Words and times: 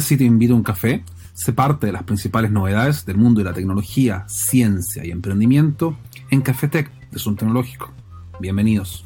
si 0.00 0.16
te 0.16 0.24
invito 0.24 0.54
a 0.54 0.56
un 0.56 0.62
café? 0.62 1.04
Se 1.34 1.52
parte 1.52 1.86
de 1.86 1.92
las 1.92 2.02
principales 2.02 2.50
novedades 2.50 3.04
del 3.06 3.16
mundo 3.16 3.40
de 3.40 3.44
la 3.44 3.54
tecnología, 3.54 4.24
ciencia 4.28 5.04
y 5.04 5.10
emprendimiento 5.10 5.96
en 6.30 6.42
Cafetec 6.42 6.90
de 7.10 7.18
Zoom 7.18 7.36
Tecnológico. 7.36 7.92
Bienvenidos. 8.40 9.04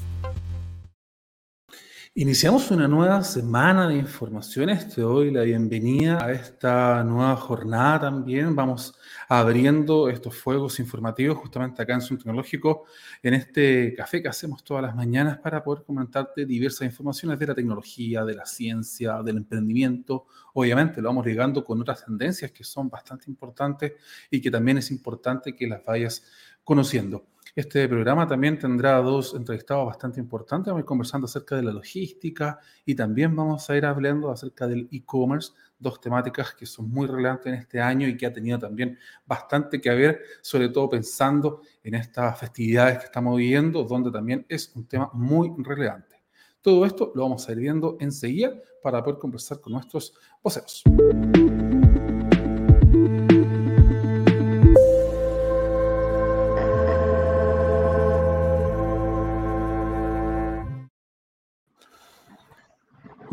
Iniciamos 2.14 2.70
una 2.70 2.86
nueva 2.86 3.24
semana 3.24 3.88
de 3.88 3.96
informaciones. 3.96 4.88
Te 4.94 5.00
doy 5.00 5.32
la 5.32 5.42
bienvenida 5.42 6.24
a 6.24 6.32
esta 6.32 7.02
nueva 7.02 7.36
jornada 7.36 8.02
también. 8.02 8.54
Vamos 8.54 8.94
abriendo 9.28 10.08
estos 10.08 10.36
fuegos 10.36 10.78
informativos 10.80 11.38
justamente 11.38 11.82
acá 11.82 11.94
en 11.94 12.00
Zoom 12.00 12.18
Tecnológico, 12.18 12.84
en 13.22 13.34
este 13.34 13.94
café 13.94 14.22
que 14.22 14.28
hacemos 14.28 14.64
todas 14.64 14.82
las 14.82 14.94
mañanas 14.94 15.38
para 15.38 15.62
poder 15.62 15.84
comentarte 15.84 16.46
diversas 16.46 16.86
informaciones 16.86 17.38
de 17.38 17.46
la 17.46 17.54
tecnología, 17.54 18.24
de 18.24 18.34
la 18.34 18.46
ciencia, 18.46 19.22
del 19.22 19.38
emprendimiento. 19.38 20.26
Obviamente 20.54 21.00
lo 21.00 21.08
vamos 21.08 21.26
ligando 21.26 21.64
con 21.64 21.80
otras 21.80 22.04
tendencias 22.04 22.52
que 22.52 22.64
son 22.64 22.88
bastante 22.88 23.30
importantes 23.30 23.92
y 24.30 24.40
que 24.40 24.50
también 24.50 24.78
es 24.78 24.90
importante 24.90 25.54
que 25.54 25.66
las 25.66 25.84
vayas 25.84 26.24
conociendo. 26.62 27.26
Este 27.56 27.88
programa 27.88 28.26
también 28.26 28.58
tendrá 28.58 28.96
dos 28.96 29.32
entrevistados 29.32 29.86
bastante 29.86 30.18
importantes. 30.18 30.72
Vamos 30.72 30.80
a 30.80 30.82
ir 30.82 30.86
conversando 30.86 31.26
acerca 31.26 31.54
de 31.54 31.62
la 31.62 31.72
logística 31.72 32.58
y 32.84 32.96
también 32.96 33.36
vamos 33.36 33.70
a 33.70 33.76
ir 33.76 33.86
hablando 33.86 34.28
acerca 34.32 34.66
del 34.66 34.88
e-commerce, 34.90 35.52
dos 35.78 36.00
temáticas 36.00 36.52
que 36.54 36.66
son 36.66 36.90
muy 36.90 37.06
relevantes 37.06 37.46
en 37.46 37.60
este 37.60 37.80
año 37.80 38.08
y 38.08 38.16
que 38.16 38.26
ha 38.26 38.32
tenido 38.32 38.58
también 38.58 38.98
bastante 39.24 39.80
que 39.80 39.90
ver, 39.90 40.20
sobre 40.40 40.68
todo 40.68 40.88
pensando 40.88 41.60
en 41.84 41.94
estas 41.94 42.40
festividades 42.40 42.98
que 42.98 43.04
estamos 43.04 43.36
viviendo, 43.36 43.84
donde 43.84 44.10
también 44.10 44.44
es 44.48 44.74
un 44.74 44.88
tema 44.88 45.08
muy 45.12 45.52
relevante. 45.58 46.24
Todo 46.60 46.84
esto 46.84 47.12
lo 47.14 47.22
vamos 47.22 47.48
a 47.48 47.52
ir 47.52 47.58
viendo 47.58 47.96
enseguida 48.00 48.52
para 48.82 49.00
poder 49.00 49.20
conversar 49.20 49.60
con 49.60 49.74
nuestros 49.74 50.12
voceros. 50.42 50.82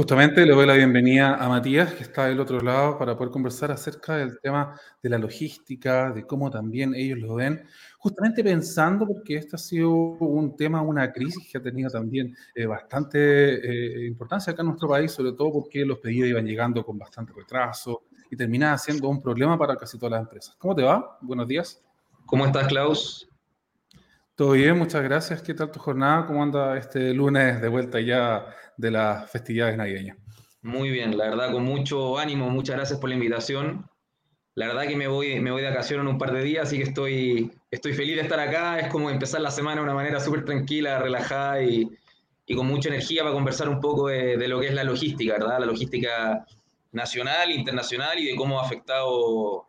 Justamente 0.02 0.44
le 0.48 0.54
doy 0.54 0.66
la 0.66 0.74
bienvenida 0.74 1.36
a 1.36 1.48
Matías, 1.48 1.94
que 1.94 2.02
está 2.02 2.26
del 2.26 2.40
otro 2.40 2.60
lado, 2.60 2.98
para 2.98 3.16
poder 3.16 3.32
conversar 3.32 3.70
acerca 3.70 4.16
del 4.16 4.40
tema 4.42 4.76
de 5.00 5.10
la 5.10 5.20
logística, 5.20 6.12
de 6.12 6.26
cómo 6.26 6.50
también 6.50 6.96
ellos 6.96 7.20
lo 7.20 7.36
ven, 7.36 7.64
justamente 8.00 8.44
pensando, 8.44 9.06
porque 9.06 9.36
este 9.36 9.58
ha 9.58 9.60
sido 9.60 9.92
un 9.92 10.56
tema, 10.58 10.82
una 10.82 11.12
crisis 11.12 11.48
que 11.52 11.60
ha 11.60 11.62
tenido 11.62 11.92
también 11.92 12.36
eh, 12.56 12.66
bastante 12.66 13.20
eh, 14.04 14.08
importancia 14.08 14.54
acá 14.54 14.64
en 14.64 14.70
nuestro 14.70 14.90
país, 14.90 15.12
sobre 15.12 15.34
todo 15.34 15.52
porque 15.52 15.86
los 15.86 16.00
pedidos 16.00 16.30
iban 16.30 16.48
llegando 16.48 16.84
con 16.84 16.98
bastante 16.98 17.32
retraso 17.34 18.06
y 18.32 18.36
terminaba 18.36 18.80
siendo 18.80 19.08
un 19.08 19.22
problema 19.22 19.56
para 19.56 19.76
casi 19.76 20.00
todas 20.00 20.14
las 20.14 20.22
empresas. 20.22 20.56
¿Cómo 20.58 20.74
te 20.74 20.82
va? 20.82 21.20
Buenos 21.22 21.48
días. 21.48 21.80
¿Cómo 22.26 22.48
estás, 22.48 22.68
Klaus? 22.70 23.31
Todo 24.36 24.54
bien, 24.54 24.78
muchas 24.78 25.04
gracias. 25.04 25.42
¿Qué 25.42 25.54
tal 25.54 25.72
tu 25.72 25.80
jornada? 25.80 26.26
¿Cómo 26.26 26.42
anda 26.42 26.78
este 26.78 27.14
lunes 27.14 27.62
de 27.62 27.68
vuelta 27.68 28.00
ya 28.00 28.46
de 28.78 28.90
las 28.90 29.30
festividades 29.30 29.78
navideñas? 29.78 30.18
Muy 30.62 30.90
bien, 30.90 31.18
la 31.18 31.30
verdad, 31.30 31.52
con 31.52 31.64
mucho 31.64 32.18
ánimo. 32.18 32.50
Muchas 32.50 32.78
gracias 32.78 33.00
por 33.00 33.10
la 33.10 33.16
invitación. 33.16 33.86
La 34.56 34.68
verdad 34.68 34.84
que 34.84 34.96
me 34.96 35.08
voy, 35.08 35.40
me 35.40 35.52
voy 35.52 35.62
de 35.62 35.70
vacaciones 35.70 36.04
en 36.04 36.12
un 36.12 36.18
par 36.18 36.32
de 36.34 36.44
días, 36.44 36.68
así 36.68 36.78
que 36.78 36.84
estoy, 36.84 37.52
estoy 37.70 37.94
feliz 37.94 38.16
de 38.16 38.22
estar 38.22 38.40
acá. 38.40 38.80
Es 38.80 38.88
como 38.90 39.10
empezar 39.10 39.42
la 39.42 39.52
semana 39.52 39.78
de 39.78 39.84
una 39.84 39.94
manera 39.94 40.20
súper 40.20 40.46
tranquila, 40.46 41.00
relajada 41.00 41.64
y, 41.64 41.90
y, 42.46 42.56
con 42.56 42.68
mucha 42.68 42.90
energía 42.90 43.24
para 43.24 43.34
conversar 43.34 43.70
un 43.70 43.80
poco 43.80 44.08
de, 44.08 44.38
de, 44.38 44.48
lo 44.48 44.60
que 44.60 44.68
es 44.68 44.74
la 44.74 44.84
logística, 44.84 45.34
¿verdad? 45.34 45.60
La 45.60 45.66
logística 45.66 46.46
nacional, 46.92 47.52
internacional 47.52 48.20
y 48.20 48.28
de 48.28 48.36
cómo 48.36 48.60
ha 48.60 48.66
afectado 48.66 49.68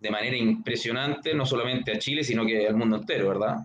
de 0.00 0.10
manera 0.10 0.36
impresionante 0.36 1.34
no 1.34 1.46
solamente 1.46 1.92
a 1.92 1.98
Chile, 1.98 2.24
sino 2.24 2.44
que 2.44 2.66
al 2.66 2.76
mundo 2.76 2.96
entero, 2.96 3.28
¿verdad? 3.28 3.56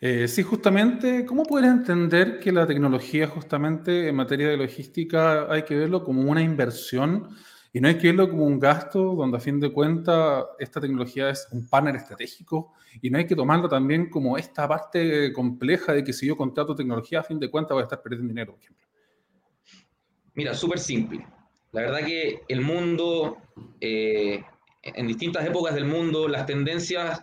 Eh, 0.00 0.28
sí, 0.28 0.44
justamente, 0.44 1.26
¿cómo 1.26 1.42
puedes 1.42 1.68
entender 1.68 2.38
que 2.38 2.52
la 2.52 2.68
tecnología 2.68 3.26
justamente 3.26 4.08
en 4.08 4.14
materia 4.14 4.48
de 4.48 4.56
logística 4.56 5.52
hay 5.52 5.64
que 5.64 5.74
verlo 5.74 6.04
como 6.04 6.22
una 6.22 6.40
inversión 6.40 7.34
y 7.72 7.80
no 7.80 7.88
hay 7.88 7.98
que 7.98 8.06
verlo 8.06 8.30
como 8.30 8.46
un 8.46 8.60
gasto 8.60 9.16
donde 9.16 9.38
a 9.38 9.40
fin 9.40 9.58
de 9.58 9.72
cuentas 9.72 10.44
esta 10.60 10.80
tecnología 10.80 11.30
es 11.30 11.48
un 11.50 11.68
partner 11.68 11.96
estratégico 11.96 12.74
y 13.02 13.10
no 13.10 13.18
hay 13.18 13.26
que 13.26 13.34
tomarlo 13.34 13.68
también 13.68 14.08
como 14.08 14.38
esta 14.38 14.68
parte 14.68 15.32
compleja 15.32 15.92
de 15.92 16.04
que 16.04 16.12
si 16.12 16.28
yo 16.28 16.36
contrato 16.36 16.76
tecnología 16.76 17.18
a 17.18 17.24
fin 17.24 17.40
de 17.40 17.50
cuentas 17.50 17.74
voy 17.74 17.80
a 17.80 17.84
estar 17.84 18.00
perdiendo 18.00 18.28
dinero, 18.28 18.52
por 18.52 18.62
ejemplo? 18.62 18.86
Mira, 20.34 20.54
súper 20.54 20.78
simple. 20.78 21.26
La 21.72 21.82
verdad 21.82 22.06
que 22.06 22.42
el 22.46 22.60
mundo, 22.60 23.38
eh, 23.80 24.44
en 24.80 25.06
distintas 25.08 25.44
épocas 25.44 25.74
del 25.74 25.86
mundo, 25.86 26.28
las 26.28 26.46
tendencias 26.46 27.20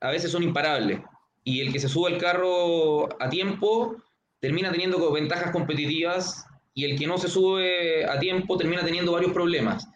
a 0.00 0.10
veces 0.10 0.30
son 0.32 0.42
imparables 0.42 1.00
y 1.48 1.62
el 1.62 1.72
que 1.72 1.80
se 1.80 1.88
sube 1.88 2.12
al 2.12 2.18
carro 2.18 3.08
a 3.22 3.30
tiempo 3.30 3.96
termina 4.38 4.70
teniendo 4.70 5.10
ventajas 5.10 5.50
competitivas 5.50 6.44
y 6.74 6.84
el 6.84 6.98
que 6.98 7.06
no 7.06 7.16
se 7.16 7.28
sube 7.28 8.04
a 8.04 8.18
tiempo 8.18 8.58
termina 8.58 8.84
teniendo 8.84 9.12
varios 9.12 9.32
problemas. 9.32 9.88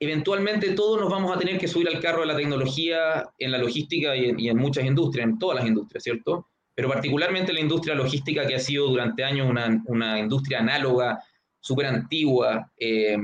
Eventualmente 0.00 0.72
todos 0.72 1.00
nos 1.00 1.08
vamos 1.08 1.34
a 1.34 1.38
tener 1.38 1.58
que 1.58 1.68
subir 1.68 1.86
al 1.88 2.00
carro 2.00 2.22
de 2.22 2.26
la 2.26 2.36
tecnología 2.36 3.24
en 3.38 3.52
la 3.52 3.58
logística 3.58 4.16
y 4.16 4.48
en, 4.48 4.56
muchas 4.56 4.84
industrias, 4.84 5.28
en 5.28 5.38
todas 5.38 5.58
las 5.58 5.66
industrias, 5.68 6.02
¿cierto? 6.02 6.48
Pero 6.74 6.88
particularmente 6.88 7.52
la 7.52 7.60
industria 7.60 7.94
logística 7.94 8.44
que 8.44 8.56
ha 8.56 8.58
sido 8.58 8.88
durante 8.88 9.22
años 9.22 9.48
una, 9.48 9.80
una 9.86 10.18
industria 10.18 10.58
análoga, 10.58 11.22
súper 11.60 11.86
antigua. 11.86 12.68
Eh, 12.76 13.16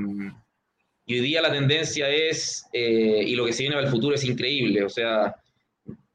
y 1.05 1.15
hoy 1.15 1.19
día 1.19 1.41
la 1.41 1.51
tendencia 1.51 2.07
es, 2.07 2.65
eh, 2.71 3.25
y 3.27 3.35
lo 3.35 3.45
que 3.45 3.51
se 3.51 3.63
viene 3.63 3.75
para 3.75 3.87
el 3.87 3.91
futuro 3.91 4.15
es 4.15 4.23
increíble, 4.23 4.85
o 4.85 4.89
sea, 4.89 5.35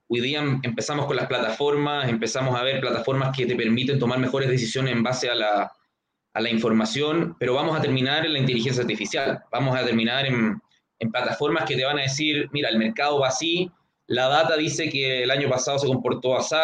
Hoy 0.09 0.21
día 0.21 0.41
empezamos 0.63 1.07
con 1.07 1.17
las 1.17 1.27
plataformas, 1.27 2.09
empezamos 2.09 2.59
a 2.59 2.63
ver 2.63 2.81
plataformas 2.81 3.37
que 3.37 3.45
te 3.45 3.55
permiten 3.55 3.99
tomar 3.99 4.19
mejores 4.19 4.49
decisiones 4.49 4.93
en 4.93 5.03
base 5.03 5.29
a 5.29 5.35
la, 5.35 5.71
a 6.33 6.41
la 6.41 6.51
información, 6.51 7.37
pero 7.39 7.55
vamos 7.55 7.79
a 7.79 7.83
terminar 7.83 8.25
en 8.25 8.33
la 8.33 8.39
inteligencia 8.39 8.83
artificial, 8.83 9.43
vamos 9.53 9.77
a 9.77 9.85
terminar 9.85 10.25
en, 10.25 10.61
en 10.99 11.11
plataformas 11.11 11.65
que 11.65 11.77
te 11.77 11.85
van 11.85 11.99
a 11.99 12.03
decir, 12.03 12.49
mira, 12.53 12.71
el 12.71 12.79
mercado 12.79 13.21
va 13.21 13.29
así, 13.29 13.71
la 14.07 14.29
data 14.29 14.57
dice 14.57 14.89
que 14.89 15.25
el 15.25 15.31
año 15.31 15.49
pasado 15.51 15.79
se 15.79 15.87
comportó 15.87 16.37
así, 16.37 16.57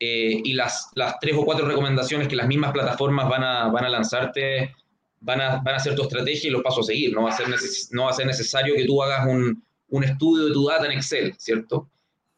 eh, 0.00 0.40
y 0.42 0.54
las, 0.54 0.90
las 0.96 1.20
tres 1.20 1.36
o 1.38 1.44
cuatro 1.44 1.68
recomendaciones 1.68 2.26
que 2.26 2.34
las 2.34 2.48
mismas 2.48 2.72
plataformas 2.72 3.28
van 3.28 3.44
a, 3.44 3.68
van 3.68 3.84
a 3.84 3.88
lanzarte 3.88 4.74
van 5.20 5.40
a, 5.40 5.62
van 5.62 5.76
a 5.76 5.78
ser 5.78 5.94
tu 5.94 6.02
estrategia 6.02 6.48
y 6.48 6.50
los 6.50 6.62
pasos 6.62 6.86
a 6.86 6.92
seguir. 6.92 7.12
No 7.14 7.22
va 7.22 7.30
a 7.30 7.36
ser, 7.36 7.46
no 7.92 8.04
va 8.04 8.10
a 8.10 8.14
ser 8.14 8.26
necesario 8.26 8.74
que 8.74 8.84
tú 8.84 9.00
hagas 9.00 9.26
un, 9.28 9.64
un 9.90 10.04
estudio 10.04 10.46
de 10.46 10.52
tu 10.52 10.66
data 10.66 10.86
en 10.86 10.92
Excel, 10.92 11.34
¿cierto? 11.38 11.88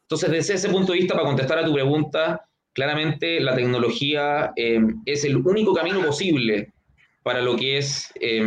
Entonces, 0.05 0.29
desde 0.29 0.53
ese 0.53 0.69
punto 0.69 0.91
de 0.91 0.99
vista, 0.99 1.15
para 1.15 1.25
contestar 1.25 1.57
a 1.57 1.65
tu 1.65 1.73
pregunta, 1.73 2.47
claramente 2.73 3.39
la 3.39 3.55
tecnología 3.55 4.53
eh, 4.55 4.79
es 5.05 5.23
el 5.25 5.37
único 5.37 5.73
camino 5.73 6.05
posible 6.05 6.73
para 7.23 7.41
lo 7.41 7.55
que 7.55 7.79
es 7.79 8.11
eh, 8.21 8.43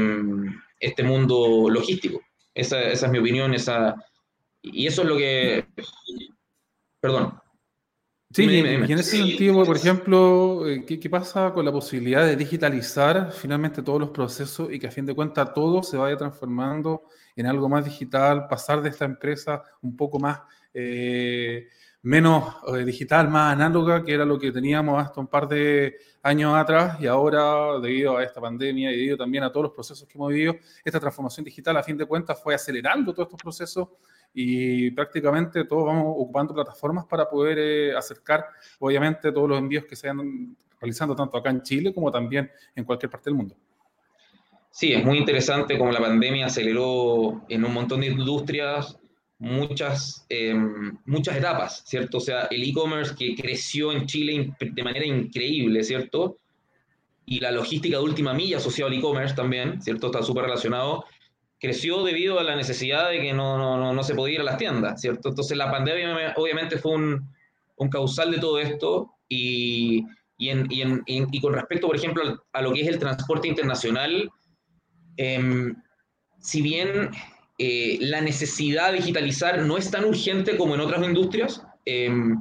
este 0.79 1.03
mundo 1.03 1.69
logístico. 1.69 2.21
Esa, 2.55 2.81
esa, 2.83 3.07
es 3.07 3.13
mi 3.13 3.19
opinión, 3.19 3.55
esa, 3.55 3.97
y 4.63 4.87
eso 4.87 5.03
es 5.03 5.09
lo 5.09 5.17
que... 5.17 5.67
Perdón. 7.01 7.35
Sí, 8.31 8.43
dime, 8.43 8.55
dime, 8.57 8.71
dime. 8.71 8.87
y 8.87 8.93
en 8.93 8.99
ese 8.99 9.17
sentido, 9.17 9.65
por 9.65 9.77
ejemplo, 9.77 10.69
eh, 10.69 10.85
¿qué, 10.87 11.01
¿qué, 11.01 11.11
pasa 11.11 11.53
con 11.53 11.65
la 11.65 11.73
posibilidad 11.73 12.25
de 12.25 12.37
digitalizar 12.37 13.33
finalmente 13.33 13.83
todos 13.83 13.99
los 13.99 14.11
procesos 14.11 14.71
y 14.71 14.79
que 14.79 14.87
a 14.87 14.91
fin 14.91 15.07
de 15.07 15.15
cuentas 15.15 15.55
todo 15.55 15.83
se 15.83 15.97
vaya 15.97 16.17
transformando 16.17 17.05
en 17.35 17.47
algo 17.47 17.69
más 17.69 17.85
digital, 17.85 18.47
pasar 18.47 18.83
de 18.83 18.91
esta 18.91 19.07
empresa 19.07 19.63
un 19.81 19.97
poco 19.97 20.19
más 20.19 20.41
eh, 20.75 21.69
menos 22.03 22.57
eh, 22.75 22.85
digital, 22.85 23.29
más 23.29 23.53
análoga, 23.53 24.05
que 24.05 24.15
era 24.15 24.25
lo 24.25 24.39
que 24.39 24.53
teníamos 24.53 25.03
hasta 25.03 25.21
un 25.21 25.27
par 25.27 25.49
de 25.49 25.97
años 26.23 26.55
atrás 26.55 27.01
y 27.01 27.07
ahora, 27.07 27.79
debido 27.81 28.17
a 28.17 28.25
esta 28.25 28.41
pandemia 28.41 28.91
y 28.93 28.97
debido 28.97 29.17
también 29.17 29.45
a 29.45 29.51
todos 29.51 29.65
los 29.65 29.73
procesos 29.73 30.07
que 30.09 30.17
hemos 30.17 30.29
vivido, 30.31 30.57
esta 30.85 31.01
transformación 31.01 31.45
digital, 31.45 31.77
a 31.77 31.83
fin 31.83 31.97
de 31.97 32.07
cuentas, 32.07 32.41
fue 32.43 32.55
acelerando 32.55 33.13
todos 33.13 33.27
estos 33.27 33.43
procesos 33.43 33.89
y 34.33 34.91
prácticamente 34.93 35.65
todos 35.65 35.87
vamos 35.87 36.05
ocupando 36.07 36.55
plataformas 36.55 37.07
para 37.07 37.29
poder 37.29 37.59
eh, 37.59 37.97
acercar, 37.97 38.47
obviamente, 38.79 39.33
todos 39.33 39.49
los 39.49 39.59
envíos 39.59 39.85
que 39.85 39.97
se 39.97 40.09
van 40.09 40.57
realizando 40.81 41.17
tanto 41.17 41.37
acá 41.37 41.51
en 41.51 41.63
Chile 41.63 41.93
como 41.93 42.11
también 42.11 42.51
en 42.77 42.85
cualquier 42.85 43.11
parte 43.11 43.31
del 43.31 43.35
mundo. 43.35 43.57
Sí, 44.71 44.93
es 44.93 45.05
muy 45.05 45.19
interesante 45.19 45.77
como 45.77 45.91
la 45.91 45.99
pandemia 45.99 46.47
aceleró 46.47 47.45
en 47.49 47.65
un 47.65 47.73
montón 47.73 48.01
de 48.01 48.09
industrias 48.09 48.99
muchas, 49.39 50.27
eh, 50.29 50.55
muchas 51.05 51.37
etapas, 51.37 51.83
¿cierto? 51.87 52.19
O 52.19 52.21
sea, 52.21 52.49
el 52.51 52.63
e-commerce 52.65 53.15
que 53.17 53.35
creció 53.35 53.93
en 53.93 54.07
Chile 54.07 54.53
de 54.61 54.83
manera 54.83 55.07
increíble, 55.07 55.83
¿cierto? 55.85 56.39
Y 57.25 57.41
la 57.41 57.53
logística 57.53 57.99
de 57.99 58.03
última 58.03 58.35
milla 58.35 58.57
asociada 58.57 58.91
al 58.91 58.99
e-commerce 58.99 59.35
también, 59.35 59.81
¿cierto? 59.81 60.07
Está 60.07 60.23
súper 60.23 60.45
relacionado. 60.45 61.05
Creció 61.61 62.03
debido 62.05 62.39
a 62.39 62.45
la 62.45 62.57
necesidad 62.57 63.11
de 63.11 63.21
que 63.21 63.33
no, 63.33 63.59
no, 63.59 63.93
no, 63.93 64.03
se 64.03 64.15
podía 64.15 64.37
ir 64.37 64.41
a 64.41 64.45
las 64.45 64.59
tiendas, 64.59 65.01
¿cierto? 65.01 65.29
Entonces 65.29 65.57
la 65.57 65.71
pandemia 65.71 66.35
obviamente 66.37 66.79
fue 66.79 66.93
un, 66.93 67.29
un 67.77 67.89
causal 67.89 68.31
de 68.31 68.39
todo 68.39 68.59
esto 68.59 69.13
y, 69.29 70.05
y, 70.37 70.49
en, 70.49 70.67
y, 70.71 70.83
en, 70.83 71.05
y, 71.07 71.41
con 71.41 71.53
respecto, 71.53 71.87
por 71.87 71.97
ejemplo, 71.97 72.45
a 72.53 72.63
lo 72.63 72.73
que 72.73 72.81
es 72.81 72.89
el 72.89 72.99
transporte 72.99 73.49
internacional, 73.49 74.31
eh, 75.17 75.73
si 76.41 76.63
bien 76.63 77.11
eh, 77.59 77.99
la 78.01 78.21
necesidad 78.21 78.93
de 78.93 78.99
digitalizar 78.99 79.61
no 79.63 79.77
es 79.77 79.91
tan 79.91 80.05
urgente 80.05 80.57
como 80.57 80.77
en 80.77 80.81
otras 80.81 81.05
industrias, 81.05 81.61
em, 81.85 82.41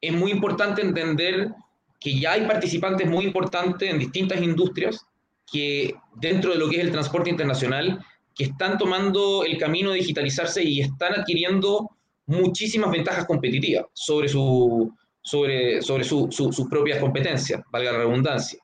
es 0.00 0.12
muy 0.12 0.32
importante 0.32 0.82
entender 0.82 1.52
que 2.00 2.18
ya 2.18 2.32
hay 2.32 2.46
participantes 2.46 3.08
muy 3.08 3.24
importantes 3.24 3.88
en 3.88 3.98
distintas 3.98 4.42
industrias 4.42 5.06
que 5.50 5.94
dentro 6.16 6.52
de 6.52 6.58
lo 6.58 6.68
que 6.68 6.78
es 6.78 6.82
el 6.82 6.90
transporte 6.90 7.30
internacional, 7.30 8.04
que 8.34 8.44
están 8.44 8.76
tomando 8.76 9.44
el 9.44 9.56
camino 9.56 9.90
de 9.90 9.98
digitalizarse 9.98 10.62
y 10.62 10.80
están 10.80 11.14
adquiriendo 11.14 11.88
muchísimas 12.26 12.90
ventajas 12.90 13.24
competitivas 13.24 13.86
sobre, 13.94 14.28
su, 14.28 14.92
sobre, 15.22 15.80
sobre 15.80 16.04
sus 16.04 16.68
propias 16.68 16.98
competencias, 16.98 17.62
valga 17.70 17.92
la 17.92 17.98
redundancia. 17.98 18.58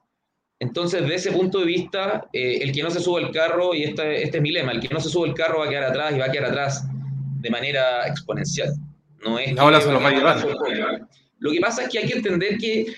Entonces, 0.62 1.04
de 1.04 1.16
ese 1.16 1.32
punto 1.32 1.58
de 1.58 1.64
vista, 1.66 2.28
eh, 2.32 2.58
el 2.62 2.70
que 2.70 2.84
no 2.84 2.90
se 2.92 3.00
sube 3.00 3.20
al 3.20 3.32
carro, 3.32 3.74
y 3.74 3.82
este, 3.82 4.22
este 4.22 4.36
es 4.36 4.42
mi 4.44 4.52
lema, 4.52 4.70
el 4.70 4.78
que 4.78 4.94
no 4.94 5.00
se 5.00 5.08
sube 5.08 5.28
al 5.28 5.34
carro 5.34 5.58
va 5.58 5.64
a 5.66 5.68
quedar 5.68 5.82
atrás 5.82 6.14
y 6.14 6.20
va 6.20 6.26
a 6.26 6.30
quedar 6.30 6.50
atrás 6.50 6.86
de 7.40 7.50
manera 7.50 8.06
exponencial. 8.06 8.72
No 9.24 9.40
es 9.40 9.58
Ahora 9.58 9.80
se 9.80 9.90
lo 9.90 10.00
va 10.00 10.10
a 10.10 10.12
llevar. 10.12 11.08
Lo 11.40 11.50
que 11.50 11.58
pasa 11.58 11.82
es 11.82 11.88
que 11.88 11.98
hay 11.98 12.06
que 12.06 12.16
entender 12.16 12.58
que 12.58 12.94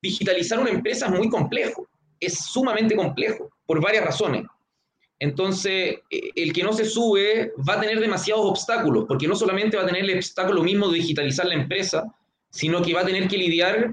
digitalizar 0.00 0.60
una 0.60 0.70
empresa 0.70 1.06
es 1.06 1.12
muy 1.12 1.28
complejo, 1.28 1.88
es 2.20 2.38
sumamente 2.38 2.94
complejo, 2.94 3.50
por 3.66 3.80
varias 3.80 4.04
razones. 4.04 4.44
Entonces, 5.18 5.96
eh, 6.08 6.30
el 6.36 6.52
que 6.52 6.62
no 6.62 6.72
se 6.72 6.84
sube 6.84 7.50
va 7.68 7.74
a 7.74 7.80
tener 7.80 7.98
demasiados 7.98 8.46
obstáculos, 8.46 9.06
porque 9.08 9.26
no 9.26 9.34
solamente 9.34 9.76
va 9.76 9.82
a 9.82 9.86
tener 9.86 10.04
el 10.04 10.18
obstáculo 10.18 10.62
mismo 10.62 10.88
de 10.88 10.98
digitalizar 10.98 11.46
la 11.46 11.54
empresa, 11.54 12.04
sino 12.50 12.80
que 12.80 12.94
va 12.94 13.00
a 13.00 13.06
tener 13.06 13.26
que 13.26 13.38
lidiar 13.38 13.92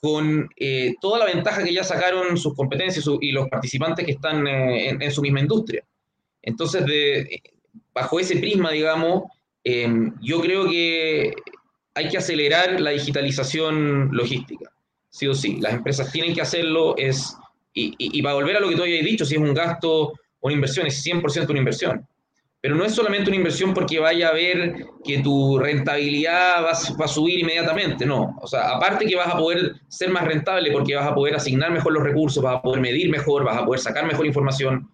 con 0.00 0.48
eh, 0.56 0.94
toda 1.00 1.18
la 1.18 1.24
ventaja 1.26 1.64
que 1.64 1.72
ya 1.72 1.84
sacaron 1.84 2.36
sus 2.36 2.54
competencias 2.54 3.04
y 3.20 3.32
los 3.32 3.48
participantes 3.48 4.04
que 4.04 4.12
están 4.12 4.46
eh, 4.46 4.90
en, 4.90 5.10
su 5.10 5.22
misma 5.22 5.40
industria. 5.40 5.84
Entonces, 6.42 6.84
de, 6.86 7.42
bajo 7.92 8.20
ese 8.20 8.36
prisma, 8.36 8.70
digamos, 8.70 9.24
em, 9.64 10.14
yo 10.20 10.40
creo 10.40 10.68
que 10.68 11.34
hay 11.94 12.08
que 12.08 12.18
acelerar 12.18 12.80
la 12.80 12.90
digitalización 12.90 14.10
logística, 14.12 14.70
sí 15.08 15.26
o 15.26 15.34
sí. 15.34 15.58
Las 15.60 15.74
empresas 15.74 16.12
tienen 16.12 16.34
que 16.34 16.42
hacerlo, 16.42 16.94
es, 16.96 17.36
y 17.74 18.22
para 18.22 18.34
volver 18.34 18.56
a 18.56 18.60
lo 18.60 18.68
que 18.68 18.76
tú 18.76 18.82
habías 18.82 19.04
dicho, 19.04 19.24
si 19.24 19.34
es 19.34 19.40
un 19.40 19.54
gasto 19.54 20.08
o 20.08 20.14
una 20.42 20.54
inversión, 20.54 20.86
es 20.86 21.04
100% 21.04 21.50
una 21.50 21.58
inversión. 21.58 22.06
Pero 22.66 22.78
no 22.78 22.84
es 22.84 22.96
solamente 22.96 23.30
una 23.30 23.36
inversión 23.36 23.72
porque 23.72 24.00
vaya 24.00 24.26
a 24.26 24.32
ver 24.32 24.86
que 25.04 25.20
tu 25.20 25.56
rentabilidad 25.56 26.64
va, 26.64 26.72
a 26.72 27.06
subir 27.06 27.38
inmediatamente, 27.38 28.04
no. 28.04 28.36
O 28.42 28.48
sea, 28.48 28.70
aparte 28.72 29.06
que 29.06 29.14
vas 29.14 29.28
a 29.28 29.38
poder 29.38 29.76
ser 29.86 30.10
más 30.10 30.24
rentable 30.24 30.72
porque 30.72 30.96
vas 30.96 31.06
a 31.06 31.14
poder 31.14 31.36
asignar 31.36 31.70
mejor 31.70 31.92
los 31.92 32.02
recursos, 32.02 32.42
vas 32.42 32.56
a 32.56 32.62
poder 32.62 32.80
medir 32.80 33.08
mejor, 33.08 33.44
vas 33.44 33.58
a 33.58 33.64
poder 33.64 33.78
sacar 33.78 34.04
mejor 34.04 34.26
información, 34.26 34.90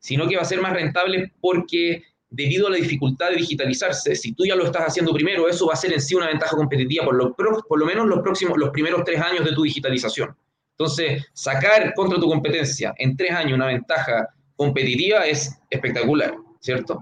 sino 0.00 0.26
que 0.26 0.34
va 0.34 0.42
a 0.42 0.44
ser 0.44 0.60
más 0.60 0.72
rentable 0.72 1.30
porque 1.40 2.02
debido 2.28 2.66
a 2.66 2.70
la 2.70 2.76
dificultad 2.78 3.30
de 3.30 3.36
digitalizarse, 3.36 4.16
si 4.16 4.32
tú 4.32 4.44
ya 4.44 4.56
lo 4.56 4.64
estás 4.64 4.82
haciendo 4.82 5.12
primero, 5.12 5.48
eso 5.48 5.68
va 5.68 5.74
a 5.74 5.76
ser 5.76 5.92
en 5.92 6.00
sí 6.00 6.16
una 6.16 6.26
ventaja 6.26 6.56
competitiva 6.56 7.04
por 7.04 7.14
lo, 7.14 7.36
por 7.36 7.78
lo 7.78 7.86
menos 7.86 8.08
los, 8.08 8.18
próximos, 8.18 8.58
los 8.58 8.70
primeros 8.70 9.04
tres 9.04 9.20
años 9.20 9.44
de 9.44 9.52
tu 9.52 9.62
digitalización. 9.62 10.34
Entonces, 10.72 11.24
sacar 11.34 11.94
contra 11.94 12.18
tu 12.18 12.26
competencia 12.26 12.92
en 12.98 13.16
tres 13.16 13.30
años 13.30 13.52
una 13.52 13.66
ventaja 13.66 14.28
competitiva 14.56 15.24
es 15.24 15.56
espectacular, 15.70 16.34
¿cierto? 16.58 16.98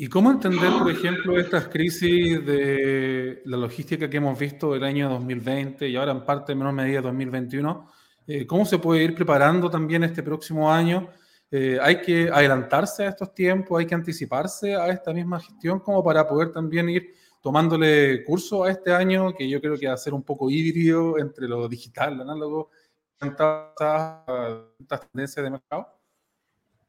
¿Y 0.00 0.06
cómo 0.06 0.30
entender, 0.30 0.70
por 0.78 0.88
ejemplo, 0.88 1.40
estas 1.40 1.66
crisis 1.66 2.46
de 2.46 3.42
la 3.44 3.56
logística 3.56 4.08
que 4.08 4.18
hemos 4.18 4.38
visto 4.38 4.76
el 4.76 4.84
año 4.84 5.08
2020 5.08 5.88
y 5.88 5.96
ahora 5.96 6.12
en 6.12 6.24
parte 6.24 6.52
en 6.52 6.58
menor 6.58 6.72
medida 6.72 7.00
2021? 7.00 7.90
Eh, 8.28 8.46
¿Cómo 8.46 8.64
se 8.64 8.78
puede 8.78 9.02
ir 9.02 9.16
preparando 9.16 9.68
también 9.68 10.04
este 10.04 10.22
próximo 10.22 10.72
año? 10.72 11.08
Eh, 11.50 11.80
¿Hay 11.82 12.00
que 12.00 12.30
adelantarse 12.32 13.06
a 13.06 13.08
estos 13.08 13.34
tiempos? 13.34 13.76
¿Hay 13.76 13.86
que 13.86 13.96
anticiparse 13.96 14.76
a 14.76 14.86
esta 14.86 15.12
misma 15.12 15.40
gestión 15.40 15.80
como 15.80 16.04
para 16.04 16.28
poder 16.28 16.52
también 16.52 16.88
ir 16.88 17.14
tomándole 17.42 18.22
curso 18.22 18.62
a 18.62 18.70
este 18.70 18.92
año, 18.92 19.34
que 19.34 19.48
yo 19.48 19.60
creo 19.60 19.76
que 19.76 19.88
va 19.88 19.94
a 19.94 19.96
ser 19.96 20.14
un 20.14 20.22
poco 20.22 20.48
híbrido 20.48 21.18
entre 21.18 21.48
lo 21.48 21.68
digital, 21.68 22.18
lo 22.18 22.22
análogo, 22.22 22.70
tantas 23.18 24.24
tendencias 25.10 25.42
de 25.42 25.50
mercado? 25.50 25.88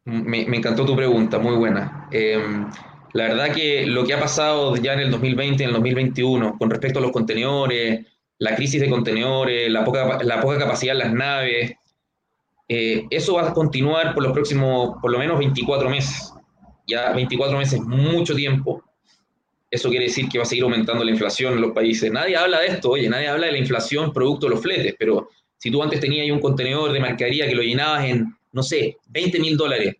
Me, 0.03 0.45
me, 0.45 0.57
encantó 0.57 0.85
tu 0.85 0.95
pregunta, 0.95 1.39
muy 1.39 1.55
buena. 1.55 2.07
Eh, 2.11 2.65
la 3.13 3.23
verdad 3.23 3.53
que 3.53 3.85
lo 3.85 4.05
que 4.05 4.13
ha 4.13 4.19
pasado 4.19 4.75
ya 4.75 4.93
en 4.93 4.99
el 4.99 5.11
2020 5.11 5.63
y 5.63 5.65
en 5.65 5.69
el 5.69 5.73
2021 5.75 6.57
con 6.57 6.69
respecto 6.69 6.99
a 6.99 7.01
los 7.01 7.11
contenedores, 7.11 8.05
la 8.37 8.55
crisis 8.55 8.79
de 8.79 8.89
contenedores, 8.89 9.71
la 9.71 9.83
poca, 9.83 10.23
la 10.23 10.39
poca 10.39 10.59
capacidad 10.59 10.93
en 10.93 10.99
las 10.99 11.13
naves, 11.13 11.73
eh, 12.67 13.07
eso 13.09 13.33
va 13.33 13.49
a 13.49 13.53
continuar 13.53 14.13
por 14.13 14.23
los 14.23 14.31
próximos, 14.31 14.95
por 15.01 15.11
lo 15.11 15.17
menos 15.17 15.39
24 15.39 15.89
meses. 15.89 16.33
Ya 16.87 17.11
24 17.11 17.57
meses, 17.57 17.81
mucho 17.81 18.35
tiempo. 18.35 18.83
Eso 19.71 19.89
quiere 19.89 20.05
decir 20.05 20.29
que 20.29 20.37
va 20.37 20.43
a 20.43 20.47
seguir 20.47 20.63
aumentando 20.63 21.03
la 21.03 21.11
inflación 21.11 21.53
en 21.53 21.61
los 21.61 21.71
países. 21.71 22.11
Nadie 22.11 22.37
habla 22.37 22.59
de 22.61 22.67
esto, 22.67 22.91
oye, 22.91 23.09
nadie 23.09 23.27
habla 23.27 23.47
de 23.47 23.53
la 23.53 23.57
inflación 23.57 24.13
producto 24.13 24.47
de 24.47 24.51
los 24.51 24.61
fletes, 24.61 24.95
pero 24.97 25.29
si 25.57 25.69
tú 25.69 25.83
antes 25.83 25.99
tenías 25.99 26.29
un 26.31 26.39
contenedor 26.39 26.91
de 26.91 26.99
mercadería 26.99 27.47
que 27.47 27.55
lo 27.55 27.61
llenabas 27.61 28.05
en, 28.05 28.35
no 28.51 28.63
sé, 28.63 28.97
20 29.07 29.39
mil 29.39 29.57
dólares 29.57 29.95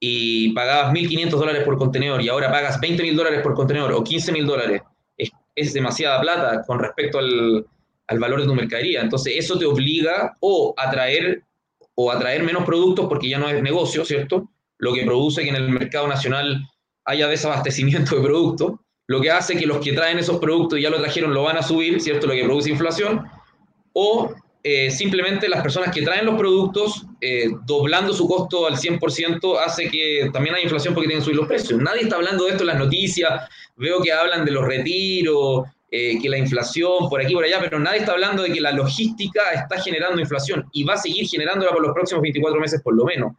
y 0.00 0.52
pagabas 0.52 0.92
1.500 0.92 1.30
dólares 1.30 1.64
por 1.64 1.76
contenedor 1.78 2.22
y 2.22 2.28
ahora 2.28 2.50
pagas 2.50 2.80
20.000 2.80 3.14
dólares 3.16 3.40
por 3.42 3.54
contenedor 3.54 3.92
o 3.92 4.04
15.000 4.04 4.46
dólares, 4.46 4.82
es, 5.54 5.72
demasiada 5.72 6.20
plata 6.20 6.62
con 6.64 6.78
respecto 6.78 7.18
al, 7.18 7.66
al, 8.06 8.18
valor 8.20 8.40
de 8.40 8.46
tu 8.46 8.54
mercadería. 8.54 9.00
Entonces 9.00 9.34
eso 9.36 9.58
te 9.58 9.66
obliga 9.66 10.36
o 10.38 10.72
a 10.76 10.88
traer, 10.88 11.42
o 11.96 12.12
a 12.12 12.18
traer 12.18 12.44
menos 12.44 12.64
productos 12.64 13.06
porque 13.08 13.28
ya 13.28 13.38
no 13.38 13.48
es 13.48 13.60
negocio, 13.60 14.04
¿cierto? 14.04 14.48
Lo 14.78 14.94
que 14.94 15.04
produce 15.04 15.42
que 15.42 15.48
en 15.48 15.56
el 15.56 15.68
mercado 15.68 16.06
nacional 16.06 16.68
haya 17.04 17.26
desabastecimiento 17.26 18.14
de 18.14 18.22
productos, 18.22 18.74
lo 19.08 19.20
que 19.20 19.32
hace 19.32 19.56
que 19.56 19.66
los 19.66 19.78
que 19.78 19.94
traen 19.94 20.18
esos 20.18 20.38
productos 20.38 20.78
y 20.78 20.82
ya 20.82 20.90
lo 20.90 21.00
trajeron 21.00 21.34
lo 21.34 21.42
van 21.42 21.56
a 21.56 21.62
subir, 21.62 22.00
¿cierto? 22.00 22.28
Lo 22.28 22.34
que 22.34 22.44
produce 22.44 22.70
inflación, 22.70 23.26
o 23.94 24.32
eh, 24.64 24.90
simplemente 24.90 25.48
las 25.48 25.62
personas 25.62 25.94
que 25.94 26.02
traen 26.02 26.26
los 26.26 26.36
productos, 26.36 27.06
eh, 27.20 27.48
doblando 27.64 28.12
su 28.12 28.26
costo 28.26 28.66
al 28.66 28.76
100%, 28.76 29.56
hace 29.58 29.88
que 29.88 30.30
también 30.32 30.56
haya 30.56 30.64
inflación 30.64 30.94
porque 30.94 31.06
tienen 31.06 31.20
que 31.20 31.26
subir 31.26 31.36
los 31.36 31.46
precios. 31.46 31.80
Nadie 31.80 32.02
está 32.02 32.16
hablando 32.16 32.44
de 32.44 32.50
esto 32.50 32.64
en 32.64 32.68
las 32.68 32.78
noticias, 32.78 33.48
veo 33.76 34.02
que 34.02 34.12
hablan 34.12 34.44
de 34.44 34.50
los 34.50 34.66
retiros, 34.66 35.62
eh, 35.90 36.18
que 36.20 36.28
la 36.28 36.38
inflación 36.38 37.08
por 37.08 37.22
aquí 37.22 37.34
por 37.34 37.44
allá, 37.44 37.60
pero 37.60 37.78
nadie 37.78 38.00
está 38.00 38.12
hablando 38.12 38.42
de 38.42 38.52
que 38.52 38.60
la 38.60 38.72
logística 38.72 39.40
está 39.54 39.80
generando 39.80 40.20
inflación 40.20 40.68
y 40.72 40.82
va 40.82 40.94
a 40.94 40.98
seguir 40.98 41.26
generándola 41.28 41.70
por 41.70 41.82
los 41.82 41.94
próximos 41.94 42.22
24 42.22 42.60
meses 42.60 42.82
por 42.82 42.94
lo 42.94 43.04
menos. 43.04 43.32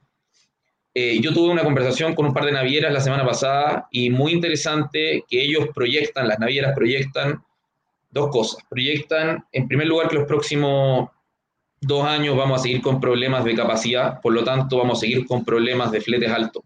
yo 0.95 1.31
tuve 1.33 1.49
una 1.49 1.63
conversación 1.63 2.13
con 2.15 2.25
un 2.25 2.33
par 2.33 2.45
de 2.45 2.51
navieras 2.51 2.91
la 2.91 2.99
semana 2.99 3.25
pasada 3.25 3.87
y 3.91 4.09
muy 4.09 4.33
interesante 4.33 5.23
que 5.29 5.43
ellos 5.43 5.67
proyectan, 5.73 6.27
las 6.27 6.39
navieras 6.39 6.73
proyectan 6.75 7.41
dos 8.09 8.29
cosas. 8.29 8.63
Proyectan, 8.69 9.45
en 9.51 9.67
primer 9.67 9.87
lugar, 9.87 10.09
que 10.09 10.15
los 10.15 10.27
próximos 10.27 11.09
dos 11.81 12.05
años 12.05 12.35
vamos 12.35 12.59
a 12.59 12.63
seguir 12.63 12.81
con 12.81 12.99
problemas 12.99 13.43
de 13.43 13.55
capacidad, 13.55 14.19
por 14.21 14.33
lo 14.33 14.43
tanto 14.43 14.77
vamos 14.77 14.97
a 14.97 15.01
seguir 15.01 15.25
con 15.25 15.45
problemas 15.45 15.91
de 15.91 16.01
fletes 16.01 16.31
altos. 16.31 16.63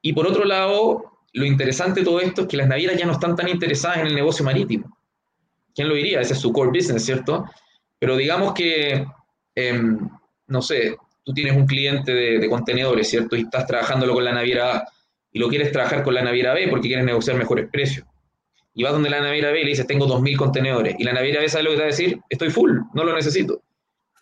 Y 0.00 0.12
por 0.12 0.26
otro 0.26 0.44
lado, 0.44 1.18
lo 1.32 1.44
interesante 1.44 2.00
de 2.00 2.06
todo 2.06 2.20
esto 2.20 2.42
es 2.42 2.48
que 2.48 2.56
las 2.56 2.68
navieras 2.68 2.96
ya 2.96 3.06
no 3.06 3.12
están 3.12 3.36
tan 3.36 3.48
interesadas 3.48 3.98
en 3.98 4.06
el 4.06 4.14
negocio 4.14 4.44
marítimo. 4.44 4.96
¿Quién 5.74 5.88
lo 5.88 5.94
diría? 5.94 6.20
Ese 6.20 6.34
es 6.34 6.38
su 6.38 6.52
core 6.52 6.70
business, 6.70 7.04
¿cierto? 7.04 7.44
Pero 7.98 8.16
digamos 8.16 8.54
que, 8.54 9.06
em, 9.54 10.08
no 10.46 10.62
sé, 10.62 10.96
tú 11.24 11.32
tienes 11.32 11.56
un 11.56 11.66
cliente 11.66 12.14
de, 12.14 12.38
de, 12.38 12.48
contenedores, 12.48 13.08
¿cierto? 13.08 13.34
Y 13.34 13.42
estás 13.42 13.66
trabajándolo 13.66 14.14
con 14.14 14.24
la 14.24 14.32
naviera 14.32 14.76
A 14.76 14.84
y 15.32 15.38
lo 15.38 15.48
quieres 15.48 15.72
trabajar 15.72 16.04
con 16.04 16.14
la 16.14 16.22
naviera 16.22 16.54
B 16.54 16.68
porque 16.68 16.88
quieres 16.88 17.04
negociar 17.04 17.36
mejores 17.36 17.68
precios. 17.70 18.06
Y 18.74 18.82
vas 18.82 18.92
donde 18.92 19.08
la 19.08 19.20
naviera 19.20 19.52
B 19.52 19.60
y 19.60 19.64
le 19.64 19.70
dices, 19.70 19.86
tengo 19.86 20.06
2.000 20.06 20.36
contenedores. 20.36 20.96
Y 20.98 21.04
la 21.04 21.12
naviera 21.12 21.40
B 21.40 21.48
sabe 21.48 21.64
lo 21.64 21.70
que 21.70 21.76
te 21.76 21.82
va 21.82 21.86
a 21.86 21.90
decir, 21.90 22.20
estoy 22.28 22.50
full, 22.50 22.72
no 22.92 23.04
lo 23.04 23.14
necesito. 23.14 23.62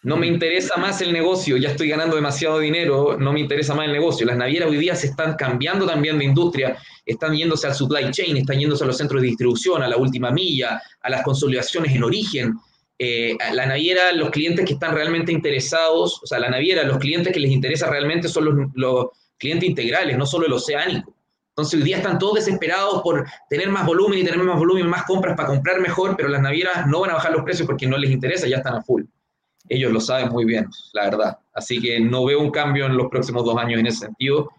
No 0.05 0.17
me 0.17 0.27
interesa 0.27 0.77
más 0.79 1.01
el 1.01 1.13
negocio, 1.13 1.57
ya 1.57 1.71
estoy 1.71 1.89
ganando 1.89 2.17
demasiado 2.17 2.59
dinero, 2.59 3.17
no 3.17 3.33
me 3.33 3.39
interesa 3.39 3.73
más 3.75 3.87
el 3.87 3.93
negocio. 3.93 4.27
Las 4.27 4.37
navieras 4.37 4.69
hoy 4.69 4.77
día 4.77 4.97
se 4.97 5.07
están 5.07 5.37
cambiando 5.37 5.87
también 5.87 6.19
de 6.19 6.25
industria, 6.25 6.77
están 7.07 7.37
yéndose 7.37 7.69
al 7.69 7.75
supply 7.75 8.11
chain, 8.11 8.37
están 8.37 8.59
yéndose 8.59 8.83
a 8.83 8.89
los 8.89 8.99
centros 8.99 9.23
de 9.23 9.29
distribución, 9.29 9.81
a 9.81 9.89
la 9.89 9.97
última 9.97 10.33
milla, 10.33 10.83
a 11.01 11.09
las 11.09 11.23
consolidaciones 11.23 11.95
en 11.95 12.03
origen. 12.03 12.55
Eh, 12.99 13.37
la 13.55 13.65
naviera, 13.65 14.13
los 14.13 14.31
clientes 14.31 14.67
que 14.67 14.75
están 14.75 14.93
realmente 14.95 15.31
interesados, 15.31 16.21
o 16.21 16.27
sea, 16.27 16.41
la 16.41 16.51
naviera, 16.51 16.83
los 16.83 16.99
clientes 16.99 17.33
que 17.33 17.41
les 17.41 17.53
interesa 17.53 17.89
realmente 17.89 18.29
son 18.29 18.73
los 18.75 19.07
clientes 19.39 19.69
integrales, 19.69 20.19
no 20.19 20.27
solo 20.27 20.47
el 20.47 20.53
oceánico. 20.53 21.15
Entonces 21.53 21.81
hoy 21.81 21.85
día 21.85 21.99
están 21.99 22.19
todos 22.19 22.35
desesperados 22.35 23.03
por 23.03 23.27
tener 23.49 23.69
más 23.69 23.87
volumen 23.87 24.19
y 24.19 24.25
tener 24.25 24.43
más 24.43 24.59
volumen, 24.59 24.89
más 24.89 25.05
compras 25.05 25.37
para 25.37 25.49
comprar 25.49 25.81
mejor, 25.81 26.17
pero 26.17 26.29
las 26.29 26.41
navieras 26.41 26.87
no 26.87 27.01
van 27.01 27.11
a 27.11 27.15
bajar 27.15 27.33
los 27.33 27.45
precios 27.45 27.67
porque 27.67 27.87
no 27.87 27.99
les 27.99 28.11
interesa, 28.11 28.47
ya 28.47 28.57
están 28.57 28.75
a 28.75 28.83
full 28.83 29.03
ellos 29.69 29.93
lo 29.93 30.01
saben 30.01 30.29
muy 30.29 30.45
bien, 30.45 30.69
la 30.93 31.05
verdad. 31.05 31.39
Así 31.55 31.81
que 31.81 32.01
no 32.01 32.25
veo 32.25 32.41
un 32.41 32.51
cambio 32.51 32.87
en 32.87 32.97
los 32.97 33.09
próximos 33.09 33.45
dos 33.45 33.57
años 33.57 33.81
en 33.81 33.87
ese 33.87 34.07
sentido. 34.07 34.51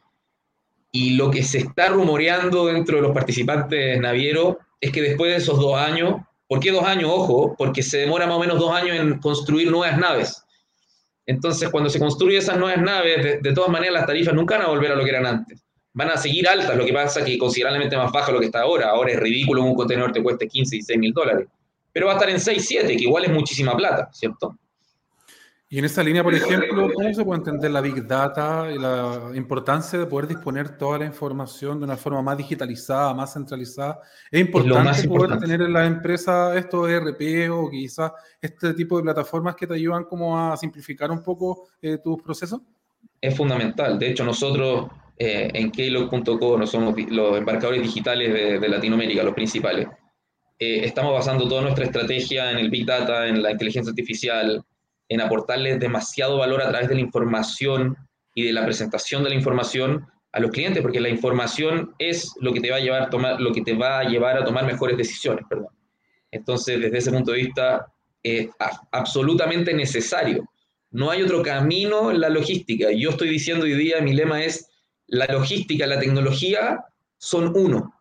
Y 0.91 1.15
lo 1.15 1.31
que 1.31 1.43
se 1.43 1.59
está 1.59 1.89
rumoreando 1.89 2.67
dentro 2.67 2.97
de 2.97 3.03
los 3.03 3.13
participantes 3.13 3.99
navieros 3.99 4.57
es 4.79 4.91
que 4.91 5.01
después 5.01 5.31
de 5.31 5.37
esos 5.37 5.59
dos 5.59 5.75
años, 5.75 6.21
¿por 6.47 6.59
qué 6.59 6.71
dos 6.71 6.83
años? 6.83 7.09
Ojo, 7.11 7.55
porque 7.57 7.81
se 7.81 7.99
demora 7.99 8.27
más 8.27 8.37
o 8.37 8.39
menos 8.39 8.59
dos 8.59 8.71
años 8.71 8.95
en 8.97 9.19
construir 9.19 9.71
nuevas 9.71 9.97
naves. 9.97 10.43
Entonces, 11.25 11.69
cuando 11.69 11.89
se 11.89 11.99
construyen 11.99 12.39
esas 12.39 12.57
nuevas 12.57 12.81
naves, 12.81 13.23
de, 13.23 13.39
de 13.39 13.53
todas 13.53 13.71
maneras 13.71 13.93
las 13.93 14.05
tarifas 14.05 14.33
nunca 14.33 14.57
van 14.57 14.67
a 14.67 14.69
volver 14.69 14.91
a 14.91 14.95
lo 14.95 15.03
que 15.03 15.09
eran 15.09 15.25
antes. 15.25 15.62
Van 15.93 16.09
a 16.09 16.17
seguir 16.17 16.47
altas, 16.47 16.75
lo 16.75 16.85
que 16.85 16.93
pasa 16.93 17.23
que 17.23 17.37
considerablemente 17.37 17.95
más 17.95 18.11
baja 18.11 18.31
lo 18.31 18.39
que 18.39 18.47
está 18.47 18.61
ahora. 18.61 18.89
Ahora 18.89 19.11
es 19.11 19.19
ridículo 19.19 19.63
un 19.63 19.75
contenedor 19.75 20.11
te 20.11 20.23
cueste 20.23 20.47
15, 20.47 20.75
16 20.77 20.99
mil 20.99 21.13
dólares, 21.13 21.47
pero 21.91 22.07
va 22.07 22.13
a 22.13 22.15
estar 22.15 22.29
en 22.29 22.39
6, 22.39 22.65
7, 22.65 22.87
que 22.97 23.03
igual 23.03 23.25
es 23.25 23.31
muchísima 23.31 23.75
plata, 23.77 24.09
¿cierto? 24.11 24.57
Y 25.69 25.79
en 25.79 25.85
esa 25.85 26.03
línea, 26.03 26.21
por 26.23 26.35
ejemplo, 26.35 26.87
¿cómo 26.93 27.11
se 27.11 27.25
puede 27.25 27.39
entender 27.39 27.71
la 27.71 27.81
Big 27.81 28.05
Data 28.05 28.71
y 28.71 28.77
la 28.77 29.31
importancia 29.33 29.97
de 29.97 30.05
poder 30.05 30.27
disponer 30.27 30.77
toda 30.77 30.99
la 30.99 31.05
información 31.05 31.79
de 31.79 31.85
una 31.85 31.97
forma 31.97 32.21
más 32.21 32.37
digitalizada, 32.37 33.11
más 33.15 33.33
centralizada? 33.33 33.99
¿Es 34.29 34.39
importante 34.39 35.07
poder 35.07 35.39
tener 35.39 35.63
en 35.63 35.73
la 35.73 35.87
empresa 35.87 36.55
estos 36.55 36.87
ERP 36.87 37.49
o 37.51 37.71
quizás 37.71 38.11
este 38.39 38.75
tipo 38.75 38.97
de 38.97 39.03
plataformas 39.03 39.55
que 39.55 39.65
te 39.65 39.73
ayudan 39.73 40.03
como 40.03 40.39
a 40.39 40.55
simplificar 40.57 41.09
un 41.09 41.23
poco 41.23 41.69
eh, 41.81 41.97
tus 41.97 42.21
procesos? 42.21 42.61
Es 43.19 43.35
fundamental. 43.35 43.97
De 43.97 44.11
hecho, 44.11 44.23
nosotros 44.23 44.91
eh, 45.17 45.49
en 45.53 45.71
Keylog.co 45.71 46.65
somos 46.65 46.95
los 47.09 47.37
embarcadores 47.37 47.81
digitales 47.81 48.61
de, 48.61 48.67
Latinoamérica, 48.67 49.23
los 49.23 49.33
principales. 49.33 49.87
Eh, 50.59 50.81
estamos 50.85 51.13
basando 51.13 51.47
toda 51.47 51.61
nuestra 51.61 51.85
estrategia 51.85 52.51
en 52.51 52.57
el 52.57 52.69
Big 52.69 52.85
Data, 52.85 53.27
en 53.27 53.41
la 53.41 53.51
inteligencia 53.51 53.91
artificial, 53.91 54.63
en 55.09 55.21
aportarles 55.21 55.79
demasiado 55.79 56.37
valor 56.37 56.61
a 56.61 56.69
través 56.69 56.89
de 56.89 56.95
la 56.95 57.01
información 57.01 57.95
y 58.35 58.43
de 58.45 58.53
la 58.53 58.65
presentación 58.65 59.23
de 59.23 59.29
la 59.29 59.35
información 59.35 60.07
a 60.31 60.39
los 60.39 60.51
clientes, 60.51 60.81
porque 60.81 60.99
la 60.99 61.09
información 61.09 61.93
es 61.99 62.33
lo 62.39 62.53
que 62.53 62.59
te 62.59 62.71
va 62.71 62.77
a 62.77 62.79
llevar 62.79 63.03
a 63.03 63.09
tomar, 63.09 63.39
lo 63.39 63.53
que 63.53 63.61
te 63.61 63.73
va 63.73 63.99
a, 63.99 64.03
llevar 64.03 64.37
a 64.37 64.43
tomar 64.43 64.65
mejores 64.65 64.97
decisiones. 64.97 65.45
Perdón. 65.47 65.67
Entonces, 66.31 66.79
desde 66.79 66.97
ese 66.97 67.11
punto 67.11 67.31
de 67.31 67.37
vista, 67.37 67.85
es 68.23 68.49
absolutamente 68.91 69.73
necesario. 69.73 70.49
No 70.89 71.11
hay 71.11 71.21
otro 71.21 71.43
camino 71.43 72.09
en 72.09 72.21
la 72.21 72.29
logística. 72.29 72.91
Yo 72.91 73.11
estoy 73.11 73.29
diciendo 73.29 73.65
hoy 73.65 73.73
día, 73.73 74.01
mi 74.01 74.13
lema 74.13 74.43
es, 74.43 74.69
la 75.13 75.27
logística 75.27 75.85
la 75.85 75.99
tecnología 75.99 76.83
son 77.19 77.53
uno. 77.55 77.93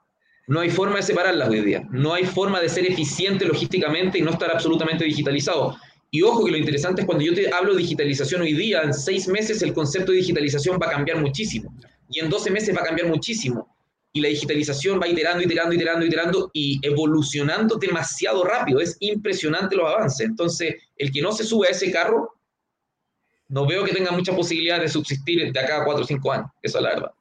No 0.47 0.61
hay 0.61 0.71
forma 0.71 0.97
de 0.97 1.03
separarlas 1.03 1.51
hoy 1.51 1.61
día. 1.61 1.87
No 1.91 2.15
hay 2.15 2.25
forma 2.25 2.59
de 2.61 2.71
ser 2.71 2.87
eficiente 2.87 3.45
logísticamente 3.45 4.19
y 4.19 4.23
no 4.23 4.31
estar 4.31 4.51
absolutamente 4.51 5.05
digitalizado. 5.05 5.77
Y 6.11 6.23
ojo 6.23 6.45
que 6.45 6.51
lo 6.51 6.57
interesante 6.57 7.03
es 7.03 7.07
cuando 7.07 7.23
yo 7.23 7.35
te 7.35 7.53
hablo 7.53 7.75
de 7.75 7.83
digitalización 7.83 8.41
hoy 8.41 8.55
día, 8.55 8.83
en 8.83 8.95
seis 8.95 9.29
meses 9.29 9.61
el 9.63 9.75
concepto 9.75 10.11
de 10.11 10.19
digitalización 10.19 10.79
va 10.83 10.87
a 10.87 10.91
cambiar 10.91 11.21
muchísimo. 11.21 11.75
Y 12.09 12.21
en 12.21 12.31
12 12.31 12.51
meses 12.51 12.75
va 12.75 12.81
a 12.81 12.87
cambiar 12.87 13.09
muchísimo. 13.09 13.77
Y 14.15 14.23
la 14.23 14.29
digitalización 14.29 14.99
va 15.01 15.07
iterando, 15.07 15.43
iterando, 15.43 15.75
iterando, 15.75 16.07
iterando 16.07 16.51
y 16.55 16.81
evolucionando 16.83 17.77
demasiado 17.77 18.43
rápido. 18.43 18.81
Es 18.81 18.97
impresionante 19.01 19.77
los 19.77 19.87
avances. 19.87 20.27
Entonces, 20.27 20.77
el 20.97 21.13
que 21.13 21.21
no 21.21 21.33
se 21.33 21.45
sube 21.45 21.69
a 21.69 21.71
ese 21.73 21.93
carro, 21.93 22.31
no 23.53 23.67
veo 23.67 23.85
que 23.85 23.93
tenga 23.93 24.11
mucha 24.13 24.35
posibilidad 24.35 24.81
de 24.81 24.89
subsistir 24.89 25.53
de 25.53 25.61
acá 25.61 25.83
a 25.83 25.85
4 25.85 26.03
o 26.03 26.07
5 26.07 26.33
años. 26.33 26.47
Eso 26.63 26.79
es 26.79 26.85
la 26.85 26.91
verdad. 26.91 27.13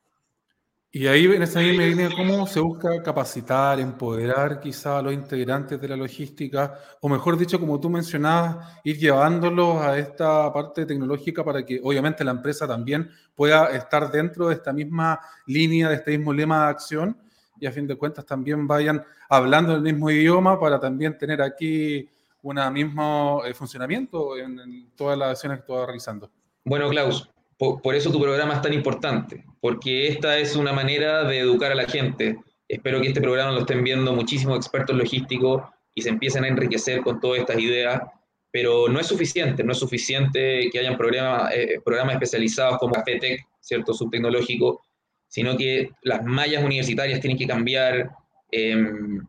Y 0.90 1.06
ahí 1.08 1.26
en 1.26 1.42
esa 1.42 1.60
misma 1.60 1.84
línea, 1.84 2.10
¿cómo 2.16 2.48
se 2.48 2.62
busca 2.62 3.04
capacitar, 3.04 3.82
empoderar 3.82 4.62
quizá 4.62 5.00
a 5.00 5.02
los 5.02 5.14
integrantes 5.14 5.80
de 5.80 5.88
la 5.90 5.98
logística? 5.98 6.80
O 7.02 7.10
mejor 7.10 7.38
dicho, 7.38 7.60
como 7.60 7.80
tú 7.82 7.90
mencionabas, 7.90 8.80
ir 8.86 8.98
llevándolos 8.98 9.82
a 9.82 9.98
esta 9.98 10.52
parte 10.54 10.86
tecnológica 10.86 11.44
para 11.44 11.66
que 11.66 11.82
obviamente 11.84 12.24
la 12.24 12.32
empresa 12.32 12.66
también 12.66 13.10
pueda 13.36 13.70
estar 13.76 14.10
dentro 14.10 14.48
de 14.48 14.56
esta 14.56 14.72
misma 14.72 15.20
línea, 15.48 15.90
de 15.90 15.96
este 15.96 16.18
mismo 16.18 16.32
lema 16.32 16.64
de 16.64 16.72
acción 16.72 17.18
y 17.60 17.66
a 17.66 17.72
fin 17.74 17.88
de 17.88 17.96
cuentas 17.96 18.26
también 18.26 18.68
vayan 18.68 19.04
hablando 19.30 19.76
el 19.76 19.82
mismo 19.82 20.10
idioma 20.10 20.58
para 20.58 20.80
también 20.80 21.18
tener 21.18 21.42
aquí 21.42 22.10
un 22.42 22.74
mismo 22.74 23.44
eh, 23.46 23.54
funcionamiento 23.54 24.38
en, 24.38 24.60
en 24.60 24.92
todas 24.96 25.18
las 25.18 25.32
acciones 25.32 25.62
que 25.64 25.72
vas 25.72 25.86
realizando. 25.86 26.30
Bueno, 26.64 26.90
Klaus, 26.90 27.30
por, 27.62 27.94
eso 27.94 28.12
tu 28.12 28.20
programa 28.20 28.56
es 28.56 28.62
tan 28.64 28.74
importante, 28.74 29.46
porque 29.60 30.08
esta 30.08 30.40
es 30.40 30.56
una 30.56 30.74
manera 30.74 31.24
de 31.26 31.40
educar 31.40 31.72
a 31.72 31.76
la 31.76 31.86
gente. 31.86 32.40
Espero 32.68 33.00
que 33.00 33.10
este 33.10 33.22
programa 33.22 33.52
lo 33.52 33.60
estén 33.60 33.84
viendo 33.84 34.14
muchísimos 34.14 34.58
expertos 34.58 34.96
logísticos 34.96 35.62
y 35.94 36.02
se 36.02 36.10
empiecen 36.10 36.44
a 36.44 36.48
enriquecer 36.48 37.02
con 37.02 37.20
todas 37.20 37.42
estas 37.42 37.60
ideas, 37.60 38.02
pero 38.50 38.88
no 38.88 39.00
es 39.00 39.06
suficiente, 39.06 39.64
no 39.64 39.74
es 39.74 39.78
suficiente 39.78 40.72
que 40.72 40.80
hayan 40.80 40.98
programas, 40.98 41.54
eh, 41.54 41.80
programas 41.86 42.16
especializados 42.16 42.80
como 42.80 42.94
Café 42.94 43.46
¿cierto? 43.60 43.94
Subtecnológico, 43.94 44.82
sino 45.28 45.56
que 45.56 45.92
las 46.02 46.26
mallas 46.26 46.64
universitarias 46.64 47.20
tienen 47.20 47.38
que 47.38 47.46
cambiar, 47.46 48.10
em, 48.50 49.24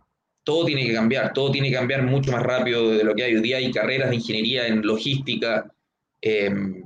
todo 0.44 0.64
tiene 0.64 0.86
que 0.86 0.94
cambiar, 0.94 1.32
todo 1.32 1.50
tiene 1.50 1.70
que 1.70 1.76
cambiar 1.76 2.02
mucho 2.02 2.32
más 2.32 2.42
rápido 2.42 2.90
de 2.90 3.04
lo 3.04 3.14
que 3.14 3.24
hay 3.24 3.34
hoy 3.34 3.42
día. 3.42 3.58
Hay 3.58 3.70
carreras 3.70 4.10
de 4.10 4.16
ingeniería 4.16 4.66
en 4.66 4.82
logística, 4.82 5.72
em, 6.20 6.82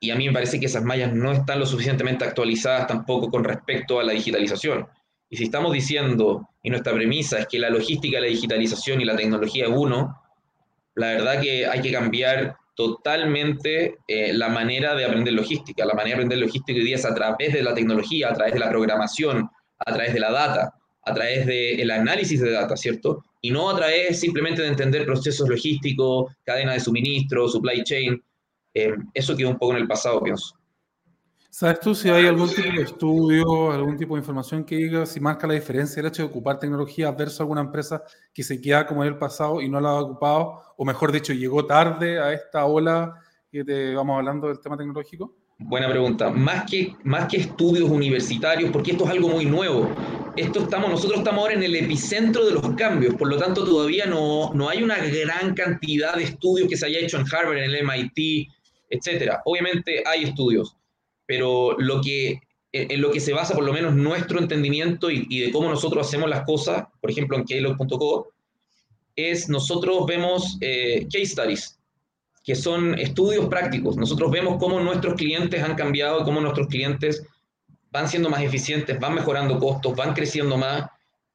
y 0.00 0.10
a 0.10 0.16
mí 0.16 0.26
me 0.26 0.32
parece 0.32 0.58
que 0.58 0.66
esas 0.66 0.84
mallas 0.84 1.12
no 1.12 1.32
están 1.32 1.58
lo 1.58 1.66
suficientemente 1.66 2.24
actualizadas 2.24 2.86
tampoco 2.86 3.30
con 3.30 3.44
respecto 3.44 4.00
a 4.00 4.04
la 4.04 4.12
digitalización. 4.12 4.86
Y 5.28 5.36
si 5.36 5.44
estamos 5.44 5.72
diciendo, 5.72 6.48
y 6.62 6.70
nuestra 6.70 6.94
premisa 6.94 7.38
es 7.38 7.46
que 7.46 7.58
la 7.58 7.70
logística, 7.70 8.18
la 8.18 8.26
digitalización 8.26 9.00
y 9.00 9.04
la 9.04 9.16
tecnología 9.16 9.66
es 9.66 9.72
uno, 9.74 10.20
la 10.94 11.08
verdad 11.08 11.40
que 11.40 11.66
hay 11.66 11.82
que 11.82 11.92
cambiar 11.92 12.56
totalmente 12.74 13.98
eh, 14.08 14.32
la 14.32 14.48
manera 14.48 14.94
de 14.94 15.04
aprender 15.04 15.34
logística. 15.34 15.84
La 15.84 15.94
manera 15.94 16.16
de 16.16 16.22
aprender 16.22 16.38
logística 16.38 16.78
hoy 16.78 16.84
día 16.84 16.96
es 16.96 17.04
a 17.04 17.14
través 17.14 17.52
de 17.52 17.62
la 17.62 17.74
tecnología, 17.74 18.30
a 18.30 18.32
través 18.32 18.54
de 18.54 18.60
la 18.60 18.70
programación, 18.70 19.50
a 19.78 19.92
través 19.92 20.14
de 20.14 20.20
la 20.20 20.30
data, 20.32 20.74
a 21.02 21.14
través 21.14 21.46
del 21.46 21.90
análisis 21.90 22.40
de 22.40 22.50
data, 22.50 22.76
¿cierto? 22.76 23.24
Y 23.40 23.50
no 23.50 23.70
a 23.70 23.76
través 23.76 24.20
simplemente 24.20 24.62
de 24.62 24.68
entender 24.68 25.06
procesos 25.06 25.48
logísticos, 25.48 26.32
cadena 26.44 26.74
de 26.74 26.80
suministro, 26.80 27.48
supply 27.48 27.82
chain, 27.84 28.22
eh, 28.74 28.94
eso 29.14 29.36
quedó 29.36 29.50
un 29.50 29.58
poco 29.58 29.72
en 29.72 29.78
el 29.78 29.88
pasado, 29.88 30.22
pienso. 30.22 30.54
¿Sabes 31.52 31.80
tú 31.80 31.96
si 31.96 32.08
hay 32.08 32.26
algún 32.26 32.48
tipo 32.48 32.76
de 32.76 32.82
estudio, 32.82 33.72
algún 33.72 33.96
tipo 33.96 34.14
de 34.14 34.20
información 34.20 34.64
que 34.64 34.76
diga 34.76 35.04
si 35.04 35.18
marca 35.18 35.48
la 35.48 35.54
diferencia 35.54 35.98
el 36.00 36.06
hecho 36.06 36.22
de 36.22 36.28
ocupar 36.28 36.60
tecnología 36.60 37.10
versus 37.10 37.40
alguna 37.40 37.62
empresa 37.62 38.04
que 38.32 38.44
se 38.44 38.60
queda 38.60 38.86
como 38.86 39.02
en 39.02 39.08
el 39.08 39.18
pasado 39.18 39.60
y 39.60 39.68
no 39.68 39.80
la 39.80 39.90
ha 39.90 40.00
ocupado, 40.00 40.62
o 40.76 40.84
mejor 40.84 41.10
dicho, 41.10 41.32
llegó 41.32 41.66
tarde 41.66 42.20
a 42.20 42.32
esta 42.32 42.64
ola 42.66 43.14
que 43.50 43.64
te 43.64 43.94
vamos 43.96 44.16
hablando 44.16 44.46
del 44.46 44.60
tema 44.60 44.76
tecnológico? 44.76 45.39
Buena 45.62 45.90
pregunta. 45.90 46.30
Más 46.30 46.68
que, 46.70 46.94
más 47.04 47.28
que 47.28 47.36
estudios 47.36 47.88
universitarios, 47.90 48.70
porque 48.70 48.92
esto 48.92 49.04
es 49.04 49.10
algo 49.10 49.28
muy 49.28 49.44
nuevo. 49.44 49.94
Esto 50.34 50.60
estamos, 50.60 50.90
nosotros 50.90 51.18
estamos 51.18 51.42
ahora 51.42 51.54
en 51.54 51.62
el 51.62 51.76
epicentro 51.76 52.46
de 52.46 52.52
los 52.52 52.74
cambios, 52.76 53.14
por 53.14 53.28
lo 53.28 53.36
tanto 53.36 53.64
todavía 53.64 54.06
no, 54.06 54.54
no 54.54 54.70
hay 54.70 54.82
una 54.82 54.96
gran 54.96 55.54
cantidad 55.54 56.14
de 56.14 56.24
estudios 56.24 56.66
que 56.66 56.76
se 56.76 56.86
haya 56.86 57.00
hecho 57.00 57.18
en 57.18 57.26
Harvard, 57.30 57.58
en 57.58 57.64
el 57.64 57.84
MIT, 57.84 58.48
etcétera. 58.88 59.42
Obviamente 59.44 60.02
hay 60.06 60.24
estudios, 60.24 60.76
pero 61.26 61.76
lo 61.78 62.00
que, 62.00 62.40
en 62.72 63.00
lo 63.00 63.10
que 63.10 63.20
se 63.20 63.34
basa 63.34 63.54
por 63.54 63.64
lo 63.64 63.72
menos 63.72 63.94
nuestro 63.94 64.38
entendimiento 64.38 65.10
y, 65.10 65.40
de 65.40 65.50
cómo 65.50 65.68
nosotros 65.68 66.06
hacemos 66.06 66.30
las 66.30 66.44
cosas, 66.44 66.84
por 67.00 67.10
ejemplo 67.10 67.36
en 67.36 67.44
Keylog.co, 67.44 68.28
es 69.14 69.48
nosotros 69.48 70.06
vemos 70.06 70.56
eh, 70.62 71.06
case 71.12 71.26
studies, 71.26 71.79
que 72.50 72.56
son 72.56 72.98
estudios 72.98 73.46
prácticos. 73.46 73.96
Nosotros 73.96 74.28
vemos 74.28 74.56
cómo 74.58 74.80
nuestros 74.80 75.14
clientes 75.14 75.62
han 75.62 75.76
cambiado, 75.76 76.24
cómo 76.24 76.40
nuestros 76.40 76.66
clientes 76.66 77.24
van 77.92 78.08
siendo 78.08 78.28
más 78.28 78.42
eficientes, 78.42 78.98
van 78.98 79.14
mejorando 79.14 79.56
costos, 79.60 79.94
van 79.94 80.14
creciendo 80.14 80.56
más 80.56 80.84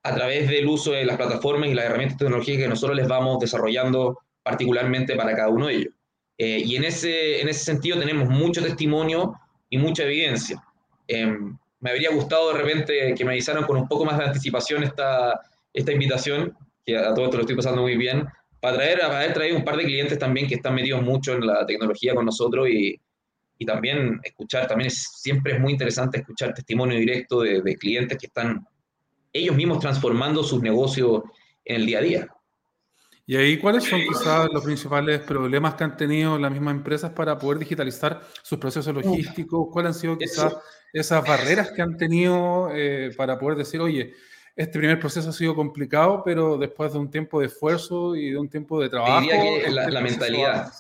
a 0.04 0.14
través 0.14 0.50
del 0.50 0.68
uso 0.68 0.92
de 0.92 1.06
las 1.06 1.16
plataformas 1.16 1.70
y 1.70 1.74
las 1.74 1.86
herramientas 1.86 2.18
tecnológicas 2.18 2.64
que 2.64 2.68
nosotros 2.68 2.98
les 2.98 3.08
vamos 3.08 3.40
desarrollando 3.40 4.20
particularmente 4.44 5.16
para 5.16 5.34
cada 5.34 5.48
uno 5.48 5.68
de 5.68 5.76
ellos. 5.76 5.94
Eh, 6.38 6.64
y 6.66 6.76
en 6.76 6.84
ese, 6.84 7.40
en 7.40 7.48
ese 7.48 7.64
sentido 7.64 7.98
tenemos 7.98 8.28
mucho 8.28 8.62
testimonio 8.62 9.40
y 9.70 9.78
mucha 9.78 10.04
evidencia. 10.04 10.62
Em, 11.08 11.58
me 11.80 11.92
habría 11.92 12.12
gustado 12.12 12.52
de 12.52 12.62
repente 12.62 13.16
que 13.16 13.24
me 13.24 13.32
avisaran 13.32 13.64
con 13.64 13.78
un 13.78 13.88
poco 13.88 14.04
más 14.04 14.18
de 14.18 14.26
anticipación 14.26 14.84
esta, 14.84 15.40
esta 15.72 15.94
invitación, 15.94 16.58
que 16.86 16.98
a 16.98 17.14
todo 17.14 17.24
esto 17.24 17.38
lo 17.38 17.44
estoy 17.44 17.56
pasando 17.56 17.84
muy 17.84 17.96
bien, 17.96 18.28
para 18.66 18.78
traer, 18.78 19.00
para 19.00 19.18
haber 19.18 19.34
traído 19.34 19.58
un 19.58 19.64
par 19.64 19.78
de 19.78 19.84
clientes 19.84 20.18
también 20.18 20.48
que 20.48 20.56
están 20.56 20.74
metidos 20.74 21.04
mucho 21.04 21.34
en 21.34 21.46
la 21.46 21.68
tecnología 21.68 22.16
con 22.16 22.26
nosotros 22.26 22.68
y, 22.68 23.00
y 23.60 23.64
también 23.64 24.20
escuchar, 24.24 24.66
también 24.66 24.88
es, 24.88 25.08
siempre 25.22 25.54
es 25.54 25.60
muy 25.60 25.74
interesante 25.74 26.18
escuchar 26.18 26.52
testimonio 26.52 26.98
directo 26.98 27.42
de, 27.42 27.62
de 27.62 27.76
clientes 27.76 28.18
que 28.18 28.26
están 28.26 28.66
ellos 29.32 29.56
mismos 29.56 29.78
transformando 29.78 30.44
sus 30.44 30.64
negocios 30.64 31.22
en 31.64 31.76
el 31.76 31.86
día 31.86 32.00
a 32.00 32.02
día. 32.02 32.28
Y 33.28 33.36
ahí, 33.36 33.60
¿cuáles 33.60 33.84
son 33.84 34.02
quizás 34.02 34.48
los 34.52 34.64
principales 34.64 35.20
problemas 35.20 35.76
que 35.76 35.84
han 35.84 35.96
tenido 35.96 36.40
las 36.40 36.52
mismas 36.52 36.74
empresas 36.74 37.12
para 37.12 37.38
poder 37.38 37.60
digitalizar 37.60 38.20
sus 38.42 38.58
procesos 38.58 38.96
logísticos? 38.96 39.68
¿Cuáles 39.72 39.90
han 39.96 40.02
sido 40.02 40.18
quizás 40.18 40.58
esas 40.92 41.24
barreras 41.24 41.72
que 41.72 41.84
han 41.84 41.98
tenido 41.98 42.72
eh, 42.74 43.12
para 43.16 43.38
poder 43.38 43.60
decir, 43.60 43.80
oye, 43.80 44.16
este 44.56 44.80
primer 44.80 45.00
proceso 45.00 45.30
ha 45.30 45.34
sido 45.34 45.56
complicado, 45.56 46.22
pero 46.24 46.58
después 46.58 46.94
de 46.94 47.00
un 47.00 47.12
tiempo 47.12 47.40
de 47.40 47.48
esfuerzo 47.48 48.16
y 48.16 48.32
de 48.32 48.38
un 48.38 48.50
tiempo 48.50 48.82
de 48.82 48.90
trabajo... 48.90 49.22
Diría 49.22 49.40
que 49.42 49.72
la, 49.72 49.84
este 49.84 50.02
mentalidad. 50.02 50.72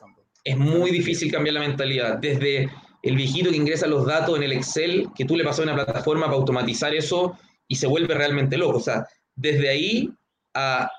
Es 0.43 0.57
muy 0.57 0.91
difícil 0.91 1.31
cambiar 1.31 1.55
la 1.55 1.59
mentalidad. 1.61 2.17
Desde 2.17 2.69
el 3.01 3.15
viejito 3.15 3.49
que 3.49 3.57
ingresa 3.57 3.87
los 3.87 4.05
datos 4.05 4.37
en 4.37 4.43
el 4.43 4.53
Excel, 4.53 5.09
que 5.15 5.25
tú 5.25 5.35
le 5.35 5.43
pasas 5.43 5.61
a 5.61 5.63
una 5.63 5.75
plataforma 5.75 6.25
para 6.25 6.37
automatizar 6.37 6.93
eso 6.93 7.37
y 7.67 7.75
se 7.75 7.87
vuelve 7.87 8.13
realmente 8.13 8.57
loco. 8.57 8.77
O 8.77 8.81
sea, 8.81 9.05
desde 9.35 9.69
ahí 9.69 10.09
a, 10.53 10.89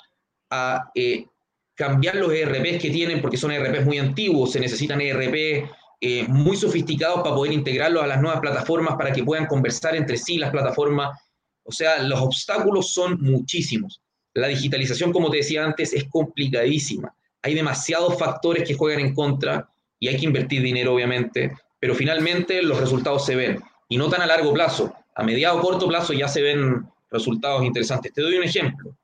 a 0.50 0.90
eh, 0.94 1.26
cambiar 1.74 2.16
los 2.16 2.32
ERPs 2.32 2.82
que 2.82 2.90
tienen, 2.90 3.20
porque 3.20 3.36
son 3.36 3.52
ERPs 3.52 3.84
muy 3.84 3.98
antiguos, 3.98 4.52
se 4.52 4.60
necesitan 4.60 5.00
ERP 5.00 5.68
eh, 6.00 6.26
muy 6.28 6.56
sofisticados 6.56 7.22
para 7.22 7.34
poder 7.34 7.52
integrarlos 7.52 8.02
a 8.02 8.06
las 8.06 8.20
nuevas 8.20 8.40
plataformas, 8.40 8.96
para 8.96 9.12
que 9.12 9.24
puedan 9.24 9.46
conversar 9.46 9.96
entre 9.96 10.18
sí 10.18 10.38
las 10.38 10.50
plataformas. 10.50 11.18
O 11.66 11.72
sea, 11.72 12.02
los 12.02 12.20
obstáculos 12.20 12.92
son 12.92 13.20
muchísimos. 13.20 14.00
La 14.34 14.48
digitalización, 14.48 15.12
como 15.12 15.30
te 15.30 15.38
decía 15.38 15.64
antes, 15.64 15.92
es 15.92 16.04
complicadísima. 16.08 17.14
Hay 17.42 17.54
demasiados 17.54 18.18
factores 18.18 18.66
que 18.66 18.74
juegan 18.74 19.00
en 19.00 19.14
contra 19.14 19.68
y 19.98 20.08
hay 20.08 20.16
que 20.16 20.26
invertir 20.26 20.62
dinero, 20.62 20.94
obviamente, 20.94 21.52
pero 21.80 21.94
finalmente 21.94 22.62
los 22.62 22.78
resultados 22.78 23.24
se 23.24 23.34
ven. 23.34 23.60
Y 23.88 23.98
no 23.98 24.08
tan 24.08 24.22
a 24.22 24.26
largo 24.26 24.52
plazo. 24.52 24.94
A 25.14 25.22
mediado 25.22 25.58
o 25.58 25.60
corto 25.60 25.88
plazo 25.88 26.12
ya 26.12 26.28
se 26.28 26.42
ven 26.42 26.86
resultados 27.10 27.64
interesantes. 27.64 28.12
Te 28.12 28.22
doy 28.22 28.36
un 28.36 28.44
ejemplo. 28.44 28.96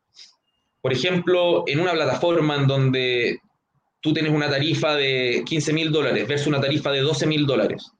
Por 0.80 0.92
ejemplo, 0.92 1.64
en 1.66 1.80
una 1.80 1.92
plataforma 1.92 2.56
en 2.56 2.66
donde 2.66 3.40
tú 4.00 4.12
tienes 4.12 4.32
una 4.32 4.50
tarifa 4.50 4.94
de 4.96 5.44
15 5.46 5.72
mil 5.72 5.92
dólares 5.92 6.26
versus 6.26 6.48
una 6.48 6.60
tarifa 6.60 6.90
de 6.90 7.00
12 7.00 7.26
mil 7.26 7.46
dólares, 7.46 7.92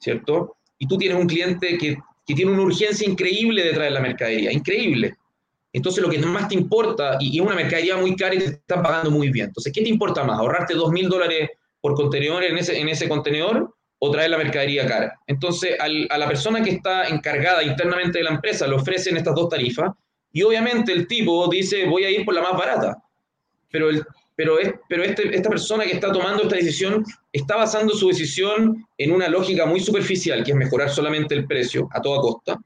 ¿cierto? 0.00 0.56
Y 0.78 0.88
tú 0.88 0.96
tienes 0.96 1.18
un 1.18 1.26
cliente 1.26 1.76
que, 1.78 1.98
que, 2.26 2.34
tiene 2.34 2.52
una 2.52 2.62
urgencia 2.62 3.08
increíble 3.08 3.62
de 3.62 3.72
traer 3.72 3.92
la 3.92 4.00
mercadería, 4.00 4.52
increíble. 4.52 5.16
Entonces 5.72 6.02
lo 6.02 6.10
que 6.10 6.18
más 6.18 6.48
te 6.48 6.54
importa, 6.54 7.16
y, 7.20 7.38
es 7.38 7.44
una 7.44 7.54
mercadería 7.54 7.96
muy 7.96 8.16
cara 8.16 8.34
y 8.34 8.38
te 8.38 8.44
están 8.46 8.82
pagando 8.82 9.10
muy 9.10 9.30
bien. 9.30 9.46
Entonces, 9.46 9.72
¿qué 9.72 9.82
te 9.82 9.88
importa 9.88 10.24
más? 10.24 10.38
¿Ahorrarte 10.38 10.74
2 10.74 10.90
mil 10.90 11.08
dólares 11.08 11.50
por 11.80 11.94
contenedor 11.94 12.44
en 12.44 12.58
ese, 12.58 12.78
en 12.78 12.88
ese 12.88 13.08
contenedor 13.08 13.74
o 13.98 14.10
traer 14.10 14.30
la 14.30 14.38
mercadería 14.38 14.86
cara? 14.86 15.20
Entonces, 15.26 15.78
al, 15.78 16.06
a 16.10 16.18
la 16.18 16.26
persona 16.26 16.62
que 16.62 16.70
está 16.70 17.08
encargada 17.08 17.62
internamente 17.62 18.18
de 18.18 18.24
la 18.24 18.30
empresa 18.30 18.66
le 18.66 18.74
ofrecen 18.74 19.16
estas 19.16 19.34
dos 19.34 19.48
tarifas 19.48 19.92
y 20.32 20.42
obviamente 20.42 20.92
el 20.92 21.06
tipo 21.06 21.48
dice, 21.48 21.86
voy 21.86 22.04
a 22.04 22.10
ir 22.10 22.24
por 22.24 22.34
la 22.34 22.42
más 22.42 22.52
barata. 22.52 23.02
Pero 23.70 23.90
el, 23.90 24.04
pero, 24.36 24.58
es, 24.58 24.74
pero 24.88 25.02
este, 25.02 25.34
esta 25.34 25.48
persona 25.48 25.84
que 25.84 25.92
está 25.92 26.12
tomando 26.12 26.42
esta 26.42 26.56
decisión 26.56 27.04
está 27.32 27.56
basando 27.56 27.94
su 27.94 28.08
decisión 28.08 28.86
en 28.98 29.12
una 29.12 29.28
lógica 29.28 29.64
muy 29.66 29.80
superficial, 29.80 30.44
que 30.44 30.52
es 30.52 30.56
mejorar 30.56 30.90
solamente 30.90 31.34
el 31.34 31.46
precio 31.46 31.88
a 31.92 32.00
toda 32.00 32.20
costa, 32.20 32.58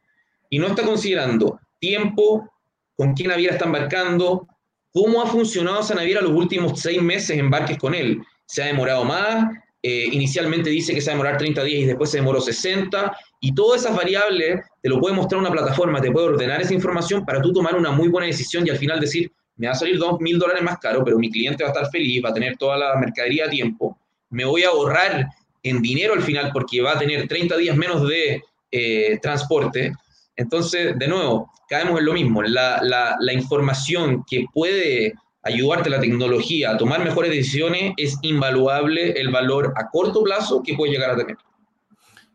y 0.51 0.59
no 0.59 0.67
está 0.67 0.83
considerando 0.83 1.61
tiempo, 1.79 2.51
con 2.97 3.15
quién 3.15 3.29
naviera 3.29 3.55
está 3.55 3.67
embarcando, 3.67 4.47
cómo 4.93 5.23
ha 5.23 5.27
funcionado 5.27 5.81
esa 5.81 5.95
naviera 5.95 6.21
los 6.21 6.33
últimos 6.33 6.81
seis 6.81 7.01
meses 7.01 7.39
embarques 7.39 7.79
con 7.79 7.95
él. 7.95 8.21
¿Se 8.47 8.63
ha 8.63 8.67
demorado 8.67 9.05
más? 9.05 9.47
Eh, 9.83 10.09
inicialmente 10.13 10.69
dice 10.69 10.93
que 10.93 11.01
se 11.01 11.07
va 11.07 11.13
a 11.13 11.17
demorar 11.17 11.39
30 11.39 11.65
días 11.65 11.81
y 11.83 11.87
después 11.87 12.11
se 12.11 12.19
demoró 12.19 12.41
60, 12.41 13.17
y 13.41 13.55
todas 13.55 13.83
esas 13.83 13.97
variables 13.97 14.61
te 14.83 14.89
lo 14.89 15.01
puede 15.01 15.15
mostrar 15.15 15.41
una 15.41 15.51
plataforma, 15.51 16.01
te 16.01 16.11
puede 16.11 16.27
ordenar 16.27 16.61
esa 16.61 16.75
información 16.75 17.25
para 17.25 17.41
tú 17.41 17.53
tomar 17.53 17.77
una 17.77 17.91
muy 17.91 18.09
buena 18.09 18.27
decisión 18.27 18.67
y 18.67 18.71
al 18.71 18.77
final 18.77 19.01
decir, 19.01 19.33
me 19.61 19.67
va 19.67 19.75
a 19.75 19.77
salir 19.77 19.99
dos 19.99 20.19
mil 20.21 20.39
dólares 20.39 20.63
más 20.63 20.79
caro, 20.79 21.05
pero 21.05 21.19
mi 21.19 21.31
cliente 21.31 21.63
va 21.63 21.69
a 21.69 21.73
estar 21.73 21.91
feliz, 21.91 22.25
va 22.25 22.31
a 22.31 22.35
tener 22.35 22.57
toda 22.57 22.79
la 22.79 22.97
mercadería 22.97 23.45
a 23.45 23.51
tiempo, 23.51 23.99
me 24.31 24.47
voy 24.47 24.63
a 24.63 24.69
ahorrar 24.69 25.29
en 25.63 25.83
dinero 25.83 26.15
al 26.15 26.23
final 26.23 26.51
porque 26.51 26.81
va 26.81 26.93
a 26.93 26.99
tener 26.99 27.29
30 27.29 27.59
días 27.59 27.77
menos 27.77 28.09
de 28.09 28.43
eh, 28.71 29.19
transporte. 29.21 29.93
Entonces, 30.35 30.99
de 30.99 31.09
nuevo, 31.09 31.53
caemos 31.69 31.99
en 31.99 32.07
lo 32.07 32.15
mismo. 32.15 32.43
La, 32.43 32.81
la, 32.83 33.33
información 33.35 34.25
que 34.27 34.47
puede 34.55 35.13
ayudarte 35.43 35.91
la 35.91 36.01
tecnología 36.01 36.71
a 36.71 36.79
tomar 36.79 37.05
mejores 37.05 37.31
decisiones 37.31 37.93
es 37.99 38.17
invaluable 38.23 39.11
el 39.21 39.29
valor 39.29 39.75
a 39.77 39.91
corto 39.91 40.23
plazo 40.23 40.63
que 40.63 40.73
puede 40.73 40.93
llegar 40.93 41.11
a 41.11 41.17
tener. 41.17 41.37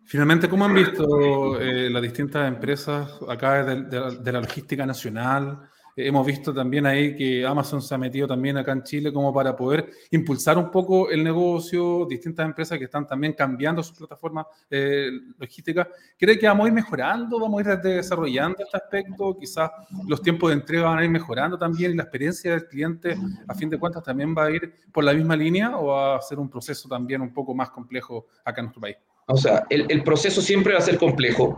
Finalmente, 0.03 0.47
¿cómo 0.47 0.65
han 0.65 0.75
visto 0.75 1.59
eh, 1.59 1.89
las 1.89 2.03
distintas 2.03 2.47
empresas 2.47 3.17
acá 3.27 3.63
de 3.63 4.31
la 4.31 4.41
logística 4.41 4.85
nacional? 4.85 5.71
Hemos 5.97 6.27
visto 6.27 6.53
también 6.53 6.85
ahí 6.85 7.15
que 7.15 7.45
Amazon 7.45 7.81
se 7.81 7.95
ha 7.95 7.97
metido 7.97 8.27
también 8.27 8.57
acá 8.57 8.73
en 8.73 8.83
Chile 8.83 9.13
como 9.13 9.33
para 9.33 9.55
poder 9.55 9.89
impulsar 10.11 10.57
un 10.57 10.69
poco 10.69 11.09
el 11.09 11.23
negocio, 11.23 12.05
distintas 12.05 12.45
empresas 12.45 12.77
que 12.77 12.83
están 12.83 13.07
también 13.07 13.31
cambiando 13.31 13.81
sus 13.81 13.97
plataformas 13.97 14.45
eh, 14.69 15.09
logísticas. 15.37 15.87
¿Cree 16.17 16.37
que 16.37 16.47
vamos 16.47 16.65
a 16.65 16.67
ir 16.67 16.73
mejorando, 16.73 17.39
vamos 17.39 17.65
a 17.65 17.71
ir 17.71 17.79
desarrollando 17.79 18.57
este 18.61 18.75
aspecto? 18.75 19.37
Quizás 19.39 19.71
los 20.05 20.21
tiempos 20.21 20.49
de 20.49 20.55
entrega 20.55 20.89
van 20.89 20.99
a 20.99 21.05
ir 21.05 21.09
mejorando 21.09 21.57
también 21.57 21.91
y 21.91 21.95
la 21.95 22.03
experiencia 22.03 22.51
del 22.51 22.67
cliente, 22.67 23.15
a 23.47 23.53
fin 23.53 23.69
de 23.69 23.79
cuentas, 23.79 24.03
también 24.03 24.35
va 24.37 24.47
a 24.47 24.51
ir 24.51 24.73
por 24.91 25.05
la 25.05 25.13
misma 25.13 25.37
línea 25.37 25.77
o 25.77 25.87
va 25.87 26.17
a 26.17 26.21
ser 26.21 26.39
un 26.39 26.49
proceso 26.49 26.89
también 26.89 27.21
un 27.21 27.33
poco 27.33 27.55
más 27.55 27.69
complejo 27.69 28.25
acá 28.43 28.59
en 28.59 28.65
nuestro 28.65 28.81
país. 28.81 28.97
O 29.27 29.37
sea, 29.37 29.65
el, 29.69 30.03
proceso 30.03 30.41
siempre 30.41 30.73
va 30.73 30.79
a 30.79 30.81
ser 30.81 30.97
complejo, 30.97 31.57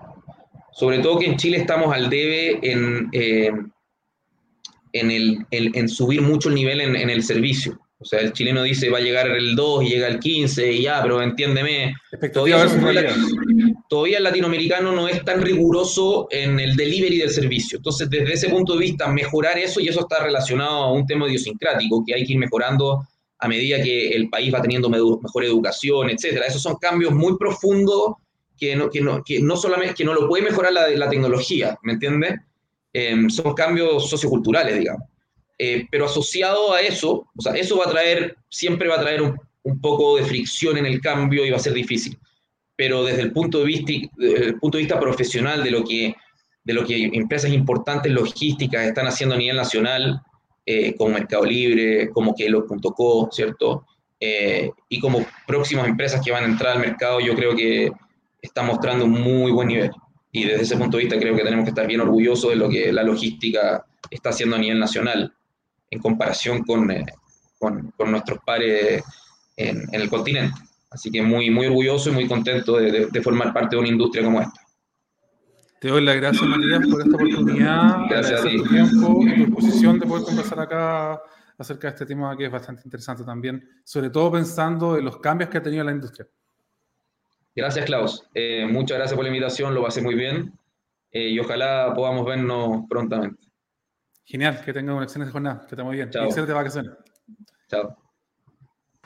sobre 0.71 1.00
todo 1.00 1.17
que 1.17 1.26
en 1.26 1.38
Chile 1.38 1.58
estamos 1.58 1.91
al 1.91 2.08
debe 2.08 2.60
en... 2.62 3.10
Eh, 3.12 3.52
en, 5.00 5.12
el, 5.12 5.46
en 5.52 5.90
subir 5.90 6.22
mucho 6.22 6.50
el 6.50 6.56
nivel 6.56 6.82
en, 6.82 6.96
en, 6.96 7.10
el 7.10 7.24
servicio. 7.24 7.80
O 8.00 8.06
sea, 8.06 8.20
el 8.20 8.32
chileno 8.32 8.62
dice 8.62 8.90
va 8.90 9.00
a 9.00 9.02
llegar 9.02 9.28
el 9.28 9.56
2 9.56 9.84
y 9.84 9.90
llega 9.90 10.08
el 10.08 10.20
15 10.20 10.72
y 10.72 10.84
ya, 10.84 11.02
pero 11.02 11.22
entiéndeme. 11.22 11.96
Todavía, 12.32 12.68
todavía 13.90 14.18
el 14.18 14.24
latinoamericano 14.24 14.92
no 14.92 15.08
es 15.08 15.24
tan 15.26 15.42
riguroso 15.42 16.28
en 16.30 16.60
el 16.60 16.76
delivery 16.76 17.18
del 17.18 17.32
servicio. 17.32 17.78
Entonces, 17.78 18.10
desde 18.10 18.34
ese 18.34 18.50
punto 18.50 18.74
de 18.74 18.80
vista, 18.80 19.08
mejorar 19.08 19.58
eso, 19.58 19.80
y 19.80 19.88
eso 19.88 20.02
está 20.02 20.24
relacionado 20.24 20.84
a 20.84 20.92
un 20.92 21.08
tema 21.08 21.28
idiosincrático, 21.28 22.04
que 22.06 22.14
hay 22.14 22.26
que 22.26 22.34
ir 22.34 22.40
mejorando 22.40 23.08
a 23.40 23.48
medida 23.48 23.82
que 23.82 24.10
el 24.10 24.30
país 24.30 24.54
va 24.54 24.62
teniendo 24.62 24.90
mejor 24.90 25.44
educación, 25.44 26.10
etcétera. 26.10 26.46
Esos 26.46 26.62
son 26.62 26.76
cambios 26.76 27.14
muy 27.14 27.38
profundos 27.38 28.14
que 28.58 28.76
no, 28.76 28.90
que 28.90 29.02
no, 29.02 29.24
que 29.24 29.40
no 29.40 29.56
solamente 29.56 29.96
que 29.96 30.06
no 30.06 30.14
lo 30.14 30.28
puede 30.28 30.44
mejorar 30.44 30.74
la, 30.74 30.88
la 30.90 31.10
tecnología, 31.10 31.78
¿me 31.84 31.94
entiendes? 31.94 32.36
Em, 33.00 33.30
son 33.30 33.54
cambios 33.54 34.10
socioculturales, 34.10 34.80
digamos. 34.80 35.04
Eh, 35.60 35.86
pero 35.92 36.06
asociado 36.06 36.74
a 36.74 36.82
eso, 36.82 37.28
o 37.36 37.42
sea, 37.42 37.54
eso 37.54 37.78
va 37.78 37.86
a 37.86 37.92
traer, 37.92 38.36
siempre 38.50 38.88
va 38.88 38.96
a 38.96 39.02
traer 39.02 39.22
un, 39.22 39.38
un, 39.62 39.80
poco 39.80 40.18
de 40.18 40.24
fricción 40.24 40.78
en 40.80 40.88
el 40.88 41.00
cambio 41.00 41.46
y 41.46 41.52
va 41.52 41.58
a 41.58 41.60
ser 41.60 41.74
difícil. 41.74 42.18
Pero 42.76 43.04
desde 43.04 43.22
el 43.22 43.34
punto 43.34 43.60
de 43.60 43.66
vista, 43.66 43.94
desde 44.16 44.46
el 44.46 44.58
punto 44.58 44.80
de 44.80 44.84
vista 44.84 45.00
profesional 45.00 45.64
de 45.64 45.70
lo 45.70 45.84
que 45.84 46.16
de 46.64 46.74
lo 46.74 46.84
que 46.86 47.06
empresas 47.14 47.52
importantes 47.54 48.12
logísticas 48.12 48.88
están 48.88 49.06
haciendo 49.06 49.36
a 49.36 49.38
nivel 49.38 49.58
nacional, 49.58 50.20
eh, 50.66 50.96
como 50.96 51.12
Mercado 51.12 51.46
Libre, 51.46 52.10
como 52.10 52.34
Kelo.co, 52.34 53.30
¿cierto? 53.32 53.86
Eh, 54.20 54.72
y 54.90 55.00
como 55.00 55.24
próximas 55.46 55.88
empresas 55.88 56.20
que 56.26 56.32
van 56.32 56.46
a 56.46 56.48
entrar 56.48 56.74
al 56.74 56.80
mercado, 56.80 57.20
yo 57.20 57.36
creo 57.36 57.56
que 57.56 57.92
están 58.42 58.66
mostrando 58.66 59.06
un 59.06 59.12
muy 59.12 59.52
buen 59.52 59.68
nivel 59.68 59.92
y 60.32 60.46
desde 60.46 60.63
ese 60.63 60.78
punto 60.78 60.98
de 60.98 61.04
vista 61.04 61.20
creo 61.20 61.36
que 61.36 61.44
tenemos 61.44 61.63
que 61.63 61.70
estar 61.70 61.88
bien 61.88 62.02
orgullosos 62.02 62.50
de 62.52 62.56
lo 62.56 62.70
que 62.70 62.92
la 62.92 63.04
logística 63.04 63.86
está 64.10 64.30
haciendo 64.30 64.56
a 64.56 64.60
nivel 64.60 64.80
nacional 64.80 65.34
en 65.90 66.00
comparación 66.00 66.63
con, 66.63 66.92
eh, 66.92 67.06
con, 67.58 67.92
con 67.98 68.12
nuestros 68.12 68.40
pares 68.46 69.04
en, 69.56 69.84
en, 69.92 70.02
el 70.02 70.10
continente. 70.10 70.54
Así 70.90 71.12
que 71.12 71.22
muy, 71.22 71.50
muy 71.50 71.68
orgulloso 71.68 72.10
y 72.10 72.13
muy 72.13 72.28
contento 72.28 72.78
de, 72.78 72.92
de, 72.92 73.06
de, 73.08 73.22
formar 73.22 73.54
parte 73.54 73.76
de 73.76 73.80
una 73.80 73.90
industria 73.90 74.24
como 74.24 74.42
esta. 74.42 74.62
Te 75.80 75.90
doy 75.90 76.04
las 76.04 76.16
gracias, 76.16 76.44
Matías, 76.44 76.88
por 76.90 77.02
esta 77.02 77.16
oportunidad. 77.16 77.98
Gracias 78.10 78.42
a 78.42 78.44
ti. 78.44 78.58
tu 78.58 78.63
tiempo 78.70 79.20
y 79.22 79.36
tu 79.36 79.46
disposición 79.46 80.00
de 80.00 80.08
poder 80.08 80.26
conversar 80.26 80.60
acá 80.60 81.22
acerca 81.58 81.88
de 81.88 81.94
este 81.94 82.06
tema 82.06 82.36
que 82.38 82.46
es 82.46 82.52
bastante 82.52 82.82
interesante 82.86 83.24
también, 83.24 83.63
sobre 83.84 84.10
todo 84.10 84.32
pensando 84.32 84.98
en 84.98 85.06
los 85.06 85.18
cambios 85.20 85.50
que 85.50 85.58
ha 85.58 85.63
tenido 85.63 85.84
la 85.84 85.92
industria. 85.92 86.28
Gracias, 87.58 87.86
Klaus. 87.86 88.24
Eh, 88.36 88.67
muchas 88.70 89.00
gracias 89.00 89.15
por 89.15 89.24
la 89.24 89.30
invitación, 89.30 89.74
lo 89.74 89.82
pasé 89.82 90.00
muy 90.00 90.13
bien 90.13 90.54
eh, 91.12 91.30
y 91.30 91.39
ojalá 91.39 91.91
podamos 91.96 92.24
vernos 92.24 92.86
prontamente. 92.88 93.48
Genial, 94.26 94.62
que 94.63 94.74
tengan 94.74 94.93
una 94.93 95.06
excelente 95.06 95.32
jornada, 95.32 95.62
que 95.62 95.74
esté 95.74 95.82
muy 95.82 95.96
bien. 95.96 96.12
Chao. 96.12 96.26
Excelente 96.26 96.54
vacaciones. 96.54 96.91
Chao. 97.67 97.98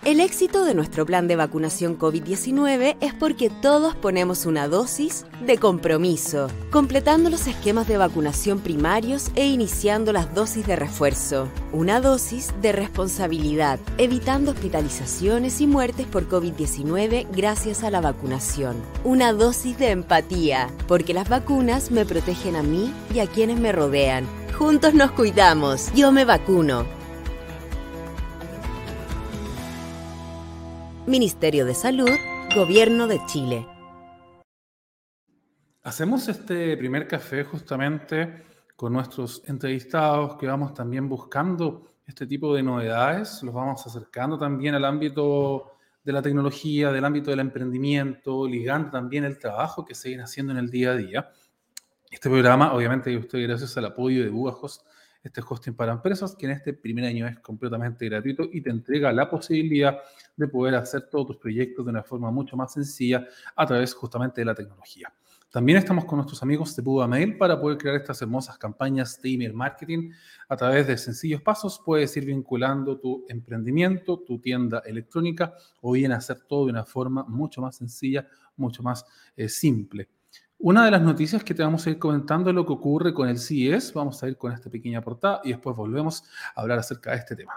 El 0.04 0.20
éxito 0.20 0.66
de 0.66 0.74
nuestro 0.74 1.06
plan 1.06 1.28
de 1.28 1.36
vacunación 1.36 2.00
COVID-19 2.00 2.98
es 3.02 3.14
porque 3.14 3.52
todos 3.52 3.96
ponemos 3.96 4.48
una 4.48 4.68
dosis 4.68 5.28
de 5.46 5.60
compromiso, 5.60 6.48
completando 6.72 7.30
los 7.30 7.46
esquemas 7.46 7.88
de 7.88 7.98
vacunación 7.98 8.62
primarios 8.62 9.30
e 9.36 9.46
iniciando 9.46 10.12
las 10.12 10.34
dosis 10.34 10.66
de 10.66 10.76
refuerzo. 10.76 11.50
Una 11.72 12.02
dosis 12.02 12.52
de 12.64 12.72
responsabilidad, 12.72 13.80
evitando 14.00 14.54
hospitalizaciones 14.54 15.62
y 15.62 15.68
muertes 15.68 16.08
por 16.08 16.28
COVID-19 16.28 17.28
gracias 17.32 17.84
a 17.84 17.92
la 17.92 18.02
vacunación. 18.02 18.78
Una 19.04 19.34
dosis 19.34 19.78
de 19.78 19.92
empatía, 19.92 20.72
porque 20.88 21.14
las 21.14 21.30
vacunas 21.30 21.92
me 21.92 22.08
protegen 22.08 22.56
a 22.56 22.64
mí 22.64 22.92
y 23.14 23.20
a 23.20 23.28
quienes 23.28 23.60
me 23.60 23.72
rodean. 23.72 24.26
Juntos 24.58 24.96
nos 24.96 25.12
cuidamos. 25.12 25.94
Yo 25.94 26.12
me 26.12 26.26
vacuno. 26.26 27.01
Ministerio 31.08 31.66
de 31.66 31.74
Salud, 31.74 32.12
Gobierno 32.56 33.08
de 33.08 33.20
Chile. 33.26 33.66
Hacemos 35.82 36.28
este 36.28 36.78
primer 36.78 37.08
café 37.08 37.44
justamente 37.44 38.44
con 38.76 38.94
nuestros 38.94 39.42
entrevistados 39.48 40.38
que 40.38 40.46
vamos 40.46 40.76
también 40.76 41.10
buscando 41.10 41.96
este 42.06 42.28
tipo 42.28 42.54
de 42.54 42.62
novedades, 42.62 43.42
los 43.42 43.52
vamos 43.52 43.86
acercando 43.88 44.38
también 44.38 44.76
al 44.76 44.86
ámbito 44.86 45.72
de 46.04 46.14
la 46.14 46.22
tecnología, 46.22 46.92
del 46.92 47.04
ámbito 47.04 47.32
del 47.32 47.40
emprendimiento, 47.40 48.48
ligando 48.48 48.92
también 48.92 49.24
el 49.24 49.40
trabajo 49.40 49.84
que 49.84 49.96
se 49.96 50.10
viene 50.10 50.24
haciendo 50.24 50.52
en 50.52 50.60
el 50.60 50.70
día 50.70 50.92
a 50.92 50.98
día. 50.98 51.32
Este 52.12 52.30
programa, 52.30 52.74
obviamente, 52.74 53.18
usted 53.18 53.42
gracias 53.42 53.76
al 53.76 53.86
apoyo 53.86 54.22
de 54.24 54.30
Bugajos, 54.30 54.86
este 55.24 55.42
hosting 55.48 55.76
para 55.76 55.94
empresas, 55.94 56.36
que 56.36 56.46
en 56.46 56.54
este 56.54 56.74
primer 56.74 57.06
año 57.06 57.28
es 57.28 57.40
completamente 57.40 58.06
gratuito 58.06 58.44
y 58.52 58.62
te 58.62 58.70
entrega 58.70 59.12
la 59.12 59.30
posibilidad 59.30 60.00
de 60.36 60.48
poder 60.48 60.76
hacer 60.76 61.10
todos 61.10 61.28
tus 61.28 61.38
proyectos 61.38 61.86
de 61.86 61.92
una 61.92 62.04
forma 62.04 62.32
mucho 62.32 62.56
más 62.58 62.74
sencilla 62.74 63.26
a 63.56 63.66
través 63.66 63.94
justamente 63.94 64.42
de 64.42 64.46
la 64.46 64.56
tecnología. 64.56 65.14
También 65.52 65.78
estamos 65.78 66.06
con 66.06 66.16
nuestros 66.16 66.42
amigos 66.44 66.74
de 66.78 66.82
Buda 66.82 67.08
Mail 67.08 67.38
para 67.38 67.60
poder 67.60 67.78
crear 67.78 67.98
estas 67.98 68.22
hermosas 68.22 68.58
campañas 68.58 69.22
de 69.22 69.34
email 69.34 69.54
marketing 69.54 70.12
a 70.48 70.56
través 70.56 70.88
de 70.88 70.98
sencillos 70.98 71.42
pasos. 71.42 71.82
Puedes 71.86 72.16
ir 72.16 72.26
vinculando 72.26 72.98
tu 72.98 73.26
emprendimiento, 73.28 74.20
tu 74.20 74.40
tienda 74.40 74.82
electrónica 74.86 75.54
o 75.82 75.92
bien 75.92 76.14
hacer 76.14 76.40
todo 76.48 76.68
de 76.68 76.72
una 76.72 76.86
forma 76.86 77.26
mucho 77.26 77.62
más 77.62 77.76
sencilla, 77.76 78.26
mucho 78.56 78.82
más 78.82 79.06
eh, 79.36 79.50
simple. 79.50 80.08
Una 80.58 80.86
de 80.86 80.92
las 80.92 81.02
noticias 81.02 81.44
que 81.44 81.54
te 81.54 81.64
vamos 81.64 81.86
a 81.86 81.90
ir 81.90 82.00
comentando 82.00 82.50
es 82.50 82.56
lo 82.56 82.66
que 82.66 82.72
ocurre 82.72 83.14
con 83.14 83.28
el 83.28 83.38
CES. 83.38 83.92
Vamos 83.94 84.24
a 84.24 84.30
ir 84.30 84.38
con 84.38 84.54
esta 84.54 84.70
pequeña 84.70 85.02
portada 85.02 85.42
y 85.44 85.50
después 85.50 85.76
volvemos 85.76 86.24
a 86.56 86.62
hablar 86.62 86.80
acerca 86.80 87.12
de 87.12 87.18
este 87.18 87.36
tema. 87.36 87.54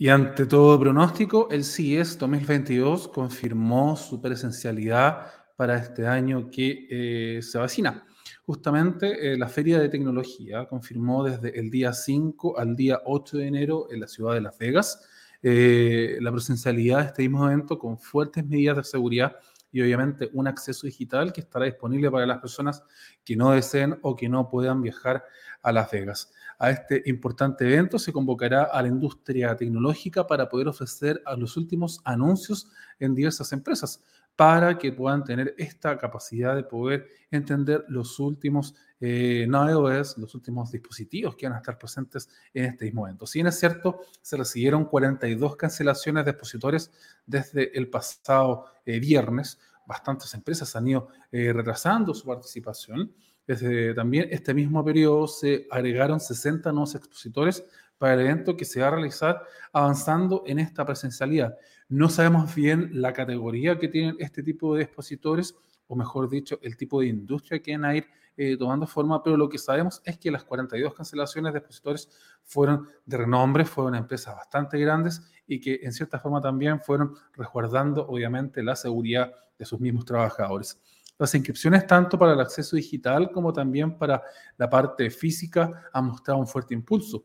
Y 0.00 0.10
ante 0.10 0.46
todo 0.46 0.78
pronóstico, 0.78 1.48
el 1.50 1.64
CIES 1.64 2.18
2022 2.18 3.08
confirmó 3.08 3.96
su 3.96 4.20
presencialidad 4.20 5.26
para 5.56 5.76
este 5.76 6.06
año 6.06 6.48
que 6.52 6.86
eh, 6.88 7.42
se 7.42 7.58
vacina. 7.58 8.06
Justamente 8.46 9.32
eh, 9.32 9.36
la 9.36 9.48
Feria 9.48 9.80
de 9.80 9.88
Tecnología 9.88 10.66
confirmó 10.66 11.24
desde 11.24 11.58
el 11.58 11.68
día 11.68 11.92
5 11.92 12.60
al 12.60 12.76
día 12.76 13.00
8 13.06 13.38
de 13.38 13.46
enero 13.48 13.88
en 13.90 13.98
la 13.98 14.06
ciudad 14.06 14.34
de 14.34 14.40
Las 14.40 14.56
Vegas 14.56 15.04
eh, 15.42 16.18
la 16.20 16.30
presencialidad 16.30 16.98
de 17.00 17.06
este 17.06 17.22
mismo 17.22 17.46
evento 17.46 17.76
con 17.76 17.98
fuertes 17.98 18.46
medidas 18.46 18.76
de 18.76 18.84
seguridad 18.84 19.36
y 19.72 19.82
obviamente 19.82 20.30
un 20.32 20.46
acceso 20.46 20.86
digital 20.86 21.32
que 21.32 21.40
estará 21.40 21.64
disponible 21.64 22.08
para 22.08 22.24
las 22.24 22.38
personas 22.38 22.84
que 23.24 23.34
no 23.34 23.50
deseen 23.50 23.98
o 24.02 24.14
que 24.14 24.28
no 24.28 24.48
puedan 24.48 24.80
viajar 24.80 25.24
a 25.62 25.72
Las 25.72 25.90
Vegas. 25.90 26.32
A 26.58 26.70
este 26.70 27.02
importante 27.06 27.64
evento 27.64 27.98
se 27.98 28.12
convocará 28.12 28.64
a 28.64 28.82
la 28.82 28.88
industria 28.88 29.56
tecnológica 29.56 30.26
para 30.26 30.48
poder 30.48 30.68
ofrecer 30.68 31.22
a 31.24 31.36
los 31.36 31.56
últimos 31.56 32.00
anuncios 32.04 32.68
en 32.98 33.14
diversas 33.14 33.52
empresas 33.52 34.02
para 34.38 34.78
que 34.78 34.92
puedan 34.92 35.24
tener 35.24 35.52
esta 35.58 35.98
capacidad 35.98 36.54
de 36.54 36.62
poder 36.62 37.08
entender 37.28 37.84
los 37.88 38.20
últimos 38.20 38.76
eh, 39.00 39.46
los 39.48 40.34
últimos 40.34 40.70
dispositivos 40.70 41.34
que 41.34 41.46
van 41.46 41.54
a 41.54 41.58
estar 41.58 41.76
presentes 41.76 42.28
en 42.54 42.66
este 42.66 42.84
mismo 42.84 43.06
evento. 43.06 43.26
Si 43.26 43.38
bien 43.38 43.48
es 43.48 43.58
cierto, 43.58 44.00
se 44.22 44.36
recibieron 44.36 44.84
42 44.84 45.56
cancelaciones 45.56 46.24
de 46.24 46.30
expositores 46.30 46.92
desde 47.26 47.76
el 47.76 47.88
pasado 47.90 48.66
eh, 48.86 49.00
viernes. 49.00 49.58
Bastantes 49.86 50.32
empresas 50.34 50.74
han 50.76 50.86
ido 50.86 51.08
eh, 51.32 51.52
retrasando 51.52 52.14
su 52.14 52.26
participación. 52.26 53.12
Desde 53.48 53.94
también 53.94 54.28
este 54.30 54.52
mismo 54.52 54.84
periodo 54.84 55.26
se 55.26 55.66
agregaron 55.70 56.20
60 56.20 56.70
nuevos 56.70 56.94
expositores 56.94 57.64
para 57.96 58.12
el 58.12 58.20
evento 58.20 58.58
que 58.58 58.66
se 58.66 58.82
va 58.82 58.88
a 58.88 58.90
realizar 58.90 59.42
avanzando 59.72 60.44
en 60.46 60.58
esta 60.58 60.84
presencialidad. 60.84 61.56
No 61.88 62.10
sabemos 62.10 62.54
bien 62.54 62.90
la 62.92 63.14
categoría 63.14 63.78
que 63.78 63.88
tienen 63.88 64.16
este 64.18 64.42
tipo 64.42 64.76
de 64.76 64.82
expositores, 64.82 65.56
o 65.86 65.96
mejor 65.96 66.28
dicho, 66.28 66.58
el 66.60 66.76
tipo 66.76 67.00
de 67.00 67.06
industria 67.06 67.62
que 67.62 67.72
van 67.72 67.86
a 67.86 67.96
ir 67.96 68.06
eh, 68.36 68.58
tomando 68.58 68.86
forma, 68.86 69.22
pero 69.22 69.38
lo 69.38 69.48
que 69.48 69.56
sabemos 69.56 70.02
es 70.04 70.18
que 70.18 70.30
las 70.30 70.44
42 70.44 70.92
cancelaciones 70.92 71.54
de 71.54 71.60
expositores 71.60 72.10
fueron 72.44 72.86
de 73.06 73.16
renombre, 73.16 73.64
fueron 73.64 73.94
empresas 73.94 74.36
bastante 74.36 74.78
grandes 74.78 75.22
y 75.46 75.58
que 75.58 75.80
en 75.82 75.94
cierta 75.94 76.20
forma 76.20 76.42
también 76.42 76.82
fueron 76.82 77.14
resguardando 77.32 78.06
obviamente 78.06 78.62
la 78.62 78.76
seguridad 78.76 79.32
de 79.58 79.64
sus 79.64 79.80
mismos 79.80 80.04
trabajadores. 80.04 80.78
Las 81.18 81.34
inscripciones, 81.34 81.86
tanto 81.86 82.16
para 82.16 82.32
el 82.32 82.40
acceso 82.40 82.76
digital 82.76 83.32
como 83.32 83.52
también 83.52 83.98
para 83.98 84.22
la 84.56 84.70
parte 84.70 85.10
física, 85.10 85.90
han 85.92 86.06
mostrado 86.06 86.38
un 86.38 86.46
fuerte 86.46 86.74
impulso, 86.74 87.24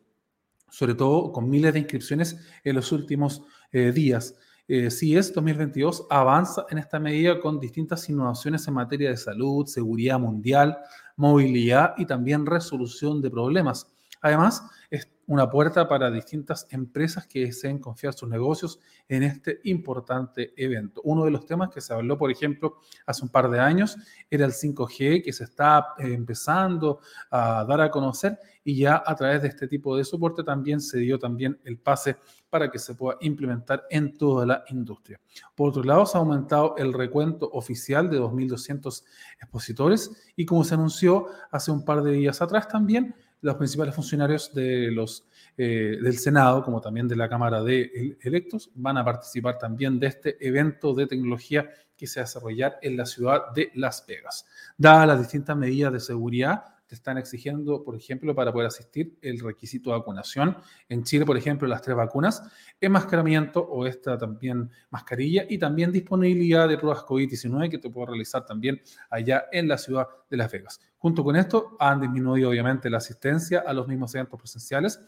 sobre 0.68 0.94
todo 0.94 1.30
con 1.30 1.48
miles 1.48 1.72
de 1.72 1.78
inscripciones 1.78 2.36
en 2.64 2.74
los 2.74 2.90
últimos 2.90 3.42
eh, 3.70 3.92
días. 3.92 4.34
Eh, 4.66 4.90
CIES 4.90 5.32
2022 5.32 6.06
avanza 6.10 6.64
en 6.70 6.78
esta 6.78 6.98
medida 6.98 7.38
con 7.38 7.60
distintas 7.60 8.08
innovaciones 8.08 8.66
en 8.66 8.74
materia 8.74 9.10
de 9.10 9.16
salud, 9.16 9.66
seguridad 9.66 10.18
mundial, 10.18 10.76
movilidad 11.16 11.94
y 11.96 12.06
también 12.06 12.46
resolución 12.46 13.20
de 13.20 13.30
problemas. 13.30 13.86
Además, 14.22 14.62
es 14.90 15.06
una 15.26 15.50
puerta 15.50 15.88
para 15.88 16.10
distintas 16.10 16.66
empresas 16.70 17.26
que 17.26 17.46
deseen 17.46 17.78
confiar 17.78 18.14
sus 18.14 18.28
negocios 18.28 18.80
en 19.08 19.22
este 19.22 19.60
importante 19.64 20.52
evento. 20.56 21.00
Uno 21.04 21.24
de 21.24 21.30
los 21.30 21.46
temas 21.46 21.70
que 21.70 21.80
se 21.80 21.92
habló, 21.92 22.18
por 22.18 22.30
ejemplo, 22.30 22.78
hace 23.06 23.22
un 23.22 23.30
par 23.30 23.50
de 23.50 23.60
años 23.60 23.96
era 24.30 24.44
el 24.44 24.52
5G, 24.52 25.22
que 25.22 25.32
se 25.32 25.44
está 25.44 25.94
eh, 25.98 26.12
empezando 26.12 27.00
a 27.30 27.64
dar 27.64 27.80
a 27.80 27.90
conocer 27.90 28.38
y 28.64 28.76
ya 28.78 29.02
a 29.04 29.14
través 29.14 29.42
de 29.42 29.48
este 29.48 29.68
tipo 29.68 29.96
de 29.96 30.04
soporte 30.04 30.42
también 30.42 30.80
se 30.80 30.98
dio 30.98 31.18
también 31.18 31.60
el 31.64 31.78
pase 31.78 32.16
para 32.48 32.70
que 32.70 32.78
se 32.78 32.94
pueda 32.94 33.18
implementar 33.20 33.84
en 33.90 34.16
toda 34.16 34.46
la 34.46 34.64
industria. 34.70 35.20
Por 35.54 35.68
otro 35.70 35.82
lado, 35.82 36.06
se 36.06 36.16
ha 36.16 36.20
aumentado 36.20 36.74
el 36.78 36.92
recuento 36.92 37.50
oficial 37.52 38.08
de 38.08 38.20
2.200 38.20 39.04
expositores 39.40 40.32
y 40.36 40.46
como 40.46 40.64
se 40.64 40.74
anunció 40.74 41.26
hace 41.50 41.70
un 41.70 41.84
par 41.84 42.02
de 42.02 42.12
días 42.12 42.40
atrás 42.40 42.68
también, 42.68 43.14
los 43.44 43.56
principales 43.56 43.94
funcionarios 43.94 44.54
de 44.54 44.90
los, 44.90 45.26
eh, 45.58 45.98
del 46.00 46.16
Senado, 46.16 46.64
como 46.64 46.80
también 46.80 47.06
de 47.06 47.14
la 47.14 47.28
Cámara 47.28 47.62
de 47.62 48.16
Electos, 48.22 48.70
van 48.74 48.96
a 48.96 49.04
participar 49.04 49.58
también 49.58 50.00
de 50.00 50.06
este 50.06 50.48
evento 50.48 50.94
de 50.94 51.06
tecnología 51.06 51.68
que 51.94 52.06
se 52.06 52.20
va 52.20 52.24
a 52.24 52.26
desarrollar 52.26 52.78
en 52.80 52.96
la 52.96 53.04
ciudad 53.04 53.52
de 53.54 53.70
Las 53.74 54.06
Vegas. 54.08 54.46
Dadas 54.78 55.06
las 55.06 55.18
distintas 55.18 55.58
medidas 55.58 55.92
de 55.92 56.00
seguridad, 56.00 56.73
te 56.94 56.98
están 56.98 57.18
exigiendo, 57.18 57.82
por 57.82 57.96
ejemplo, 57.96 58.34
para 58.34 58.52
poder 58.52 58.68
asistir, 58.68 59.18
el 59.20 59.40
requisito 59.40 59.90
de 59.90 59.98
vacunación. 59.98 60.56
En 60.88 61.02
Chile, 61.02 61.26
por 61.26 61.36
ejemplo, 61.36 61.66
las 61.66 61.82
tres 61.82 61.96
vacunas, 61.96 62.42
enmascaramiento 62.80 63.60
o 63.60 63.84
esta 63.84 64.16
también 64.16 64.70
mascarilla 64.90 65.44
y 65.48 65.58
también 65.58 65.90
disponibilidad 65.90 66.68
de 66.68 66.78
pruebas 66.78 67.02
COVID-19 67.02 67.68
que 67.68 67.78
te 67.78 67.90
puedo 67.90 68.06
realizar 68.06 68.46
también 68.46 68.80
allá 69.10 69.46
en 69.50 69.66
la 69.66 69.76
ciudad 69.76 70.06
de 70.30 70.36
Las 70.36 70.52
Vegas. 70.52 70.80
Junto 70.96 71.24
con 71.24 71.36
esto, 71.36 71.76
han 71.80 72.00
disminuido 72.00 72.50
obviamente 72.50 72.88
la 72.88 72.98
asistencia 72.98 73.64
a 73.66 73.72
los 73.72 73.88
mismos 73.88 74.14
eventos 74.14 74.38
presenciales 74.38 75.00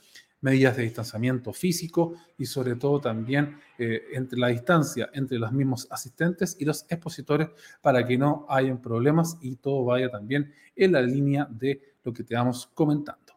medidas 0.46 0.76
de 0.76 0.85
distanciamiento 0.85 1.52
físico 1.52 2.14
y 2.38 2.46
sobre 2.46 2.76
todo 2.76 3.00
también 3.00 3.59
eh, 3.78 4.04
entre 4.12 4.38
la 4.38 4.46
distancia 4.46 5.11
entre 5.12 5.40
los 5.40 5.50
mismos 5.50 5.88
asistentes 5.90 6.56
y 6.61 6.64
los 6.64 6.87
expositores 6.88 7.48
para 7.82 8.06
que 8.06 8.16
no 8.16 8.46
hayan 8.48 8.80
problemas 8.80 9.38
y 9.40 9.56
todo 9.56 9.85
vaya 9.85 10.09
también 10.09 10.52
en 10.76 10.92
la 10.92 11.02
línea 11.02 11.48
de 11.50 11.96
lo 12.04 12.12
que 12.12 12.22
te 12.22 12.37
vamos 12.37 12.68
comentando. 12.74 13.32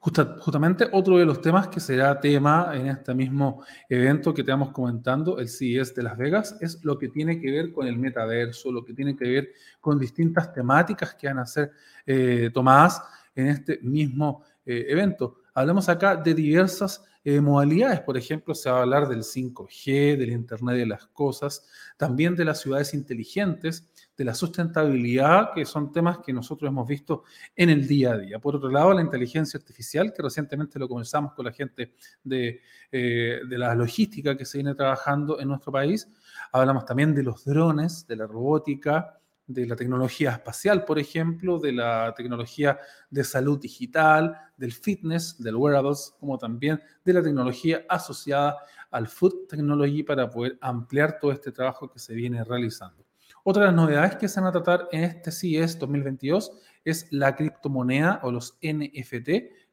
justamente 0.00 0.88
otro 0.90 1.18
de 1.18 1.24
los 1.24 1.40
temas 1.40 1.68
que 1.68 1.78
será 1.78 2.18
tema 2.18 2.72
en 2.74 2.88
este 2.88 3.14
mismo 3.14 3.62
evento 3.88 4.34
que 4.34 4.42
te 4.42 4.50
vamos 4.50 4.72
comentando, 4.72 5.38
el 5.38 5.48
CES 5.48 5.94
de 5.94 6.02
Las 6.02 6.18
Vegas, 6.18 6.56
es 6.60 6.82
lo 6.82 6.98
que 6.98 7.10
tiene 7.10 7.38
que 7.40 7.48
ver 7.52 7.70
con 7.70 7.86
el 7.86 7.96
metaverso, 7.96 8.72
lo 8.72 8.84
que 8.84 8.92
tiene 8.92 9.14
que 9.14 9.28
ver 9.28 9.52
con 9.80 10.00
distintas 10.00 10.52
temáticas 10.52 11.14
que 11.14 11.28
van 11.28 11.38
a 11.38 11.46
ser 11.46 11.70
eh, 12.06 12.50
tomadas 12.52 13.00
en 13.36 13.46
este 13.46 13.78
mismo 13.82 14.42
eh, 14.66 14.86
evento. 14.88 15.39
Hablamos 15.54 15.88
acá 15.88 16.16
de 16.16 16.34
diversas 16.34 17.04
eh, 17.22 17.38
modalidades, 17.40 18.00
por 18.00 18.16
ejemplo, 18.16 18.54
se 18.54 18.70
va 18.70 18.78
a 18.78 18.82
hablar 18.82 19.06
del 19.06 19.22
5G, 19.22 20.16
del 20.16 20.30
Internet 20.30 20.76
de 20.76 20.86
las 20.86 21.06
Cosas, 21.08 21.68
también 21.98 22.34
de 22.34 22.46
las 22.46 22.60
ciudades 22.60 22.94
inteligentes, 22.94 23.86
de 24.16 24.24
la 24.24 24.34
sustentabilidad, 24.34 25.52
que 25.54 25.66
son 25.66 25.92
temas 25.92 26.18
que 26.18 26.32
nosotros 26.32 26.70
hemos 26.70 26.88
visto 26.88 27.24
en 27.54 27.68
el 27.68 27.86
día 27.86 28.12
a 28.12 28.18
día. 28.18 28.38
Por 28.38 28.56
otro 28.56 28.70
lado, 28.70 28.94
la 28.94 29.02
inteligencia 29.02 29.58
artificial, 29.58 30.14
que 30.14 30.22
recientemente 30.22 30.78
lo 30.78 30.88
comenzamos 30.88 31.34
con 31.34 31.44
la 31.44 31.52
gente 31.52 31.92
de, 32.24 32.62
eh, 32.90 33.40
de 33.46 33.58
la 33.58 33.74
logística 33.74 34.36
que 34.36 34.46
se 34.46 34.58
viene 34.58 34.74
trabajando 34.74 35.40
en 35.40 35.48
nuestro 35.48 35.70
país. 35.70 36.08
Hablamos 36.52 36.86
también 36.86 37.14
de 37.14 37.22
los 37.22 37.44
drones, 37.44 38.06
de 38.06 38.16
la 38.16 38.26
robótica, 38.26 39.20
de 39.52 39.66
la 39.66 39.74
tecnología 39.74 40.30
espacial, 40.30 40.84
por 40.84 40.98
ejemplo, 40.98 41.58
de 41.58 41.72
la 41.72 42.14
tecnología 42.16 42.78
de 43.10 43.24
salud 43.24 43.58
digital, 43.58 44.36
del 44.56 44.72
fitness, 44.72 45.42
del 45.42 45.56
wearables, 45.56 46.14
como 46.20 46.38
también 46.38 46.80
de 47.04 47.12
la 47.12 47.22
tecnología 47.22 47.84
asociada 47.88 48.56
al 48.90 49.08
food 49.08 49.48
technology 49.48 50.02
para 50.02 50.30
poder 50.30 50.56
ampliar 50.60 51.18
todo 51.20 51.32
este 51.32 51.50
trabajo 51.50 51.90
que 51.90 51.98
se 51.98 52.14
viene 52.14 52.44
realizando. 52.44 53.04
Otra 53.42 53.62
de 53.62 53.68
las 53.68 53.76
novedades 53.76 54.16
que 54.16 54.28
se 54.28 54.40
van 54.40 54.48
a 54.48 54.52
tratar 54.52 54.88
en 54.92 55.04
este 55.04 55.32
CES 55.32 55.78
2022 55.78 56.52
es 56.84 57.06
la 57.10 57.34
criptomoneda 57.34 58.20
o 58.22 58.30
los 58.30 58.58
NFT, 58.62 59.30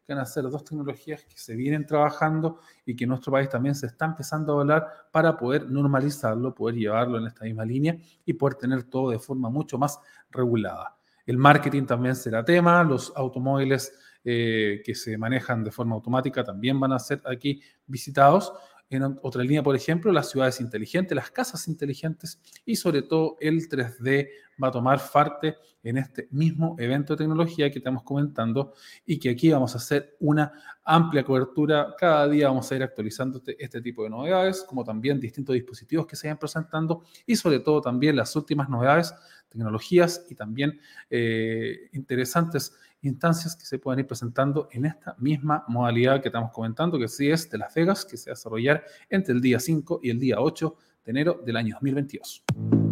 que 0.07 0.13
van 0.13 0.21
a 0.21 0.25
ser 0.25 0.43
dos 0.43 0.63
tecnologías 0.63 1.25
que 1.25 1.37
se 1.37 1.53
vienen 1.53 1.85
trabajando 1.85 2.61
y 2.85 2.95
que 2.95 3.03
en 3.03 3.09
nuestro 3.09 3.33
país 3.33 3.49
también 3.49 3.75
se 3.75 3.87
está 3.87 4.05
empezando 4.05 4.57
a 4.57 4.61
hablar 4.61 4.87
para 5.11 5.37
poder 5.37 5.69
normalizarlo, 5.69 6.55
poder 6.55 6.75
llevarlo 6.75 7.17
en 7.17 7.27
esta 7.27 7.43
misma 7.43 7.65
línea 7.65 7.97
y 8.25 8.33
poder 8.33 8.55
tener 8.55 8.83
todo 8.83 9.11
de 9.11 9.19
forma 9.19 9.49
mucho 9.49 9.77
más 9.77 9.99
regulada. 10.31 10.95
El 11.25 11.37
marketing 11.37 11.85
también 11.85 12.15
será 12.15 12.45
tema, 12.45 12.81
los 12.85 13.11
automóviles 13.17 13.93
eh, 14.23 14.81
que 14.85 14.95
se 14.95 15.17
manejan 15.17 15.61
de 15.61 15.71
forma 15.71 15.95
automática 15.95 16.41
también 16.41 16.79
van 16.79 16.93
a 16.93 16.99
ser 16.99 17.21
aquí 17.25 17.61
visitados. 17.85 18.53
En 18.89 19.03
otra 19.21 19.43
línea, 19.43 19.63
por 19.63 19.75
ejemplo, 19.75 20.11
las 20.11 20.29
ciudades 20.29 20.61
inteligentes, 20.61 21.15
las 21.15 21.31
casas 21.31 21.67
inteligentes 21.67 22.39
y 22.65 22.75
sobre 22.77 23.01
todo 23.01 23.37
el 23.41 23.67
3D 23.67 24.29
va 24.61 24.69
a 24.69 24.71
tomar 24.71 25.01
parte 25.11 25.55
en 25.83 25.97
este 25.97 26.27
mismo 26.31 26.75
evento 26.79 27.13
de 27.13 27.17
tecnología 27.17 27.69
que 27.71 27.79
estamos 27.79 28.03
comentando 28.03 28.73
y 29.05 29.19
que 29.19 29.29
aquí 29.29 29.51
vamos 29.51 29.73
a 29.75 29.77
hacer 29.77 30.15
una 30.19 30.51
amplia 30.83 31.23
cobertura. 31.23 31.95
Cada 31.97 32.27
día 32.27 32.47
vamos 32.47 32.71
a 32.71 32.75
ir 32.75 32.83
actualizando 32.83 33.37
este, 33.37 33.63
este 33.63 33.81
tipo 33.81 34.03
de 34.03 34.09
novedades, 34.09 34.63
como 34.63 34.83
también 34.83 35.19
distintos 35.19 35.53
dispositivos 35.53 36.07
que 36.07 36.15
se 36.15 36.27
vayan 36.27 36.39
presentando 36.39 37.03
y 37.25 37.35
sobre 37.35 37.59
todo 37.59 37.81
también 37.81 38.15
las 38.15 38.35
últimas 38.35 38.69
novedades, 38.69 39.13
tecnologías 39.49 40.25
y 40.29 40.35
también 40.35 40.79
eh, 41.09 41.89
interesantes 41.93 42.73
instancias 43.01 43.55
que 43.55 43.65
se 43.65 43.79
pueden 43.79 43.99
ir 43.99 44.07
presentando 44.07 44.67
en 44.71 44.85
esta 44.85 45.15
misma 45.19 45.63
modalidad 45.67 46.21
que 46.21 46.29
estamos 46.29 46.51
comentando, 46.51 46.97
que 46.99 47.07
sí 47.07 47.29
es 47.29 47.49
de 47.49 47.57
Las 47.57 47.73
Vegas, 47.73 48.05
que 48.05 48.17
se 48.17 48.29
va 48.29 48.33
a 48.33 48.35
desarrollar 48.35 48.83
entre 49.09 49.33
el 49.33 49.41
día 49.41 49.59
5 49.59 49.99
y 50.03 50.09
el 50.09 50.19
día 50.19 50.37
8 50.39 50.75
de 51.05 51.11
enero 51.11 51.41
del 51.45 51.57
año 51.57 51.75
2022. 51.75 52.86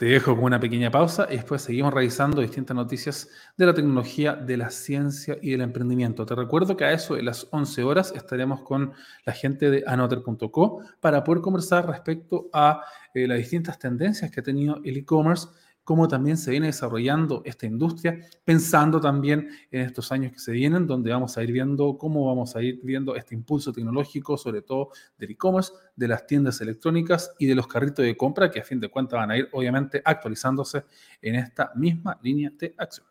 Te 0.00 0.06
dejo 0.06 0.34
con 0.34 0.44
una 0.44 0.58
pequeña 0.58 0.90
pausa 0.90 1.26
y 1.28 1.34
después 1.34 1.60
seguimos 1.60 1.92
revisando 1.92 2.40
distintas 2.40 2.74
noticias 2.74 3.28
de 3.58 3.66
la 3.66 3.74
tecnología, 3.74 4.34
de 4.34 4.56
la 4.56 4.70
ciencia 4.70 5.36
y 5.42 5.50
del 5.50 5.60
emprendimiento. 5.60 6.24
Te 6.24 6.34
recuerdo 6.34 6.74
que 6.74 6.86
a 6.86 6.92
eso 6.92 7.16
de 7.16 7.22
las 7.22 7.46
11 7.50 7.82
horas 7.82 8.10
estaremos 8.16 8.62
con 8.62 8.94
la 9.26 9.34
gente 9.34 9.70
de 9.70 9.84
anoter.co 9.86 10.80
para 11.00 11.22
poder 11.22 11.42
conversar 11.42 11.86
respecto 11.86 12.48
a 12.54 12.80
eh, 13.12 13.28
las 13.28 13.36
distintas 13.36 13.78
tendencias 13.78 14.30
que 14.30 14.40
ha 14.40 14.42
tenido 14.42 14.80
el 14.84 14.96
e-commerce 14.96 15.48
cómo 15.90 16.06
también 16.06 16.36
se 16.36 16.52
viene 16.52 16.68
desarrollando 16.68 17.42
esta 17.44 17.66
industria, 17.66 18.16
pensando 18.44 19.00
también 19.00 19.48
en 19.72 19.80
estos 19.80 20.12
años 20.12 20.30
que 20.30 20.38
se 20.38 20.52
vienen, 20.52 20.86
donde 20.86 21.10
vamos 21.10 21.36
a 21.36 21.42
ir 21.42 21.50
viendo 21.50 21.98
cómo 21.98 22.26
vamos 22.26 22.54
a 22.54 22.62
ir 22.62 22.78
viendo 22.84 23.16
este 23.16 23.34
impulso 23.34 23.72
tecnológico, 23.72 24.38
sobre 24.38 24.62
todo 24.62 24.90
del 25.18 25.32
e-commerce, 25.32 25.72
de 25.96 26.06
las 26.06 26.28
tiendas 26.28 26.60
electrónicas 26.60 27.32
y 27.40 27.46
de 27.46 27.56
los 27.56 27.66
carritos 27.66 28.04
de 28.04 28.16
compra, 28.16 28.52
que 28.52 28.60
a 28.60 28.64
fin 28.64 28.78
de 28.78 28.88
cuentas 28.88 29.18
van 29.18 29.32
a 29.32 29.38
ir 29.38 29.48
obviamente 29.50 30.00
actualizándose 30.04 30.84
en 31.20 31.34
esta 31.34 31.72
misma 31.74 32.16
línea 32.22 32.52
de 32.56 32.72
acción. 32.78 33.09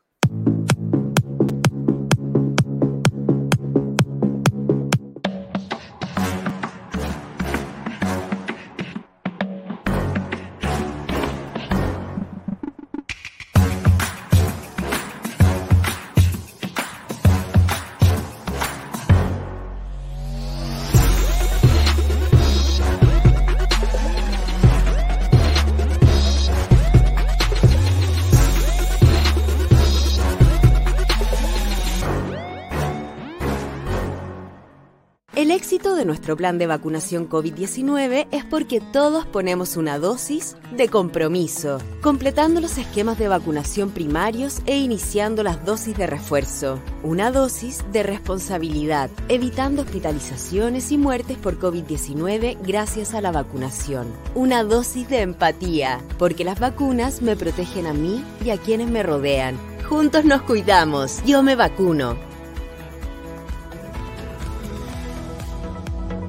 De 35.40 36.06
nuestro 36.06 36.36
plan 36.36 36.58
de 36.58 36.68
vacunación 36.68 37.30
COVID-19 37.30 38.28
es 38.30 38.44
porque 38.44 38.82
todos 38.82 39.26
ponemos 39.26 39.78
una 39.78 39.98
dosis 39.98 40.58
de 40.76 40.90
compromiso, 40.90 41.78
completando 42.02 42.60
los 42.60 42.78
esquemas 42.78 43.18
de 43.18 43.30
vacunación 43.30 43.92
primarios 43.92 44.62
e 44.66 44.78
iniciando 44.78 45.42
las 45.42 45.64
dosis 45.64 45.98
de 45.98 46.08
refuerzo. 46.08 46.80
Una 47.04 47.32
dosis 47.32 47.86
de 47.94 48.04
responsabilidad, 48.04 49.10
evitando 49.30 49.84
hospitalizaciones 49.84 50.92
y 50.92 50.98
muertes 50.98 51.38
por 51.38 51.58
COVID-19 51.58 52.58
gracias 52.62 53.14
a 53.14 53.22
la 53.22 53.32
vacunación. 53.32 54.08
Una 54.36 54.66
dosis 54.66 55.08
de 55.08 55.22
empatía, 55.22 56.02
porque 56.18 56.44
las 56.44 56.60
vacunas 56.60 57.22
me 57.22 57.38
protegen 57.38 57.88
a 57.88 57.94
mí 57.94 58.26
y 58.44 58.50
a 58.50 58.58
quienes 58.58 58.90
me 58.90 59.04
rodean. 59.04 59.58
Juntos 59.88 60.26
nos 60.26 60.42
cuidamos. 60.42 61.24
Yo 61.26 61.42
me 61.44 61.56
vacuno. 61.56 62.29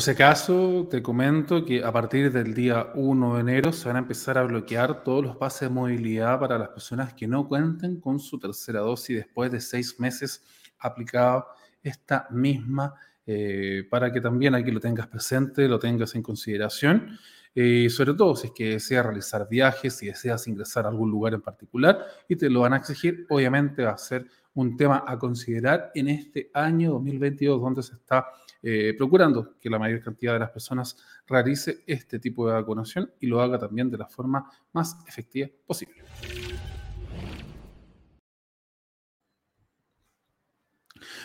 Por 0.00 0.04
si 0.06 0.12
acaso, 0.12 0.88
te 0.90 1.02
comento 1.02 1.62
que 1.62 1.84
a 1.84 1.92
partir 1.92 2.32
del 2.32 2.54
día 2.54 2.90
1 2.94 3.34
de 3.34 3.40
enero 3.42 3.70
se 3.70 3.86
van 3.86 3.96
a 3.96 3.98
empezar 3.98 4.38
a 4.38 4.44
bloquear 4.44 5.04
todos 5.04 5.22
los 5.22 5.36
pases 5.36 5.68
de 5.68 5.74
movilidad 5.74 6.40
para 6.40 6.56
las 6.56 6.70
personas 6.70 7.12
que 7.12 7.28
no 7.28 7.46
cuenten 7.46 8.00
con 8.00 8.18
su 8.18 8.38
tercera 8.38 8.80
dosis 8.80 9.18
después 9.18 9.52
de 9.52 9.60
seis 9.60 10.00
meses 10.00 10.42
aplicado 10.78 11.48
esta 11.82 12.26
misma, 12.30 12.94
eh, 13.26 13.86
para 13.90 14.10
que 14.10 14.22
también 14.22 14.54
aquí 14.54 14.70
lo 14.70 14.80
tengas 14.80 15.06
presente, 15.06 15.68
lo 15.68 15.78
tengas 15.78 16.14
en 16.14 16.22
consideración. 16.22 17.18
Eh, 17.54 17.90
sobre 17.90 18.14
todo 18.14 18.34
si 18.36 18.46
es 18.46 18.52
que 18.54 18.70
deseas 18.70 19.04
realizar 19.04 19.46
viajes, 19.50 19.96
si 19.96 20.06
deseas 20.06 20.48
ingresar 20.48 20.86
a 20.86 20.88
algún 20.88 21.10
lugar 21.10 21.34
en 21.34 21.42
particular 21.42 22.06
y 22.26 22.36
te 22.36 22.48
lo 22.48 22.60
van 22.60 22.72
a 22.72 22.78
exigir, 22.78 23.26
obviamente 23.28 23.84
va 23.84 23.90
a 23.90 23.98
ser 23.98 24.24
un 24.54 24.78
tema 24.78 25.04
a 25.06 25.18
considerar 25.18 25.90
en 25.94 26.08
este 26.08 26.50
año 26.54 26.92
2022 26.92 27.60
donde 27.60 27.82
se 27.82 27.94
está 27.96 28.26
eh, 28.62 28.94
procurando 28.96 29.54
que 29.60 29.70
la 29.70 29.78
mayor 29.78 30.02
cantidad 30.02 30.34
de 30.34 30.40
las 30.40 30.50
personas 30.50 30.96
realice 31.26 31.82
este 31.86 32.18
tipo 32.18 32.46
de 32.46 32.54
vacunación 32.54 33.10
y 33.20 33.26
lo 33.26 33.40
haga 33.40 33.58
también 33.58 33.90
de 33.90 33.98
la 33.98 34.06
forma 34.06 34.50
más 34.72 34.98
efectiva 35.06 35.48
posible. 35.66 36.02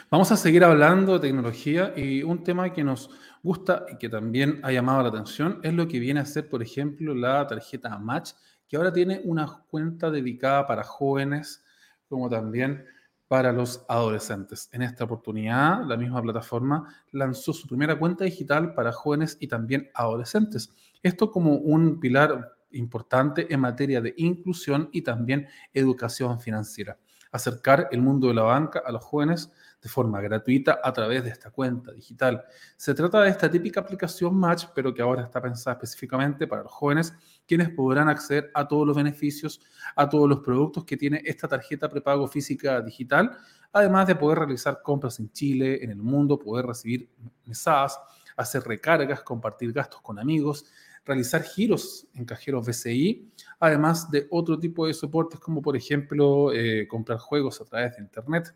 Vamos 0.10 0.32
a 0.32 0.38
seguir 0.38 0.64
hablando 0.64 1.14
de 1.14 1.28
tecnología 1.28 1.94
y 1.96 2.24
un 2.24 2.44
tema 2.44 2.72
que 2.72 2.84
nos 2.84 3.10
gusta 3.44 3.86
y 3.92 3.98
que 3.98 4.08
también 4.08 4.60
ha 4.64 4.72
llamado 4.72 5.02
la 5.02 5.10
atención 5.10 5.60
es 5.64 5.74
lo 5.74 5.88
que 5.88 6.00
viene 6.00 6.20
a 6.20 6.26
ser, 6.26 6.48
por 6.48 6.62
ejemplo, 6.62 7.14
la 7.14 7.46
tarjeta 7.48 7.98
Match, 7.98 8.32
que 8.68 8.78
ahora 8.78 8.94
tiene 8.94 9.22
una 9.26 9.64
cuenta 9.68 10.10
dedicada 10.10 10.66
para 10.66 10.84
jóvenes 10.84 11.64
como 12.08 12.30
también 12.30 12.86
para 13.28 13.52
los 13.52 13.86
adolescentes. 13.90 14.70
En 14.72 14.82
esta 14.82 15.04
oportunidad, 15.04 15.84
la 15.86 15.98
misma 15.98 16.22
plataforma 16.22 16.88
lanzó 17.12 17.54
su 17.54 17.68
primera 17.68 17.98
cuenta 17.98 18.24
digital 18.24 18.74
para 18.74 18.92
jóvenes 18.92 19.38
y 19.40 19.48
también 19.48 19.90
adolescentes. 19.94 20.72
Esto 21.02 21.32
como 21.32 21.56
un 21.56 22.00
pilar 22.00 22.56
importante 22.72 23.52
en 23.54 23.62
materia 23.62 24.02
de 24.02 24.14
inclusión 24.18 24.90
y 24.92 25.02
también 25.02 25.48
educación 25.74 26.40
financiera. 26.40 26.98
acercar 27.32 27.90
el 27.92 28.02
mundo 28.02 28.30
de 28.30 28.34
la 28.34 28.44
banca 28.44 28.82
a 28.86 28.92
los 28.94 29.04
jóvenes 29.04 29.52
de 29.86 29.90
forma 29.90 30.20
gratuita 30.20 30.80
a 30.84 30.92
través 30.92 31.24
de 31.24 31.30
esta 31.30 31.52
cuenta 31.52 31.92
digital. 31.92 32.44
Se 32.76 32.96
trata 32.96 33.22
de 33.22 33.30
esta 33.30 33.52
típica 33.52 33.82
aplicación 33.82 34.36
Match, 34.36 34.66
pero 34.74 34.92
que 34.92 35.04
ahora 35.04 35.22
está 35.22 35.40
pensada 35.40 35.76
específicamente 35.76 36.48
para 36.48 36.64
los 36.64 36.72
jóvenes, 36.72 37.14
quienes 37.48 37.70
podrán 37.70 38.10
acceder 38.10 38.50
a 38.56 38.68
todos 38.68 38.88
los 38.88 38.98
beneficios, 38.98 39.62
a 39.96 40.10
todos 40.10 40.28
los 40.28 40.40
productos 40.40 40.86
que 40.86 40.98
tiene 40.98 41.22
esta 41.24 41.48
tarjeta 41.48 41.88
prepago 41.88 42.28
física 42.28 42.82
digital, 42.82 43.38
además 43.72 44.08
de 44.08 44.16
poder 44.16 44.40
realizar 44.40 44.82
compras 44.82 45.20
en 45.20 45.32
Chile, 45.32 45.84
en 45.84 45.92
el 45.92 46.02
mundo, 46.02 46.40
poder 46.40 46.66
recibir 46.66 47.08
mesadas, 47.46 48.00
hacer 48.38 48.64
recargas, 48.64 49.22
compartir 49.22 49.72
gastos 49.72 50.02
con 50.02 50.18
amigos, 50.18 50.66
realizar 51.06 51.44
giros 51.44 52.08
en 52.16 52.26
cajeros 52.26 52.66
BCI, 52.66 53.32
además 53.60 54.10
de 54.10 54.28
otro 54.32 54.60
tipo 54.60 54.88
de 54.88 54.94
soportes 54.94 55.40
como 55.40 55.62
por 55.62 55.78
ejemplo 55.78 56.52
eh, 56.52 56.88
comprar 56.88 57.20
juegos 57.20 57.62
a 57.62 57.66
través 57.66 57.96
de 57.96 58.02
Internet, 58.02 58.54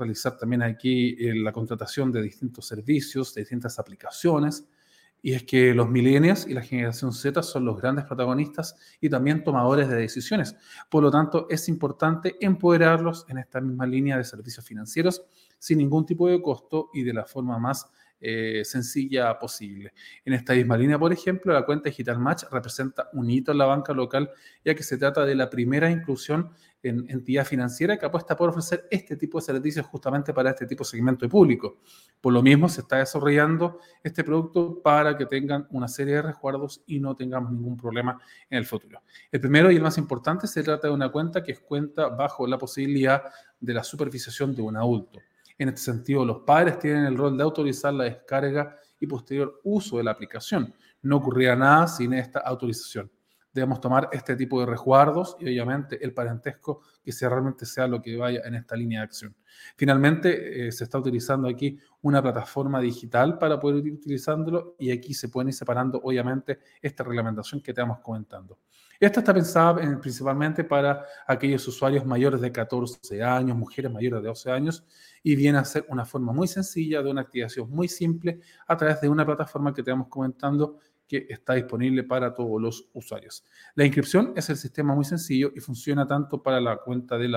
realizar 0.00 0.36
también 0.36 0.62
aquí 0.62 1.16
eh, 1.18 1.34
la 1.34 1.52
contratación 1.52 2.10
de 2.10 2.22
distintos 2.22 2.66
servicios, 2.66 3.34
de 3.34 3.42
distintas 3.42 3.78
aplicaciones. 3.78 4.66
Y 5.22 5.34
es 5.34 5.44
que 5.44 5.74
los 5.74 5.88
millennials 5.88 6.46
y 6.46 6.54
la 6.54 6.62
generación 6.62 7.12
Z 7.12 7.42
son 7.42 7.66
los 7.66 7.76
grandes 7.76 8.06
protagonistas 8.06 8.76
y 9.00 9.10
también 9.10 9.44
tomadores 9.44 9.88
de 9.88 9.96
decisiones. 9.96 10.56
Por 10.88 11.02
lo 11.02 11.10
tanto, 11.10 11.46
es 11.50 11.68
importante 11.68 12.36
empoderarlos 12.40 13.26
en 13.28 13.38
esta 13.38 13.60
misma 13.60 13.86
línea 13.86 14.16
de 14.16 14.24
servicios 14.24 14.64
financieros 14.64 15.22
sin 15.58 15.78
ningún 15.78 16.06
tipo 16.06 16.28
de 16.28 16.40
costo 16.40 16.88
y 16.94 17.02
de 17.02 17.12
la 17.12 17.26
forma 17.26 17.58
más 17.58 17.86
eh, 18.22 18.62
sencilla 18.66 19.38
posible. 19.38 19.94
En 20.26 20.34
esta 20.34 20.52
misma 20.52 20.76
línea, 20.76 20.98
por 20.98 21.10
ejemplo, 21.10 21.54
la 21.54 21.64
cuenta 21.64 21.88
Digital 21.88 22.18
Match 22.18 22.44
representa 22.50 23.08
un 23.14 23.30
hito 23.30 23.52
en 23.52 23.56
la 23.58 23.64
banca 23.64 23.94
local, 23.94 24.30
ya 24.62 24.74
que 24.74 24.82
se 24.82 24.98
trata 24.98 25.24
de 25.24 25.34
la 25.34 25.48
primera 25.48 25.90
inclusión 25.90 26.50
en 26.82 27.04
entidad 27.10 27.44
financiera 27.44 27.98
que 27.98 28.06
apuesta 28.06 28.36
por 28.36 28.48
ofrecer 28.48 28.86
este 28.90 29.16
tipo 29.16 29.38
de 29.38 29.44
servicios 29.44 29.86
justamente 29.86 30.32
para 30.32 30.50
este 30.50 30.66
tipo 30.66 30.84
de 30.84 30.90
segmento 30.90 31.24
de 31.24 31.28
público. 31.28 31.78
Por 32.20 32.32
lo 32.32 32.42
mismo, 32.42 32.68
se 32.68 32.80
está 32.80 32.96
desarrollando 32.96 33.78
este 34.02 34.24
producto 34.24 34.80
para 34.82 35.16
que 35.16 35.26
tengan 35.26 35.66
una 35.70 35.88
serie 35.88 36.14
de 36.14 36.22
resguardos 36.22 36.82
y 36.86 37.00
no 37.00 37.14
tengamos 37.14 37.52
ningún 37.52 37.76
problema 37.76 38.18
en 38.48 38.58
el 38.58 38.66
futuro. 38.66 39.02
El 39.30 39.40
primero 39.40 39.70
y 39.70 39.76
el 39.76 39.82
más 39.82 39.98
importante 39.98 40.46
se 40.46 40.62
trata 40.62 40.88
de 40.88 40.94
una 40.94 41.10
cuenta 41.10 41.42
que 41.42 41.52
es 41.52 41.60
cuenta 41.60 42.08
bajo 42.08 42.46
la 42.46 42.58
posibilidad 42.58 43.24
de 43.58 43.74
la 43.74 43.84
supervisación 43.84 44.54
de 44.54 44.62
un 44.62 44.76
adulto. 44.76 45.20
En 45.58 45.68
este 45.68 45.82
sentido, 45.82 46.24
los 46.24 46.38
padres 46.38 46.78
tienen 46.78 47.04
el 47.04 47.18
rol 47.18 47.36
de 47.36 47.42
autorizar 47.42 47.92
la 47.92 48.04
descarga 48.04 48.76
y 48.98 49.06
posterior 49.06 49.60
uso 49.64 49.98
de 49.98 50.04
la 50.04 50.12
aplicación. 50.12 50.72
No 51.02 51.16
ocurría 51.16 51.54
nada 51.54 51.86
sin 51.86 52.14
esta 52.14 52.40
autorización. 52.40 53.10
Debemos 53.52 53.80
tomar 53.80 54.08
este 54.12 54.36
tipo 54.36 54.60
de 54.60 54.66
resguardos 54.66 55.36
y 55.40 55.46
obviamente 55.46 56.02
el 56.04 56.14
parentesco 56.14 56.82
que 57.02 57.12
sea 57.12 57.28
realmente 57.28 57.66
sea 57.66 57.86
lo 57.86 58.00
que 58.00 58.16
vaya 58.16 58.40
en 58.44 58.54
esta 58.54 58.76
línea 58.76 59.00
de 59.00 59.04
acción. 59.04 59.36
Finalmente, 59.76 60.68
eh, 60.68 60.72
se 60.72 60.84
está 60.84 60.98
utilizando 60.98 61.48
aquí 61.48 61.78
una 62.02 62.22
plataforma 62.22 62.80
digital 62.80 63.38
para 63.38 63.58
poder 63.58 63.86
ir 63.86 63.94
utilizándolo 63.94 64.76
y 64.78 64.90
aquí 64.90 65.14
se 65.14 65.28
pueden 65.28 65.48
ir 65.48 65.54
separando 65.54 66.00
obviamente 66.02 66.60
esta 66.80 67.02
reglamentación 67.02 67.60
que 67.60 67.74
te 67.74 67.80
vamos 67.80 67.98
comentando. 68.00 68.58
Esta 69.00 69.20
está 69.20 69.32
pensada 69.32 69.76
principalmente 69.98 70.62
para 70.62 71.06
aquellos 71.26 71.66
usuarios 71.66 72.04
mayores 72.04 72.38
de 72.42 72.52
14 72.52 73.22
años, 73.22 73.56
mujeres 73.56 73.90
mayores 73.90 74.20
de 74.20 74.28
12 74.28 74.50
años, 74.50 74.84
y 75.22 75.36
viene 75.36 75.56
a 75.56 75.64
ser 75.64 75.86
una 75.88 76.04
forma 76.04 76.34
muy 76.34 76.46
sencilla 76.46 77.02
de 77.02 77.10
una 77.10 77.22
activación 77.22 77.70
muy 77.70 77.88
simple 77.88 78.40
a 78.66 78.76
través 78.76 79.00
de 79.00 79.08
una 79.08 79.24
plataforma 79.24 79.72
que 79.72 79.82
te 79.82 79.90
vamos 79.90 80.08
comentando 80.08 80.80
que 81.10 81.26
está 81.28 81.54
disponible 81.54 82.04
para 82.04 82.32
todos 82.32 82.62
los 82.62 82.88
usuarios. 82.92 83.44
La 83.74 83.84
inscripción 83.84 84.32
es 84.36 84.48
el 84.48 84.56
sistema 84.56 84.94
muy 84.94 85.04
sencillo 85.04 85.50
y 85.56 85.58
funciona 85.58 86.06
tanto 86.06 86.40
para 86.40 86.60
la 86.60 86.76
cuenta 86.76 87.18
del 87.18 87.34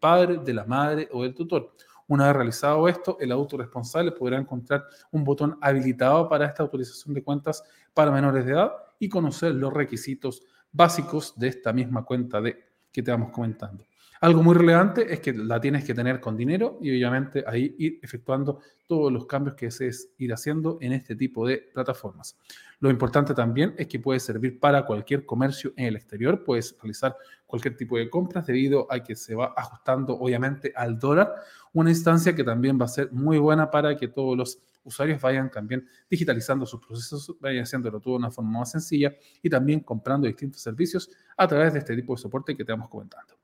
padre, 0.00 0.38
de 0.38 0.52
la 0.52 0.64
madre 0.64 1.08
o 1.12 1.22
del 1.22 1.32
tutor. 1.32 1.72
Una 2.08 2.26
vez 2.26 2.34
realizado 2.34 2.88
esto, 2.88 3.16
el 3.20 3.30
adulto 3.30 3.56
responsable 3.56 4.10
podrá 4.10 4.38
encontrar 4.38 4.86
un 5.12 5.22
botón 5.22 5.56
habilitado 5.60 6.28
para 6.28 6.46
esta 6.46 6.64
autorización 6.64 7.14
de 7.14 7.22
cuentas 7.22 7.62
para 7.94 8.10
menores 8.10 8.44
de 8.44 8.54
edad 8.54 8.72
y 8.98 9.08
conocer 9.08 9.54
los 9.54 9.72
requisitos 9.72 10.42
básicos 10.72 11.38
de 11.38 11.46
esta 11.46 11.72
misma 11.72 12.04
cuenta 12.04 12.40
de, 12.40 12.56
que 12.90 13.04
te 13.04 13.12
vamos 13.12 13.30
comentando. 13.30 13.86
Algo 14.22 14.40
muy 14.40 14.54
relevante 14.54 15.12
es 15.12 15.18
que 15.18 15.32
la 15.32 15.60
tienes 15.60 15.84
que 15.84 15.94
tener 15.94 16.20
con 16.20 16.36
dinero 16.36 16.78
y 16.80 16.90
obviamente 16.90 17.42
ahí 17.44 17.74
ir 17.76 17.98
efectuando 18.02 18.60
todos 18.86 19.12
los 19.12 19.26
cambios 19.26 19.56
que 19.56 19.66
desees 19.66 20.10
ir 20.16 20.32
haciendo 20.32 20.78
en 20.80 20.92
este 20.92 21.16
tipo 21.16 21.44
de 21.44 21.58
plataformas. 21.74 22.38
Lo 22.78 22.88
importante 22.88 23.34
también 23.34 23.74
es 23.76 23.88
que 23.88 23.98
puede 23.98 24.20
servir 24.20 24.60
para 24.60 24.86
cualquier 24.86 25.26
comercio 25.26 25.72
en 25.76 25.86
el 25.86 25.96
exterior, 25.96 26.44
puedes 26.44 26.76
realizar 26.80 27.16
cualquier 27.48 27.76
tipo 27.76 27.98
de 27.98 28.08
compras 28.08 28.46
debido 28.46 28.86
a 28.92 29.02
que 29.02 29.16
se 29.16 29.34
va 29.34 29.54
ajustando 29.56 30.16
obviamente 30.16 30.72
al 30.76 31.00
dólar, 31.00 31.34
una 31.72 31.90
instancia 31.90 32.32
que 32.32 32.44
también 32.44 32.80
va 32.80 32.84
a 32.84 32.88
ser 32.88 33.10
muy 33.10 33.38
buena 33.38 33.72
para 33.72 33.96
que 33.96 34.06
todos 34.06 34.36
los 34.36 34.62
usuarios 34.84 35.20
vayan 35.20 35.50
también 35.50 35.84
digitalizando 36.08 36.64
sus 36.64 36.78
procesos, 36.78 37.34
vayan 37.40 37.64
haciéndolo 37.64 37.98
todo 37.98 38.14
de 38.14 38.18
una 38.18 38.30
forma 38.30 38.60
más 38.60 38.70
sencilla 38.70 39.16
y 39.42 39.50
también 39.50 39.80
comprando 39.80 40.28
distintos 40.28 40.60
servicios 40.60 41.10
a 41.36 41.48
través 41.48 41.72
de 41.72 41.80
este 41.80 41.96
tipo 41.96 42.14
de 42.14 42.22
soporte 42.22 42.56
que 42.56 42.64
te 42.64 42.70
vamos 42.70 42.88
comentando. 42.88 43.41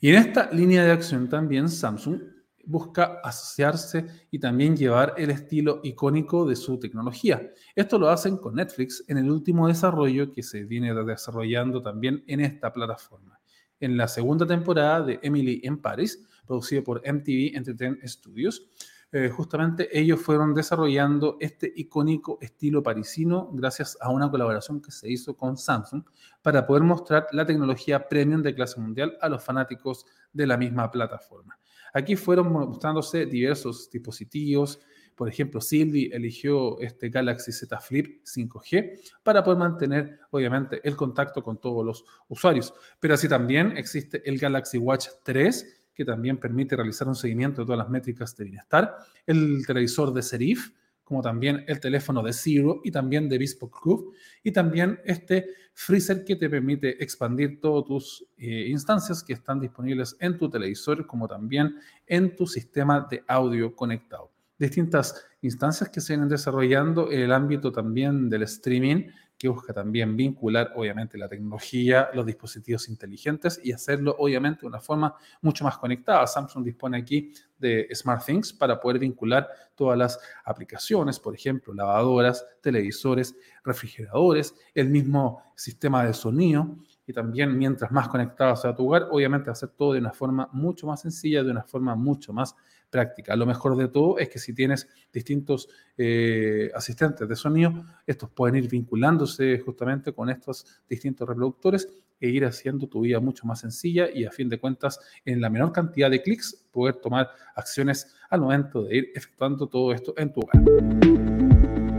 Y 0.00 0.08
en 0.08 0.16
esta 0.16 0.50
línea 0.50 0.84
de 0.84 0.92
acción 0.92 1.28
también 1.28 1.68
Samsung 1.68 2.20
busca 2.64 3.20
asociarse 3.22 4.06
y 4.30 4.38
también 4.38 4.76
llevar 4.76 5.14
el 5.18 5.30
estilo 5.30 5.80
icónico 5.82 6.46
de 6.46 6.56
su 6.56 6.78
tecnología. 6.78 7.50
Esto 7.74 7.98
lo 7.98 8.08
hacen 8.08 8.38
con 8.38 8.54
Netflix 8.54 9.04
en 9.08 9.18
el 9.18 9.30
último 9.30 9.68
desarrollo 9.68 10.32
que 10.32 10.42
se 10.42 10.64
viene 10.64 10.94
desarrollando 10.94 11.82
también 11.82 12.24
en 12.26 12.40
esta 12.40 12.72
plataforma. 12.72 13.40
En 13.78 13.96
la 13.96 14.08
segunda 14.08 14.46
temporada 14.46 15.02
de 15.02 15.20
Emily 15.22 15.60
en 15.64 15.82
Paris, 15.82 16.26
producido 16.46 16.82
por 16.82 17.00
MTV 17.00 17.56
Entertainment 17.56 18.06
Studios, 18.06 18.68
eh, 19.12 19.28
justamente 19.28 19.88
ellos 19.98 20.20
fueron 20.20 20.54
desarrollando 20.54 21.36
este 21.40 21.72
icónico 21.74 22.38
estilo 22.40 22.82
parisino 22.82 23.50
gracias 23.52 23.98
a 24.00 24.10
una 24.10 24.30
colaboración 24.30 24.80
que 24.80 24.92
se 24.92 25.10
hizo 25.10 25.36
con 25.36 25.56
Samsung 25.56 26.04
para 26.42 26.64
poder 26.64 26.84
mostrar 26.84 27.26
la 27.32 27.44
tecnología 27.44 28.08
premium 28.08 28.40
de 28.42 28.54
clase 28.54 28.80
mundial 28.80 29.18
a 29.20 29.28
los 29.28 29.42
fanáticos 29.42 30.06
de 30.32 30.46
la 30.46 30.56
misma 30.56 30.90
plataforma. 30.90 31.58
Aquí 31.92 32.14
fueron 32.14 32.52
mostrándose 32.52 33.26
diversos 33.26 33.90
dispositivos, 33.90 34.80
por 35.20 35.28
ejemplo, 35.28 35.60
Silvi 35.60 36.08
eligió 36.14 36.80
este 36.80 37.10
Galaxy 37.10 37.52
Z 37.52 37.78
Flip 37.78 38.24
5G 38.24 39.00
para 39.22 39.44
poder 39.44 39.58
mantener, 39.58 40.18
obviamente, 40.30 40.80
el 40.82 40.96
contacto 40.96 41.42
con 41.42 41.60
todos 41.60 41.84
los 41.84 42.06
usuarios. 42.28 42.72
Pero 42.98 43.12
así 43.12 43.28
también 43.28 43.76
existe 43.76 44.22
el 44.24 44.38
Galaxy 44.38 44.78
Watch 44.78 45.08
3 45.22 45.79
que 46.00 46.04
también 46.06 46.38
permite 46.38 46.76
realizar 46.76 47.06
un 47.08 47.14
seguimiento 47.14 47.60
de 47.60 47.66
todas 47.66 47.76
las 47.76 47.90
métricas 47.90 48.34
de 48.34 48.44
bienestar, 48.44 48.96
el 49.26 49.66
televisor 49.66 50.14
de 50.14 50.22
Serif, 50.22 50.70
como 51.04 51.20
también 51.20 51.62
el 51.68 51.78
teléfono 51.78 52.22
de 52.22 52.32
Zero 52.32 52.80
y 52.82 52.90
también 52.90 53.28
de 53.28 53.36
Bespoke 53.36 54.14
y 54.42 54.50
también 54.50 54.98
este 55.04 55.50
freezer 55.74 56.24
que 56.24 56.36
te 56.36 56.48
permite 56.48 57.04
expandir 57.04 57.60
todas 57.60 57.84
tus 57.84 58.26
eh, 58.38 58.68
instancias 58.70 59.22
que 59.22 59.34
están 59.34 59.60
disponibles 59.60 60.16
en 60.20 60.38
tu 60.38 60.48
televisor, 60.48 61.06
como 61.06 61.28
también 61.28 61.76
en 62.06 62.34
tu 62.34 62.46
sistema 62.46 63.06
de 63.10 63.22
audio 63.28 63.76
conectado. 63.76 64.30
Distintas 64.58 65.26
instancias 65.42 65.90
que 65.90 66.00
se 66.00 66.14
vienen 66.14 66.30
desarrollando 66.30 67.12
en 67.12 67.20
el 67.20 67.32
ámbito 67.32 67.70
también 67.72 68.30
del 68.30 68.44
streaming, 68.44 69.08
que 69.40 69.48
busca 69.48 69.72
también 69.72 70.18
vincular, 70.18 70.74
obviamente, 70.76 71.16
la 71.16 71.26
tecnología, 71.26 72.10
los 72.12 72.26
dispositivos 72.26 72.90
inteligentes 72.90 73.58
y 73.64 73.72
hacerlo, 73.72 74.14
obviamente, 74.18 74.60
de 74.60 74.66
una 74.66 74.80
forma 74.80 75.14
mucho 75.40 75.64
más 75.64 75.78
conectada. 75.78 76.26
Samsung 76.26 76.62
dispone 76.62 76.98
aquí 76.98 77.32
de 77.58 77.88
SmartThings 77.90 78.52
para 78.52 78.78
poder 78.78 78.98
vincular 78.98 79.48
todas 79.74 79.96
las 79.96 80.20
aplicaciones, 80.44 81.18
por 81.18 81.34
ejemplo, 81.34 81.72
lavadoras, 81.72 82.44
televisores, 82.60 83.34
refrigeradores, 83.64 84.54
el 84.74 84.90
mismo 84.90 85.42
sistema 85.56 86.04
de 86.04 86.12
sonido 86.12 86.76
y 87.06 87.14
también 87.14 87.56
mientras 87.56 87.90
más 87.90 88.08
conectado 88.08 88.54
sea 88.56 88.74
tu 88.74 88.88
hogar, 88.88 89.08
obviamente 89.10 89.48
hacer 89.48 89.70
todo 89.70 89.94
de 89.94 90.00
una 90.00 90.12
forma 90.12 90.50
mucho 90.52 90.86
más 90.86 91.00
sencilla, 91.00 91.42
de 91.42 91.50
una 91.50 91.62
forma 91.62 91.94
mucho 91.94 92.34
más 92.34 92.54
práctica. 92.90 93.36
Lo 93.36 93.46
mejor 93.46 93.76
de 93.76 93.88
todo 93.88 94.18
es 94.18 94.28
que 94.28 94.38
si 94.38 94.52
tienes 94.52 94.88
distintos 95.12 95.68
eh, 95.96 96.70
asistentes 96.74 97.28
de 97.28 97.36
sonido, 97.36 97.84
estos 98.06 98.30
pueden 98.30 98.56
ir 98.56 98.68
vinculándose 98.68 99.58
justamente 99.60 100.12
con 100.12 100.28
estos 100.28 100.66
distintos 100.88 101.28
reproductores 101.28 101.88
e 102.20 102.28
ir 102.28 102.44
haciendo 102.44 102.86
tu 102.86 103.00
vida 103.00 103.18
mucho 103.20 103.46
más 103.46 103.60
sencilla 103.60 104.10
y 104.12 104.24
a 104.24 104.30
fin 104.30 104.48
de 104.48 104.58
cuentas 104.58 105.00
en 105.24 105.40
la 105.40 105.48
menor 105.48 105.72
cantidad 105.72 106.10
de 106.10 106.22
clics 106.22 106.66
poder 106.70 106.96
tomar 106.96 107.30
acciones 107.54 108.14
al 108.28 108.40
momento 108.40 108.82
de 108.82 108.96
ir 108.96 109.12
efectuando 109.14 109.66
todo 109.66 109.92
esto 109.92 110.14
en 110.18 110.32
tu 110.32 110.40
hogar. 110.40 111.89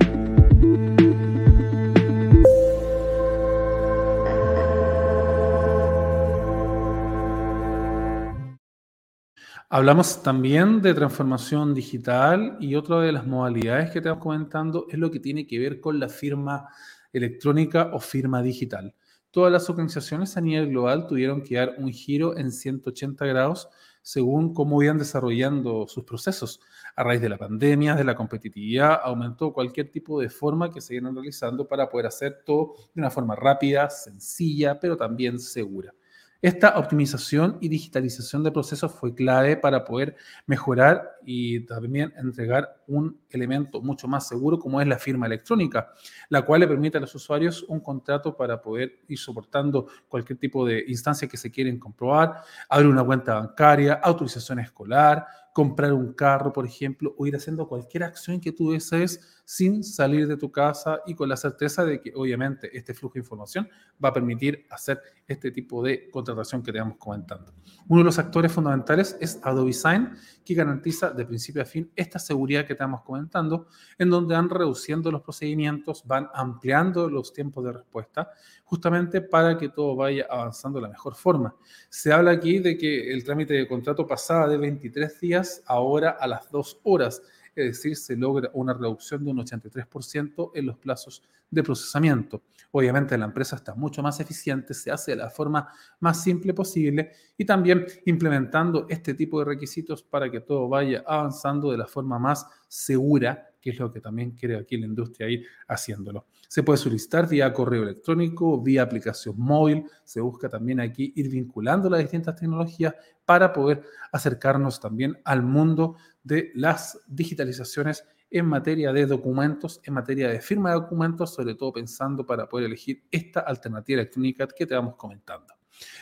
Hablamos 9.74 10.22
también 10.22 10.82
de 10.82 10.94
transformación 10.94 11.74
digital 11.74 12.58
y 12.60 12.76
otra 12.76 13.00
de 13.00 13.14
las 13.14 13.26
modalidades 13.26 13.90
que 13.90 14.00
estamos 14.00 14.22
comentando 14.22 14.86
es 14.90 15.00
lo 15.00 15.10
que 15.10 15.22
tiene 15.22 15.48
que 15.48 15.60
ver 15.60 15.80
con 15.80 15.98
la 15.98 16.10
firma 16.10 16.68
electrónica 17.14 17.90
o 17.94 18.02
firma 18.02 18.42
digital. 18.42 18.94
todas 19.30 19.50
las 19.50 19.70
organizaciones 19.70 20.36
a 20.36 20.42
nivel 20.42 20.68
global 20.72 21.08
tuvieron 21.08 21.42
que 21.42 21.56
dar 21.56 21.76
un 21.78 21.90
giro 21.94 22.38
en 22.38 22.52
180 22.52 23.26
grados 23.26 23.70
según 24.02 24.54
cómo 24.54 24.84
iban 24.84 24.98
desarrollando 24.98 25.88
sus 25.88 26.04
procesos. 26.04 26.60
A 26.98 27.04
raíz 27.06 27.22
de 27.22 27.30
la 27.30 27.38
pandemia, 27.38 27.96
de 27.96 28.04
la 28.04 28.14
competitividad, 28.14 29.00
aumentó 29.02 29.54
cualquier 29.54 29.90
tipo 29.90 30.20
de 30.20 30.30
forma 30.30 30.70
que 30.70 30.82
se 30.82 30.96
iban 30.96 31.16
realizando 31.16 31.66
para 31.66 31.88
poder 31.88 32.08
hacer 32.08 32.42
todo 32.46 32.74
de 32.94 33.00
una 33.00 33.10
forma 33.10 33.38
rápida, 33.38 33.90
sencilla, 33.90 34.78
pero 34.78 34.98
también 34.98 35.40
segura. 35.40 35.94
Esta 36.42 36.80
optimización 36.80 37.60
y 37.62 37.70
digitalización 37.70 38.44
de 38.44 38.52
procesos 38.52 38.92
fue 38.92 39.14
clave 39.14 39.58
para 39.58 39.86
poder 39.86 40.16
mejorar 40.48 41.18
y 41.24 41.68
también 41.68 42.12
entregar 42.18 42.82
un 42.88 43.20
elemento 43.30 43.80
mucho 43.80 44.08
más 44.08 44.28
seguro 44.28 44.58
como 44.58 44.82
es 44.82 44.88
la 44.88 44.98
firma 44.98 45.28
electrónica, 45.28 45.94
la 46.30 46.42
cual 46.42 46.62
le 46.62 46.68
permite 46.68 46.98
a 46.98 47.02
los 47.02 47.14
usuarios 47.14 47.62
un 47.68 47.80
contrato 47.80 48.36
para 48.36 48.60
poder 48.60 49.02
ir 49.08 49.20
soportando 49.20 49.86
cualquier 50.08 50.40
tipo 50.40 50.66
de 50.66 50.84
instancia 50.88 51.28
que 51.28 51.38
se 51.38 51.52
quieren 51.52 51.78
comprobar, 51.78 52.42
abrir 52.68 52.90
una 52.90 53.04
cuenta 53.04 53.36
bancaria, 53.36 53.94
autorización 53.94 54.58
escolar, 54.62 55.28
comprar 55.54 55.92
un 55.94 56.14
carro, 56.14 56.54
por 56.54 56.66
ejemplo, 56.66 57.14
o 57.18 57.28
ir 57.28 57.36
haciendo 57.36 57.68
cualquier 57.68 58.04
acción 58.04 58.40
que 58.40 58.52
tú 58.52 58.72
desees 58.72 59.42
sin 59.46 59.84
salir 59.84 60.28
de 60.28 60.38
tu 60.38 60.50
casa 60.50 61.02
y 61.06 61.14
con 61.14 61.28
la 61.28 61.36
certeza 61.36 61.84
de 61.84 62.00
que 62.00 62.14
obviamente 62.16 62.70
este 62.78 62.94
flujo 62.94 63.16
de 63.16 63.20
información 63.20 63.68
va 64.04 64.10
a 64.10 64.14
permitir 64.14 64.66
hacer 64.70 65.02
este 65.28 65.52
tipo 65.52 65.84
de 65.84 66.10
contratación 66.10 66.64
que 66.64 66.72
te 66.72 66.80
vamos 66.80 66.98
comentando. 66.98 67.54
Uno 67.90 68.00
de 68.00 68.06
los 68.06 68.18
actores 68.18 68.52
fundamentales 68.52 69.18
es 69.20 69.40
Adobe 69.44 69.74
Sign, 69.74 70.12
que 70.46 70.54
garantiza 70.54 71.12
de 71.12 71.26
principio 71.26 71.62
a 71.62 71.66
fin 71.66 71.92
esta 71.96 72.18
seguridad 72.18 72.66
que 72.66 72.76
te 72.76 72.84
vamos 72.84 73.02
comentando, 73.02 73.68
en 73.98 74.10
donde 74.10 74.36
van 74.36 74.50
reduciendo 74.50 75.12
los 75.12 75.22
procedimientos, 75.22 76.04
van 76.06 76.30
ampliando 76.34 77.10
los 77.10 77.34
tiempos 77.34 77.66
de 77.66 77.74
respuesta, 77.74 78.30
justamente 78.64 79.22
para 79.22 79.58
que 79.58 79.70
todo 79.70 79.98
vaya 79.98 80.28
avanzando 80.30 80.80
de 80.80 80.84
la 80.84 80.90
mejor 80.90 81.16
forma. 81.16 81.56
Se 81.90 82.14
habla 82.14 82.32
aquí 82.32 82.60
de 82.60 82.78
que 82.78 83.12
el 83.12 83.24
trámite 83.24 83.54
de 83.54 83.68
contrato 83.68 84.08
pasaba 84.08 84.48
de 84.48 84.58
23 84.58 85.20
días 85.20 85.41
ahora 85.66 86.12
a 86.20 86.28
las 86.28 86.50
2 86.52 86.82
horas 86.84 87.22
es 87.56 87.66
decir, 87.66 87.96
se 87.98 88.16
logra 88.16 88.50
una 88.54 88.74
reducción 88.74 89.26
de 89.26 89.32
un 89.32 89.38
83% 89.40 90.52
en 90.56 90.66
los 90.66 90.78
plazos 90.78 91.22
de 91.50 91.64
procesamiento. 91.64 92.44
Obviamente 92.72 93.18
la 93.18 93.26
empresa 93.26 93.58
está 93.58 93.76
mucho 93.76 94.02
más 94.02 94.20
eficiente, 94.22 94.74
se 94.74 94.90
hace 94.90 95.12
de 95.12 95.18
la 95.18 95.30
forma 95.30 95.68
más 96.00 96.24
simple 96.24 96.54
posible 96.54 97.12
y 97.38 97.44
también 97.44 97.86
implementando 98.06 98.86
este 98.90 99.14
tipo 99.14 99.40
de 99.40 99.46
requisitos 99.46 100.02
para 100.02 100.32
que 100.32 100.40
todo 100.40 100.70
vaya 100.70 101.04
avanzando 101.06 101.72
de 101.72 101.78
la 101.78 101.88
forma 101.88 102.18
más 102.18 102.48
segura, 102.70 103.50
que 103.60 103.72
es 103.72 103.80
lo 103.80 103.92
que 103.92 104.00
también 104.00 104.32
quiere 104.32 104.58
aquí 104.58 104.78
la 104.78 104.86
industria 104.86 105.30
ir 105.30 105.46
haciéndolo. 105.68 106.28
Se 106.52 106.64
puede 106.64 106.76
solicitar 106.76 107.30
vía 107.30 107.54
correo 107.54 107.84
electrónico, 107.84 108.62
vía 108.62 108.82
aplicación 108.82 109.36
móvil. 109.38 109.86
Se 110.04 110.20
busca 110.20 110.50
también 110.50 110.82
aquí 110.82 111.14
ir 111.16 111.30
vinculando 111.30 111.90
las 111.90 112.02
distintas 112.02 112.36
tecnologías 112.36 112.94
para 113.24 113.54
poder 113.54 113.84
acercarnos 114.12 114.82
también 114.82 115.18
al 115.24 115.44
mundo 115.44 115.96
de 116.22 116.52
las 116.56 117.00
digitalizaciones 117.08 118.04
en 118.30 118.48
materia 118.48 118.92
de 118.92 119.06
documentos, 119.06 119.80
en 119.86 119.94
materia 119.94 120.28
de 120.28 120.42
firma 120.42 120.72
de 120.72 120.82
documentos, 120.82 121.34
sobre 121.34 121.56
todo 121.56 121.72
pensando 121.72 122.26
para 122.26 122.50
poder 122.50 122.66
elegir 122.66 123.02
esta 123.10 123.40
alternativa 123.40 124.02
electrónica 124.02 124.46
que 124.46 124.66
te 124.66 124.76
vamos 124.76 124.98
comentando. 124.98 125.54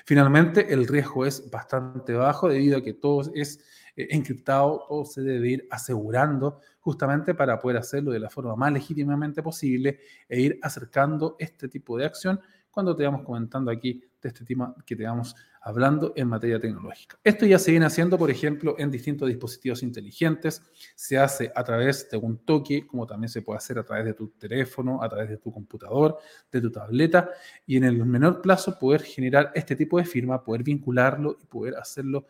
Finalmente, 0.03 0.73
el 0.73 0.87
riesgo 0.87 1.27
es 1.27 1.47
bastante 1.51 2.13
bajo 2.13 2.49
debido 2.49 2.79
a 2.79 2.81
que 2.81 2.95
todo 2.95 3.31
es 3.35 3.63
encriptado, 4.09 4.85
todo 4.87 5.05
se 5.05 5.21
debe 5.21 5.49
ir 5.49 5.67
asegurando 5.69 6.59
justamente 6.79 7.33
para 7.35 7.59
poder 7.59 7.77
hacerlo 7.77 8.11
de 8.11 8.19
la 8.19 8.29
forma 8.29 8.55
más 8.55 8.71
legítimamente 8.71 9.43
posible 9.43 9.99
e 10.27 10.41
ir 10.41 10.59
acercando 10.61 11.35
este 11.39 11.67
tipo 11.67 11.97
de 11.97 12.05
acción 12.05 12.39
cuando 12.71 12.95
te 12.95 13.03
vamos 13.03 13.23
comentando 13.23 13.71
aquí 13.71 14.01
de 14.21 14.29
este 14.29 14.45
tema 14.45 14.75
que 14.85 14.95
te 14.95 15.03
vamos 15.03 15.35
hablando 15.61 16.13
en 16.15 16.27
materia 16.27 16.59
tecnológica. 16.59 17.17
Esto 17.23 17.45
ya 17.45 17.59
se 17.59 17.71
viene 17.71 17.85
haciendo, 17.85 18.17
por 18.17 18.31
ejemplo, 18.31 18.75
en 18.77 18.89
distintos 18.89 19.27
dispositivos 19.27 19.83
inteligentes, 19.83 20.61
se 20.95 21.17
hace 21.17 21.51
a 21.53 21.63
través 21.63 22.09
de 22.09 22.17
un 22.17 22.37
toque, 22.37 22.87
como 22.87 23.05
también 23.05 23.29
se 23.29 23.41
puede 23.41 23.57
hacer 23.57 23.77
a 23.79 23.83
través 23.83 24.05
de 24.05 24.13
tu 24.13 24.29
teléfono, 24.29 25.03
a 25.03 25.09
través 25.09 25.29
de 25.29 25.37
tu 25.37 25.51
computador, 25.51 26.17
de 26.51 26.61
tu 26.61 26.71
tableta, 26.71 27.29
y 27.65 27.77
en 27.77 27.83
el 27.83 28.05
menor 28.05 28.41
plazo 28.41 28.77
poder 28.79 29.01
generar 29.01 29.51
este 29.53 29.75
tipo 29.75 29.97
de 29.97 30.05
firma, 30.05 30.43
poder 30.43 30.63
vincularlo 30.63 31.37
y 31.41 31.45
poder 31.45 31.75
hacerlo 31.75 32.25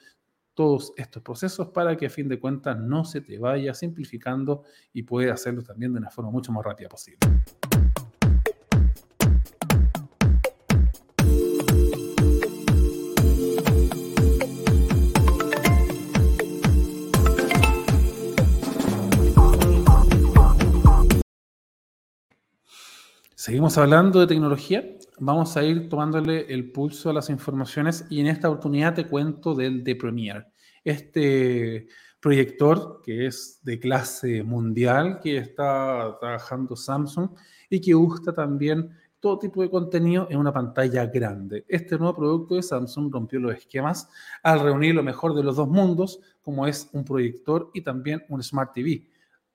todos 0.60 0.92
estos 0.98 1.24
procesos 1.24 1.70
para 1.70 1.96
que 1.96 2.08
a 2.08 2.10
fin 2.10 2.28
de 2.28 2.38
cuentas 2.38 2.78
no 2.78 3.06
se 3.06 3.22
te 3.22 3.40
vaya 3.40 3.74
simplificando 3.74 4.64
y 4.92 5.04
pueda 5.04 5.34
hacerlo 5.34 5.62
también 5.64 5.94
de 5.94 6.00
una 6.00 6.10
forma 6.10 6.32
mucho 6.32 6.52
más 6.52 6.66
rápida 6.66 6.90
posible. 6.90 7.20
Seguimos 23.34 23.78
hablando 23.78 24.20
de 24.20 24.28
tecnología. 24.28 24.84
Vamos 25.22 25.58
a 25.58 25.64
ir 25.66 25.90
tomándole 25.90 26.46
el 26.48 26.72
pulso 26.72 27.10
a 27.10 27.14
las 27.14 27.30
informaciones 27.30 28.06
y 28.10 28.22
en 28.22 28.28
esta 28.28 28.50
oportunidad 28.50 28.94
te 28.94 29.06
cuento 29.06 29.54
del 29.54 29.84
de 29.84 29.98
Premiere. 29.98 30.46
Este 30.82 31.88
proyector 32.22 33.02
que 33.04 33.26
es 33.26 33.60
de 33.62 33.80
clase 33.82 34.44
mundial, 34.44 35.20
que 35.22 35.36
está 35.36 36.18
trabajando 36.22 36.78
Samsung 36.78 37.32
y 37.70 37.82
que 37.82 37.94
gusta 37.94 38.34
también 38.34 38.92
todo 39.20 39.40
tipo 39.40 39.62
de 39.62 39.70
contenido 39.70 40.26
en 40.30 40.38
una 40.38 40.54
pantalla 40.54 41.06
grande. 41.06 41.66
Este 41.68 41.98
nuevo 41.98 42.16
producto 42.16 42.56
de 42.56 42.64
Samsung 42.64 43.12
rompió 43.12 43.42
los 43.42 43.54
esquemas 43.54 44.10
al 44.42 44.62
reunir 44.62 44.96
lo 44.96 45.04
mejor 45.04 45.36
de 45.36 45.44
los 45.44 45.58
dos 45.58 45.68
mundos, 45.68 46.22
como 46.42 46.66
es 46.66 46.90
un 46.94 47.04
proyector 47.04 47.72
y 47.74 47.82
también 47.82 48.24
un 48.30 48.42
Smart 48.42 48.72
TV 48.74 49.06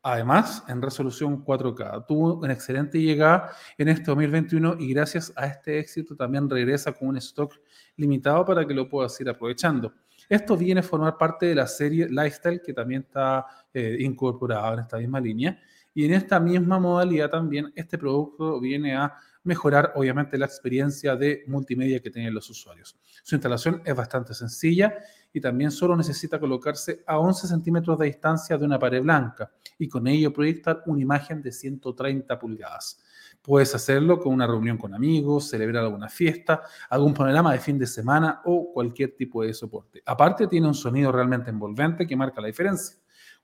Además, 0.06 0.62
en 0.68 0.82
resolución 0.82 1.42
4K. 1.42 2.04
Tuvo 2.06 2.34
una 2.34 2.52
excelente 2.52 3.00
llegada 3.00 3.52
en 3.78 3.88
este 3.88 4.04
2021 4.04 4.76
y 4.78 4.92
gracias 4.92 5.32
a 5.34 5.46
este 5.46 5.78
éxito 5.78 6.14
también 6.14 6.48
regresa 6.50 6.92
con 6.92 7.08
un 7.08 7.16
stock 7.16 7.54
limitado 7.96 8.44
para 8.44 8.66
que 8.66 8.74
lo 8.74 8.86
puedas 8.86 9.18
ir 9.22 9.30
aprovechando. 9.30 9.94
Esto 10.28 10.58
viene 10.58 10.80
a 10.80 10.82
formar 10.82 11.16
parte 11.16 11.46
de 11.46 11.54
la 11.54 11.66
serie 11.66 12.06
Lifestyle 12.06 12.60
que 12.60 12.74
también 12.74 13.00
está 13.00 13.46
eh, 13.72 13.96
incorporada 14.00 14.74
en 14.74 14.80
esta 14.80 14.98
misma 14.98 15.18
línea. 15.20 15.58
Y 15.94 16.04
en 16.04 16.12
esta 16.12 16.38
misma 16.38 16.78
modalidad 16.78 17.30
también 17.30 17.72
este 17.74 17.96
producto 17.96 18.60
viene 18.60 18.94
a 18.94 19.14
mejorar 19.42 19.92
obviamente 19.94 20.36
la 20.36 20.44
experiencia 20.44 21.16
de 21.16 21.44
multimedia 21.46 22.00
que 22.00 22.10
tienen 22.10 22.34
los 22.34 22.50
usuarios. 22.50 22.98
Su 23.22 23.36
instalación 23.36 23.80
es 23.86 23.96
bastante 23.96 24.34
sencilla 24.34 24.98
y 25.32 25.40
también 25.40 25.70
solo 25.70 25.96
necesita 25.96 26.38
colocarse 26.38 27.02
a 27.06 27.18
11 27.18 27.48
centímetros 27.48 27.98
de 27.98 28.06
distancia 28.06 28.58
de 28.58 28.66
una 28.66 28.78
pared 28.78 29.02
blanca 29.02 29.50
y 29.78 29.88
con 29.88 30.06
ello 30.06 30.32
proyectar 30.32 30.82
una 30.86 31.00
imagen 31.00 31.42
de 31.42 31.52
130 31.52 32.38
pulgadas. 32.38 33.00
Puedes 33.42 33.74
hacerlo 33.74 34.18
con 34.18 34.32
una 34.32 34.46
reunión 34.46 34.78
con 34.78 34.94
amigos, 34.94 35.50
celebrar 35.50 35.84
alguna 35.84 36.08
fiesta, 36.08 36.62
algún 36.88 37.12
panorama 37.12 37.52
de 37.52 37.58
fin 37.58 37.78
de 37.78 37.86
semana 37.86 38.40
o 38.44 38.72
cualquier 38.72 39.14
tipo 39.14 39.42
de 39.42 39.52
soporte. 39.52 40.02
Aparte 40.06 40.46
tiene 40.46 40.66
un 40.66 40.74
sonido 40.74 41.12
realmente 41.12 41.50
envolvente 41.50 42.06
que 42.06 42.16
marca 42.16 42.40
la 42.40 42.46
diferencia. 42.46 42.96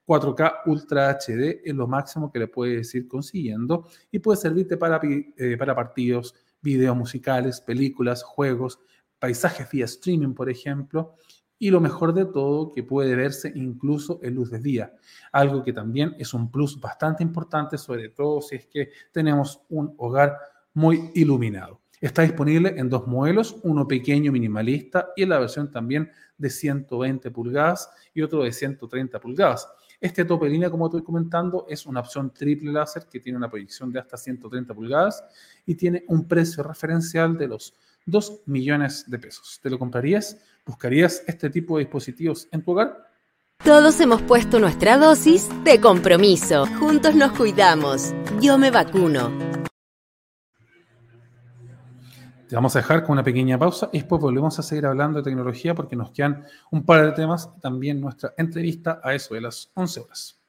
4K 0.07 0.62
Ultra 0.66 1.11
HD 1.11 1.61
es 1.64 1.74
lo 1.74 1.87
máximo 1.87 2.33
que 2.33 2.41
le 2.41 2.49
puedes 2.49 2.95
ir 2.95 3.07
consiguiendo 3.07 3.87
y 4.11 4.18
puede 4.18 4.39
servirte 4.39 4.76
para, 4.76 5.01
eh, 5.05 5.57
para 5.57 5.74
partidos, 5.74 6.35
videos 6.61 6.97
musicales, 6.97 7.61
películas, 7.61 8.22
juegos, 8.22 8.81
paisajes 9.18 9.70
vía 9.70 9.85
streaming, 9.85 10.35
por 10.35 10.51
ejemplo, 10.51 11.14
y 11.61 11.71
lo 11.71 11.81
mejor 11.81 12.15
de 12.15 12.25
todo, 12.25 12.73
que 12.73 12.83
puede 12.83 13.15
verse 13.15 13.53
incluso 13.55 14.19
en 14.23 14.35
luz 14.35 14.51
de 14.51 14.59
día, 14.59 14.95
algo 15.31 15.63
que 15.63 15.75
también 15.75 16.17
es 16.19 16.33
un 16.33 16.51
plus 16.51 16.81
bastante 16.81 17.23
importante, 17.23 17.77
sobre 17.77 18.09
todo 18.09 18.41
si 18.41 18.57
es 18.57 18.67
que 18.67 18.91
tenemos 19.13 19.61
un 19.69 19.95
hogar 19.99 20.39
muy 20.73 21.11
iluminado. 21.15 21.83
Está 22.01 22.23
disponible 22.23 22.73
en 22.79 22.89
dos 22.89 23.07
modelos, 23.07 23.59
uno 23.63 23.87
pequeño 23.87 24.33
minimalista 24.33 25.11
y 25.15 25.27
la 25.27 25.39
versión 25.39 25.71
también 25.71 26.11
de 26.39 26.49
120 26.49 27.31
pulgadas 27.31 27.91
y 28.15 28.23
otro 28.23 28.43
de 28.43 28.53
130 28.53 29.21
pulgadas. 29.21 29.69
Este 30.01 30.25
tope 30.25 30.49
línea, 30.49 30.71
como 30.71 30.87
estoy 30.87 31.03
comentando, 31.03 31.67
es 31.69 31.85
una 31.85 32.01
opción 32.01 32.33
triple 32.33 32.73
láser 32.73 33.05
que 33.05 33.21
tiene 33.21 33.37
una 33.37 33.51
proyección 33.51 33.93
de 33.93 34.01
hasta 34.01 34.17
130 34.17 34.73
pulgadas 34.73 35.23
y 35.67 35.75
tiene 35.75 36.05
un 36.09 36.27
precio 36.27 36.63
referencial 36.63 37.37
de 37.37 37.49
los 37.49 37.75
2 38.07 38.45
millones 38.47 39.05
de 39.11 39.19
pesos. 39.19 39.61
¿Te 39.63 39.69
lo 39.69 39.79
comprarías? 39.79 40.39
¿Buscarías 40.67 41.23
este 41.27 41.51
tipo 41.51 41.77
de 41.77 41.85
dispositivos 41.85 42.49
en 42.53 42.63
tu 42.63 42.73
hogar? 42.73 43.11
Todos 43.65 44.01
hemos 44.01 44.23
puesto 44.23 44.59
nuestra 44.59 44.97
dosis 44.97 45.49
de 45.65 45.81
compromiso. 45.81 46.67
Juntos 46.79 47.15
nos 47.15 47.33
cuidamos. 47.33 48.15
Yo 48.41 48.57
me 48.57 48.71
vacuno. 48.71 49.31
Te 52.49 52.57
vamos 52.57 52.75
a 52.75 52.81
dejar 52.81 53.05
con 53.05 53.13
una 53.13 53.23
pequeña 53.23 53.59
pausa 53.59 53.91
y 53.93 53.99
después 53.99 54.21
volvemos 54.21 54.59
a 54.59 54.63
seguir 54.63 54.87
hablando 54.87 55.19
de 55.19 55.25
tecnología 55.25 55.75
porque 55.75 55.95
nos 55.95 56.11
quedan 56.11 56.45
un 56.73 56.85
par 56.85 57.05
de 57.05 57.13
temas 57.13 57.51
y 57.57 57.61
también 57.61 58.01
nuestra 58.01 58.35
entrevista 58.37 59.01
a 59.05 59.15
eso 59.15 59.35
de 59.35 59.43
las 59.43 59.71
11 59.75 60.01
horas. 60.01 60.39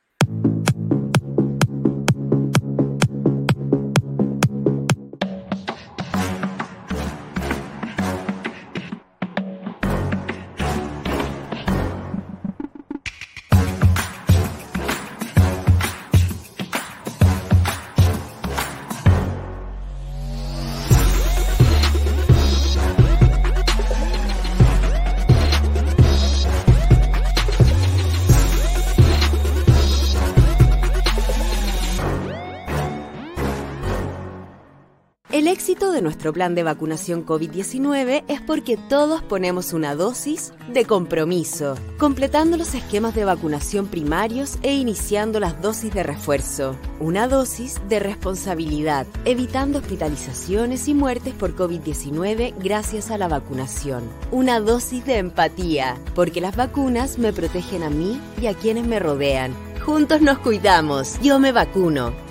Éxito 35.62 35.92
de 35.92 36.02
nuestro 36.02 36.34
plan 36.34 36.56
de 36.56 36.64
vacunación 36.64 37.24
COVID-19 37.24 38.24
es 38.28 38.42
porque 38.42 38.78
todos 38.78 39.22
ponemos 39.22 39.74
una 39.74 39.94
dosis 39.94 40.54
de 40.74 40.86
compromiso, 40.86 41.76
completando 42.00 42.58
los 42.58 42.74
esquemas 42.74 43.14
de 43.14 43.26
vacunación 43.26 43.86
primarios 43.86 44.58
e 44.64 44.74
iniciando 44.74 45.40
las 45.40 45.62
dosis 45.62 45.94
de 45.94 46.02
refuerzo. 46.02 46.76
Una 47.00 47.28
dosis 47.28 47.80
de 47.88 48.00
responsabilidad, 48.00 49.06
evitando 49.24 49.78
hospitalizaciones 49.78 50.88
y 50.88 50.96
muertes 50.96 51.36
por 51.36 51.56
COVID-19 51.56 52.56
gracias 52.58 53.12
a 53.12 53.20
la 53.20 53.28
vacunación. 53.28 54.02
Una 54.32 54.60
dosis 54.62 55.06
de 55.06 55.20
empatía, 55.20 55.96
porque 56.16 56.42
las 56.42 56.56
vacunas 56.56 57.20
me 57.20 57.34
protegen 57.34 57.84
a 57.84 57.92
mí 57.92 58.20
y 58.42 58.48
a 58.48 58.56
quienes 58.56 58.88
me 58.88 58.98
rodean. 58.98 59.54
Juntos 59.86 60.22
nos 60.22 60.40
cuidamos. 60.40 61.20
Yo 61.22 61.38
me 61.38 61.52
vacuno. 61.52 62.31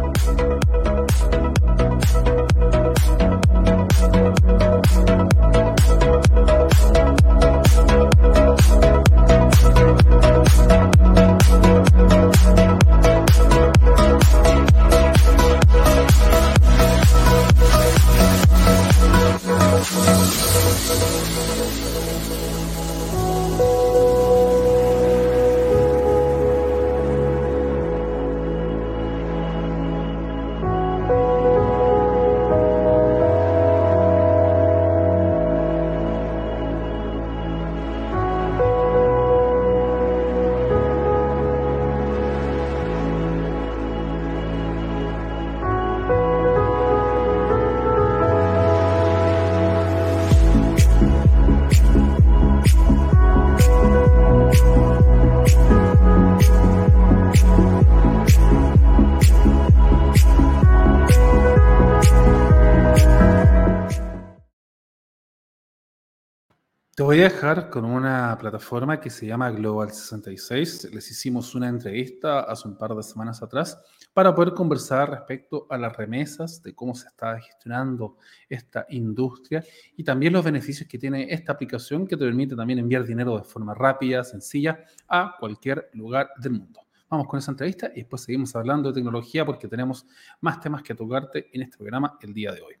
Voy 67.21 67.27
a 67.27 67.33
dejar 67.33 67.69
con 67.69 67.85
una 67.85 68.35
plataforma 68.39 68.99
que 68.99 69.11
se 69.11 69.27
llama 69.27 69.51
Global 69.51 69.91
66. 69.91 70.91
Les 70.91 71.11
hicimos 71.11 71.53
una 71.53 71.69
entrevista 71.69 72.39
hace 72.39 72.67
un 72.67 72.75
par 72.75 72.95
de 72.95 73.03
semanas 73.03 73.43
atrás 73.43 73.79
para 74.11 74.33
poder 74.33 74.55
conversar 74.55 75.11
respecto 75.11 75.67
a 75.69 75.77
las 75.77 75.95
remesas, 75.95 76.63
de 76.63 76.73
cómo 76.73 76.95
se 76.95 77.09
está 77.09 77.39
gestionando 77.39 78.17
esta 78.49 78.87
industria 78.89 79.63
y 79.95 80.03
también 80.03 80.33
los 80.33 80.43
beneficios 80.43 80.89
que 80.89 80.97
tiene 80.97 81.31
esta 81.31 81.51
aplicación 81.51 82.07
que 82.07 82.17
te 82.17 82.25
permite 82.25 82.55
también 82.55 82.79
enviar 82.79 83.05
dinero 83.05 83.37
de 83.37 83.43
forma 83.43 83.75
rápida, 83.75 84.23
sencilla, 84.23 84.83
a 85.07 85.35
cualquier 85.39 85.91
lugar 85.93 86.31
del 86.39 86.53
mundo. 86.53 86.79
Vamos 87.07 87.27
con 87.27 87.37
esa 87.37 87.51
entrevista 87.51 87.91
y 87.93 87.99
después 87.99 88.23
seguimos 88.23 88.55
hablando 88.55 88.89
de 88.89 88.95
tecnología 88.95 89.45
porque 89.45 89.67
tenemos 89.67 90.07
más 90.39 90.59
temas 90.59 90.81
que 90.81 90.95
tocarte 90.95 91.51
en 91.53 91.61
este 91.61 91.77
programa 91.77 92.17
el 92.19 92.33
día 92.33 92.51
de 92.51 92.61
hoy. 92.63 92.73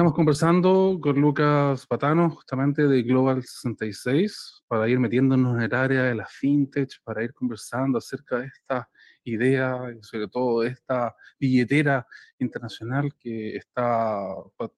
Estamos 0.00 0.14
conversando 0.14 0.98
con 0.98 1.20
Lucas 1.20 1.86
Patano, 1.86 2.30
justamente 2.30 2.88
de 2.88 3.02
Global 3.02 3.42
66, 3.42 4.64
para 4.66 4.88
ir 4.88 4.98
metiéndonos 4.98 5.58
en 5.58 5.60
el 5.60 5.74
área 5.74 6.04
de 6.04 6.14
la 6.14 6.24
fintech, 6.24 7.02
para 7.04 7.22
ir 7.22 7.34
conversando 7.34 7.98
acerca 7.98 8.38
de 8.38 8.46
esta 8.46 8.88
idea 9.24 9.78
sobre 10.00 10.26
todo 10.28 10.62
de 10.62 10.68
esta 10.68 11.14
billetera 11.38 12.06
internacional 12.38 13.12
que 13.14 13.56
está 13.56 14.24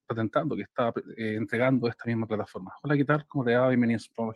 patentando, 0.05 0.57
que 0.57 0.63
está 0.63 0.89
eh, 1.15 1.35
entregando 1.35 1.87
esta 1.87 2.03
misma 2.05 2.27
plataforma. 2.27 2.73
Hola, 2.83 2.97
¿qué 2.97 3.05
tal? 3.05 3.25
¿Cómo 3.25 3.45
te 3.45 3.55
va? 3.55 3.69
Bienvenido 3.69 4.01
a 4.17 4.33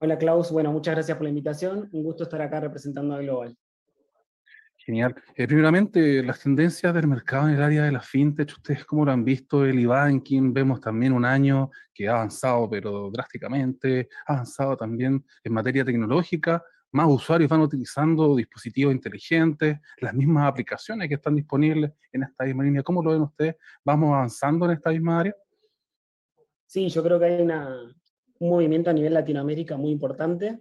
Hola, 0.00 0.18
Klaus. 0.18 0.52
Bueno, 0.52 0.72
muchas 0.72 0.94
gracias 0.94 1.16
por 1.16 1.24
la 1.24 1.30
invitación. 1.30 1.88
Un 1.90 2.02
gusto 2.02 2.24
estar 2.24 2.42
acá 2.42 2.60
representando 2.60 3.14
a 3.14 3.22
Global. 3.22 3.56
Genial. 4.84 5.14
Eh, 5.36 5.46
primeramente, 5.46 6.24
las 6.24 6.40
tendencias 6.40 6.92
del 6.92 7.06
mercado 7.06 7.48
en 7.48 7.54
el 7.54 7.62
área 7.62 7.84
de 7.84 7.92
la 7.92 8.00
fintech, 8.00 8.50
ustedes 8.50 8.84
cómo 8.84 9.04
lo 9.04 9.12
han 9.12 9.24
visto, 9.24 9.64
el 9.64 9.78
e-banking, 9.78 10.52
vemos 10.52 10.80
también 10.80 11.12
un 11.12 11.24
año 11.24 11.70
que 11.94 12.08
ha 12.08 12.14
avanzado, 12.14 12.68
pero 12.68 13.08
drásticamente, 13.12 14.08
ha 14.26 14.32
avanzado 14.32 14.76
también 14.76 15.24
en 15.44 15.52
materia 15.52 15.84
tecnológica, 15.84 16.64
más 16.90 17.06
usuarios 17.08 17.48
van 17.48 17.60
utilizando 17.60 18.34
dispositivos 18.34 18.92
inteligentes, 18.92 19.78
las 19.98 20.14
mismas 20.14 20.48
aplicaciones 20.48 21.08
que 21.08 21.14
están 21.14 21.36
disponibles 21.36 21.92
en 22.10 22.24
esta 22.24 22.44
misma 22.44 22.64
línea. 22.64 22.82
¿Cómo 22.82 23.04
lo 23.04 23.12
ven 23.12 23.22
ustedes? 23.22 23.56
¿Vamos 23.84 24.08
avanzando 24.08 24.66
en 24.66 24.72
esta 24.72 24.90
misma 24.90 25.20
área? 25.20 25.36
Sí, 26.66 26.88
yo 26.88 27.04
creo 27.04 27.20
que 27.20 27.26
hay 27.26 27.42
un 27.42 28.48
movimiento 28.48 28.90
a 28.90 28.92
nivel 28.92 29.14
Latinoamérica 29.14 29.76
muy 29.76 29.90
importante 29.90 30.60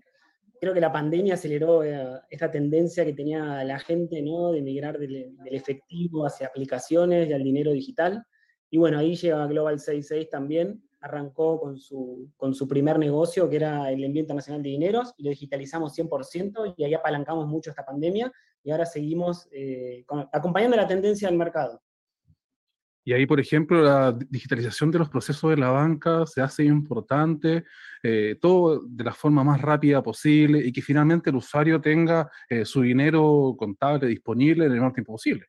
creo 0.61 0.75
que 0.75 0.79
la 0.79 0.91
pandemia 0.91 1.33
aceleró 1.33 1.83
eh, 1.83 2.21
esta 2.29 2.51
tendencia 2.51 3.03
que 3.03 3.13
tenía 3.13 3.63
la 3.63 3.79
gente, 3.79 4.21
¿no? 4.21 4.51
De 4.51 4.61
migrar 4.61 4.99
del, 4.99 5.35
efectivo 5.47 6.23
hacia 6.23 6.47
aplicaciones 6.47 7.27
y 7.27 7.33
al 7.33 7.43
dinero 7.43 7.71
digital. 7.71 8.23
Y 8.69 8.77
bueno, 8.77 8.99
ahí 8.99 9.15
llega 9.15 9.47
Global 9.47 9.79
66 9.79 10.29
también, 10.29 10.83
arrancó 10.99 11.59
con 11.59 11.79
su, 11.79 12.29
con 12.37 12.53
su 12.53 12.67
primer 12.67 12.99
negocio, 12.99 13.49
que 13.49 13.55
era 13.55 13.91
el 13.91 14.03
envío 14.03 14.21
internacional 14.21 14.61
de 14.61 14.69
dineros, 14.69 15.15
y 15.17 15.23
lo 15.23 15.31
digitalizamos 15.31 15.97
100%, 15.97 16.75
y 16.77 16.83
ahí 16.83 16.93
apalancamos 16.93 17.47
mucho 17.47 17.71
esta 17.71 17.83
pandemia, 17.83 18.31
y 18.63 18.69
ahora 18.69 18.85
seguimos 18.85 19.49
eh, 19.51 20.05
acompañando 20.31 20.77
la 20.77 20.87
tendencia 20.87 21.27
del 21.27 21.39
mercado. 21.39 21.81
Y 23.03 23.13
ahí, 23.13 23.25
por 23.25 23.39
ejemplo, 23.39 23.81
la 23.81 24.11
digitalización 24.11 24.91
de 24.91 24.99
los 24.99 25.09
procesos 25.09 25.49
de 25.49 25.57
la 25.57 25.69
banca 25.69 26.25
se 26.25 26.41
hace 26.41 26.63
importante, 26.63 27.63
eh, 28.03 28.37
todo 28.39 28.81
de 28.85 29.03
la 29.03 29.13
forma 29.13 29.43
más 29.43 29.59
rápida 29.61 30.03
posible 30.03 30.59
y 30.59 30.71
que 30.71 30.81
finalmente 30.81 31.31
el 31.31 31.35
usuario 31.35 31.81
tenga 31.81 32.29
eh, 32.47 32.63
su 32.63 32.81
dinero 32.81 33.55
contable 33.57 34.07
disponible 34.07 34.65
en 34.65 34.71
el 34.71 34.77
menor 34.77 34.93
tiempo 34.93 35.13
posible. 35.13 35.47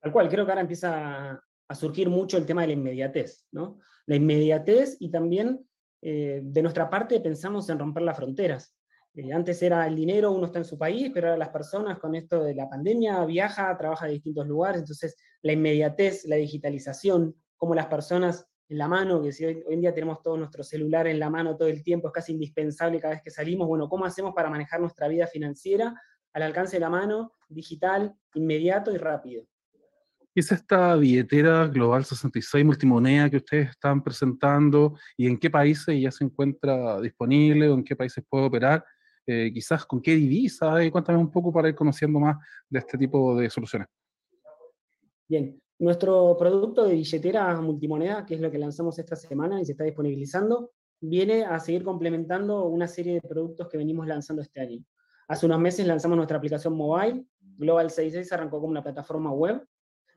Tal 0.00 0.12
cual, 0.12 0.28
creo 0.28 0.44
que 0.44 0.52
ahora 0.52 0.60
empieza 0.60 1.42
a 1.68 1.74
surgir 1.74 2.08
mucho 2.08 2.36
el 2.36 2.46
tema 2.46 2.62
de 2.62 2.68
la 2.68 2.72
inmediatez, 2.74 3.46
¿no? 3.52 3.78
La 4.06 4.16
inmediatez 4.16 4.96
y 5.00 5.10
también 5.10 5.66
eh, 6.00 6.40
de 6.42 6.62
nuestra 6.62 6.88
parte 6.88 7.20
pensamos 7.20 7.68
en 7.68 7.78
romper 7.78 8.02
las 8.02 8.16
fronteras. 8.16 8.77
Eh, 9.14 9.32
antes 9.32 9.62
era 9.62 9.86
el 9.86 9.96
dinero, 9.96 10.32
uno 10.32 10.46
está 10.46 10.58
en 10.58 10.64
su 10.64 10.78
país, 10.78 11.10
pero 11.12 11.28
ahora 11.28 11.38
las 11.38 11.48
personas 11.48 11.98
con 11.98 12.14
esto 12.14 12.42
de 12.44 12.54
la 12.54 12.68
pandemia 12.68 13.24
viaja, 13.24 13.76
trabaja 13.76 14.06
en 14.06 14.12
distintos 14.12 14.46
lugares, 14.46 14.80
entonces 14.80 15.16
la 15.42 15.52
inmediatez, 15.52 16.24
la 16.26 16.36
digitalización, 16.36 17.34
como 17.56 17.74
las 17.74 17.86
personas 17.86 18.46
en 18.68 18.78
la 18.78 18.86
mano, 18.86 19.22
que 19.22 19.32
si 19.32 19.44
hoy, 19.44 19.64
en 19.68 19.80
día 19.80 19.94
tenemos 19.94 20.22
todo 20.22 20.36
nuestro 20.36 20.62
celular 20.62 21.06
en 21.06 21.18
la 21.18 21.30
mano 21.30 21.56
todo 21.56 21.68
el 21.68 21.82
tiempo, 21.82 22.08
es 22.08 22.12
casi 22.12 22.32
indispensable 22.32 23.00
cada 23.00 23.14
vez 23.14 23.22
que 23.22 23.30
salimos, 23.30 23.66
bueno, 23.66 23.88
¿cómo 23.88 24.04
hacemos 24.04 24.34
para 24.34 24.50
manejar 24.50 24.80
nuestra 24.80 25.08
vida 25.08 25.26
financiera 25.26 25.94
al 26.34 26.42
alcance 26.42 26.76
de 26.76 26.80
la 26.80 26.90
mano, 26.90 27.32
digital, 27.48 28.14
inmediato 28.34 28.92
y 28.92 28.98
rápido? 28.98 29.44
¿Qué 30.34 30.40
es 30.40 30.52
esta 30.52 30.94
billetera 30.94 31.66
Global 31.66 32.04
66 32.04 32.64
multimoneda 32.64 33.30
que 33.30 33.38
ustedes 33.38 33.70
están 33.70 34.02
presentando 34.02 34.96
y 35.16 35.26
en 35.26 35.38
qué 35.38 35.50
países 35.50 36.00
ya 36.00 36.10
se 36.10 36.24
encuentra 36.24 37.00
disponible 37.00 37.68
o 37.68 37.74
en 37.74 37.82
qué 37.82 37.96
países 37.96 38.22
puede 38.28 38.44
operar? 38.44 38.84
Eh, 39.30 39.52
quizás 39.52 39.84
con 39.84 40.00
qué 40.00 40.14
divisa, 40.14 40.82
y 40.82 40.90
cuéntame 40.90 41.18
un 41.18 41.30
poco 41.30 41.52
para 41.52 41.68
ir 41.68 41.74
conociendo 41.74 42.18
más 42.18 42.38
de 42.66 42.78
este 42.78 42.96
tipo 42.96 43.36
de 43.36 43.50
soluciones. 43.50 43.86
Bien, 45.28 45.60
nuestro 45.78 46.34
producto 46.38 46.86
de 46.86 46.94
billetera 46.94 47.60
multimoneda, 47.60 48.24
que 48.24 48.36
es 48.36 48.40
lo 48.40 48.50
que 48.50 48.56
lanzamos 48.56 48.98
esta 48.98 49.16
semana 49.16 49.60
y 49.60 49.66
se 49.66 49.72
está 49.72 49.84
disponibilizando, 49.84 50.70
viene 50.98 51.44
a 51.44 51.60
seguir 51.60 51.84
complementando 51.84 52.64
una 52.68 52.88
serie 52.88 53.12
de 53.12 53.20
productos 53.20 53.68
que 53.68 53.76
venimos 53.76 54.06
lanzando 54.06 54.40
este 54.40 54.62
año. 54.62 54.82
Hace 55.28 55.44
unos 55.44 55.60
meses 55.60 55.86
lanzamos 55.86 56.16
nuestra 56.16 56.38
aplicación 56.38 56.74
mobile, 56.74 57.26
Global 57.58 57.90
66 57.90 58.32
arrancó 58.32 58.60
como 58.60 58.70
una 58.70 58.82
plataforma 58.82 59.30
web, 59.30 59.62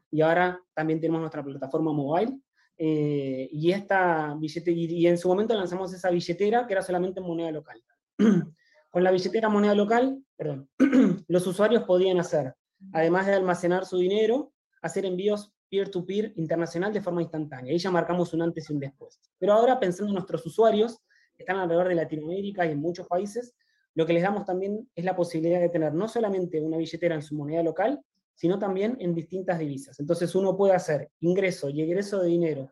y 0.09 0.22
ahora 0.22 0.57
también 0.74 1.01
tenemos 1.01 1.20
nuestra 1.20 1.43
plataforma 1.43 1.91
mobile, 1.91 2.39
eh, 2.78 3.49
y, 3.51 3.74
esta 3.74 4.36
billete, 4.39 4.72
y 4.72 5.05
en 5.05 5.18
su 5.18 5.28
momento 5.28 5.53
lanzamos 5.53 5.93
esa 5.93 6.09
billetera 6.12 6.66
que 6.66 6.72
era 6.72 6.82
solamente 6.82 7.20
en 7.20 7.28
moneda 7.28 7.51
local. 7.51 7.84
Con 8.92 9.04
la 9.04 9.12
billetera 9.12 9.50
moneda 9.50 9.74
local, 9.74 10.22
perdón, 10.36 10.70
los 11.28 11.48
usuarios 11.48 11.84
podían 11.84 12.20
hacer, 12.20 12.54
además 12.92 13.26
de 13.26 13.34
almacenar 13.34 13.86
su 13.86 13.98
dinero, 13.98 14.54
hacer 14.82 15.06
envíos 15.06 15.54
peer-to-peer 15.70 16.34
internacional 16.36 16.92
de 16.92 17.02
forma 17.02 17.22
instantánea. 17.22 17.72
Ahí 17.72 17.80
ya 17.80 17.89
marcamos 17.89 18.34
un 18.34 18.42
antes 18.42 18.70
y 18.70 18.74
un 18.74 18.80
después. 18.80 19.20
Pero 19.39 19.54
ahora, 19.54 19.80
pensando 19.80 20.10
en 20.10 20.16
nuestros 20.16 20.46
usuarios, 20.46 21.00
que 21.36 21.44
están 21.44 21.58
alrededor 21.58 21.88
de 21.88 21.96
Latinoamérica 21.96 22.66
y 22.66 22.72
en 22.72 22.80
muchos 22.80 23.08
países, 23.08 23.56
lo 23.96 24.06
que 24.06 24.12
les 24.12 24.24
damos 24.24 24.46
también 24.46 24.89
es 24.94 25.06
la 25.06 25.16
posibilidad 25.16 25.62
de 25.62 25.70
tener 25.70 25.94
no 25.94 26.10
solamente 26.10 26.60
una 26.60 26.76
billetera 26.76 27.16
en 27.16 27.22
su 27.22 27.36
moneda 27.36 27.64
local, 27.64 28.02
sino 28.36 28.60
también 28.60 28.98
en 29.00 29.16
distintas 29.16 29.60
divisas. 29.60 30.00
Entonces 30.02 30.36
uno 30.36 30.58
puede 30.58 30.74
hacer 30.74 31.10
ingreso 31.22 31.70
y 31.70 31.82
egreso 31.82 32.20
de 32.20 32.28
dinero 32.28 32.72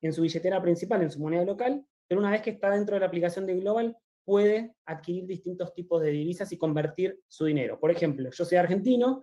en 0.00 0.12
su 0.12 0.22
billetera 0.22 0.60
principal, 0.60 1.02
en 1.02 1.10
su 1.10 1.20
moneda 1.20 1.44
local, 1.44 1.84
pero 2.08 2.20
una 2.20 2.30
vez 2.30 2.42
que 2.42 2.50
está 2.50 2.70
dentro 2.70 2.94
de 2.94 3.00
la 3.00 3.06
aplicación 3.06 3.46
de 3.46 3.54
Global, 3.54 3.96
puede 4.24 4.74
adquirir 4.86 5.26
distintos 5.26 5.74
tipos 5.74 6.02
de 6.02 6.10
divisas 6.10 6.52
y 6.52 6.58
convertir 6.58 7.20
su 7.28 7.44
dinero. 7.44 7.78
Por 7.78 7.90
ejemplo, 7.90 8.30
yo 8.30 8.44
soy 8.44 8.58
argentino, 8.58 9.22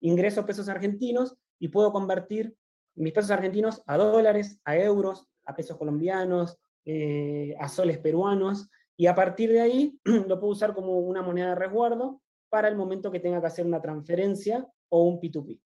ingreso 0.00 0.46
pesos 0.46 0.68
argentinos 0.68 1.36
y 1.58 1.68
puedo 1.68 1.92
convertir 1.92 2.54
mis 2.94 3.12
pesos 3.12 3.30
argentinos 3.30 3.82
a 3.86 3.96
dólares, 3.96 4.60
a 4.64 4.76
euros, 4.76 5.26
a 5.44 5.54
pesos 5.54 5.76
colombianos, 5.76 6.58
eh, 6.84 7.54
a 7.60 7.68
soles 7.68 7.98
peruanos, 7.98 8.68
y 8.96 9.06
a 9.06 9.14
partir 9.14 9.50
de 9.52 9.60
ahí 9.60 9.98
lo 10.04 10.40
puedo 10.40 10.52
usar 10.52 10.74
como 10.74 10.98
una 10.98 11.22
moneda 11.22 11.50
de 11.50 11.54
resguardo 11.54 12.20
para 12.50 12.68
el 12.68 12.76
momento 12.76 13.10
que 13.10 13.20
tenga 13.20 13.40
que 13.40 13.46
hacer 13.46 13.64
una 13.64 13.80
transferencia 13.80 14.66
o 14.88 15.04
un 15.04 15.20
P2P. 15.20 15.60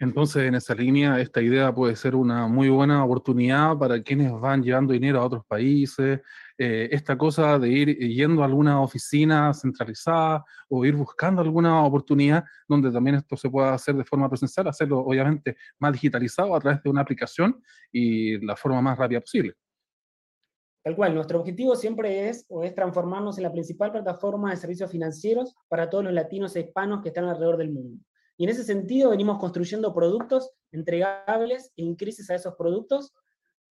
Entonces, 0.00 0.44
en 0.44 0.54
esa 0.54 0.74
línea, 0.74 1.20
esta 1.20 1.40
idea 1.40 1.72
puede 1.72 1.94
ser 1.96 2.16
una 2.16 2.48
muy 2.48 2.68
buena 2.68 3.04
oportunidad 3.04 3.76
para 3.78 4.02
quienes 4.02 4.32
van 4.32 4.62
llevando 4.62 4.92
dinero 4.92 5.20
a 5.20 5.26
otros 5.26 5.44
países. 5.46 6.20
Eh, 6.56 6.88
esta 6.92 7.18
cosa 7.18 7.58
de 7.58 7.68
ir 7.68 7.98
yendo 7.98 8.42
a 8.42 8.44
alguna 8.44 8.80
oficina 8.80 9.52
centralizada 9.52 10.44
o 10.68 10.84
ir 10.84 10.94
buscando 10.94 11.42
alguna 11.42 11.84
oportunidad 11.84 12.44
donde 12.68 12.92
también 12.92 13.16
esto 13.16 13.36
se 13.36 13.50
pueda 13.50 13.74
hacer 13.74 13.96
de 13.96 14.04
forma 14.04 14.28
presencial, 14.28 14.68
hacerlo 14.68 15.00
obviamente 15.00 15.56
más 15.80 15.92
digitalizado 15.92 16.54
a 16.54 16.60
través 16.60 16.80
de 16.82 16.90
una 16.90 17.00
aplicación 17.00 17.60
y 17.90 18.38
la 18.46 18.54
forma 18.54 18.80
más 18.80 18.96
rápida 18.96 19.20
posible. 19.20 19.54
Tal 20.84 20.94
cual, 20.94 21.14
nuestro 21.14 21.40
objetivo 21.40 21.74
siempre 21.74 22.28
es, 22.28 22.44
o 22.48 22.62
es 22.62 22.74
transformarnos 22.74 23.38
en 23.38 23.44
la 23.44 23.52
principal 23.52 23.90
plataforma 23.90 24.50
de 24.50 24.58
servicios 24.58 24.90
financieros 24.90 25.56
para 25.66 25.88
todos 25.88 26.04
los 26.04 26.12
latinos 26.12 26.54
e 26.54 26.60
hispanos 26.60 27.00
que 27.02 27.08
están 27.08 27.24
alrededor 27.24 27.56
del 27.56 27.72
mundo. 27.72 28.04
Y 28.36 28.44
en 28.44 28.50
ese 28.50 28.64
sentido 28.64 29.10
venimos 29.10 29.38
construyendo 29.38 29.94
productos 29.94 30.50
entregables 30.72 31.72
e 31.76 31.82
increíbles 31.82 32.28
a 32.30 32.34
esos 32.34 32.54
productos. 32.54 33.12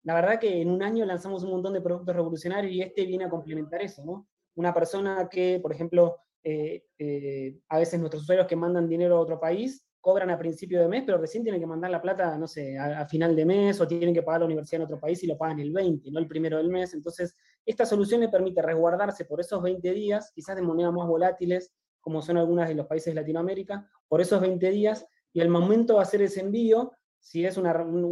La 0.04 0.14
verdad 0.14 0.38
que 0.38 0.60
en 0.60 0.70
un 0.70 0.82
año 0.82 1.04
lanzamos 1.04 1.42
un 1.42 1.50
montón 1.50 1.72
de 1.72 1.80
productos 1.80 2.14
revolucionarios 2.14 2.72
y 2.72 2.82
este 2.82 3.06
viene 3.06 3.24
a 3.24 3.30
complementar 3.30 3.82
eso. 3.82 4.26
Una 4.54 4.72
persona 4.72 5.28
que, 5.30 5.58
por 5.60 5.72
ejemplo, 5.72 6.18
eh, 6.42 6.84
eh, 6.98 7.58
a 7.68 7.78
veces 7.78 7.98
nuestros 7.98 8.22
usuarios 8.22 8.46
que 8.46 8.54
mandan 8.54 8.86
dinero 8.86 9.16
a 9.16 9.20
otro 9.20 9.40
país 9.40 9.82
cobran 10.02 10.28
a 10.28 10.38
principio 10.38 10.82
de 10.82 10.88
mes, 10.88 11.02
pero 11.06 11.16
recién 11.16 11.42
tienen 11.42 11.58
que 11.58 11.66
mandar 11.66 11.90
la 11.90 12.02
plata, 12.02 12.36
no 12.36 12.46
sé, 12.46 12.76
a, 12.76 13.06
final 13.06 13.34
de 13.34 13.46
mes 13.46 13.80
o 13.80 13.88
tienen 13.88 14.12
que 14.12 14.22
pagar 14.22 14.42
la 14.42 14.46
universidad 14.46 14.82
en 14.82 14.84
otro 14.84 15.00
país 15.00 15.24
y 15.24 15.26
lo 15.26 15.38
pagan 15.38 15.60
el 15.60 15.72
20, 15.72 16.10
no 16.10 16.18
el 16.18 16.28
primero 16.28 16.58
del 16.58 16.68
mes. 16.68 16.92
Entonces, 16.92 17.34
esta 17.64 17.86
solución 17.86 18.20
le 18.20 18.28
permite 18.28 18.60
resguardarse 18.60 19.24
por 19.24 19.40
esos 19.40 19.62
20 19.62 19.90
días, 19.94 20.30
quizás 20.34 20.56
de 20.56 20.62
monedas 20.62 20.92
más 20.92 21.08
volátiles, 21.08 21.72
como 22.02 22.20
son 22.20 22.36
algunas 22.36 22.68
de 22.68 22.74
los 22.74 22.86
países 22.86 23.14
de 23.14 23.20
Latinoamérica, 23.22 23.88
por 24.06 24.20
esos 24.20 24.42
20 24.42 24.70
días, 24.70 25.06
y 25.32 25.40
al 25.40 25.48
momento 25.48 25.94
de 25.94 26.02
hacer 26.02 26.20
ese 26.20 26.40
envío, 26.40 26.92
si 27.24 27.42
es 27.46 27.56
un, 27.56 27.66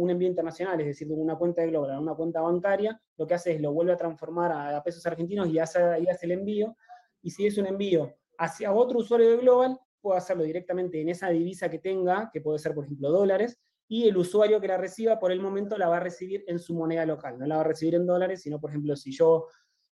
envío 0.09 0.27
internacional, 0.27 0.79
es 0.81 0.87
decir, 0.87 1.07
de 1.07 1.13
una 1.13 1.35
cuenta 1.35 1.61
de 1.61 1.67
Global 1.67 1.99
una 1.99 2.15
cuenta 2.15 2.41
bancaria, 2.41 2.99
lo 3.15 3.27
que 3.27 3.35
hace 3.35 3.53
es 3.53 3.61
lo 3.61 3.71
vuelve 3.71 3.93
a 3.93 3.97
transformar 3.97 4.51
a, 4.51 4.81
pesos 4.81 5.05
argentinos 5.05 5.47
y 5.49 5.59
hace, 5.59 5.79
hace 5.79 6.25
el 6.25 6.31
envío, 6.31 6.75
y 7.21 7.29
si 7.29 7.45
es 7.45 7.59
un 7.59 7.67
envío 7.67 8.11
hacia 8.39 8.73
otro 8.73 8.97
usuario 8.97 9.29
de 9.29 9.37
Global, 9.37 9.79
puede 10.01 10.17
hacerlo 10.17 10.43
directamente 10.43 10.99
en 10.99 11.09
esa 11.09 11.29
divisa 11.29 11.69
que 11.69 11.77
tenga, 11.77 12.31
que 12.33 12.41
puede 12.41 12.57
ser, 12.57 12.73
por 12.73 12.85
ejemplo, 12.85 13.11
dólares, 13.11 13.59
y 13.87 14.07
el 14.07 14.17
usuario 14.17 14.59
que 14.59 14.67
la 14.67 14.77
reciba 14.77 15.19
por 15.19 15.31
el 15.31 15.39
momento 15.39 15.77
la 15.77 15.89
va 15.89 15.97
a 15.97 15.99
recibir 15.99 16.43
en 16.47 16.57
su 16.57 16.73
moneda 16.73 17.05
local, 17.05 17.37
no 17.37 17.45
la 17.45 17.57
va 17.57 17.61
a 17.61 17.65
recibir 17.65 17.93
en 17.93 18.07
dólares, 18.07 18.41
sino, 18.41 18.59
por 18.59 18.71
ejemplo, 18.71 18.95
si 18.95 19.11
yo 19.11 19.45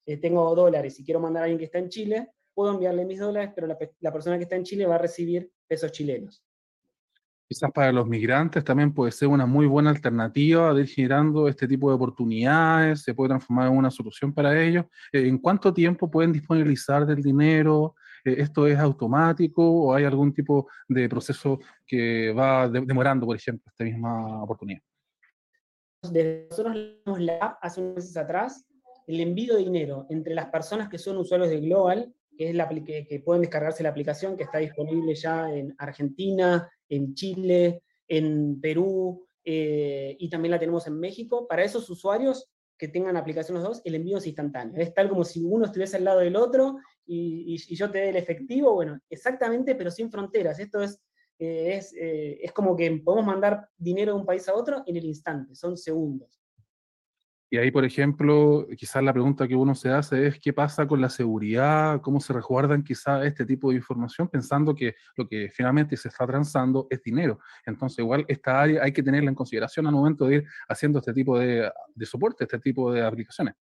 eh, 0.06 0.18
tengo 0.18 0.54
dólares 0.54 1.00
y 1.00 1.06
quiero 1.06 1.22
mandar 1.22 1.44
a 1.44 1.46
alguien 1.46 1.60
que 1.60 1.66
está 1.66 1.80
en 1.80 1.88
Chile, 1.88 2.34
puedo 2.54 2.74
enviarle 2.74 3.06
mis 3.06 3.20
dólares, 3.20 3.54
pero 3.56 3.66
la, 3.66 4.12
persona 4.12 4.38
que 4.38 4.44
está 4.44 4.58
en 4.58 4.64
Chile 4.64 4.86
va 4.86 4.96
a 4.96 5.00
recibir 5.00 5.50
pesos 5.68 5.92
chilenos. 5.92 6.45
Quizás 7.48 7.72
para 7.72 7.92
los 7.92 8.08
migrantes 8.08 8.64
también 8.64 8.92
puede 8.92 9.12
ser 9.12 9.28
una 9.28 9.46
muy 9.46 9.68
buena 9.68 9.92
alternativa 9.92 10.74
de 10.74 10.82
ir 10.82 10.88
generando 10.88 11.48
este 11.48 11.68
tipo 11.68 11.90
de 11.90 11.96
oportunidades, 11.96 13.04
se 13.04 13.14
puede 13.14 13.30
transformar 13.30 13.68
en 13.68 13.78
una 13.78 13.92
solución 13.92 14.34
para 14.34 14.60
ellos. 14.60 14.86
Eh, 15.12 15.28
¿En 15.28 15.38
cuánto 15.38 15.72
tiempo 15.72 16.10
pueden 16.10 16.34
disponibilizar 16.34 17.06
del 17.06 17.22
dinero? 17.22 17.96
Eh, 18.24 18.38
¿Esto 18.40 18.66
es 18.66 18.80
automático 18.80 19.64
o 19.64 19.94
hay 19.94 20.06
algún 20.06 20.34
tipo 20.34 20.68
de 20.88 21.08
proceso 21.08 21.60
que 21.86 22.34
va 22.34 22.68
demorando, 22.68 23.28
por 23.28 23.36
ejemplo, 23.36 23.64
esta 23.68 23.84
misma 23.84 24.44
oportunidad? 24.44 24.82
nosotros 26.02 26.76
la 27.20 27.38
app 27.38 27.58
hace 27.62 27.82
unos 27.82 27.96
meses 27.96 28.18
atrás, 28.18 28.66
el 29.08 29.20
envío 29.20 29.56
de 29.56 29.64
dinero 29.64 30.06
entre 30.10 30.34
las 30.34 30.48
personas 30.48 30.90
que 30.90 30.98
son 30.98 31.18
usuarios 31.18 31.50
de 31.50 31.60
Global 31.62 32.14
que, 32.38 32.50
es 32.50 32.56
la, 32.56 32.68
que 32.70 33.22
pueden 33.24 33.42
descargarse 33.42 33.84
la 33.84 33.90
aplicación 33.90 34.38
que 34.38 34.44
está 34.44 34.60
disponible 34.60 35.16
ya 35.16 35.52
en 35.52 35.74
Argentina, 35.78 36.70
en 36.90 37.14
Chile, 37.14 37.84
en 38.08 38.60
Perú, 38.62 39.28
eh, 39.44 40.18
y 40.20 40.30
también 40.30 40.52
la 40.52 40.60
tenemos 40.60 40.88
en 40.88 41.00
México. 41.00 41.48
Para 41.48 41.64
esos 41.64 41.90
usuarios 41.90 42.50
que 42.78 42.88
tengan 42.88 43.16
aplicación 43.16 43.56
los 43.56 43.64
dos, 43.64 43.82
el 43.86 43.96
envío 43.96 44.18
es 44.18 44.28
instantáneo. 44.28 44.82
Es 44.82 44.94
tal 44.94 45.08
como 45.08 45.24
si 45.24 45.44
uno 45.44 45.66
estuviese 45.66 45.98
al 45.98 46.04
lado 46.04 46.20
del 46.20 46.36
otro 46.36 46.78
y, 47.06 47.58
yo 47.76 47.90
te 47.92 48.00
dé 48.00 48.10
el 48.10 48.16
efectivo, 48.18 48.74
bueno, 48.74 49.00
exactamente, 49.10 49.76
pero 49.76 49.92
sin 49.92 50.12
fronteras. 50.12 50.60
Esto 50.60 50.82
es, 50.82 51.00
eh, 51.40 51.76
es, 51.78 51.94
eh, 51.94 52.40
es 52.42 52.52
como 52.52 52.76
que 52.76 52.92
podemos 53.04 53.26
mandar 53.26 53.70
dinero 53.78 54.14
de 54.14 54.20
un 54.20 54.26
país 54.26 54.48
a 54.50 54.56
otro 54.56 54.84
en 54.86 54.98
el 54.98 55.06
instante, 55.06 55.56
son 55.56 55.78
segundos. 55.78 56.45
Y 57.50 57.58
ahí, 57.58 57.70
por 57.70 57.86
ejemplo, 57.86 58.68
quizás 58.76 59.04
la 59.04 59.14
pregunta 59.14 59.48
que 59.48 59.56
uno 59.56 59.76
se 59.76 59.90
hace 59.90 60.28
es 60.28 60.40
qué 60.40 60.52
pasa 60.52 60.88
con 60.88 61.00
la 61.00 61.10
seguridad, 61.10 62.02
cómo 62.02 62.20
se 62.20 62.34
resguardan 62.34 62.84
quizás 62.84 63.24
este 63.26 63.46
tipo 63.46 63.70
de 63.70 63.76
información, 63.76 64.28
pensando 64.28 64.74
que 64.74 64.96
lo 65.16 65.28
que 65.28 65.50
finalmente 65.54 65.96
se 65.96 66.08
está 66.10 66.26
transando 66.26 66.88
es 66.90 67.02
dinero. 67.04 67.40
Entonces, 67.66 68.00
igual 68.00 68.26
esta 68.28 68.62
área 68.62 68.84
hay 68.84 68.92
que 68.92 69.04
tenerla 69.04 69.30
en 69.30 69.36
consideración 69.36 69.86
al 69.86 69.94
momento 69.94 70.26
de 70.26 70.36
ir 70.38 70.46
haciendo 70.68 71.00
este 71.00 71.14
tipo 71.14 71.38
de, 71.38 71.72
de 71.94 72.06
soporte, 72.06 72.46
este 72.46 72.60
tipo 72.60 72.92
de 72.92 73.04
aplicaciones. 73.04 73.54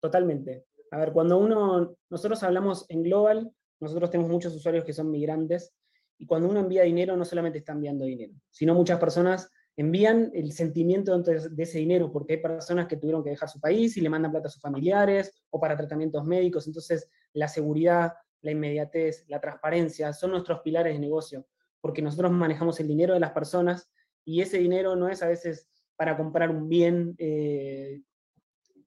Totalmente. 0.00 0.64
A 0.92 0.98
ver, 0.98 1.12
cuando 1.12 1.38
uno, 1.38 1.96
nosotros 2.10 2.42
hablamos 2.42 2.86
en 2.88 3.02
global, 3.02 3.50
nosotros 3.80 4.10
tenemos 4.10 4.30
muchos 4.30 4.54
usuarios 4.54 4.84
que 4.84 4.92
son 4.92 5.10
migrantes, 5.10 5.74
y 6.18 6.26
cuando 6.26 6.48
uno 6.48 6.60
envía 6.60 6.84
dinero, 6.84 7.16
no 7.16 7.24
solamente 7.24 7.58
está 7.58 7.72
enviando 7.72 8.04
dinero, 8.04 8.32
sino 8.48 8.74
muchas 8.74 9.00
personas 9.00 9.50
envían 9.76 10.30
el 10.34 10.52
sentimiento 10.52 11.18
de 11.18 11.62
ese 11.62 11.78
dinero, 11.78 12.12
porque 12.12 12.34
hay 12.34 12.42
personas 12.42 12.86
que 12.86 12.96
tuvieron 12.96 13.24
que 13.24 13.30
dejar 13.30 13.48
su 13.48 13.60
país 13.60 13.96
y 13.96 14.00
le 14.00 14.10
mandan 14.10 14.30
plata 14.30 14.48
a 14.48 14.50
sus 14.50 14.60
familiares 14.60 15.32
o 15.50 15.58
para 15.58 15.76
tratamientos 15.76 16.24
médicos, 16.24 16.66
entonces 16.66 17.08
la 17.32 17.48
seguridad, 17.48 18.12
la 18.42 18.50
inmediatez, 18.50 19.24
la 19.28 19.40
transparencia 19.40 20.12
son 20.12 20.32
nuestros 20.32 20.60
pilares 20.60 20.92
de 20.92 21.00
negocio, 21.00 21.46
porque 21.80 22.02
nosotros 22.02 22.30
manejamos 22.32 22.78
el 22.80 22.88
dinero 22.88 23.14
de 23.14 23.20
las 23.20 23.32
personas 23.32 23.90
y 24.24 24.40
ese 24.40 24.58
dinero 24.58 24.94
no 24.94 25.08
es 25.08 25.22
a 25.22 25.28
veces 25.28 25.68
para 25.96 26.16
comprar 26.16 26.50
un 26.50 26.68
bien 26.68 27.14
eh, 27.18 28.02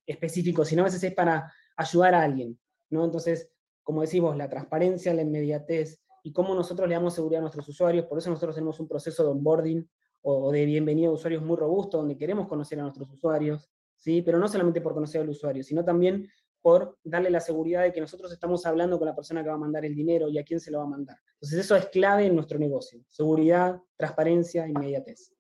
específico, 0.05 0.65
sino 0.65 0.83
a 0.83 0.85
veces 0.85 1.03
es 1.03 1.13
para 1.13 1.51
ayudar 1.77 2.13
a 2.13 2.23
alguien, 2.23 2.59
¿no? 2.89 3.03
Entonces, 3.05 3.49
como 3.83 4.01
decimos, 4.01 4.37
la 4.37 4.49
transparencia, 4.49 5.13
la 5.13 5.21
inmediatez 5.21 6.01
y 6.23 6.31
cómo 6.31 6.55
nosotros 6.55 6.87
le 6.87 6.95
damos 6.95 7.15
seguridad 7.15 7.39
a 7.39 7.41
nuestros 7.41 7.67
usuarios, 7.69 8.05
por 8.05 8.17
eso 8.17 8.29
nosotros 8.29 8.55
tenemos 8.55 8.79
un 8.79 8.87
proceso 8.87 9.23
de 9.23 9.29
onboarding 9.29 9.89
o, 10.27 10.51
de 10.51 10.65
bienvenida 10.65 11.07
a 11.07 11.11
usuarios 11.11 11.43
muy 11.43 11.55
robusto, 11.55 11.99
donde 11.99 12.17
queremos 12.17 12.47
conocer 12.47 12.79
a 12.79 12.81
nuestros 12.81 13.07
usuarios, 13.11 13.69
¿sí? 13.95 14.23
pero 14.23 14.39
no 14.39 14.47
solamente 14.47 14.81
por 14.81 14.95
conocer 14.95 15.21
al 15.21 15.29
usuario, 15.29 15.63
sino 15.63 15.85
también 15.85 16.27
por 16.63 16.97
darle 17.03 17.29
la 17.29 17.39
seguridad 17.39 17.83
de 17.83 17.93
que 17.93 18.01
nosotros 18.01 18.31
estamos 18.31 18.65
hablando 18.65 18.97
con 18.97 19.07
la 19.07 19.13
persona 19.13 19.43
que 19.43 19.49
va 19.49 19.55
a 19.55 19.59
mandar 19.59 19.85
el 19.85 19.93
dinero 19.93 20.27
y 20.27 20.39
a 20.39 20.43
quién 20.43 20.59
se 20.59 20.71
lo 20.71 20.79
va 20.79 20.85
a 20.85 20.87
mandar. 20.87 21.17
Entonces 21.35 21.59
eso 21.59 21.75
es 21.75 21.85
clave 21.89 22.25
en 22.25 22.33
nuestro 22.33 22.57
negocio, 22.57 23.05
seguridad, 23.07 23.79
transparencia, 23.95 24.67
inmediatez. 24.67 25.31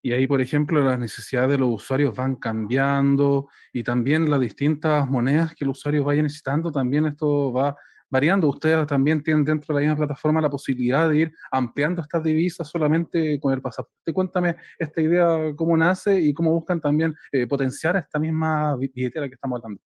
Y 0.00 0.12
ahí, 0.12 0.28
por 0.28 0.40
ejemplo, 0.40 0.80
las 0.80 0.96
necesidades 0.96 1.50
de 1.50 1.58
los 1.58 1.70
usuarios 1.70 2.14
van 2.14 2.36
cambiando 2.36 3.48
y 3.72 3.82
también 3.82 4.30
las 4.30 4.40
distintas 4.40 5.10
monedas 5.10 5.56
que 5.56 5.64
el 5.64 5.70
usuario 5.70 6.04
vaya 6.04 6.22
necesitando, 6.22 6.70
también 6.70 7.06
esto 7.06 7.52
va 7.52 7.76
variando. 8.10 8.48
Ustedes 8.48 8.86
también 8.86 9.22
tienen 9.22 9.44
dentro 9.44 9.74
de 9.74 9.80
la 9.80 9.88
misma 9.88 10.06
plataforma 10.06 10.40
la 10.40 10.50
posibilidad 10.50 11.08
de 11.08 11.18
ir 11.18 11.32
ampliando 11.50 12.02
estas 12.02 12.22
divisas 12.22 12.68
solamente 12.68 13.38
con 13.40 13.52
el 13.52 13.60
pasaporte. 13.60 14.12
Cuéntame 14.12 14.56
esta 14.78 15.00
idea, 15.00 15.54
cómo 15.56 15.76
nace 15.76 16.20
y 16.20 16.32
cómo 16.32 16.52
buscan 16.52 16.80
también 16.80 17.14
eh, 17.32 17.46
potenciar 17.46 17.96
esta 17.96 18.18
misma 18.18 18.76
billetera 18.76 19.28
que 19.28 19.34
estamos 19.34 19.62
hablando. 19.62 19.82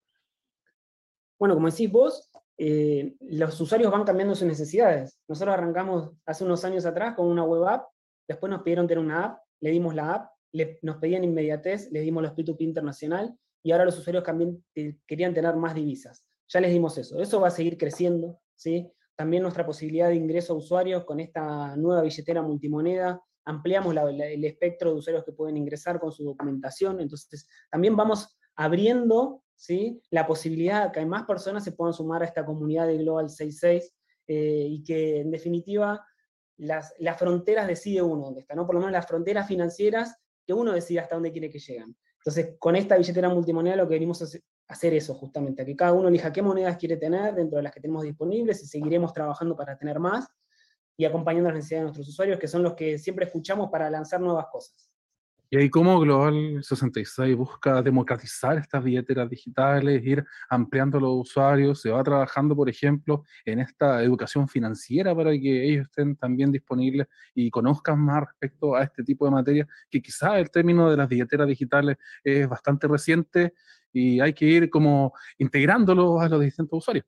Bueno, 1.38 1.54
como 1.54 1.70
decís 1.70 1.90
vos, 1.90 2.30
eh, 2.56 3.16
los 3.20 3.60
usuarios 3.60 3.90
van 3.90 4.04
cambiando 4.04 4.34
sus 4.34 4.46
necesidades. 4.46 5.18
Nosotros 5.26 5.54
arrancamos 5.54 6.12
hace 6.24 6.44
unos 6.44 6.64
años 6.64 6.86
atrás 6.86 7.14
con 7.14 7.26
una 7.26 7.44
web 7.44 7.64
app, 7.66 7.86
después 8.28 8.50
nos 8.50 8.62
pidieron 8.62 8.86
tener 8.86 9.02
una 9.02 9.24
app, 9.24 9.38
le 9.60 9.70
dimos 9.70 9.94
la 9.94 10.14
app, 10.14 10.30
nos 10.82 10.96
pedían 10.98 11.24
inmediatez, 11.24 11.90
le 11.90 12.00
dimos 12.00 12.22
los 12.22 12.32
P2P 12.32 12.60
internacional, 12.60 13.34
y 13.64 13.72
ahora 13.72 13.84
los 13.84 13.98
usuarios 13.98 14.22
también 14.22 14.62
eh, 14.74 14.96
querían 15.06 15.34
tener 15.34 15.56
más 15.56 15.74
divisas 15.74 16.24
ya 16.52 16.60
les 16.60 16.72
dimos 16.72 16.98
eso. 16.98 17.20
Eso 17.20 17.40
va 17.40 17.48
a 17.48 17.52
seguir 17.52 17.78
creciendo, 17.78 18.40
¿sí? 18.54 18.90
También 19.16 19.42
nuestra 19.42 19.64
posibilidad 19.64 20.08
de 20.08 20.16
ingreso 20.16 20.52
a 20.52 20.56
usuarios 20.56 21.04
con 21.04 21.20
esta 21.20 21.76
nueva 21.76 22.02
billetera 22.02 22.42
multimoneda, 22.42 23.20
ampliamos 23.44 23.94
el 23.96 24.44
espectro 24.44 24.90
de 24.90 24.98
usuarios 24.98 25.24
que 25.24 25.32
pueden 25.32 25.56
ingresar 25.56 25.98
con 25.98 26.12
su 26.12 26.24
documentación, 26.24 27.00
entonces 27.00 27.46
también 27.70 27.96
vamos 27.96 28.36
abriendo 28.54 29.42
¿sí? 29.56 30.00
la 30.10 30.26
posibilidad 30.26 30.86
de 30.86 30.92
que 30.92 31.06
más 31.06 31.24
personas 31.24 31.64
se 31.64 31.72
puedan 31.72 31.94
sumar 31.94 32.22
a 32.22 32.26
esta 32.26 32.44
comunidad 32.44 32.86
de 32.86 32.98
Global 32.98 33.28
66 33.28 33.92
eh, 34.28 34.66
y 34.70 34.84
que 34.84 35.20
en 35.20 35.30
definitiva 35.30 36.06
las, 36.58 36.94
las, 36.98 37.18
fronteras 37.18 37.66
decide 37.66 38.02
uno 38.02 38.26
dónde 38.26 38.40
está, 38.40 38.54
¿no? 38.54 38.66
por 38.66 38.74
lo 38.74 38.80
menos 38.80 38.92
las 38.92 39.06
fronteras 39.06 39.48
financieras 39.48 40.16
que 40.46 40.52
uno 40.52 40.72
decide 40.72 41.00
hasta 41.00 41.16
dónde 41.16 41.32
quiere 41.32 41.50
que 41.50 41.58
lleguen. 41.58 41.96
Entonces, 42.18 42.54
con 42.58 42.76
esta 42.76 42.96
billetera 42.96 43.28
multimoneda 43.28 43.76
lo 43.76 43.88
que 43.88 43.94
venimos 43.94 44.22
hacer 44.72 44.94
eso 44.94 45.14
justamente, 45.14 45.62
a 45.62 45.64
que 45.64 45.76
cada 45.76 45.92
uno 45.92 46.08
elija 46.08 46.32
qué 46.32 46.42
monedas 46.42 46.76
quiere 46.76 46.96
tener 46.96 47.34
dentro 47.34 47.56
de 47.56 47.62
las 47.62 47.72
que 47.72 47.80
tenemos 47.80 48.02
disponibles 48.02 48.62
y 48.62 48.66
seguiremos 48.66 49.12
trabajando 49.12 49.56
para 49.56 49.76
tener 49.76 49.98
más 49.98 50.26
y 50.96 51.04
acompañando 51.04 51.48
las 51.48 51.56
necesidades 51.56 51.82
de 51.82 51.84
nuestros 51.84 52.08
usuarios, 52.08 52.38
que 52.38 52.48
son 52.48 52.62
los 52.62 52.74
que 52.74 52.98
siempre 52.98 53.24
escuchamos 53.24 53.70
para 53.70 53.88
lanzar 53.90 54.20
nuevas 54.20 54.46
cosas. 54.50 54.91
Y 55.54 55.58
ahí 55.58 55.68
como 55.68 56.00
Global 56.00 56.64
66 56.64 57.36
busca 57.36 57.82
democratizar 57.82 58.56
estas 58.56 58.82
billeteras 58.82 59.28
digitales, 59.28 60.02
ir 60.02 60.24
ampliando 60.48 60.98
los 60.98 61.28
usuarios, 61.28 61.78
se 61.82 61.90
va 61.90 62.02
trabajando, 62.02 62.56
por 62.56 62.70
ejemplo, 62.70 63.22
en 63.44 63.60
esta 63.60 64.02
educación 64.02 64.48
financiera 64.48 65.14
para 65.14 65.30
que 65.32 65.64
ellos 65.68 65.84
estén 65.88 66.16
también 66.16 66.50
disponibles 66.52 67.06
y 67.34 67.50
conozcan 67.50 67.98
más 68.00 68.22
respecto 68.28 68.74
a 68.74 68.84
este 68.84 69.04
tipo 69.04 69.26
de 69.26 69.32
materias, 69.32 69.68
que 69.90 70.00
quizás 70.00 70.36
el 70.36 70.50
término 70.50 70.90
de 70.90 70.96
las 70.96 71.06
billeteras 71.06 71.46
digitales 71.46 71.98
es 72.24 72.48
bastante 72.48 72.88
reciente 72.88 73.52
y 73.92 74.20
hay 74.20 74.32
que 74.32 74.46
ir 74.46 74.70
como 74.70 75.12
integrándolo 75.36 76.18
a 76.18 76.30
los 76.30 76.40
distintos 76.40 76.78
usuarios. 76.78 77.04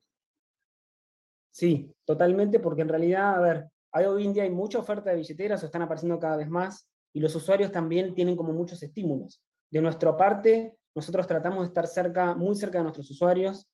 Sí, 1.49 1.91
totalmente, 2.05 2.59
porque 2.59 2.83
en 2.83 2.89
realidad, 2.89 3.37
a 3.37 3.41
ver, 3.41 3.65
hoy 4.07 4.27
en 4.27 4.33
día 4.33 4.43
hay 4.43 4.51
mucha 4.51 4.77
oferta 4.77 5.09
de 5.09 5.15
billeteras, 5.15 5.63
o 5.63 5.65
están 5.65 5.81
apareciendo 5.81 6.19
cada 6.19 6.37
vez 6.37 6.47
más, 6.47 6.87
y 7.15 7.21
los 7.21 7.33
usuarios 7.33 7.71
también 7.71 8.13
tienen 8.13 8.35
como 8.35 8.51
muchos 8.51 8.83
estímulos. 8.83 9.41
De 9.71 9.81
nuestra 9.81 10.17
parte, 10.17 10.75
nosotros 10.93 11.25
tratamos 11.25 11.61
de 11.61 11.67
estar 11.67 11.87
cerca, 11.87 12.35
muy 12.35 12.55
cerca 12.55 12.79
de 12.79 12.83
nuestros 12.83 13.09
usuarios. 13.09 13.69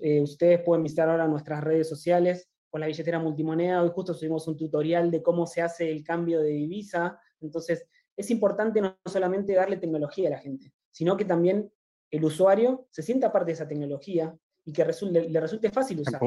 Eh, 0.00 0.22
ustedes 0.22 0.60
pueden 0.60 0.84
visitar 0.84 1.08
ahora 1.08 1.26
nuestras 1.26 1.64
redes 1.64 1.88
sociales 1.88 2.48
con 2.70 2.80
la 2.80 2.86
billetera 2.86 3.18
multimoneda. 3.18 3.82
Hoy 3.82 3.90
justo 3.92 4.14
subimos 4.14 4.46
un 4.46 4.56
tutorial 4.56 5.10
de 5.10 5.24
cómo 5.24 5.44
se 5.44 5.60
hace 5.60 5.90
el 5.90 6.04
cambio 6.04 6.40
de 6.40 6.50
divisa. 6.50 7.18
Entonces, 7.40 7.84
es 8.16 8.30
importante 8.30 8.80
no 8.80 8.96
solamente 9.04 9.54
darle 9.54 9.78
tecnología 9.78 10.28
a 10.28 10.30
la 10.30 10.38
gente, 10.38 10.72
sino 10.92 11.16
que 11.16 11.24
también 11.24 11.68
el 12.12 12.24
usuario 12.24 12.86
se 12.92 13.02
sienta 13.02 13.32
parte 13.32 13.46
de 13.46 13.54
esa 13.54 13.66
tecnología 13.66 14.32
y 14.64 14.72
que 14.72 14.84
le 14.84 15.40
resulte 15.40 15.68
fácil 15.70 15.98
usar. 15.98 16.20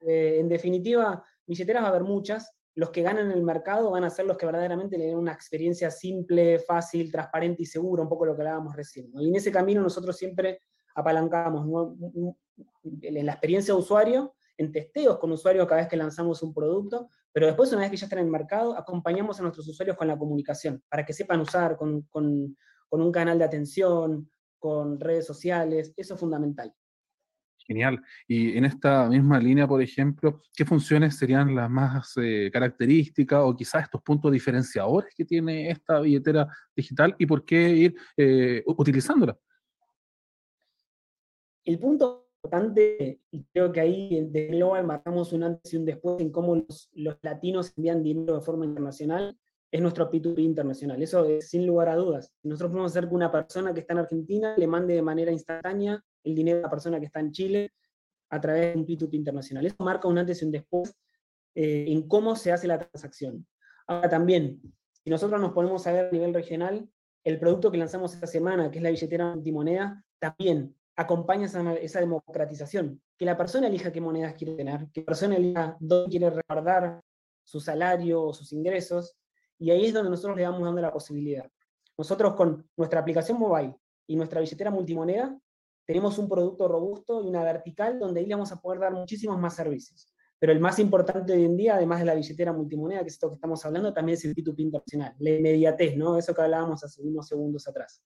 Eh, 0.00 0.38
en 0.40 0.48
definitiva, 0.48 1.24
billeteras 1.46 1.84
va 1.84 1.86
a 1.86 1.90
haber 1.90 2.02
muchas, 2.02 2.55
los 2.76 2.90
que 2.90 3.02
ganan 3.02 3.32
el 3.32 3.42
mercado 3.42 3.90
van 3.90 4.04
a 4.04 4.10
ser 4.10 4.26
los 4.26 4.36
que 4.36 4.46
verdaderamente 4.46 4.96
le 4.96 5.06
den 5.06 5.16
una 5.16 5.32
experiencia 5.32 5.90
simple, 5.90 6.58
fácil, 6.58 7.10
transparente 7.10 7.62
y 7.62 7.66
segura, 7.66 8.02
un 8.02 8.08
poco 8.08 8.26
lo 8.26 8.36
que 8.36 8.42
hablábamos 8.42 8.76
recién. 8.76 9.10
Y 9.18 9.28
en 9.28 9.34
ese 9.34 9.50
camino 9.50 9.82
nosotros 9.82 10.16
siempre 10.16 10.60
apalancamos 10.94 11.66
en 13.02 13.24
la 13.24 13.32
experiencia 13.32 13.74
de 13.74 13.80
usuario, 13.80 14.34
en 14.58 14.72
testeos 14.72 15.18
con 15.18 15.32
usuarios 15.32 15.66
cada 15.66 15.80
vez 15.80 15.88
que 15.88 15.96
lanzamos 15.96 16.42
un 16.42 16.54
producto, 16.54 17.08
pero 17.32 17.46
después 17.46 17.72
una 17.72 17.80
vez 17.80 17.90
que 17.90 17.96
ya 17.96 18.06
están 18.06 18.20
en 18.20 18.26
el 18.26 18.30
mercado, 18.30 18.76
acompañamos 18.76 19.38
a 19.38 19.42
nuestros 19.42 19.66
usuarios 19.68 19.96
con 19.96 20.08
la 20.08 20.18
comunicación, 20.18 20.82
para 20.88 21.04
que 21.04 21.12
sepan 21.12 21.40
usar 21.40 21.76
con 21.76 22.06
un 22.90 23.12
canal 23.12 23.38
de 23.38 23.44
atención, 23.44 24.30
con 24.58 25.00
redes 25.00 25.26
sociales, 25.26 25.92
eso 25.96 26.14
es 26.14 26.20
fundamental. 26.20 26.74
Genial. 27.66 28.00
Y 28.28 28.56
en 28.56 28.64
esta 28.64 29.08
misma 29.08 29.40
línea, 29.40 29.66
por 29.66 29.82
ejemplo, 29.82 30.40
¿qué 30.54 30.64
funciones 30.64 31.16
serían 31.16 31.54
las 31.54 31.68
más 31.68 32.12
eh, 32.16 32.48
características 32.52 33.40
o 33.42 33.56
quizás 33.56 33.84
estos 33.84 34.02
puntos 34.02 34.30
diferenciadores 34.30 35.12
que 35.16 35.24
tiene 35.24 35.70
esta 35.70 36.00
billetera 36.00 36.46
digital 36.76 37.16
y 37.18 37.26
por 37.26 37.44
qué 37.44 37.68
ir 37.70 37.96
eh, 38.16 38.62
utilizándola? 38.66 39.36
El 41.64 41.80
punto 41.80 42.28
importante, 42.44 43.20
y 43.32 43.44
creo 43.52 43.72
que 43.72 43.80
ahí 43.80 44.28
de 44.30 44.46
Global 44.46 44.86
marcamos 44.86 45.32
un 45.32 45.42
antes 45.42 45.74
y 45.74 45.76
un 45.76 45.84
después 45.84 46.20
en 46.20 46.30
cómo 46.30 46.54
los, 46.54 46.88
los 46.92 47.16
latinos 47.22 47.72
envían 47.76 48.04
dinero 48.04 48.36
de 48.36 48.40
forma 48.40 48.64
internacional, 48.64 49.36
es 49.72 49.80
nuestro 49.80 50.08
P2P 50.08 50.38
internacional. 50.38 51.02
Eso 51.02 51.24
es 51.24 51.50
sin 51.50 51.66
lugar 51.66 51.88
a 51.88 51.96
dudas. 51.96 52.32
Nosotros 52.44 52.70
podemos 52.70 52.92
hacer 52.92 53.08
que 53.08 53.14
una 53.14 53.32
persona 53.32 53.74
que 53.74 53.80
está 53.80 53.94
en 53.94 53.98
Argentina 53.98 54.54
le 54.56 54.66
mande 54.68 54.94
de 54.94 55.02
manera 55.02 55.32
instantánea 55.32 56.02
el 56.26 56.34
dinero 56.34 56.58
a 56.58 56.62
la 56.62 56.70
persona 56.70 56.98
que 56.98 57.06
está 57.06 57.20
en 57.20 57.32
Chile 57.32 57.72
a 58.30 58.40
través 58.40 58.74
de 58.74 58.80
un 58.80 58.86
P2P 58.86 59.14
internacional. 59.14 59.64
Eso 59.64 59.76
marca 59.78 60.08
un 60.08 60.18
antes 60.18 60.42
y 60.42 60.44
un 60.44 60.50
después 60.50 60.94
eh, 61.54 61.86
en 61.88 62.08
cómo 62.08 62.34
se 62.36 62.52
hace 62.52 62.66
la 62.66 62.78
transacción. 62.78 63.46
Ahora 63.86 64.08
también, 64.08 64.60
si 64.92 65.10
nosotros 65.10 65.40
nos 65.40 65.52
ponemos 65.52 65.86
a 65.86 65.92
ver 65.92 66.06
a 66.06 66.10
nivel 66.10 66.34
regional, 66.34 66.88
el 67.24 67.38
producto 67.38 67.70
que 67.70 67.78
lanzamos 67.78 68.14
esta 68.14 68.26
semana, 68.26 68.70
que 68.70 68.78
es 68.78 68.82
la 68.82 68.90
billetera 68.90 69.34
multimoneda, 69.34 70.04
también 70.18 70.74
acompaña 70.96 71.46
esa, 71.46 71.74
esa, 71.74 72.00
democratización. 72.00 73.00
Que 73.16 73.24
la 73.24 73.36
persona 73.36 73.68
elija 73.68 73.92
qué 73.92 74.00
monedas 74.00 74.34
quiere 74.34 74.54
tener, 74.54 74.88
que 74.92 75.00
la 75.00 75.06
persona 75.06 75.36
elija 75.36 75.76
dónde 75.80 76.10
quiere 76.10 76.30
resguardar 76.30 77.00
su 77.44 77.60
salario 77.60 78.22
o 78.22 78.32
sus 78.34 78.52
ingresos, 78.52 79.16
y 79.58 79.70
ahí 79.70 79.86
es 79.86 79.94
donde 79.94 80.10
nosotros 80.10 80.36
le 80.36 80.44
vamos 80.44 80.62
dando 80.62 80.80
la 80.80 80.92
posibilidad. 80.92 81.48
Nosotros 81.96 82.34
con 82.34 82.68
nuestra 82.76 83.00
aplicación 83.00 83.38
mobile 83.38 83.74
y 84.06 84.16
nuestra 84.16 84.40
billetera 84.40 84.70
multimoneda 84.70 85.38
tenemos 85.86 86.18
un 86.18 86.28
producto 86.28 86.68
robusto 86.68 87.24
y 87.24 87.28
una 87.28 87.44
vertical 87.44 87.98
donde 87.98 88.20
ahí 88.20 88.28
vamos 88.28 88.50
a 88.52 88.60
poder 88.60 88.80
dar 88.80 88.92
muchísimos 88.92 89.38
más 89.38 89.54
servicios. 89.54 90.12
Pero 90.38 90.52
el 90.52 90.60
más 90.60 90.78
importante 90.78 91.32
hoy 91.32 91.44
en 91.44 91.56
día, 91.56 91.76
además 91.76 92.00
de 92.00 92.04
la 92.04 92.14
billetera 92.14 92.52
multimoneda, 92.52 93.00
que 93.00 93.08
es 93.08 93.14
esto 93.14 93.28
que 93.28 93.36
estamos 93.36 93.64
hablando, 93.64 93.94
también 93.94 94.18
es 94.18 94.24
el 94.24 94.34
P2P 94.34 94.58
internacional, 94.58 95.14
la 95.18 95.30
inmediatez, 95.30 95.96
¿no? 95.96 96.18
Eso 96.18 96.34
que 96.34 96.42
hablábamos 96.42 96.84
hace 96.84 97.00
unos 97.00 97.26
segundos 97.26 97.66
atrás. 97.66 98.02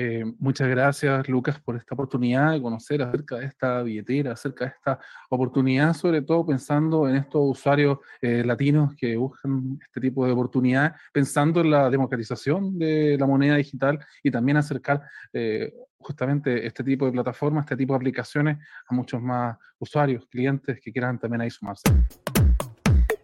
Eh, 0.00 0.24
muchas 0.38 0.68
gracias, 0.68 1.28
Lucas, 1.28 1.58
por 1.58 1.74
esta 1.74 1.96
oportunidad 1.96 2.52
de 2.52 2.62
conocer 2.62 3.02
acerca 3.02 3.34
de 3.34 3.46
esta 3.46 3.82
billetera, 3.82 4.32
acerca 4.32 4.66
de 4.66 4.70
esta 4.70 5.00
oportunidad, 5.28 5.92
sobre 5.92 6.22
todo 6.22 6.46
pensando 6.46 7.08
en 7.08 7.16
estos 7.16 7.40
usuarios 7.44 7.98
eh, 8.22 8.44
latinos 8.44 8.94
que 8.94 9.16
buscan 9.16 9.76
este 9.82 10.00
tipo 10.00 10.24
de 10.24 10.30
oportunidad, 10.30 10.94
pensando 11.12 11.62
en 11.62 11.72
la 11.72 11.90
democratización 11.90 12.78
de 12.78 13.16
la 13.18 13.26
moneda 13.26 13.56
digital 13.56 13.98
y 14.22 14.30
también 14.30 14.58
acercar 14.58 15.02
eh, 15.32 15.74
justamente 15.98 16.64
este 16.64 16.84
tipo 16.84 17.04
de 17.04 17.10
plataformas, 17.10 17.64
este 17.64 17.76
tipo 17.76 17.92
de 17.94 17.96
aplicaciones 17.96 18.58
a 18.86 18.94
muchos 18.94 19.20
más 19.20 19.58
usuarios, 19.80 20.24
clientes 20.26 20.80
que 20.80 20.92
quieran 20.92 21.18
también 21.18 21.40
ahí 21.40 21.50
sumarse. 21.50 21.82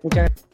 Muchas 0.03 0.25
gracias. 0.25 0.53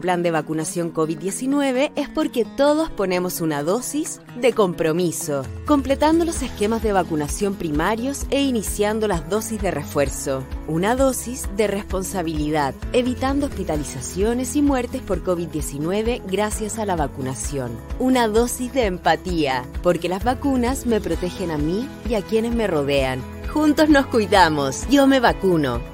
Plan 0.00 0.22
de 0.22 0.30
vacunación 0.30 0.92
COVID-19 0.92 1.92
es 1.96 2.08
porque 2.08 2.44
todos 2.44 2.90
ponemos 2.90 3.40
una 3.40 3.62
dosis 3.62 4.20
de 4.40 4.52
compromiso, 4.52 5.44
completando 5.66 6.24
los 6.24 6.42
esquemas 6.42 6.82
de 6.82 6.92
vacunación 6.92 7.54
primarios 7.54 8.26
e 8.30 8.42
iniciando 8.42 9.08
las 9.08 9.28
dosis 9.28 9.60
de 9.60 9.70
refuerzo. 9.70 10.44
Una 10.68 10.96
dosis 10.96 11.48
de 11.56 11.66
responsabilidad, 11.66 12.74
evitando 12.92 13.46
hospitalizaciones 13.46 14.56
y 14.56 14.62
muertes 14.62 15.02
por 15.02 15.22
COVID-19 15.22 16.22
gracias 16.26 16.78
a 16.78 16.86
la 16.86 16.96
vacunación. 16.96 17.70
Una 17.98 18.28
dosis 18.28 18.72
de 18.72 18.86
empatía, 18.86 19.64
porque 19.82 20.08
las 20.08 20.24
vacunas 20.24 20.86
me 20.86 21.00
protegen 21.00 21.50
a 21.50 21.58
mí 21.58 21.88
y 22.08 22.14
a 22.14 22.22
quienes 22.22 22.54
me 22.54 22.66
rodean. 22.66 23.22
Juntos 23.52 23.88
nos 23.88 24.06
cuidamos. 24.06 24.84
Yo 24.88 25.06
me 25.06 25.20
vacuno. 25.20 25.93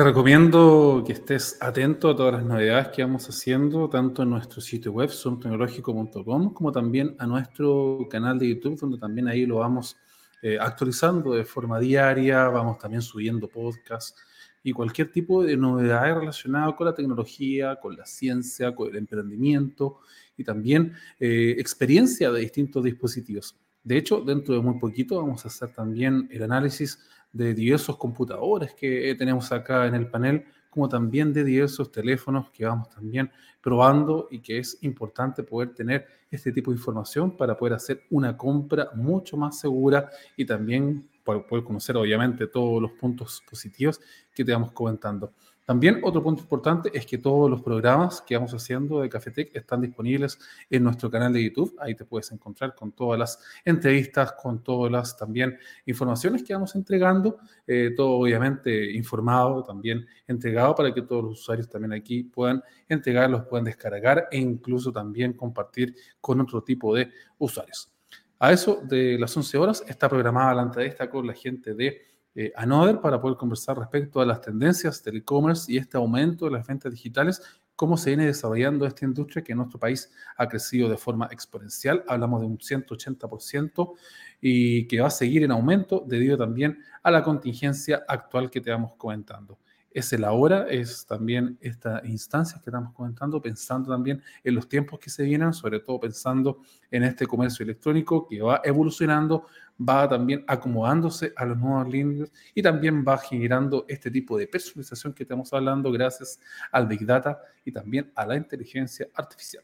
Te 0.00 0.04
recomiendo 0.04 1.04
que 1.06 1.12
estés 1.12 1.58
atento 1.60 2.08
a 2.08 2.16
todas 2.16 2.32
las 2.32 2.42
novedades 2.42 2.88
que 2.88 3.02
vamos 3.02 3.28
haciendo, 3.28 3.86
tanto 3.90 4.22
en 4.22 4.30
nuestro 4.30 4.62
sitio 4.62 4.92
web, 4.92 5.10
zoomtecnológico.com, 5.10 6.54
como 6.54 6.72
también 6.72 7.14
a 7.18 7.26
nuestro 7.26 8.08
canal 8.10 8.38
de 8.38 8.48
YouTube, 8.48 8.80
donde 8.80 8.96
también 8.96 9.28
ahí 9.28 9.44
lo 9.44 9.56
vamos 9.56 9.98
eh, 10.40 10.56
actualizando 10.58 11.34
de 11.34 11.44
forma 11.44 11.78
diaria, 11.78 12.48
vamos 12.48 12.78
también 12.78 13.02
subiendo 13.02 13.46
podcasts 13.46 14.18
y 14.62 14.72
cualquier 14.72 15.12
tipo 15.12 15.44
de 15.44 15.58
novedades 15.58 16.14
relacionadas 16.16 16.76
con 16.76 16.86
la 16.86 16.94
tecnología, 16.94 17.76
con 17.76 17.94
la 17.94 18.06
ciencia, 18.06 18.74
con 18.74 18.88
el 18.88 18.96
emprendimiento 18.96 19.98
y 20.34 20.44
también 20.44 20.94
eh, 21.18 21.56
experiencia 21.58 22.32
de 22.32 22.40
distintos 22.40 22.82
dispositivos. 22.82 23.54
De 23.84 23.98
hecho, 23.98 24.22
dentro 24.22 24.54
de 24.54 24.62
muy 24.62 24.78
poquito 24.78 25.16
vamos 25.16 25.44
a 25.44 25.48
hacer 25.48 25.74
también 25.74 26.26
el 26.30 26.42
análisis 26.42 26.98
de 27.32 27.54
diversos 27.54 27.96
computadores 27.96 28.74
que 28.74 29.14
tenemos 29.16 29.50
acá 29.52 29.86
en 29.86 29.94
el 29.94 30.08
panel, 30.08 30.44
como 30.68 30.88
también 30.88 31.32
de 31.32 31.44
diversos 31.44 31.90
teléfonos 31.90 32.50
que 32.50 32.64
vamos 32.64 32.88
también 32.88 33.30
probando 33.60 34.28
y 34.30 34.40
que 34.40 34.58
es 34.58 34.78
importante 34.82 35.42
poder 35.42 35.74
tener 35.74 36.06
este 36.30 36.52
tipo 36.52 36.70
de 36.70 36.76
información 36.76 37.36
para 37.36 37.56
poder 37.56 37.74
hacer 37.74 38.02
una 38.10 38.36
compra 38.36 38.90
mucho 38.94 39.36
más 39.36 39.58
segura 39.58 40.10
y 40.36 40.44
también 40.44 41.08
poder 41.24 41.64
conocer 41.64 41.96
obviamente 41.96 42.46
todos 42.46 42.80
los 42.80 42.92
puntos 42.92 43.42
positivos 43.48 44.00
que 44.34 44.44
te 44.44 44.52
vamos 44.52 44.72
comentando. 44.72 45.32
También 45.70 46.00
otro 46.02 46.20
punto 46.20 46.42
importante 46.42 46.90
es 46.92 47.06
que 47.06 47.16
todos 47.16 47.48
los 47.48 47.62
programas 47.62 48.20
que 48.22 48.34
vamos 48.34 48.52
haciendo 48.52 49.02
de 49.02 49.08
Cafetec 49.08 49.54
están 49.54 49.80
disponibles 49.80 50.36
en 50.68 50.82
nuestro 50.82 51.08
canal 51.08 51.32
de 51.32 51.44
YouTube. 51.44 51.76
Ahí 51.78 51.94
te 51.94 52.04
puedes 52.04 52.32
encontrar 52.32 52.74
con 52.74 52.90
todas 52.90 53.20
las 53.20 53.38
entrevistas, 53.64 54.32
con 54.32 54.64
todas 54.64 54.90
las 54.90 55.16
también 55.16 55.56
informaciones 55.86 56.42
que 56.42 56.54
vamos 56.54 56.74
entregando, 56.74 57.38
eh, 57.68 57.92
todo 57.96 58.18
obviamente 58.18 58.90
informado, 58.90 59.62
también 59.62 60.04
entregado 60.26 60.74
para 60.74 60.92
que 60.92 61.02
todos 61.02 61.22
los 61.22 61.40
usuarios 61.40 61.68
también 61.68 61.92
aquí 61.92 62.24
puedan 62.24 62.60
entregarlos, 62.88 63.46
puedan 63.46 63.66
descargar 63.66 64.26
e 64.32 64.38
incluso 64.38 64.90
también 64.90 65.34
compartir 65.34 65.94
con 66.20 66.40
otro 66.40 66.64
tipo 66.64 66.96
de 66.96 67.12
usuarios. 67.38 67.92
A 68.40 68.50
eso 68.50 68.80
de 68.82 69.16
las 69.20 69.36
11 69.36 69.56
horas 69.56 69.84
está 69.86 70.08
programada 70.08 70.52
la 70.52 70.62
entrevista 70.62 71.08
con 71.08 71.28
la 71.28 71.32
gente 71.32 71.74
de 71.74 72.10
eh, 72.34 72.52
Another 72.56 73.00
para 73.00 73.20
poder 73.20 73.36
conversar 73.36 73.78
respecto 73.78 74.20
a 74.20 74.26
las 74.26 74.40
tendencias 74.40 75.02
del 75.02 75.18
e-commerce 75.18 75.70
y 75.72 75.78
este 75.78 75.96
aumento 75.96 76.44
de 76.44 76.52
las 76.52 76.66
ventas 76.66 76.92
digitales, 76.92 77.42
cómo 77.74 77.96
se 77.96 78.10
viene 78.10 78.26
desarrollando 78.26 78.86
esta 78.86 79.04
industria 79.04 79.42
que 79.42 79.52
en 79.52 79.58
nuestro 79.58 79.78
país 79.78 80.12
ha 80.36 80.48
crecido 80.48 80.88
de 80.88 80.96
forma 80.96 81.28
exponencial, 81.30 82.04
hablamos 82.06 82.42
de 82.42 82.46
un 82.46 82.58
180% 82.58 83.94
y 84.40 84.86
que 84.86 85.00
va 85.00 85.08
a 85.08 85.10
seguir 85.10 85.42
en 85.42 85.50
aumento 85.50 86.04
debido 86.06 86.36
también 86.36 86.78
a 87.02 87.10
la 87.10 87.22
contingencia 87.22 88.04
actual 88.06 88.50
que 88.50 88.60
te 88.60 88.70
vamos 88.70 88.94
comentando 88.96 89.58
es 89.92 90.12
el 90.12 90.24
ahora, 90.24 90.66
es 90.68 91.04
también 91.06 91.58
esta 91.60 92.00
instancia 92.04 92.60
que 92.62 92.70
estamos 92.70 92.92
comentando, 92.92 93.40
pensando 93.42 93.90
también 93.90 94.22
en 94.44 94.54
los 94.54 94.68
tiempos 94.68 95.00
que 95.00 95.10
se 95.10 95.24
vienen, 95.24 95.52
sobre 95.52 95.80
todo 95.80 95.98
pensando 95.98 96.60
en 96.90 97.02
este 97.02 97.26
comercio 97.26 97.64
electrónico 97.64 98.26
que 98.28 98.40
va 98.40 98.60
evolucionando, 98.64 99.46
va 99.80 100.08
también 100.08 100.44
acomodándose 100.46 101.32
a 101.36 101.44
los 101.44 101.58
nuevos 101.58 101.88
líneas 101.88 102.30
y 102.54 102.62
también 102.62 103.04
va 103.06 103.18
generando 103.18 103.84
este 103.88 104.10
tipo 104.10 104.38
de 104.38 104.46
personalización 104.46 105.12
que 105.12 105.24
estamos 105.24 105.52
hablando 105.52 105.90
gracias 105.90 106.38
al 106.70 106.86
Big 106.86 107.04
Data 107.04 107.40
y 107.64 107.72
también 107.72 108.12
a 108.14 108.26
la 108.26 108.36
inteligencia 108.36 109.08
artificial. 109.14 109.62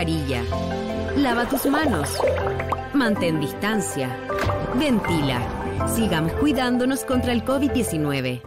Mascarilla. 0.00 0.42
Lava 1.16 1.46
tus 1.46 1.66
manos. 1.66 2.08
Mantén 2.94 3.38
distancia. 3.38 4.08
Ventila. 4.78 5.40
Sigamos 5.94 6.32
cuidándonos 6.34 7.04
contra 7.04 7.32
el 7.32 7.44
COVID-19. 7.44 8.40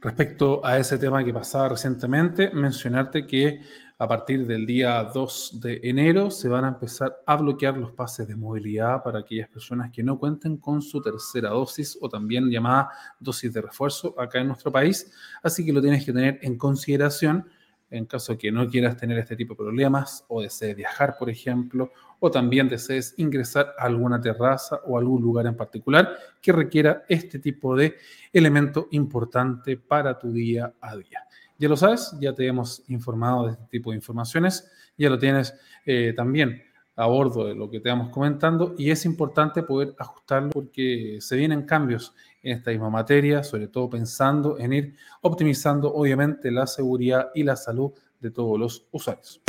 Respecto 0.00 0.64
a 0.64 0.78
ese 0.78 0.98
tema 0.98 1.24
que 1.24 1.32
pasaba 1.32 1.70
recientemente, 1.70 2.50
mencionarte 2.52 3.26
que 3.26 3.60
a 3.98 4.06
partir 4.06 4.46
del 4.46 4.66
día 4.66 5.04
2 5.04 5.60
de 5.60 5.80
enero 5.84 6.30
se 6.30 6.48
van 6.48 6.64
a 6.64 6.68
empezar 6.68 7.16
a 7.24 7.36
bloquear 7.36 7.76
los 7.76 7.92
pases 7.92 8.28
de 8.28 8.36
movilidad 8.36 9.02
para 9.02 9.20
aquellas 9.20 9.48
personas 9.48 9.90
que 9.90 10.02
no 10.02 10.18
cuenten 10.18 10.58
con 10.58 10.82
su 10.82 11.00
tercera 11.00 11.50
dosis 11.50 11.96
o 12.00 12.08
también 12.08 12.50
llamada 12.50 12.90
dosis 13.20 13.52
de 13.52 13.62
refuerzo 13.62 14.14
acá 14.20 14.40
en 14.40 14.48
nuestro 14.48 14.70
país. 14.70 15.10
Así 15.42 15.64
que 15.64 15.72
lo 15.72 15.80
tienes 15.80 16.04
que 16.04 16.12
tener 16.12 16.38
en 16.42 16.58
consideración 16.58 17.48
en 17.90 18.06
caso 18.06 18.32
de 18.32 18.38
que 18.38 18.52
no 18.52 18.68
quieras 18.68 18.96
tener 18.96 19.18
este 19.18 19.36
tipo 19.36 19.54
de 19.54 19.58
problemas 19.58 20.24
o 20.28 20.42
desees 20.42 20.76
viajar, 20.76 21.16
por 21.18 21.30
ejemplo, 21.30 21.92
o 22.18 22.30
también 22.30 22.68
desees 22.68 23.14
ingresar 23.18 23.74
a 23.78 23.84
alguna 23.84 24.20
terraza 24.20 24.80
o 24.86 24.98
algún 24.98 25.22
lugar 25.22 25.46
en 25.46 25.56
particular 25.56 26.16
que 26.40 26.52
requiera 26.52 27.04
este 27.08 27.38
tipo 27.38 27.76
de 27.76 27.96
elemento 28.32 28.88
importante 28.90 29.76
para 29.76 30.18
tu 30.18 30.32
día 30.32 30.74
a 30.80 30.96
día. 30.96 31.26
Ya 31.58 31.68
lo 31.68 31.76
sabes, 31.76 32.14
ya 32.20 32.34
te 32.34 32.46
hemos 32.46 32.82
informado 32.88 33.46
de 33.46 33.52
este 33.52 33.66
tipo 33.66 33.90
de 33.90 33.96
informaciones, 33.96 34.70
ya 34.98 35.08
lo 35.08 35.18
tienes 35.18 35.54
eh, 35.84 36.12
también 36.14 36.62
a 36.96 37.06
bordo 37.06 37.46
de 37.46 37.54
lo 37.54 37.70
que 37.70 37.80
te 37.80 37.90
vamos 37.90 38.08
comentando 38.08 38.74
y 38.78 38.90
es 38.90 39.04
importante 39.04 39.62
poder 39.62 39.94
ajustarlo 39.98 40.50
porque 40.50 41.18
se 41.20 41.36
vienen 41.36 41.62
cambios 41.62 42.14
en 42.42 42.58
esta 42.58 42.70
misma 42.70 42.90
materia, 42.90 43.42
sobre 43.42 43.68
todo 43.68 43.90
pensando 43.90 44.58
en 44.58 44.72
ir 44.72 44.94
optimizando 45.22 45.92
obviamente 45.92 46.50
la 46.50 46.66
seguridad 46.66 47.30
y 47.34 47.42
la 47.42 47.56
salud 47.56 47.92
de 48.20 48.30
todos 48.30 48.58
los 48.58 48.86
usuarios. 48.92 49.40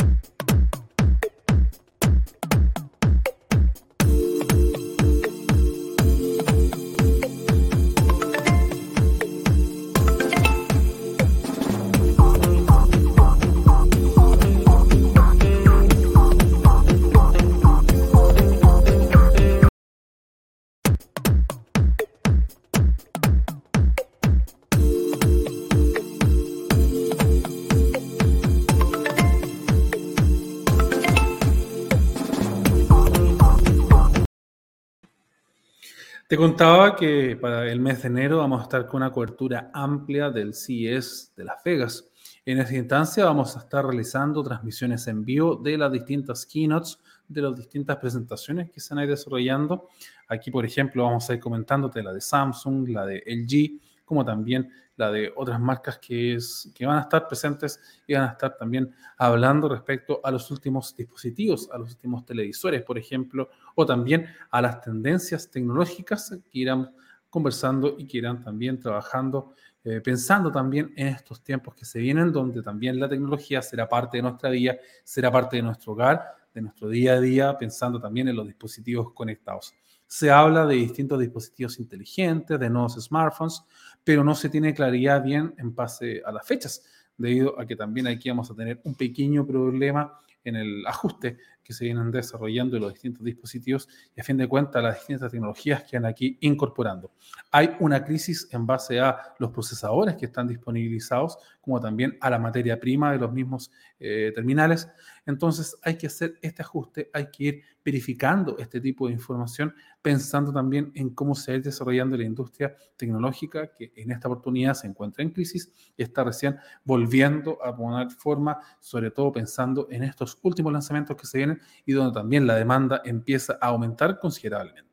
Te 36.27 36.35
contaba 36.35 36.93
que 36.97 37.37
para 37.37 37.71
el 37.71 37.79
mes 37.79 38.01
de 38.01 38.09
enero 38.09 38.39
vamos 38.39 38.59
a 38.59 38.63
estar 38.63 38.85
con 38.85 39.01
una 39.01 39.13
cobertura 39.13 39.71
amplia 39.73 40.29
del 40.29 40.53
CES 40.53 41.31
de 41.37 41.45
Las 41.45 41.63
Vegas. 41.63 42.11
En 42.43 42.59
esta 42.59 42.75
instancia 42.75 43.23
vamos 43.23 43.55
a 43.55 43.59
estar 43.59 43.85
realizando 43.85 44.43
transmisiones 44.43 45.07
en 45.07 45.23
vivo 45.23 45.55
de 45.55 45.77
las 45.77 45.89
distintas 45.89 46.45
keynotes, 46.45 46.99
de 47.29 47.41
las 47.41 47.55
distintas 47.55 47.95
presentaciones 47.95 48.69
que 48.69 48.81
se 48.81 48.93
a 48.93 49.03
ir 49.03 49.09
desarrollando. 49.09 49.87
Aquí, 50.27 50.51
por 50.51 50.65
ejemplo, 50.65 51.05
vamos 51.05 51.29
a 51.29 51.33
ir 51.33 51.39
comentándote 51.39 52.03
la 52.03 52.11
de 52.11 52.19
Samsung, 52.19 52.89
la 52.89 53.05
de 53.05 53.23
LG, 53.25 53.79
como 54.07 54.23
también 54.23 54.71
la 54.95 55.11
de 55.11 55.33
otras 55.35 55.59
marcas 55.59 55.99
que, 55.99 56.35
es, 56.35 56.71
que 56.73 56.85
van 56.85 56.97
a 56.97 57.01
estar 57.01 57.27
presentes 57.27 57.77
y 58.07 58.13
van 58.13 58.23
a 58.23 58.31
estar 58.31 58.55
también 58.55 58.95
hablando 59.17 59.67
respecto 59.67 60.21
a 60.23 60.31
los 60.31 60.49
últimos 60.49 60.95
dispositivos, 60.95 61.69
a 61.73 61.77
los 61.77 61.91
últimos 61.91 62.25
televisores, 62.25 62.83
por 62.83 62.97
ejemplo, 62.97 63.49
o 63.75 63.85
también 63.85 64.25
a 64.49 64.61
las 64.61 64.79
tendencias 64.79 65.51
tecnológicas 65.51 66.31
que 66.49 66.59
irán 66.59 66.95
conversando 67.29 67.97
y 67.99 68.07
que 68.07 68.19
irán 68.19 68.41
también 68.41 68.79
trabajando, 68.79 69.53
eh, 69.83 69.99
pensando 69.99 70.53
también 70.53 70.93
en 70.95 71.07
estos 71.07 71.43
tiempos 71.43 71.75
que 71.75 71.83
se 71.83 71.99
vienen, 71.99 72.31
donde 72.31 72.63
también 72.63 72.97
la 72.97 73.09
tecnología 73.09 73.61
será 73.61 73.89
parte 73.89 74.17
de 74.17 74.23
nuestra 74.23 74.49
vida, 74.49 74.77
será 75.03 75.29
parte 75.29 75.57
de 75.57 75.63
nuestro 75.63 75.91
hogar, 75.91 76.23
de 76.53 76.61
nuestro 76.61 76.87
día 76.87 77.15
a 77.15 77.19
día, 77.19 77.57
pensando 77.57 77.99
también 77.99 78.29
en 78.29 78.37
los 78.37 78.47
dispositivos 78.47 79.11
conectados. 79.11 79.75
Se 80.07 80.31
habla 80.31 80.65
de 80.65 80.75
distintos 80.75 81.19
dispositivos 81.19 81.79
inteligentes, 81.79 82.59
de 82.59 82.69
nuevos 82.69 82.95
smartphones, 82.95 83.63
pero 84.03 84.23
no 84.23 84.33
se 84.33 84.49
tiene 84.49 84.73
claridad 84.73 85.21
bien 85.21 85.53
en 85.57 85.75
base 85.75 86.21
a 86.25 86.31
las 86.31 86.47
fechas, 86.47 86.83
debido 87.17 87.59
a 87.59 87.65
que 87.65 87.75
también 87.75 88.07
aquí 88.07 88.29
vamos 88.29 88.49
a 88.49 88.55
tener 88.55 88.79
un 88.85 88.95
pequeño 88.95 89.45
problema 89.45 90.19
en 90.43 90.55
el 90.55 90.87
ajuste 90.87 91.37
que 91.67 91.73
se 91.73 91.83
vienen 91.83 92.11
desarrollando 92.11 92.77
en 92.77 92.83
los 92.83 92.93
distintos 92.93 93.25
dispositivos 93.25 93.89
y 94.15 94.21
a 94.21 94.23
fin 94.23 94.37
de 94.37 94.47
cuentas 94.47 94.81
las 94.81 94.95
distintas 94.95 95.29
tecnologías 95.29 95.83
que 95.83 95.97
han 95.97 96.05
aquí 96.05 96.37
incorporando. 96.39 97.11
Hay 97.51 97.75
una 97.81 98.05
crisis 98.05 98.47
en 98.51 98.65
base 98.65 99.01
a 99.01 99.35
los 99.37 99.51
procesadores 99.51 100.15
que 100.15 100.27
están 100.27 100.47
disponibilizados, 100.47 101.37
como 101.59 101.81
también 101.81 102.17
a 102.21 102.29
la 102.29 102.39
materia 102.39 102.79
prima 102.79 103.11
de 103.11 103.17
los 103.17 103.33
mismos 103.33 103.69
eh, 103.99 104.31
terminales. 104.33 104.87
Entonces 105.25 105.75
hay 105.83 105.97
que 105.97 106.07
hacer 106.07 106.39
este 106.41 106.61
ajuste, 106.61 107.09
hay 107.13 107.29
que 107.29 107.43
ir 107.43 107.61
verificando 107.83 108.57
este 108.59 108.79
tipo 108.79 109.07
de 109.07 109.13
información, 109.13 109.73
pensando 110.01 110.53
también 110.53 110.91
en 110.95 111.09
cómo 111.09 111.35
se 111.35 111.53
va 111.53 111.59
desarrollando 111.59 112.15
la 112.15 112.23
industria 112.23 112.75
tecnológica 112.95 113.71
que 113.77 113.91
en 113.95 114.11
esta 114.11 114.27
oportunidad 114.27 114.73
se 114.73 114.87
encuentra 114.87 115.23
en 115.23 115.31
crisis 115.31 115.71
y 115.97 116.03
está 116.03 116.23
recién 116.23 116.57
volviendo 116.83 117.63
a 117.63 117.75
poner 117.75 118.09
forma, 118.11 118.59
sobre 118.79 119.11
todo 119.11 119.31
pensando 119.31 119.87
en 119.89 120.03
estos 120.03 120.37
últimos 120.43 120.71
lanzamientos 120.71 121.17
que 121.17 121.27
se 121.27 121.37
vienen 121.37 121.56
y 121.85 121.93
donde 121.93 122.13
también 122.13 122.45
la 122.47 122.55
demanda 122.55 123.01
empieza 123.05 123.57
a 123.61 123.67
aumentar 123.67 124.19
considerablemente. 124.19 124.87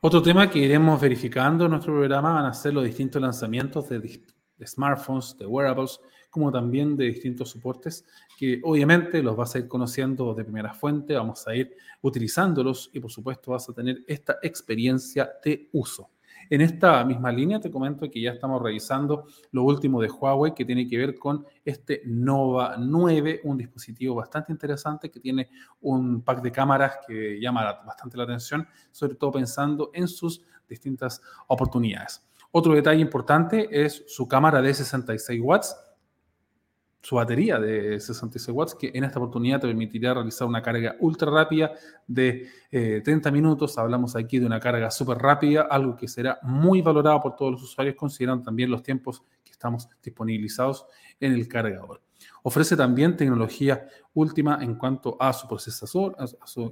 Otro 0.00 0.22
tema 0.22 0.48
que 0.48 0.60
iremos 0.60 1.00
verificando 1.00 1.64
en 1.64 1.72
nuestro 1.72 1.92
programa 1.92 2.32
van 2.32 2.46
a 2.46 2.54
ser 2.54 2.72
los 2.72 2.84
distintos 2.84 3.20
lanzamientos 3.20 3.88
de, 3.88 4.22
smartphones, 4.64 5.36
de 5.36 5.44
wearables, 5.44 6.00
como 6.30 6.52
también 6.52 6.96
de 6.96 7.06
distintos 7.06 7.50
soportes 7.50 8.04
que 8.38 8.60
obviamente 8.62 9.22
los 9.22 9.36
vas 9.36 9.54
a 9.54 9.58
ir 9.58 9.68
conociendo 9.68 10.34
de 10.34 10.44
primera 10.44 10.72
fuente, 10.72 11.14
vamos 11.14 11.46
a 11.48 11.54
ir 11.54 11.74
utilizándolos 12.02 12.90
y 12.92 13.00
por 13.00 13.10
supuesto 13.10 13.52
vas 13.52 13.68
a 13.68 13.72
tener 13.72 14.04
esta 14.06 14.38
experiencia 14.42 15.30
de 15.44 15.68
uso. 15.72 16.10
En 16.50 16.60
esta 16.62 17.04
misma 17.04 17.30
línea 17.30 17.60
te 17.60 17.70
comento 17.70 18.10
que 18.10 18.20
ya 18.20 18.30
estamos 18.30 18.62
revisando 18.62 19.26
lo 19.50 19.64
último 19.64 20.00
de 20.00 20.08
Huawei 20.08 20.54
que 20.54 20.64
tiene 20.64 20.86
que 20.86 20.96
ver 20.96 21.18
con 21.18 21.44
este 21.64 22.02
Nova 22.06 22.76
9, 22.78 23.40
un 23.44 23.58
dispositivo 23.58 24.14
bastante 24.14 24.52
interesante 24.52 25.10
que 25.10 25.20
tiene 25.20 25.50
un 25.82 26.22
pack 26.22 26.40
de 26.40 26.52
cámaras 26.52 26.98
que 27.06 27.38
llama 27.38 27.80
bastante 27.84 28.16
la 28.16 28.22
atención, 28.22 28.66
sobre 28.90 29.16
todo 29.16 29.32
pensando 29.32 29.90
en 29.92 30.08
sus 30.08 30.42
distintas 30.66 31.20
oportunidades. 31.48 32.22
Otro 32.50 32.72
detalle 32.72 33.02
importante 33.02 33.68
es 33.70 34.04
su 34.06 34.26
cámara 34.26 34.62
de 34.62 34.72
66 34.72 35.40
watts 35.42 35.76
su 37.08 37.14
batería 37.14 37.58
de 37.58 37.98
66 37.98 38.54
watts, 38.54 38.74
que 38.74 38.90
en 38.92 39.02
esta 39.02 39.18
oportunidad 39.18 39.58
te 39.58 39.66
permitirá 39.66 40.12
realizar 40.12 40.46
una 40.46 40.60
carga 40.60 40.94
ultra 41.00 41.30
rápida 41.30 41.72
de 42.06 42.50
30 42.70 43.28
eh, 43.30 43.32
minutos. 43.32 43.78
Hablamos 43.78 44.14
aquí 44.14 44.38
de 44.38 44.44
una 44.44 44.60
carga 44.60 44.90
súper 44.90 45.16
rápida, 45.16 45.62
algo 45.70 45.96
que 45.96 46.06
será 46.06 46.38
muy 46.42 46.82
valorado 46.82 47.18
por 47.22 47.34
todos 47.34 47.52
los 47.52 47.62
usuarios, 47.62 47.96
considerando 47.96 48.44
también 48.44 48.70
los 48.70 48.82
tiempos 48.82 49.22
que 49.42 49.52
estamos 49.52 49.88
disponibilizados 50.02 50.84
en 51.18 51.32
el 51.32 51.48
cargador. 51.48 52.02
Ofrece 52.42 52.76
también 52.76 53.16
tecnología 53.16 53.86
última 54.14 54.58
en 54.60 54.74
cuanto 54.74 55.16
a 55.20 55.32
su 55.32 55.46
procesador, 55.46 56.16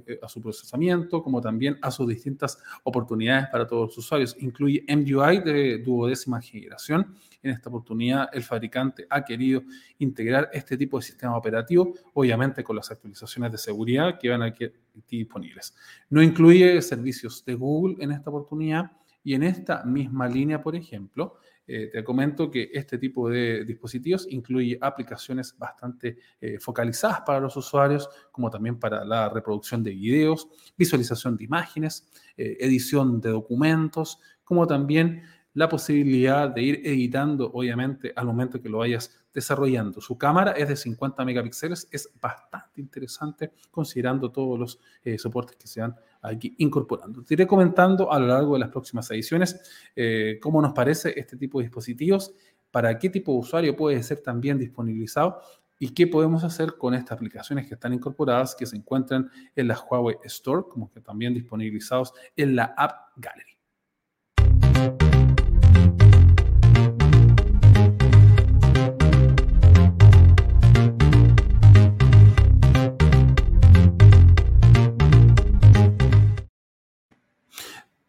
eh, 0.07 0.19
a 0.21 0.27
su, 0.27 0.41
procesamiento, 0.41 1.21
como 1.21 1.41
también 1.41 1.77
a 1.81 1.91
sus 1.91 2.07
distintas 2.07 2.57
oportunidades 2.83 3.47
para 3.51 3.67
todos 3.67 3.87
los 3.87 3.97
usuarios. 3.97 4.35
Incluye 4.39 4.83
MUI 4.87 5.39
de 5.39 5.77
duodécima 5.79 6.41
generación. 6.41 7.15
En 7.41 7.51
esta 7.51 7.69
oportunidad, 7.69 8.29
el 8.33 8.43
fabricante 8.43 9.05
ha 9.09 9.23
querido 9.23 9.63
integrar 9.99 10.49
este 10.51 10.77
tipo 10.77 10.97
de 10.97 11.03
sistema 11.03 11.37
operativo, 11.37 11.93
obviamente 12.13 12.63
con 12.63 12.75
las 12.75 12.89
actualizaciones 12.91 13.51
de 13.51 13.57
seguridad 13.57 14.17
que 14.19 14.29
van 14.29 14.41
a 14.41 14.47
estar 14.47 14.71
disponibles. 15.09 15.75
No 16.09 16.21
incluye 16.21 16.81
servicios 16.81 17.43
de 17.45 17.55
Google 17.55 17.95
en 17.99 18.11
esta 18.11 18.29
oportunidad 18.29 18.91
y 19.23 19.33
en 19.33 19.43
esta 19.43 19.83
misma 19.83 20.27
línea, 20.27 20.61
por 20.61 20.75
ejemplo, 20.75 21.37
eh, 21.67 21.89
te 21.91 22.03
comento 22.03 22.49
que 22.49 22.69
este 22.73 22.97
tipo 22.97 23.29
de 23.29 23.65
dispositivos 23.65 24.25
incluye 24.29 24.77
aplicaciones 24.79 25.57
bastante 25.57 26.17
eh, 26.39 26.57
focalizadas 26.59 27.21
para 27.21 27.41
los 27.41 27.57
usuarios, 27.57 28.09
como 28.31 28.49
también 28.49 28.79
para 28.79 29.03
la 29.03 29.27
reproducción 29.27 29.83
de 29.83 29.91
videos, 29.91 30.47
visualización 30.77 31.35
de 31.35 31.43
imágenes, 31.43 32.09
eh, 32.37 32.55
edición 32.61 33.19
de 33.19 33.31
documentos, 33.31 34.19
como 34.45 34.65
también 34.65 35.23
la 35.53 35.67
posibilidad 35.67 36.49
de 36.49 36.61
ir 36.61 36.81
editando, 36.85 37.51
obviamente, 37.53 38.13
al 38.15 38.27
momento 38.27 38.61
que 38.61 38.69
lo 38.69 38.77
vayas 38.77 39.26
desarrollando. 39.37 40.01
Su 40.01 40.17
cámara 40.17 40.53
es 40.53 40.67
de 40.67 40.75
50 40.75 41.23
megapíxeles, 41.23 41.87
es 41.91 42.09
bastante 42.19 42.81
interesante 42.81 43.51
considerando 43.69 44.31
todos 44.31 44.57
los 44.57 44.79
soportes 45.19 45.55
que 45.57 45.67
se 45.67 45.79
han 45.79 45.95
aquí 46.23 46.55
incorporando. 46.57 47.23
Te 47.23 47.35
iré 47.35 47.45
comentando 47.45 48.11
a 48.11 48.19
lo 48.19 48.25
largo 48.25 48.53
de 48.53 48.61
las 48.61 48.69
próximas 48.69 49.09
ediciones 49.11 49.61
eh, 49.95 50.39
cómo 50.41 50.59
nos 50.59 50.73
parece 50.73 51.13
este 51.19 51.37
tipo 51.37 51.59
de 51.59 51.65
dispositivos, 51.65 52.33
para 52.71 52.97
qué 52.97 53.09
tipo 53.09 53.31
de 53.33 53.39
usuario 53.39 53.75
puede 53.75 54.01
ser 54.01 54.21
también 54.21 54.57
disponibilizado 54.57 55.39
y 55.79 55.89
qué 55.89 56.07
podemos 56.07 56.43
hacer 56.43 56.75
con 56.77 56.95
estas 56.95 57.11
aplicaciones 57.13 57.67
que 57.67 57.75
están 57.75 57.93
incorporadas, 57.93 58.55
que 58.55 58.65
se 58.65 58.75
encuentran 58.75 59.29
en 59.55 59.67
la 59.67 59.79
Huawei 59.79 60.17
Store, 60.23 60.63
como 60.67 60.89
que 60.89 60.99
también 61.01 61.35
disponibilizados 61.35 62.13
en 62.35 62.55
la 62.55 62.73
App 62.75 63.11
Gallery. 63.17 63.56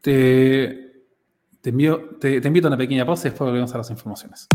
Te, 0.00 1.04
te, 1.60 1.72
te, 1.72 2.40
te 2.40 2.48
invito 2.48 2.66
a 2.66 2.70
una 2.70 2.76
pequeña 2.76 3.04
pausa 3.04 3.28
y 3.28 3.30
después 3.30 3.48
volvemos 3.50 3.74
a 3.74 3.78
las 3.78 3.90
informaciones. 3.90 4.48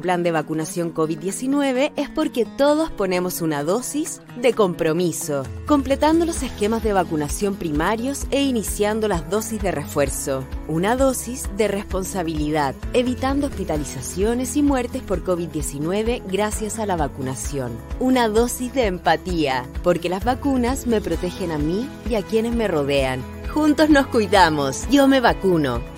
Plan 0.00 0.22
de 0.22 0.30
vacunación 0.30 0.94
COVID-19 0.94 1.92
es 1.96 2.10
porque 2.10 2.44
todos 2.44 2.90
ponemos 2.90 3.40
una 3.40 3.62
dosis 3.62 4.20
de 4.40 4.52
compromiso, 4.52 5.44
completando 5.66 6.24
los 6.24 6.42
esquemas 6.42 6.82
de 6.82 6.92
vacunación 6.92 7.56
primarios 7.56 8.26
e 8.30 8.42
iniciando 8.42 9.08
las 9.08 9.30
dosis 9.30 9.62
de 9.62 9.72
refuerzo. 9.72 10.44
Una 10.68 10.96
dosis 10.96 11.48
de 11.56 11.68
responsabilidad, 11.68 12.74
evitando 12.92 13.46
hospitalizaciones 13.46 14.56
y 14.56 14.62
muertes 14.62 15.02
por 15.02 15.24
COVID-19 15.24 16.22
gracias 16.30 16.78
a 16.78 16.86
la 16.86 16.96
vacunación. 16.96 17.72
Una 18.00 18.28
dosis 18.28 18.72
de 18.74 18.86
empatía, 18.86 19.66
porque 19.82 20.08
las 20.08 20.24
vacunas 20.24 20.86
me 20.86 21.00
protegen 21.00 21.50
a 21.50 21.58
mí 21.58 21.88
y 22.08 22.14
a 22.14 22.22
quienes 22.22 22.54
me 22.54 22.68
rodean. 22.68 23.22
Juntos 23.52 23.88
nos 23.88 24.06
cuidamos. 24.08 24.86
Yo 24.90 25.08
me 25.08 25.20
vacuno. 25.20 25.95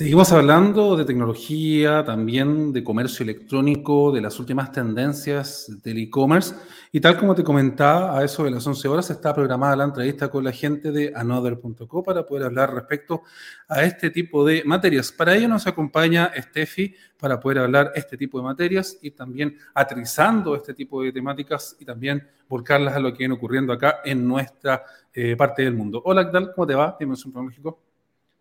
Seguimos 0.00 0.32
hablando 0.32 0.96
de 0.96 1.04
tecnología, 1.04 2.02
también 2.02 2.72
de 2.72 2.82
comercio 2.82 3.22
electrónico, 3.22 4.10
de 4.10 4.22
las 4.22 4.40
últimas 4.40 4.72
tendencias 4.72 5.70
del 5.82 5.98
e-commerce. 5.98 6.54
Y 6.90 7.02
tal 7.02 7.18
como 7.18 7.34
te 7.34 7.44
comentaba, 7.44 8.18
a 8.18 8.24
eso 8.24 8.44
de 8.44 8.50
las 8.50 8.66
11 8.66 8.88
horas 8.88 9.10
está 9.10 9.34
programada 9.34 9.76
la 9.76 9.84
entrevista 9.84 10.30
con 10.30 10.42
la 10.42 10.52
gente 10.52 10.90
de 10.90 11.12
another.co 11.14 12.02
para 12.02 12.24
poder 12.24 12.46
hablar 12.46 12.72
respecto 12.72 13.24
a 13.68 13.84
este 13.84 14.08
tipo 14.08 14.42
de 14.42 14.62
materias. 14.64 15.12
Para 15.12 15.36
ello 15.36 15.48
nos 15.48 15.66
acompaña 15.66 16.32
Steffi 16.34 16.94
para 17.18 17.38
poder 17.38 17.58
hablar 17.58 17.92
este 17.94 18.16
tipo 18.16 18.38
de 18.38 18.44
materias 18.44 18.96
y 19.02 19.10
también 19.10 19.54
aterrizando 19.74 20.56
este 20.56 20.72
tipo 20.72 21.02
de 21.02 21.12
temáticas 21.12 21.76
y 21.78 21.84
también 21.84 22.26
volcarlas 22.48 22.96
a 22.96 23.00
lo 23.00 23.12
que 23.12 23.18
viene 23.18 23.34
ocurriendo 23.34 23.70
acá 23.70 24.00
en 24.02 24.26
nuestra 24.26 24.82
eh, 25.12 25.36
parte 25.36 25.60
del 25.60 25.74
mundo. 25.74 26.00
Hola, 26.06 26.24
¿qué 26.24 26.32
tal? 26.32 26.54
¿Cómo 26.54 26.66
te 26.66 26.74
va? 26.74 26.96
Dimensión 26.98 27.34
México. 27.44 27.89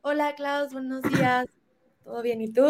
Hola 0.02 0.34
Klaus, 0.34 0.72
buenos 0.72 1.02
días. 1.04 1.46
¿Todo 2.06 2.22
bien 2.22 2.40
y 2.40 2.54
tú? 2.54 2.64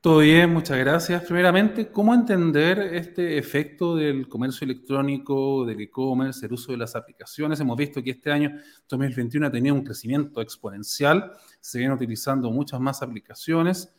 Todo 0.00 0.18
bien, 0.18 0.52
muchas 0.52 0.78
gracias. 0.78 1.22
Primeramente, 1.22 1.92
¿cómo 1.92 2.12
entender 2.12 2.80
este 2.92 3.38
efecto 3.38 3.94
del 3.94 4.28
comercio 4.28 4.64
electrónico, 4.64 5.64
del 5.64 5.80
e-commerce, 5.80 6.44
el 6.44 6.52
uso 6.52 6.72
de 6.72 6.78
las 6.78 6.96
aplicaciones? 6.96 7.60
Hemos 7.60 7.76
visto 7.76 8.02
que 8.02 8.10
este 8.10 8.32
año 8.32 8.58
2021 8.88 9.46
ha 9.46 9.50
tenido 9.52 9.76
un 9.76 9.84
crecimiento 9.84 10.40
exponencial, 10.40 11.32
se 11.60 11.78
vienen 11.78 11.94
utilizando 11.96 12.50
muchas 12.50 12.80
más 12.80 13.00
aplicaciones 13.00 13.94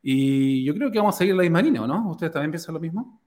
y 0.00 0.62
yo 0.64 0.74
creo 0.74 0.92
que 0.92 0.98
vamos 0.98 1.16
a 1.16 1.18
seguir 1.18 1.34
la 1.34 1.42
misma 1.42 1.62
línea, 1.62 1.84
¿no? 1.84 2.10
¿Ustedes 2.10 2.32
también 2.32 2.52
piensan 2.52 2.74
lo 2.74 2.80
mismo? 2.80 3.20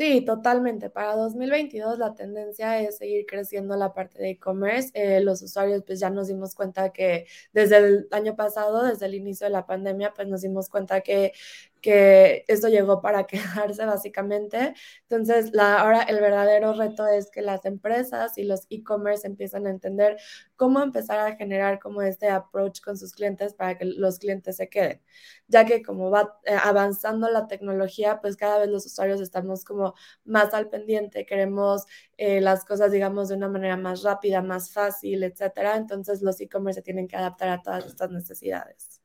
Sí, 0.00 0.20
totalmente. 0.24 0.90
Para 0.90 1.16
2022 1.16 1.98
la 1.98 2.14
tendencia 2.14 2.80
es 2.80 2.98
seguir 2.98 3.26
creciendo 3.26 3.74
la 3.76 3.92
parte 3.94 4.16
de 4.22 4.30
e-commerce. 4.30 4.90
Eh, 4.94 5.20
los 5.20 5.42
usuarios 5.42 5.82
pues 5.84 5.98
ya 5.98 6.08
nos 6.08 6.28
dimos 6.28 6.54
cuenta 6.54 6.90
que 6.92 7.26
desde 7.52 7.78
el 7.78 8.08
año 8.12 8.36
pasado, 8.36 8.84
desde 8.84 9.06
el 9.06 9.14
inicio 9.16 9.46
de 9.48 9.50
la 9.52 9.66
pandemia, 9.66 10.12
pues 10.14 10.28
nos 10.28 10.42
dimos 10.42 10.68
cuenta 10.68 11.00
que 11.00 11.32
que 11.80 12.44
esto 12.48 12.68
llegó 12.68 13.00
para 13.00 13.26
quedarse 13.26 13.84
básicamente. 13.84 14.74
Entonces, 15.02 15.52
la, 15.52 15.80
ahora 15.80 16.02
el 16.02 16.20
verdadero 16.20 16.72
reto 16.74 17.06
es 17.06 17.30
que 17.30 17.42
las 17.42 17.64
empresas 17.64 18.38
y 18.38 18.44
los 18.44 18.66
e-commerce 18.70 19.26
empiezan 19.26 19.66
a 19.66 19.70
entender 19.70 20.18
cómo 20.56 20.80
empezar 20.82 21.18
a 21.20 21.36
generar 21.36 21.78
como 21.78 22.02
este 22.02 22.28
approach 22.28 22.80
con 22.80 22.96
sus 22.96 23.12
clientes 23.12 23.54
para 23.54 23.76
que 23.78 23.84
los 23.84 24.18
clientes 24.18 24.56
se 24.56 24.68
queden, 24.68 25.00
ya 25.48 25.64
que 25.64 25.82
como 25.82 26.10
va 26.10 26.38
eh, 26.44 26.56
avanzando 26.62 27.28
la 27.30 27.46
tecnología, 27.46 28.20
pues 28.20 28.36
cada 28.36 28.58
vez 28.58 28.68
los 28.68 28.86
usuarios 28.86 29.20
estamos 29.20 29.64
como 29.64 29.94
más 30.24 30.54
al 30.54 30.68
pendiente, 30.68 31.26
queremos 31.26 31.86
eh, 32.16 32.40
las 32.40 32.64
cosas, 32.64 32.92
digamos, 32.92 33.28
de 33.28 33.36
una 33.36 33.48
manera 33.48 33.76
más 33.76 34.02
rápida, 34.02 34.42
más 34.42 34.72
fácil, 34.72 35.22
etcétera. 35.24 35.76
Entonces, 35.76 36.22
los 36.22 36.40
e-commerce 36.40 36.80
se 36.80 36.82
tienen 36.84 37.08
que 37.08 37.16
adaptar 37.16 37.48
a 37.50 37.62
todas 37.62 37.86
estas 37.86 38.10
necesidades. 38.10 38.97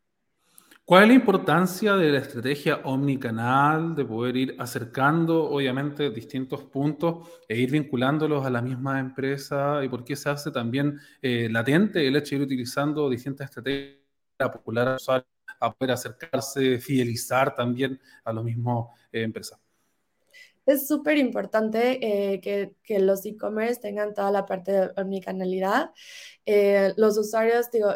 ¿Cuál 0.94 1.06
es 1.06 1.10
la 1.10 1.16
importancia 1.16 1.96
de 1.96 2.12
la 2.12 2.20
estrategia 2.20 2.82
omnicanal, 2.84 3.96
de 3.96 4.06
poder 4.06 4.38
ir 4.38 4.56
acercando, 4.60 5.50
obviamente, 5.50 6.12
distintos 6.12 6.66
puntos 6.66 7.28
e 7.50 7.58
ir 7.58 7.72
vinculándolos 7.72 8.46
a 8.46 8.52
la 8.52 8.62
misma 8.62 9.00
empresa? 9.00 9.84
¿Y 9.84 9.90
por 9.90 10.04
qué 10.04 10.16
se 10.16 10.30
hace 10.30 10.52
también 10.52 11.00
eh, 11.20 11.50
latente 11.50 12.08
el 12.08 12.16
hecho 12.16 12.36
de 12.36 12.36
ir 12.36 12.42
utilizando 12.44 13.10
distintas 13.10 13.46
estrategias 13.46 14.04
para 14.38 14.52
popular 14.52 14.98
a 15.60 15.74
poder 15.74 15.94
acercarse, 15.94 16.78
fidelizar 16.78 17.56
también 17.56 18.00
a 18.24 18.32
los 18.32 18.44
mismos 18.44 18.90
eh, 19.12 19.24
empresas? 19.24 19.60
Es 20.64 20.88
súper 20.88 21.18
importante 21.18 22.34
eh, 22.34 22.40
que, 22.40 22.76
que, 22.84 23.00
los 23.00 23.26
e-commerce 23.26 23.82
tengan 23.82 24.14
toda 24.14 24.30
la 24.30 24.46
parte 24.46 24.72
de 24.72 24.92
omnicanalidad. 24.96 25.90
los 26.98 27.18
usuarios, 27.18 27.72
digo, 27.72 27.90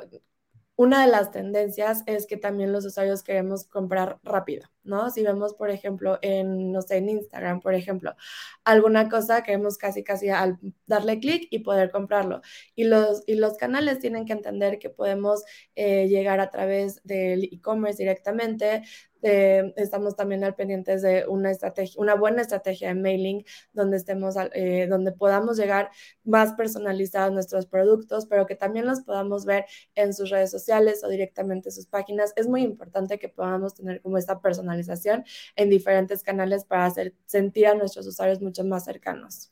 una 0.77 1.03
de 1.03 1.11
las 1.11 1.31
tendencias 1.31 2.03
es 2.05 2.27
que 2.27 2.37
también 2.37 2.71
los 2.71 2.85
usuarios 2.85 3.23
queremos 3.23 3.65
comprar 3.65 4.19
rápido, 4.23 4.69
¿no? 4.83 5.09
Si 5.09 5.23
vemos, 5.23 5.55
por 5.55 5.71
ejemplo, 5.71 6.19
en, 6.21 6.71
no 6.71 6.83
sé, 6.83 6.97
en 6.97 7.09
Instagram, 7.09 7.61
por 7.61 7.73
ejemplo, 7.73 8.15
alguna 8.63 9.09
cosa, 9.09 9.41
queremos 9.41 9.77
casi, 9.79 10.03
casi 10.03 10.29
al 10.29 10.59
darle 10.85 11.19
clic 11.19 11.47
y 11.49 11.59
poder 11.59 11.89
comprarlo. 11.89 12.41
Y 12.75 12.83
los, 12.83 13.23
y 13.25 13.35
los 13.35 13.57
canales 13.57 13.97
tienen 13.99 14.25
que 14.25 14.33
entender 14.33 14.77
que 14.77 14.91
podemos 14.91 15.43
eh, 15.75 16.07
llegar 16.07 16.39
a 16.39 16.51
través 16.51 17.01
del 17.03 17.45
e-commerce 17.45 17.97
directamente, 17.97 18.83
eh, 19.29 19.73
estamos 19.75 20.15
también 20.15 20.43
al 20.45 20.55
pendientes 20.55 21.01
de 21.01 21.25
una 21.27 21.51
estrategia, 21.51 22.01
una 22.01 22.15
buena 22.15 22.41
estrategia 22.41 22.87
de 22.87 22.95
mailing 22.95 23.43
donde 23.73 23.97
estemos, 23.97 24.35
eh, 24.53 24.87
donde 24.89 25.11
podamos 25.11 25.57
llegar 25.57 25.91
más 26.23 26.53
personalizados 26.53 27.33
nuestros 27.33 27.65
productos, 27.65 28.25
pero 28.25 28.45
que 28.45 28.55
también 28.55 28.85
los 28.85 29.01
podamos 29.01 29.45
ver 29.45 29.65
en 29.95 30.13
sus 30.13 30.29
redes 30.29 30.51
sociales 30.51 31.03
o 31.03 31.09
directamente 31.09 31.69
en 31.69 31.73
sus 31.73 31.87
páginas. 31.87 32.31
Es 32.37 32.47
muy 32.47 32.61
importante 32.61 33.19
que 33.19 33.27
podamos 33.29 33.75
tener 33.75 34.01
como 34.01 34.17
esta 34.17 34.39
personalización 34.39 35.25
en 35.57 35.69
diferentes 35.69 36.23
canales 36.23 36.63
para 36.63 36.85
hacer 36.85 37.13
sentir 37.25 37.67
a 37.67 37.75
nuestros 37.75 38.07
usuarios 38.07 38.41
mucho 38.41 38.63
más 38.63 38.85
cercanos. 38.85 39.51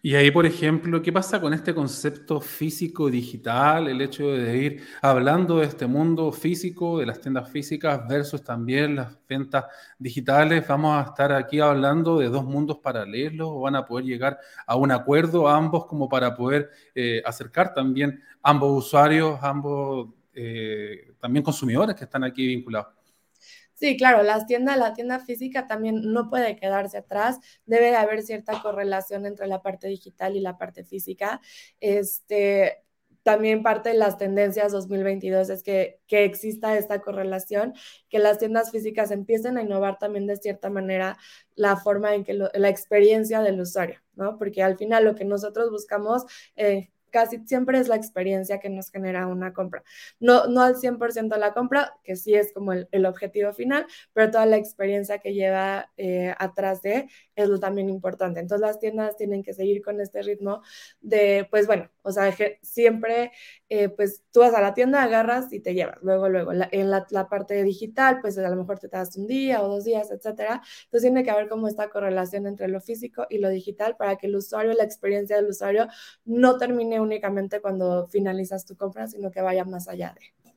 Y 0.00 0.14
ahí, 0.14 0.30
por 0.30 0.46
ejemplo, 0.46 1.02
¿qué 1.02 1.12
pasa 1.12 1.40
con 1.40 1.52
este 1.52 1.74
concepto 1.74 2.40
físico-digital? 2.40 3.88
El 3.88 4.00
hecho 4.00 4.28
de 4.28 4.56
ir 4.56 4.82
hablando 5.02 5.58
de 5.58 5.66
este 5.66 5.86
mundo 5.86 6.30
físico, 6.30 7.00
de 7.00 7.06
las 7.06 7.20
tiendas 7.20 7.50
físicas 7.50 8.06
versus 8.08 8.44
también 8.44 8.96
las 8.96 9.18
ventas 9.28 9.64
digitales. 9.98 10.66
Vamos 10.68 10.96
a 10.96 11.08
estar 11.08 11.32
aquí 11.32 11.58
hablando 11.60 12.18
de 12.18 12.28
dos 12.28 12.44
mundos 12.44 12.78
paralelos 12.78 13.48
o 13.50 13.60
van 13.60 13.76
a 13.76 13.86
poder 13.86 14.04
llegar 14.04 14.38
a 14.66 14.76
un 14.76 14.92
acuerdo 14.92 15.48
ambos 15.48 15.86
como 15.86 16.08
para 16.08 16.34
poder 16.34 16.70
eh, 16.94 17.22
acercar 17.24 17.74
también 17.74 18.22
ambos 18.42 18.86
usuarios, 18.86 19.38
ambos 19.42 20.10
eh, 20.32 21.12
también 21.20 21.42
consumidores 21.42 21.96
que 21.96 22.04
están 22.04 22.22
aquí 22.22 22.46
vinculados. 22.46 22.97
Sí, 23.78 23.96
claro, 23.96 24.24
las 24.24 24.46
tiendas, 24.46 24.76
la 24.76 24.92
tienda 24.92 25.20
física 25.20 25.68
también 25.68 26.12
no 26.12 26.28
puede 26.28 26.56
quedarse 26.56 26.98
atrás, 26.98 27.38
debe 27.64 27.94
haber 27.94 28.22
cierta 28.22 28.60
correlación 28.60 29.24
entre 29.24 29.46
la 29.46 29.62
parte 29.62 29.86
digital 29.86 30.34
y 30.34 30.40
la 30.40 30.58
parte 30.58 30.82
física. 30.82 31.40
Este, 31.78 32.82
también 33.22 33.62
parte 33.62 33.90
de 33.90 33.94
las 33.94 34.18
tendencias 34.18 34.72
2022 34.72 35.50
es 35.50 35.62
que, 35.62 36.00
que, 36.08 36.24
exista 36.24 36.76
esta 36.76 37.00
correlación, 37.00 37.72
que 38.08 38.18
las 38.18 38.38
tiendas 38.38 38.72
físicas 38.72 39.12
empiecen 39.12 39.58
a 39.58 39.62
innovar 39.62 39.98
también 39.98 40.26
de 40.26 40.36
cierta 40.36 40.70
manera 40.70 41.16
la 41.54 41.76
forma 41.76 42.16
en 42.16 42.24
que 42.24 42.34
la 42.34 42.68
experiencia 42.68 43.42
del 43.42 43.60
usuario, 43.60 44.00
¿no? 44.14 44.38
Porque 44.38 44.64
al 44.64 44.76
final 44.76 45.04
lo 45.04 45.14
que 45.14 45.24
nosotros 45.24 45.70
buscamos 45.70 46.24
eh, 46.56 46.90
casi 47.10 47.38
siempre 47.46 47.78
es 47.78 47.88
la 47.88 47.96
experiencia 47.96 48.60
que 48.60 48.68
nos 48.68 48.90
genera 48.90 49.26
una 49.26 49.52
compra. 49.52 49.82
No, 50.20 50.46
no 50.46 50.62
al 50.62 50.76
100% 50.76 51.36
la 51.36 51.52
compra, 51.52 51.94
que 52.04 52.16
sí 52.16 52.34
es 52.34 52.52
como 52.52 52.72
el, 52.72 53.06
objetivo 53.06 53.52
final, 53.52 53.86
pero 54.12 54.30
toda 54.30 54.46
la 54.46 54.56
experiencia 54.56 55.18
que 55.18 55.34
lleva 55.34 55.90
eh, 55.96 56.34
atrás 56.38 56.82
de 56.82 57.08
es 57.34 57.48
lo 57.48 57.58
también 57.58 57.88
importante. 57.88 58.40
Entonces 58.40 58.66
las 58.66 58.78
tiendas 58.78 59.16
tienen 59.16 59.42
que 59.42 59.54
seguir 59.54 59.82
con 59.82 60.00
este 60.00 60.22
ritmo 60.22 60.62
de, 61.00 61.46
pues 61.50 61.66
bueno, 61.66 61.90
o 62.02 62.12
sea, 62.12 62.34
siempre, 62.62 63.32
eh, 63.70 63.88
pues 63.90 64.22
tú 64.32 64.40
vas 64.40 64.54
a 64.54 64.60
la 64.60 64.74
tienda, 64.74 65.02
agarras 65.02 65.52
y 65.52 65.60
te 65.60 65.74
llevas. 65.74 65.98
Luego, 66.02 66.28
luego, 66.28 66.52
en 66.52 66.90
la, 66.90 67.28
parte 67.28 67.62
digital, 67.62 68.20
pues 68.20 68.38
a 68.38 68.48
lo 68.48 68.56
mejor 68.56 68.78
te 68.78 68.88
das 68.88 69.16
un 69.16 69.26
día 69.26 69.62
o 69.62 69.68
dos 69.68 69.84
días, 69.84 70.10
etcétera. 70.10 70.62
Entonces 70.84 71.02
tiene 71.02 71.22
que 71.24 71.30
haber 71.30 71.48
como 71.48 71.68
esta 71.68 71.90
correlación 71.90 72.46
entre 72.46 72.68
lo 72.68 72.80
físico 72.80 73.26
y 73.28 73.38
lo 73.38 73.48
digital 73.50 73.96
para 73.96 74.16
que 74.16 74.26
el 74.26 74.36
usuario, 74.36 74.72
la 74.72 74.84
experiencia 74.84 75.36
del 75.36 75.46
usuario 75.50 75.88
no 76.24 76.56
termine 76.58 77.00
únicamente 77.00 77.60
cuando 77.60 78.06
finalizas 78.08 78.64
tu 78.64 78.76
compra, 78.76 79.06
sino 79.06 79.30
que 79.30 79.42
vaya 79.42 79.64
más 79.64 79.88
allá 79.88 80.14
de. 80.18 80.47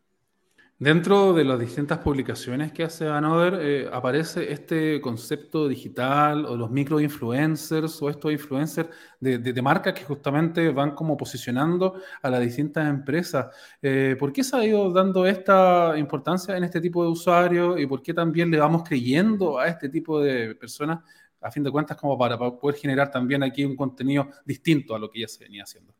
Dentro 0.81 1.31
de 1.33 1.43
las 1.43 1.59
distintas 1.59 1.99
publicaciones 1.99 2.71
que 2.71 2.83
hace 2.83 3.07
Anoder, 3.07 3.59
eh, 3.61 3.89
aparece 3.93 4.51
este 4.51 4.99
concepto 4.99 5.67
digital 5.67 6.43
o 6.47 6.57
los 6.57 6.71
microinfluencers 6.71 8.01
o 8.01 8.09
estos 8.09 8.31
influencers 8.31 8.89
de, 9.19 9.37
de, 9.37 9.61
marcas 9.61 9.93
que 9.93 10.03
justamente 10.03 10.71
van 10.71 10.95
como 10.95 11.15
posicionando 11.15 12.01
a 12.23 12.31
las 12.31 12.41
distintas 12.41 12.89
empresas. 12.89 13.55
Eh, 13.79 14.15
¿Por 14.17 14.33
qué 14.33 14.43
se 14.43 14.57
ha 14.57 14.65
ido 14.65 14.91
dando 14.91 15.27
esta 15.27 15.93
importancia 15.99 16.57
en 16.57 16.63
este 16.63 16.81
tipo 16.81 17.03
de 17.03 17.11
usuarios 17.11 17.79
y 17.79 17.85
por 17.85 18.01
qué 18.01 18.11
también 18.11 18.49
le 18.49 18.57
vamos 18.57 18.81
creyendo 18.81 19.59
a 19.59 19.67
este 19.67 19.87
tipo 19.87 20.19
de 20.19 20.55
personas, 20.55 21.03
a 21.41 21.51
fin 21.51 21.61
de 21.61 21.69
cuentas, 21.69 21.95
como 21.95 22.17
para 22.17 22.39
poder 22.39 22.75
generar 22.75 23.11
también 23.11 23.43
aquí 23.43 23.63
un 23.63 23.75
contenido 23.75 24.29
distinto 24.43 24.95
a 24.95 24.99
lo 24.99 25.11
que 25.11 25.19
ya 25.19 25.27
se 25.27 25.43
venía 25.43 25.61
haciendo? 25.61 25.93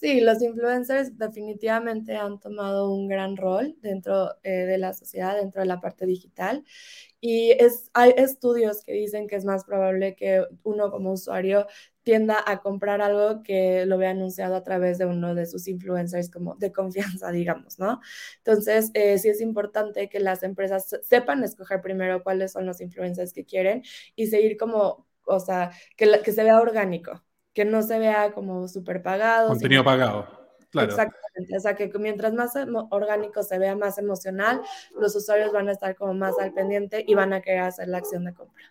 Sí, 0.00 0.20
los 0.20 0.40
influencers 0.42 1.18
definitivamente 1.18 2.14
han 2.16 2.38
tomado 2.38 2.92
un 2.94 3.08
gran 3.08 3.36
rol 3.36 3.74
dentro 3.80 4.30
eh, 4.44 4.50
de 4.64 4.78
la 4.78 4.94
sociedad, 4.94 5.34
dentro 5.36 5.60
de 5.60 5.66
la 5.66 5.80
parte 5.80 6.06
digital. 6.06 6.64
Y 7.20 7.52
es, 7.52 7.90
hay 7.94 8.12
estudios 8.16 8.82
que 8.84 8.92
dicen 8.92 9.28
que 9.28 9.36
es 9.36 9.44
más 9.44 9.64
probable 9.64 10.16
que 10.16 10.44
uno 10.64 10.90
como 10.90 11.12
usuario 11.12 11.66
tienda 12.02 12.42
a 12.46 12.60
comprar 12.60 13.02
algo 13.02 13.42
que 13.44 13.86
lo 13.86 13.98
vea 13.98 14.10
anunciado 14.10 14.56
a 14.56 14.64
través 14.64 14.98
de 14.98 15.06
uno 15.06 15.34
de 15.36 15.46
sus 15.46 15.68
influencers 15.68 16.30
como 16.30 16.56
de 16.56 16.72
confianza, 16.72 17.30
digamos, 17.32 17.78
¿no? 17.78 18.00
Entonces, 18.38 18.90
eh, 18.94 19.18
sí 19.18 19.30
es 19.30 19.40
importante 19.40 20.08
que 20.10 20.20
las 20.20 20.42
empresas 20.42 20.96
sepan 21.02 21.44
escoger 21.44 21.80
primero 21.82 22.22
cuáles 22.24 22.52
son 22.52 22.66
los 22.66 22.80
influencers 22.82 23.32
que 23.32 23.46
quieren 23.46 23.84
y 24.16 24.26
seguir 24.28 24.56
como, 24.58 25.06
o 25.24 25.40
sea, 25.40 25.72
que, 25.96 26.20
que 26.24 26.32
se 26.32 26.44
vea 26.44 26.60
orgánico, 26.60 27.22
que 27.58 27.64
no 27.64 27.82
se 27.82 27.98
vea 27.98 28.30
como 28.30 28.68
súper 28.68 29.02
pagado. 29.02 29.48
Contenido 29.48 29.82
pagado. 29.82 30.28
Exactamente, 30.74 31.56
o 31.56 31.60
sea 31.60 31.74
que 31.74 31.90
mientras 31.98 32.32
más 32.32 32.52
orgánico 32.90 33.42
se 33.42 33.58
vea, 33.58 33.74
más 33.74 33.98
emocional, 33.98 34.62
los 34.94 35.16
usuarios 35.16 35.50
van 35.50 35.68
a 35.68 35.72
estar 35.72 35.96
como 35.96 36.14
más 36.14 36.38
al 36.38 36.52
pendiente 36.52 37.02
y 37.04 37.16
van 37.16 37.32
a 37.32 37.40
querer 37.40 37.62
hacer 37.62 37.88
la 37.88 37.98
acción 37.98 38.26
de 38.26 38.32
compra. 38.32 38.62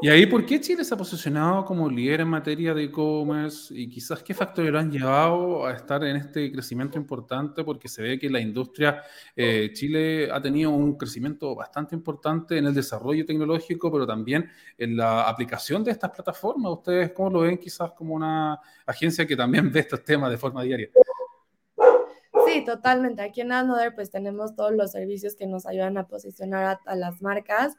Y 0.00 0.08
ahí, 0.08 0.26
¿por 0.26 0.46
qué 0.46 0.60
Chile 0.60 0.84
se 0.84 0.94
ha 0.94 0.96
posicionado 0.96 1.64
como 1.64 1.90
líder 1.90 2.20
en 2.20 2.28
materia 2.28 2.72
de 2.72 2.84
e-commerce? 2.84 3.74
Y 3.74 3.88
quizás 3.88 4.22
qué 4.22 4.32
factores 4.32 4.70
lo 4.70 4.78
han 4.78 4.92
llevado 4.92 5.66
a 5.66 5.72
estar 5.72 6.04
en 6.04 6.16
este 6.16 6.52
crecimiento 6.52 6.98
importante, 6.98 7.64
porque 7.64 7.88
se 7.88 8.02
ve 8.02 8.18
que 8.18 8.30
la 8.30 8.38
industria, 8.38 9.02
eh, 9.34 9.70
Chile 9.72 10.30
ha 10.30 10.40
tenido 10.40 10.70
un 10.70 10.96
crecimiento 10.96 11.52
bastante 11.54 11.96
importante 11.96 12.58
en 12.58 12.66
el 12.66 12.74
desarrollo 12.74 13.26
tecnológico, 13.26 13.90
pero 13.90 14.06
también 14.06 14.48
en 14.76 14.96
la 14.96 15.28
aplicación 15.28 15.82
de 15.82 15.90
estas 15.90 16.10
plataformas. 16.10 16.72
¿Ustedes 16.72 17.12
cómo 17.12 17.30
lo 17.30 17.40
ven 17.40 17.58
quizás 17.58 17.90
como 17.92 18.14
una 18.14 18.60
agencia 18.86 19.26
que 19.26 19.36
también 19.36 19.70
ve 19.72 19.80
estos 19.80 20.04
temas 20.04 20.30
de 20.30 20.38
forma 20.38 20.62
diaria? 20.62 20.90
Totalmente. 22.68 23.22
Aquí 23.22 23.40
en 23.40 23.50
Another 23.50 23.94
pues 23.94 24.10
tenemos 24.10 24.54
todos 24.54 24.72
los 24.72 24.90
servicios 24.90 25.34
que 25.34 25.46
nos 25.46 25.64
ayudan 25.64 25.96
a 25.96 26.06
posicionar 26.06 26.78
a, 26.84 26.96
las 26.96 27.22
marcas. 27.22 27.74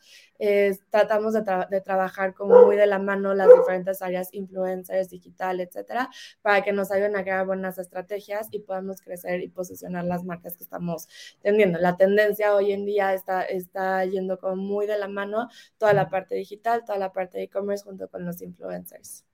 tratamos 0.90 1.36
de, 1.36 1.82
trabajar 1.82 2.34
como 2.34 2.66
muy 2.66 2.76
de 2.76 2.88
la 2.88 2.98
mano 2.98 3.36
las 3.36 3.49
diferentes 3.56 4.02
áreas, 4.02 4.30
influencers, 4.34 5.11
digital, 5.11 5.60
etcétera, 5.60 6.10
para 6.41 6.64
que 6.64 6.72
nos 6.72 6.90
ayuden 6.91 7.16
a 7.18 7.22
crear 7.22 7.45
buenas 7.45 7.78
estrategias 7.78 8.48
y 8.49 8.61
podamos 8.61 8.99
crecer 9.02 9.41
y 9.41 9.49
posicionar 9.49 10.06
las 10.06 10.24
marcas 10.24 10.57
que 10.57 10.64
estamos 10.64 11.07
teniendo. 11.40 11.78
La 11.78 11.95
tendencia 11.95 12.56
hoy 12.56 12.72
en 12.72 12.86
día 12.86 13.14
está, 13.14 13.44
está 13.44 14.03
yendo 14.06 14.40
como 14.40 14.56
muy 14.56 14.88
de 14.88 14.98
la 14.98 15.07
mano 15.07 15.49
toda 15.78 15.94
la 15.94 16.10
parte 16.10 16.34
digital, 16.34 16.84
toda 16.84 16.98
la 16.98 17.11
parte 17.11 17.38
de 17.38 17.44
e-commerce 17.44 17.84
junto 17.84 18.10
con 18.10 18.26
los 18.26 18.41
influencers. 18.41 19.28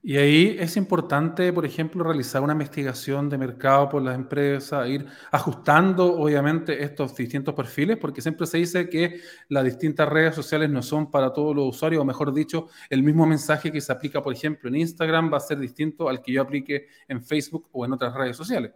Y 0.00 0.16
ahí 0.16 0.56
es 0.60 0.76
importante, 0.76 1.52
por 1.52 1.66
ejemplo, 1.66 2.04
realizar 2.04 2.40
una 2.40 2.52
investigación 2.52 3.28
de 3.28 3.36
mercado 3.36 3.88
por 3.88 4.00
las 4.00 4.14
empresas, 4.14 4.88
ir 4.88 5.06
ajustando, 5.32 6.14
obviamente, 6.14 6.84
estos 6.84 7.16
distintos 7.16 7.52
perfiles, 7.52 7.96
porque 7.98 8.22
siempre 8.22 8.46
se 8.46 8.58
dice 8.58 8.88
que 8.88 9.20
las 9.48 9.64
distintas 9.64 10.08
redes 10.08 10.36
sociales 10.36 10.70
no 10.70 10.82
son 10.82 11.10
para 11.10 11.32
todos 11.32 11.54
los 11.54 11.76
usuarios, 11.76 12.00
o 12.00 12.04
mejor 12.04 12.32
dicho, 12.32 12.68
el 12.88 13.02
mismo 13.02 13.26
mensaje 13.26 13.72
que 13.72 13.80
se 13.80 13.90
aplica, 13.92 14.22
por 14.22 14.32
ejemplo, 14.32 14.68
en 14.68 14.76
Instagram 14.76 15.32
va 15.32 15.38
a 15.38 15.40
ser 15.40 15.58
distinto 15.58 16.08
al 16.08 16.22
que 16.22 16.32
yo 16.32 16.42
aplique 16.42 16.86
en 17.08 17.22
Facebook 17.22 17.68
o 17.72 17.84
en 17.84 17.92
otras 17.92 18.14
redes 18.14 18.36
sociales. 18.36 18.72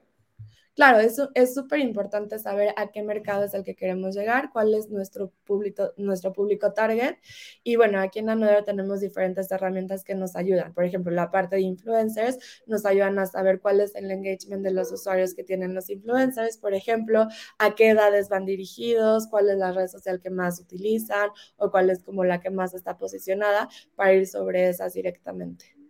Claro, 0.75 1.01
es 1.01 1.55
súper 1.55 1.81
importante 1.81 2.39
saber 2.39 2.73
a 2.79 2.91
qué 2.91 3.03
mercado 3.03 3.45
es 3.45 3.53
el 3.53 3.63
que 3.63 3.75
queremos 3.75 4.15
llegar, 4.15 4.49
cuál 4.51 4.73
es 4.75 4.89
nuestro 4.89 5.31
público, 5.45 5.93
nuestro 5.99 6.33
público 6.33 6.73
target. 6.73 7.17
Y 7.63 7.77
bueno, 7.77 8.01
aquí 8.01 8.21
en 8.21 8.31
Anodero 8.31 8.65
tenemos 8.65 9.01
diferentes 9.01 9.51
herramientas 9.53 10.03
que 10.03 10.15
nos 10.15 10.35
ayudan. 10.35 10.73
Por 10.73 10.85
ejemplo, 10.85 11.13
la 11.13 11.31
parte 11.31 11.57
de 11.57 11.63
influencers 11.63 12.39
nos 12.67 12.87
ayudan 12.87 13.19
a 13.19 13.27
saber 13.27 13.61
cuál 13.61 13.81
es 13.83 13.95
el 13.95 14.11
engagement 14.11 14.63
de 14.65 14.71
los 14.71 14.91
usuarios 14.93 15.35
que 15.35 15.45
tienen 15.45 15.75
los 15.75 15.91
influencers. 15.91 16.57
Por 16.57 16.73
ejemplo, 16.73 17.29
a 17.59 17.75
qué 17.75 17.91
edades 17.91 18.31
van 18.31 18.47
dirigidos, 18.47 19.27
cuál 19.29 19.51
es 19.51 19.59
la 19.59 19.73
red 19.73 19.89
social 19.89 20.21
que 20.21 20.31
más 20.31 20.59
utilizan 20.59 21.29
o 21.59 21.71
cuál 21.71 21.91
es 21.91 22.03
como 22.03 22.25
la 22.25 22.41
que 22.41 22.49
más 22.51 22.73
está 22.73 22.97
posicionada 22.97 23.69
para 23.95 24.15
ir 24.15 24.27
sobre 24.27 24.71
esas 24.71 24.95
directamente. 24.95 25.82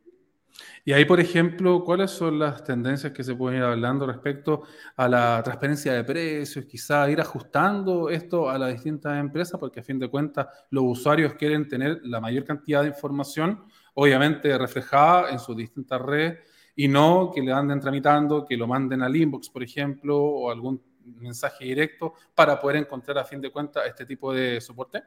Y 0.85 0.93
ahí, 0.93 1.05
por 1.05 1.21
ejemplo, 1.21 1.85
¿cuáles 1.85 2.11
son 2.11 2.39
las 2.39 2.65
tendencias 2.65 3.13
que 3.13 3.23
se 3.23 3.35
pueden 3.35 3.59
ir 3.59 3.65
hablando 3.65 4.07
respecto 4.07 4.63
a 4.97 5.09
la 5.09 5.41
transparencia 5.43 5.93
de 5.93 6.05
precios? 6.05 6.65
Quizá 6.65 7.09
ir 7.11 7.21
ajustando 7.21 8.11
esto 8.11 8.51
a 8.51 8.59
las 8.59 8.73
distintas 8.73 9.19
empresas, 9.19 9.59
porque 9.61 9.81
a 9.81 9.83
fin 9.83 9.99
de 9.99 10.09
cuentas 10.09 10.47
los 10.71 10.85
usuarios 10.85 11.35
quieren 11.35 11.69
tener 11.69 12.01
la 12.05 12.21
mayor 12.21 12.45
cantidad 12.45 12.83
de 12.83 12.89
información, 12.89 13.65
obviamente 13.95 14.57
reflejada 14.59 15.31
en 15.31 15.39
sus 15.39 15.57
distintas 15.57 16.01
redes, 16.01 16.39
y 16.75 16.89
no 16.89 17.31
que 17.35 17.43
le 17.43 17.53
anden 17.53 17.81
tramitando, 17.81 18.45
que 18.45 18.57
lo 18.57 18.67
manden 18.67 19.03
al 19.03 19.15
inbox, 19.15 19.51
por 19.51 19.63
ejemplo, 19.63 20.19
o 20.19 20.51
algún 20.51 20.83
mensaje 21.05 21.65
directo 21.65 22.15
para 22.35 22.59
poder 22.61 22.77
encontrar 22.77 23.19
a 23.19 23.25
fin 23.25 23.41
de 23.41 23.51
cuentas 23.51 23.85
este 23.87 24.07
tipo 24.07 24.33
de 24.33 24.61
soporte. 24.61 25.03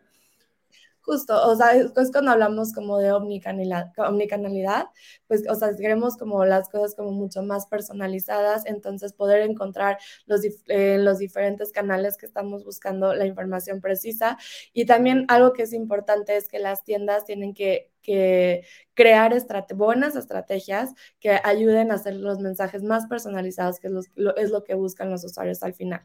Justo, 1.05 1.35
o 1.47 1.55
sea, 1.55 1.73
es 1.73 2.11
cuando 2.11 2.31
hablamos 2.31 2.73
como 2.73 2.97
de 2.97 3.11
omnicanalidad, 3.11 3.91
omnicanalidad, 3.97 4.87
pues, 5.27 5.43
o 5.47 5.53
sea, 5.53 5.69
queremos 5.75 6.17
como 6.17 6.45
las 6.45 6.67
cosas 6.69 6.95
como 6.95 7.11
mucho 7.11 7.43
más 7.43 7.67
personalizadas, 7.67 8.65
entonces 8.65 9.13
poder 9.13 9.41
encontrar 9.41 9.99
los, 10.25 10.41
eh, 10.67 10.97
los 10.99 11.19
diferentes 11.19 11.71
canales 11.71 12.17
que 12.17 12.25
estamos 12.25 12.63
buscando 12.65 13.13
la 13.13 13.27
información 13.27 13.81
precisa. 13.81 14.39
Y 14.73 14.85
también 14.87 15.25
algo 15.27 15.53
que 15.53 15.61
es 15.63 15.73
importante 15.73 16.37
es 16.37 16.47
que 16.47 16.57
las 16.57 16.83
tiendas 16.83 17.23
tienen 17.23 17.53
que, 17.53 17.91
que 18.01 18.63
crear 18.95 19.31
buenas 19.75 20.15
estrategias 20.15 20.91
que 21.19 21.39
ayuden 21.43 21.91
a 21.91 21.95
hacer 21.95 22.15
los 22.15 22.39
mensajes 22.39 22.81
más 22.81 23.05
personalizados, 23.05 23.79
que 23.79 23.89
es 24.37 24.49
lo 24.49 24.63
que 24.63 24.73
buscan 24.73 25.11
los 25.11 25.23
usuarios 25.23 25.61
al 25.61 25.75
final. 25.75 26.01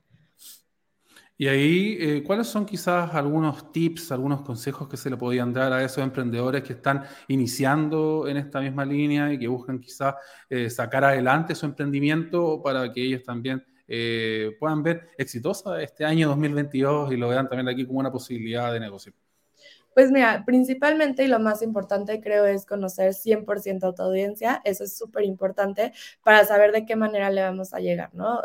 Y 1.40 1.48
ahí, 1.48 1.96
eh, 1.98 2.22
¿cuáles 2.22 2.48
son 2.48 2.66
quizás 2.66 3.14
algunos 3.14 3.72
tips, 3.72 4.12
algunos 4.12 4.42
consejos 4.42 4.86
que 4.86 4.98
se 4.98 5.08
le 5.08 5.16
podían 5.16 5.54
dar 5.54 5.72
a 5.72 5.82
esos 5.82 6.04
emprendedores 6.04 6.62
que 6.62 6.74
están 6.74 7.04
iniciando 7.28 8.28
en 8.28 8.36
esta 8.36 8.60
misma 8.60 8.84
línea 8.84 9.32
y 9.32 9.38
que 9.38 9.48
buscan 9.48 9.80
quizás 9.80 10.16
eh, 10.50 10.68
sacar 10.68 11.02
adelante 11.02 11.54
su 11.54 11.64
emprendimiento 11.64 12.60
para 12.62 12.92
que 12.92 13.02
ellos 13.02 13.22
también 13.24 13.64
eh, 13.88 14.50
puedan 14.60 14.82
ver 14.82 15.08
exitosa 15.16 15.80
este 15.80 16.04
año 16.04 16.28
2022 16.28 17.10
y 17.10 17.16
lo 17.16 17.30
vean 17.30 17.48
también 17.48 17.70
aquí 17.70 17.86
como 17.86 18.00
una 18.00 18.12
posibilidad 18.12 18.70
de 18.70 18.80
negocio? 18.80 19.14
Pues 19.94 20.12
mira, 20.12 20.44
principalmente 20.44 21.24
y 21.24 21.28
lo 21.28 21.40
más 21.40 21.62
importante 21.62 22.20
creo 22.20 22.44
es 22.44 22.66
conocer 22.66 23.14
100% 23.14 23.88
a 23.88 23.94
tu 23.94 24.02
audiencia, 24.02 24.60
eso 24.66 24.84
es 24.84 24.94
súper 24.94 25.24
importante 25.24 25.94
para 26.22 26.44
saber 26.44 26.70
de 26.72 26.84
qué 26.84 26.96
manera 26.96 27.30
le 27.30 27.40
vamos 27.40 27.72
a 27.72 27.80
llegar, 27.80 28.10
¿no? 28.12 28.42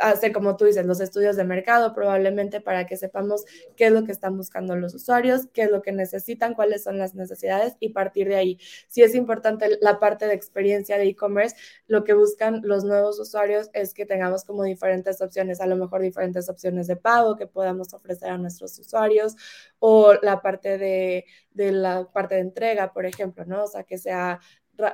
Hacer, 0.00 0.32
como 0.32 0.56
tú 0.56 0.64
dices, 0.64 0.86
los 0.86 1.00
estudios 1.00 1.36
de 1.36 1.44
mercado 1.44 1.94
probablemente 1.94 2.60
para 2.60 2.86
que 2.86 2.96
sepamos 2.96 3.44
qué 3.76 3.86
es 3.86 3.92
lo 3.92 4.04
que 4.04 4.12
están 4.12 4.36
buscando 4.36 4.76
los 4.76 4.94
usuarios, 4.94 5.48
qué 5.52 5.62
es 5.62 5.70
lo 5.70 5.82
que 5.82 5.92
necesitan, 5.92 6.54
cuáles 6.54 6.82
son 6.82 6.98
las 6.98 7.14
necesidades 7.14 7.74
y 7.80 7.90
partir 7.90 8.28
de 8.28 8.36
ahí. 8.36 8.58
Si 8.88 9.02
es 9.02 9.14
importante 9.14 9.78
la 9.80 9.98
parte 10.00 10.26
de 10.26 10.34
experiencia 10.34 10.98
de 10.98 11.04
e-commerce, 11.04 11.56
lo 11.86 12.04
que 12.04 12.14
buscan 12.14 12.60
los 12.64 12.84
nuevos 12.84 13.18
usuarios 13.18 13.70
es 13.72 13.94
que 13.94 14.06
tengamos 14.06 14.44
como 14.44 14.64
diferentes 14.64 15.20
opciones, 15.20 15.60
a 15.60 15.66
lo 15.66 15.76
mejor 15.76 16.02
diferentes 16.02 16.48
opciones 16.48 16.86
de 16.86 16.96
pago 16.96 17.36
que 17.36 17.46
podamos 17.46 17.92
ofrecer 17.94 18.30
a 18.30 18.38
nuestros 18.38 18.78
usuarios 18.78 19.36
o 19.78 20.14
la 20.22 20.40
parte 20.40 20.78
de, 20.78 21.24
de 21.52 21.72
la 21.72 22.10
parte 22.12 22.36
de 22.36 22.42
entrega, 22.42 22.92
por 22.92 23.06
ejemplo, 23.06 23.44
¿no? 23.44 23.64
O 23.64 23.66
sea, 23.66 23.84
que 23.84 23.98
sea 23.98 24.40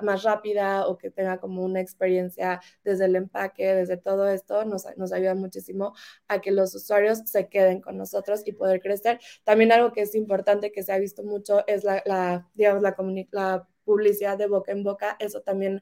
más 0.03 0.23
rápida 0.23 0.87
o 0.87 0.99
que 0.99 1.11
tenga 1.11 1.39
como 1.39 1.63
una 1.65 1.81
experiencia 1.81 2.61
desde 2.85 3.07
el 3.07 3.17
empaque, 3.17 3.75
desde 3.75 3.97
todo 3.97 4.29
esto, 4.29 4.65
nos, 4.65 4.87
nos 4.97 5.13
ayuda 5.13 5.35
muchísimo 5.35 5.95
a 6.29 6.41
que 6.41 6.51
los 6.53 6.75
usuarios 6.75 7.21
se 7.27 7.49
queden 7.49 7.81
con 7.81 7.97
nosotros 7.97 8.43
y 8.47 8.53
poder 8.53 8.81
crecer. 8.81 9.21
También 9.45 9.73
algo 9.73 9.93
que 9.93 10.03
es 10.03 10.15
importante 10.15 10.73
que 10.73 10.83
se 10.83 10.93
ha 10.93 10.99
visto 10.99 11.23
mucho 11.23 11.67
es 11.67 11.85
la, 11.85 12.03
la 12.07 12.49
digamos, 12.55 12.83
la, 12.83 12.97
la 13.33 13.69
publicidad 13.85 14.39
de 14.39 14.47
boca 14.47 14.73
en 14.73 14.83
boca. 14.85 15.17
Eso 15.21 15.43
también 15.43 15.81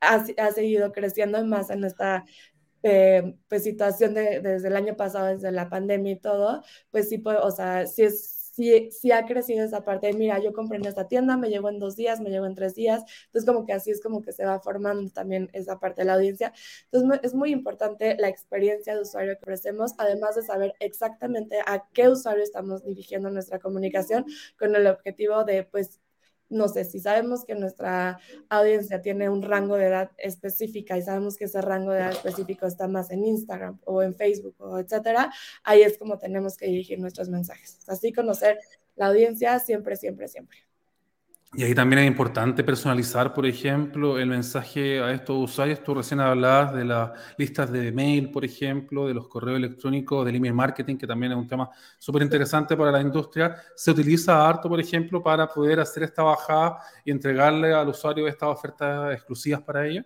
ha, 0.00 0.24
ha 0.38 0.52
seguido 0.52 0.92
creciendo 0.92 1.44
más 1.44 1.70
en 1.70 1.84
esta 1.84 2.24
eh, 2.82 3.34
pues 3.48 3.64
situación 3.64 4.14
de, 4.14 4.40
desde 4.40 4.68
el 4.68 4.76
año 4.76 4.96
pasado, 4.96 5.28
desde 5.28 5.50
la 5.52 5.70
pandemia 5.70 6.12
y 6.12 6.20
todo, 6.20 6.62
pues 6.90 7.08
sí, 7.08 7.18
pues, 7.18 7.38
o 7.40 7.50
sea, 7.50 7.86
sí 7.86 8.02
es 8.02 8.43
sí, 8.54 9.10
ha 9.12 9.24
crecido 9.26 9.64
esa 9.64 9.84
parte 9.84 10.12
mira, 10.12 10.38
yo 10.38 10.52
compré 10.52 10.78
en 10.78 10.86
esta 10.86 11.08
tienda, 11.08 11.36
me 11.36 11.48
llevo 11.48 11.68
en 11.68 11.78
dos 11.78 11.96
días, 11.96 12.20
me 12.20 12.30
llevo 12.30 12.46
en 12.46 12.54
tres 12.54 12.74
días, 12.74 13.02
entonces 13.26 13.46
como 13.46 13.66
que 13.66 13.72
así 13.72 13.90
es 13.90 14.00
como 14.00 14.22
que 14.22 14.32
se 14.32 14.44
va 14.44 14.60
formando 14.60 15.10
también 15.10 15.50
esa 15.52 15.78
parte 15.80 16.02
de 16.02 16.06
la 16.06 16.14
audiencia. 16.14 16.52
Entonces 16.90 17.20
es 17.22 17.34
muy 17.34 17.50
importante 17.52 18.16
la 18.18 18.28
experiencia 18.28 18.94
de 18.94 19.02
usuario 19.02 19.34
que 19.34 19.42
ofrecemos, 19.42 19.92
además 19.98 20.36
de 20.36 20.42
saber 20.42 20.74
exactamente 20.80 21.58
a 21.66 21.88
qué 21.92 22.08
usuario 22.08 22.42
estamos 22.42 22.84
dirigiendo 22.84 23.30
nuestra 23.30 23.58
comunicación 23.58 24.24
con 24.58 24.74
el 24.76 24.86
objetivo 24.86 25.44
de, 25.44 25.64
pues, 25.64 26.00
no 26.48 26.68
sé, 26.68 26.84
si 26.84 27.00
sabemos 27.00 27.44
que 27.44 27.54
nuestra 27.54 28.18
audiencia 28.48 29.02
tiene 29.02 29.28
un 29.28 29.42
rango 29.42 29.76
de 29.76 29.86
edad 29.86 30.10
específica 30.18 30.96
y 30.96 31.02
sabemos 31.02 31.36
que 31.36 31.44
ese 31.44 31.60
rango 31.60 31.92
de 31.92 31.98
edad 32.00 32.12
específico 32.12 32.66
está 32.66 32.88
más 32.88 33.10
en 33.10 33.24
Instagram 33.24 33.80
o 33.84 34.02
en 34.02 34.14
Facebook 34.14 34.54
o 34.58 34.78
etcétera, 34.78 35.32
ahí 35.62 35.82
es 35.82 35.98
como 35.98 36.18
tenemos 36.18 36.56
que 36.56 36.66
dirigir 36.66 36.98
nuestros 37.00 37.28
mensajes. 37.28 37.78
Así 37.88 38.12
conocer 38.12 38.58
la 38.96 39.06
audiencia 39.06 39.58
siempre, 39.58 39.96
siempre, 39.96 40.28
siempre. 40.28 40.63
Y 41.56 41.62
ahí 41.62 41.72
también 41.72 42.00
es 42.00 42.08
importante 42.08 42.64
personalizar, 42.64 43.32
por 43.32 43.46
ejemplo, 43.46 44.18
el 44.18 44.26
mensaje 44.26 45.00
a 45.00 45.12
estos 45.12 45.50
usuarios. 45.50 45.84
Tú 45.84 45.94
recién 45.94 46.18
hablabas 46.18 46.74
de 46.74 46.84
las 46.84 47.12
listas 47.38 47.70
de 47.70 47.92
mail, 47.92 48.32
por 48.32 48.44
ejemplo, 48.44 49.06
de 49.06 49.14
los 49.14 49.28
correos 49.28 49.58
electrónicos, 49.58 50.26
del 50.26 50.34
email 50.34 50.52
marketing, 50.52 50.96
que 50.96 51.06
también 51.06 51.30
es 51.30 51.38
un 51.38 51.46
tema 51.46 51.70
súper 51.96 52.22
interesante 52.22 52.76
para 52.76 52.90
la 52.90 53.00
industria. 53.00 53.54
Se 53.76 53.92
utiliza 53.92 54.48
harto, 54.48 54.68
por 54.68 54.80
ejemplo, 54.80 55.22
para 55.22 55.46
poder 55.46 55.78
hacer 55.78 56.02
esta 56.02 56.24
bajada 56.24 56.78
y 57.04 57.12
entregarle 57.12 57.72
al 57.72 57.88
usuario 57.88 58.26
estas 58.26 58.48
ofertas 58.48 59.14
exclusivas 59.14 59.62
para 59.62 59.86
ellos. 59.86 60.04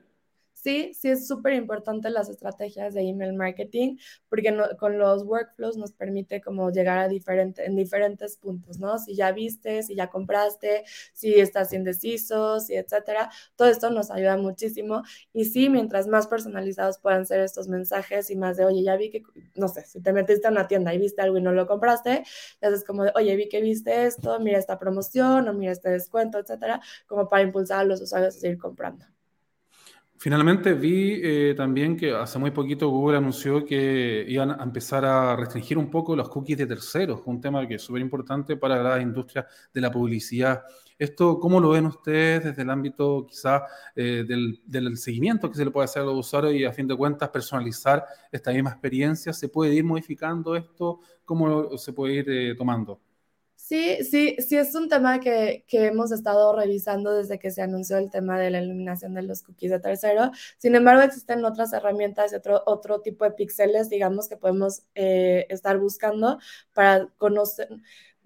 Sí, 0.63 0.93
sí 0.95 1.09
es 1.11 1.27
súper 1.27 1.55
importante 1.55 2.11
las 2.11 2.29
estrategias 2.29 2.95
de 2.95 3.03
email 3.03 3.35
marketing 3.35 3.97
porque 4.29 4.57
con 4.79 4.99
los 4.99 5.25
workflows 5.25 5.77
nos 5.77 5.93
permite 5.93 6.41
como 6.41 6.71
llegar 6.71 6.99
a 6.99 7.09
diferente, 7.09 7.65
en 7.67 7.77
diferentes 7.77 8.37
puntos, 8.37 8.79
¿no? 8.79 8.99
Si 8.99 9.15
ya 9.15 9.33
viste, 9.33 9.83
si 9.83 9.95
ya 9.95 10.09
compraste, 10.11 10.85
si 11.13 11.35
estás 11.41 11.73
indeciso, 11.73 12.61
si 12.61 12.75
etcétera, 12.75 13.31
todo 13.57 13.69
esto 13.69 13.91
nos 13.91 14.11
ayuda 14.11 14.37
muchísimo 14.37 15.03
y 15.33 15.45
sí, 15.47 15.69
mientras 15.71 16.07
más 16.07 16.27
personalizados 16.27 16.99
puedan 16.99 17.27
ser 17.27 17.41
estos 17.41 17.69
mensajes 17.69 18.31
y 18.31 18.37
más 18.37 18.57
de, 18.57 18.65
oye, 18.65 18.83
ya 18.83 18.97
vi 18.97 19.11
que, 19.11 19.23
no 19.55 19.69
sé, 19.69 19.85
si 19.85 20.01
te 20.01 20.13
metiste 20.13 20.47
a 20.49 20.51
una 20.51 20.67
tienda 20.69 20.95
y 20.95 20.99
viste 20.99 21.23
algo 21.23 21.39
y 21.39 21.43
no 21.43 21.53
lo 21.53 21.67
compraste, 21.67 22.25
ya 22.61 22.69
es 22.69 22.85
como 22.85 23.05
de, 23.05 23.13
oye, 23.15 23.37
vi 23.37 23.49
que 23.49 23.61
viste 23.61 24.05
esto, 24.07 24.39
mira 24.41 24.59
esta 24.59 24.79
promoción 24.79 25.49
o 25.49 25.53
mira 25.55 25.73
este 25.73 25.91
descuento, 25.91 26.39
etcétera, 26.39 26.81
como 27.07 27.29
para 27.29 27.43
impulsar 27.43 27.81
a 27.81 27.85
los 27.85 28.01
usuarios 28.01 28.37
a 28.37 28.41
seguir 28.41 28.59
comprando. 28.59 29.18
Finalmente 30.21 30.75
vi 30.75 31.21
eh, 31.23 31.55
también 31.57 31.97
que 31.97 32.13
hace 32.13 32.41
muy 32.41 32.51
poquito 32.51 32.89
Google 32.89 33.19
anunció 33.19 33.65
que 33.65 34.25
iban 34.27 34.51
a 34.51 34.65
empezar 34.65 35.05
a 35.05 35.37
restringir 35.37 35.79
un 35.79 35.89
poco 35.89 36.17
los 36.17 36.29
cookies 36.29 36.59
de 36.59 36.67
terceros, 36.67 37.23
un 37.27 37.41
tema 37.41 37.69
que 37.69 37.77
es 37.77 37.83
súper 37.83 38.03
importante 38.03 38.57
para 38.57 38.83
la 38.83 39.01
industria 39.01 39.47
de 39.73 39.81
la 39.81 39.93
publicidad. 39.93 40.65
¿Esto 40.99 41.39
cómo 41.39 41.61
lo 41.61 41.69
ven 41.69 41.87
ustedes 41.87 42.43
desde 42.43 42.63
el 42.63 42.71
ámbito 42.71 43.27
quizá 43.29 43.63
eh, 43.95 44.25
del, 44.27 44.61
del, 44.67 44.97
seguimiento 44.97 45.49
que 45.49 45.57
se 45.57 45.65
le 45.65 45.71
puede 45.71 45.85
hacer 45.85 46.03
a 46.03 46.07
los 46.07 46.27
usuarios 46.27 46.53
y 46.55 46.65
a 46.65 46.73
fin 46.73 46.89
de 46.89 46.97
cuentas 46.97 47.29
personalizar 47.29 48.05
esta 48.33 48.51
misma 48.51 48.71
experiencia? 48.71 49.33
¿Se 49.33 49.49
puede 49.49 49.73
ir 49.73 49.85
modificando 49.85 50.57
esto? 50.57 50.99
¿Cómo 51.25 51.79
se 51.79 51.93
puede 51.93 52.15
ir 52.15 52.27
eh, 52.29 52.55
tomando? 52.57 53.01
Sí, 53.69 54.03
sí, 54.03 54.35
sí 54.39 54.57
es 54.57 54.75
un 54.75 54.89
tema 54.89 55.21
que, 55.21 55.67
que, 55.69 55.89
hemos 55.89 56.11
estado 56.11 56.57
revisando 56.57 57.13
desde 57.13 57.39
que 57.39 57.51
se 57.51 57.61
anunció 57.61 57.99
el 57.99 58.11
tema 58.11 58.39
de 58.39 58.51
la 58.51 58.61
eliminación 58.61 59.13
de 59.13 59.21
los 59.21 59.43
cookies 59.43 59.71
de 59.71 59.79
tercero. 59.79 60.31
Sin 60.57 60.75
embargo, 60.75 61.03
existen 61.03 61.45
otras 61.45 61.75
herramientas 61.75 62.33
y 62.33 62.37
otro, 62.37 62.63
otro 62.65 63.03
tipo 63.03 63.27
de 63.27 63.33
píxeles, 63.33 63.91
digamos, 63.91 64.27
que 64.27 64.39
podemos 64.39 64.85
eh, 64.95 65.47
estar 65.51 65.77
buscando 65.79 66.39
para 66.73 67.09
conocer, 67.19 67.69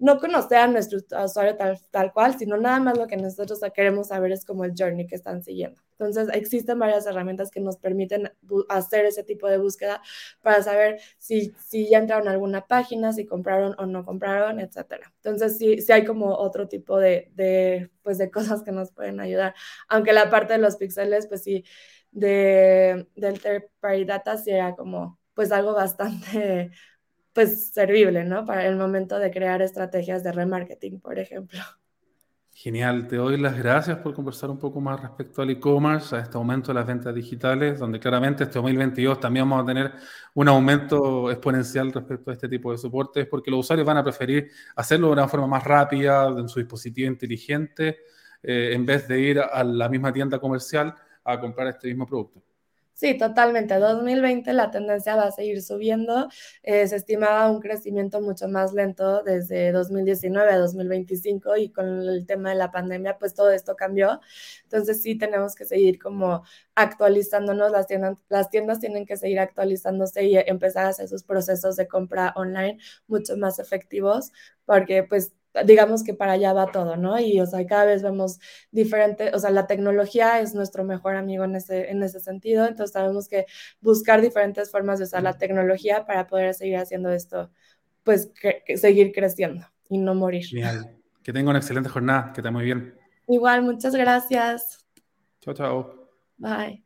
no 0.03 0.19
conocer 0.19 0.57
a 0.57 0.67
nuestro 0.67 0.99
usuario 1.23 1.55
tal, 1.55 1.79
tal 1.89 2.11
cual, 2.11 2.37
sino 2.37 2.57
nada 2.57 2.77
más 2.81 2.97
lo 2.97 3.07
que 3.07 3.15
nosotros 3.15 3.61
queremos 3.73 4.09
saber 4.09 4.33
es 4.33 4.43
como 4.43 4.65
el 4.65 4.73
journey 4.77 5.07
que 5.07 5.15
están 5.15 5.41
siguiendo. 5.41 5.81
Entonces, 5.93 6.27
existen 6.33 6.77
varias 6.77 7.05
herramientas 7.05 7.49
que 7.49 7.61
nos 7.61 7.77
permiten 7.77 8.29
hacer 8.67 9.05
ese 9.05 9.23
tipo 9.23 9.47
de 9.47 9.57
búsqueda 9.59 10.01
para 10.41 10.61
saber 10.61 10.99
si, 11.19 11.53
si 11.57 11.89
ya 11.89 11.99
entraron 11.99 12.27
a 12.27 12.31
alguna 12.31 12.67
página, 12.67 13.13
si 13.13 13.25
compraron 13.25 13.75
o 13.77 13.85
no 13.85 14.03
compraron, 14.03 14.59
etc. 14.59 15.09
Entonces, 15.23 15.57
sí, 15.57 15.81
sí 15.81 15.93
hay 15.93 16.03
como 16.03 16.35
otro 16.35 16.67
tipo 16.67 16.99
de, 16.99 17.31
de, 17.35 17.89
pues, 18.01 18.17
de 18.17 18.29
cosas 18.29 18.61
que 18.61 18.73
nos 18.73 18.91
pueden 18.91 19.21
ayudar. 19.21 19.55
Aunque 19.87 20.11
la 20.11 20.29
parte 20.29 20.51
de 20.51 20.59
los 20.59 20.75
píxeles, 20.75 21.27
pues 21.27 21.43
sí, 21.43 21.63
de, 22.11 23.07
del 23.15 23.39
third 23.41 23.69
party 23.79 24.03
data 24.03 24.35
sí 24.35 24.51
era 24.51 24.75
como, 24.75 25.17
pues 25.33 25.53
algo 25.53 25.73
bastante 25.73 26.71
pues 27.33 27.69
servible, 27.69 28.23
¿no? 28.23 28.45
Para 28.45 28.67
el 28.67 28.75
momento 28.75 29.19
de 29.19 29.31
crear 29.31 29.61
estrategias 29.61 30.23
de 30.23 30.31
remarketing, 30.31 30.99
por 30.99 31.19
ejemplo. 31.19 31.59
Genial, 32.55 33.07
te 33.07 33.15
doy 33.15 33.37
las 33.37 33.57
gracias 33.57 33.97
por 33.97 34.13
conversar 34.13 34.51
un 34.51 34.59
poco 34.59 34.79
más 34.79 35.01
respecto 35.01 35.41
al 35.41 35.49
e-commerce, 35.49 36.15
a 36.15 36.19
este 36.19 36.37
aumento 36.37 36.67
de 36.67 36.75
las 36.75 36.85
ventas 36.85 37.13
digitales, 37.13 37.79
donde 37.79 37.99
claramente 37.99 38.43
este 38.43 38.59
2022 38.59 39.19
también 39.19 39.49
vamos 39.49 39.63
a 39.63 39.67
tener 39.67 39.91
un 40.35 40.47
aumento 40.47 41.31
exponencial 41.31 41.91
respecto 41.91 42.29
a 42.29 42.33
este 42.33 42.47
tipo 42.47 42.71
de 42.71 42.77
soportes, 42.77 43.25
porque 43.27 43.49
los 43.49 43.61
usuarios 43.61 43.87
van 43.87 43.97
a 43.97 44.03
preferir 44.03 44.51
hacerlo 44.75 45.07
de 45.07 45.13
una 45.13 45.27
forma 45.27 45.47
más 45.47 45.63
rápida, 45.63 46.27
en 46.27 46.47
su 46.47 46.59
dispositivo 46.59 47.07
inteligente, 47.07 48.01
eh, 48.43 48.71
en 48.73 48.85
vez 48.85 49.07
de 49.07 49.19
ir 49.19 49.39
a 49.39 49.63
la 49.63 49.89
misma 49.89 50.13
tienda 50.13 50.39
comercial 50.39 50.93
a 51.23 51.39
comprar 51.39 51.67
este 51.67 51.87
mismo 51.87 52.05
producto. 52.05 52.52
Sí, 52.95 53.17
totalmente. 53.17 53.75
2020 53.79 54.53
la 54.53 54.69
tendencia 54.69 55.15
va 55.15 55.23
a 55.25 55.31
seguir 55.31 55.61
subiendo. 55.63 56.29
Eh, 56.61 56.87
se 56.87 56.95
estimaba 56.95 57.49
un 57.49 57.59
crecimiento 57.59 58.21
mucho 58.21 58.47
más 58.47 58.71
lento 58.73 59.23
desde 59.23 59.71
2019 59.71 60.51
a 60.51 60.57
2025 60.59 61.57
y 61.57 61.71
con 61.71 61.87
el 62.07 62.25
tema 62.27 62.49
de 62.51 62.55
la 62.55 62.71
pandemia, 62.71 63.17
pues 63.17 63.33
todo 63.33 63.51
esto 63.51 63.75
cambió. 63.75 64.19
Entonces 64.63 65.01
sí 65.01 65.17
tenemos 65.17 65.55
que 65.55 65.65
seguir 65.65 65.97
como 65.99 66.43
actualizándonos. 66.75 67.71
Las 67.71 67.87
tiendas, 67.87 68.19
las 68.29 68.49
tiendas 68.51 68.79
tienen 68.79 69.05
que 69.07 69.17
seguir 69.17 69.39
actualizándose 69.39 70.23
y 70.25 70.37
empezar 70.37 70.85
a 70.85 70.89
hacer 70.89 71.07
sus 71.07 71.23
procesos 71.23 71.75
de 71.75 71.87
compra 71.87 72.31
online 72.35 72.77
mucho 73.07 73.35
más 73.37 73.57
efectivos 73.59 74.31
porque 74.65 75.03
pues 75.03 75.33
digamos 75.65 76.03
que 76.03 76.13
para 76.13 76.33
allá 76.33 76.53
va 76.53 76.71
todo, 76.71 76.97
¿no? 76.97 77.19
Y, 77.19 77.39
o 77.39 77.45
sea, 77.45 77.65
cada 77.65 77.85
vez 77.85 78.01
vemos 78.01 78.39
diferente, 78.71 79.31
o 79.33 79.39
sea, 79.39 79.51
la 79.51 79.67
tecnología 79.67 80.39
es 80.39 80.55
nuestro 80.55 80.83
mejor 80.83 81.15
amigo 81.15 81.43
en 81.43 81.55
ese, 81.55 81.89
en 81.91 82.01
ese 82.03 82.19
sentido, 82.19 82.65
entonces 82.65 82.93
tenemos 82.93 83.27
que 83.27 83.45
buscar 83.81 84.21
diferentes 84.21 84.71
formas 84.71 84.99
de 84.99 85.05
usar 85.05 85.23
la 85.23 85.37
tecnología 85.37 86.05
para 86.05 86.27
poder 86.27 86.53
seguir 86.53 86.77
haciendo 86.77 87.11
esto, 87.11 87.51
pues, 88.03 88.31
seguir 88.75 89.11
creciendo 89.11 89.65
y 89.89 89.97
no 89.97 90.15
morir. 90.15 90.45
Genial. 90.45 90.97
Que 91.23 91.31
tenga 91.31 91.49
una 91.51 91.59
excelente 91.59 91.89
jornada, 91.89 92.33
que 92.33 92.41
esté 92.41 92.51
muy 92.51 92.65
bien. 92.65 92.95
Igual, 93.27 93.61
muchas 93.61 93.95
gracias. 93.95 94.85
Chao, 95.39 95.53
chao. 95.53 96.09
Bye. 96.37 96.83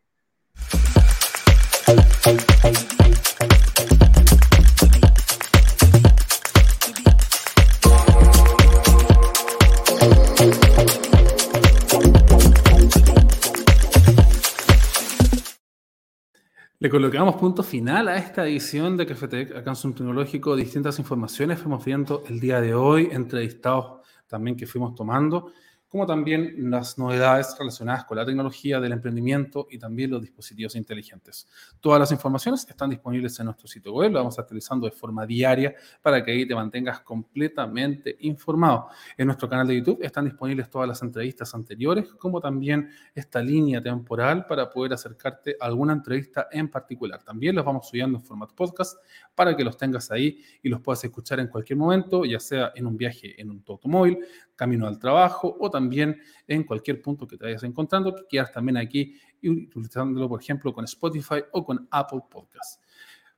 Colocamos 16.90 17.36
punto 17.36 17.64
final 17.64 18.08
a 18.08 18.18
esta 18.18 18.46
edición 18.46 18.96
de 18.96 19.06
Cafetec, 19.06 19.52
en 19.56 19.94
Tecnológico. 19.94 20.56
Distintas 20.56 21.00
informaciones 21.00 21.60
fuimos 21.60 21.84
viendo 21.84 22.24
el 22.28 22.40
día 22.40 22.62
de 22.62 22.74
hoy, 22.74 23.10
entrevistados 23.12 24.08
también 24.28 24.56
que 24.56 24.66
fuimos 24.66 24.96
tomando 24.96 25.52
como 25.98 26.06
también 26.06 26.70
las 26.70 27.00
novedades 27.00 27.56
relacionadas 27.58 28.06
con 28.06 28.18
la 28.18 28.24
tecnología 28.24 28.80
del 28.80 28.92
emprendimiento 28.92 29.68
y 29.72 29.80
también 29.80 30.12
los 30.12 30.22
dispositivos 30.22 30.76
inteligentes. 30.76 31.48
Todas 31.82 32.00
las 32.00 32.12
informaciones 32.12 32.68
están 32.70 32.92
disponibles 32.92 33.40
en 33.40 33.46
nuestro 33.46 33.68
sitio 33.68 33.94
web, 33.94 34.12
lo 34.12 34.20
vamos 34.20 34.38
actualizando 34.38 34.86
de 34.86 34.92
forma 34.92 35.26
diaria 35.26 35.74
para 36.04 36.24
que 36.24 36.30
ahí 36.30 36.48
te 36.48 36.54
mantengas 36.54 37.00
completamente 37.00 38.16
informado. 38.20 38.90
En 39.18 39.26
nuestro 39.26 39.50
canal 39.50 39.66
de 39.66 39.78
YouTube 39.78 39.98
están 40.04 40.26
disponibles 40.26 40.70
todas 40.70 40.88
las 40.88 41.02
entrevistas 41.02 41.56
anteriores, 41.56 42.14
como 42.14 42.40
también 42.40 42.92
esta 43.16 43.42
línea 43.42 43.82
temporal 43.82 44.46
para 44.46 44.70
poder 44.70 44.94
acercarte 44.94 45.58
a 45.60 45.66
alguna 45.66 45.94
entrevista 45.94 46.48
en 46.52 46.70
particular. 46.70 47.24
También 47.24 47.56
los 47.56 47.66
vamos 47.66 47.90
subiendo 47.90 48.20
en 48.20 48.24
formato 48.24 48.54
podcast 48.54 49.00
para 49.38 49.56
que 49.56 49.64
los 49.64 49.78
tengas 49.78 50.10
ahí 50.10 50.44
y 50.64 50.68
los 50.68 50.82
puedas 50.82 51.04
escuchar 51.04 51.40
en 51.40 51.48
cualquier 51.48 51.78
momento, 51.78 52.26
ya 52.26 52.40
sea 52.40 52.72
en 52.74 52.88
un 52.88 52.98
viaje 52.98 53.40
en 53.40 53.52
un 53.52 53.64
automóvil, 53.68 54.18
camino 54.56 54.88
al 54.88 54.98
trabajo 54.98 55.56
o 55.60 55.70
también 55.70 56.20
en 56.48 56.64
cualquier 56.64 57.04
punto 57.04 57.28
que 57.28 57.38
te 57.38 57.46
vayas 57.46 57.62
encontrando, 57.62 58.16
que 58.16 58.24
quieras 58.26 58.52
también 58.52 58.78
aquí 58.78 59.14
utilizándolo, 59.44 60.28
por 60.28 60.42
ejemplo, 60.42 60.74
con 60.74 60.86
Spotify 60.86 61.44
o 61.52 61.64
con 61.64 61.88
Apple 61.92 62.22
Podcasts. 62.28 62.80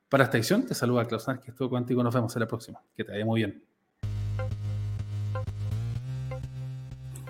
Para 0.07 0.23
esta 0.23 0.37
edición, 0.37 0.65
te 0.65 0.73
saluda 0.73 1.03
Klaus 1.03 1.25
que 1.43 1.51
estuvo 1.51 1.69
contigo. 1.69 2.01
Nos 2.01 2.15
vemos 2.15 2.33
en 2.33 2.39
la 2.39 2.47
próxima. 2.47 2.81
Que 2.95 3.03
te 3.03 3.11
vaya 3.11 3.25
muy 3.25 3.41
bien. 3.41 3.61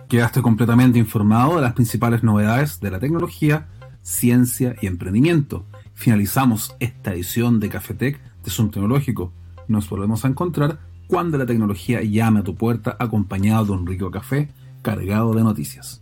Quedaste 0.07 0.43
completamente 0.43 0.99
informado 0.99 1.55
de 1.55 1.63
las 1.63 1.73
principales 1.73 2.21
novedades 2.21 2.79
de 2.79 2.91
la 2.91 2.99
tecnología, 2.99 3.67
ciencia 4.03 4.75
y 4.79 4.85
emprendimiento. 4.85 5.65
Finalizamos 5.95 6.75
esta 6.79 7.13
edición 7.13 7.59
de 7.59 7.69
Cafetec 7.69 8.28
de 8.43 8.51
Zoom 8.51 8.69
Tecnológico. 8.69 9.31
Nos 9.67 9.89
volvemos 9.89 10.25
a 10.25 10.27
encontrar 10.27 10.79
cuando 11.07 11.37
la 11.37 11.45
tecnología 11.45 12.01
llame 12.01 12.41
a 12.41 12.43
tu 12.43 12.55
puerta 12.55 12.95
acompañado 12.99 13.65
de 13.65 13.71
un 13.71 13.87
rico 13.87 14.11
café 14.11 14.49
cargado 14.81 15.33
de 15.33 15.43
noticias. 15.43 15.98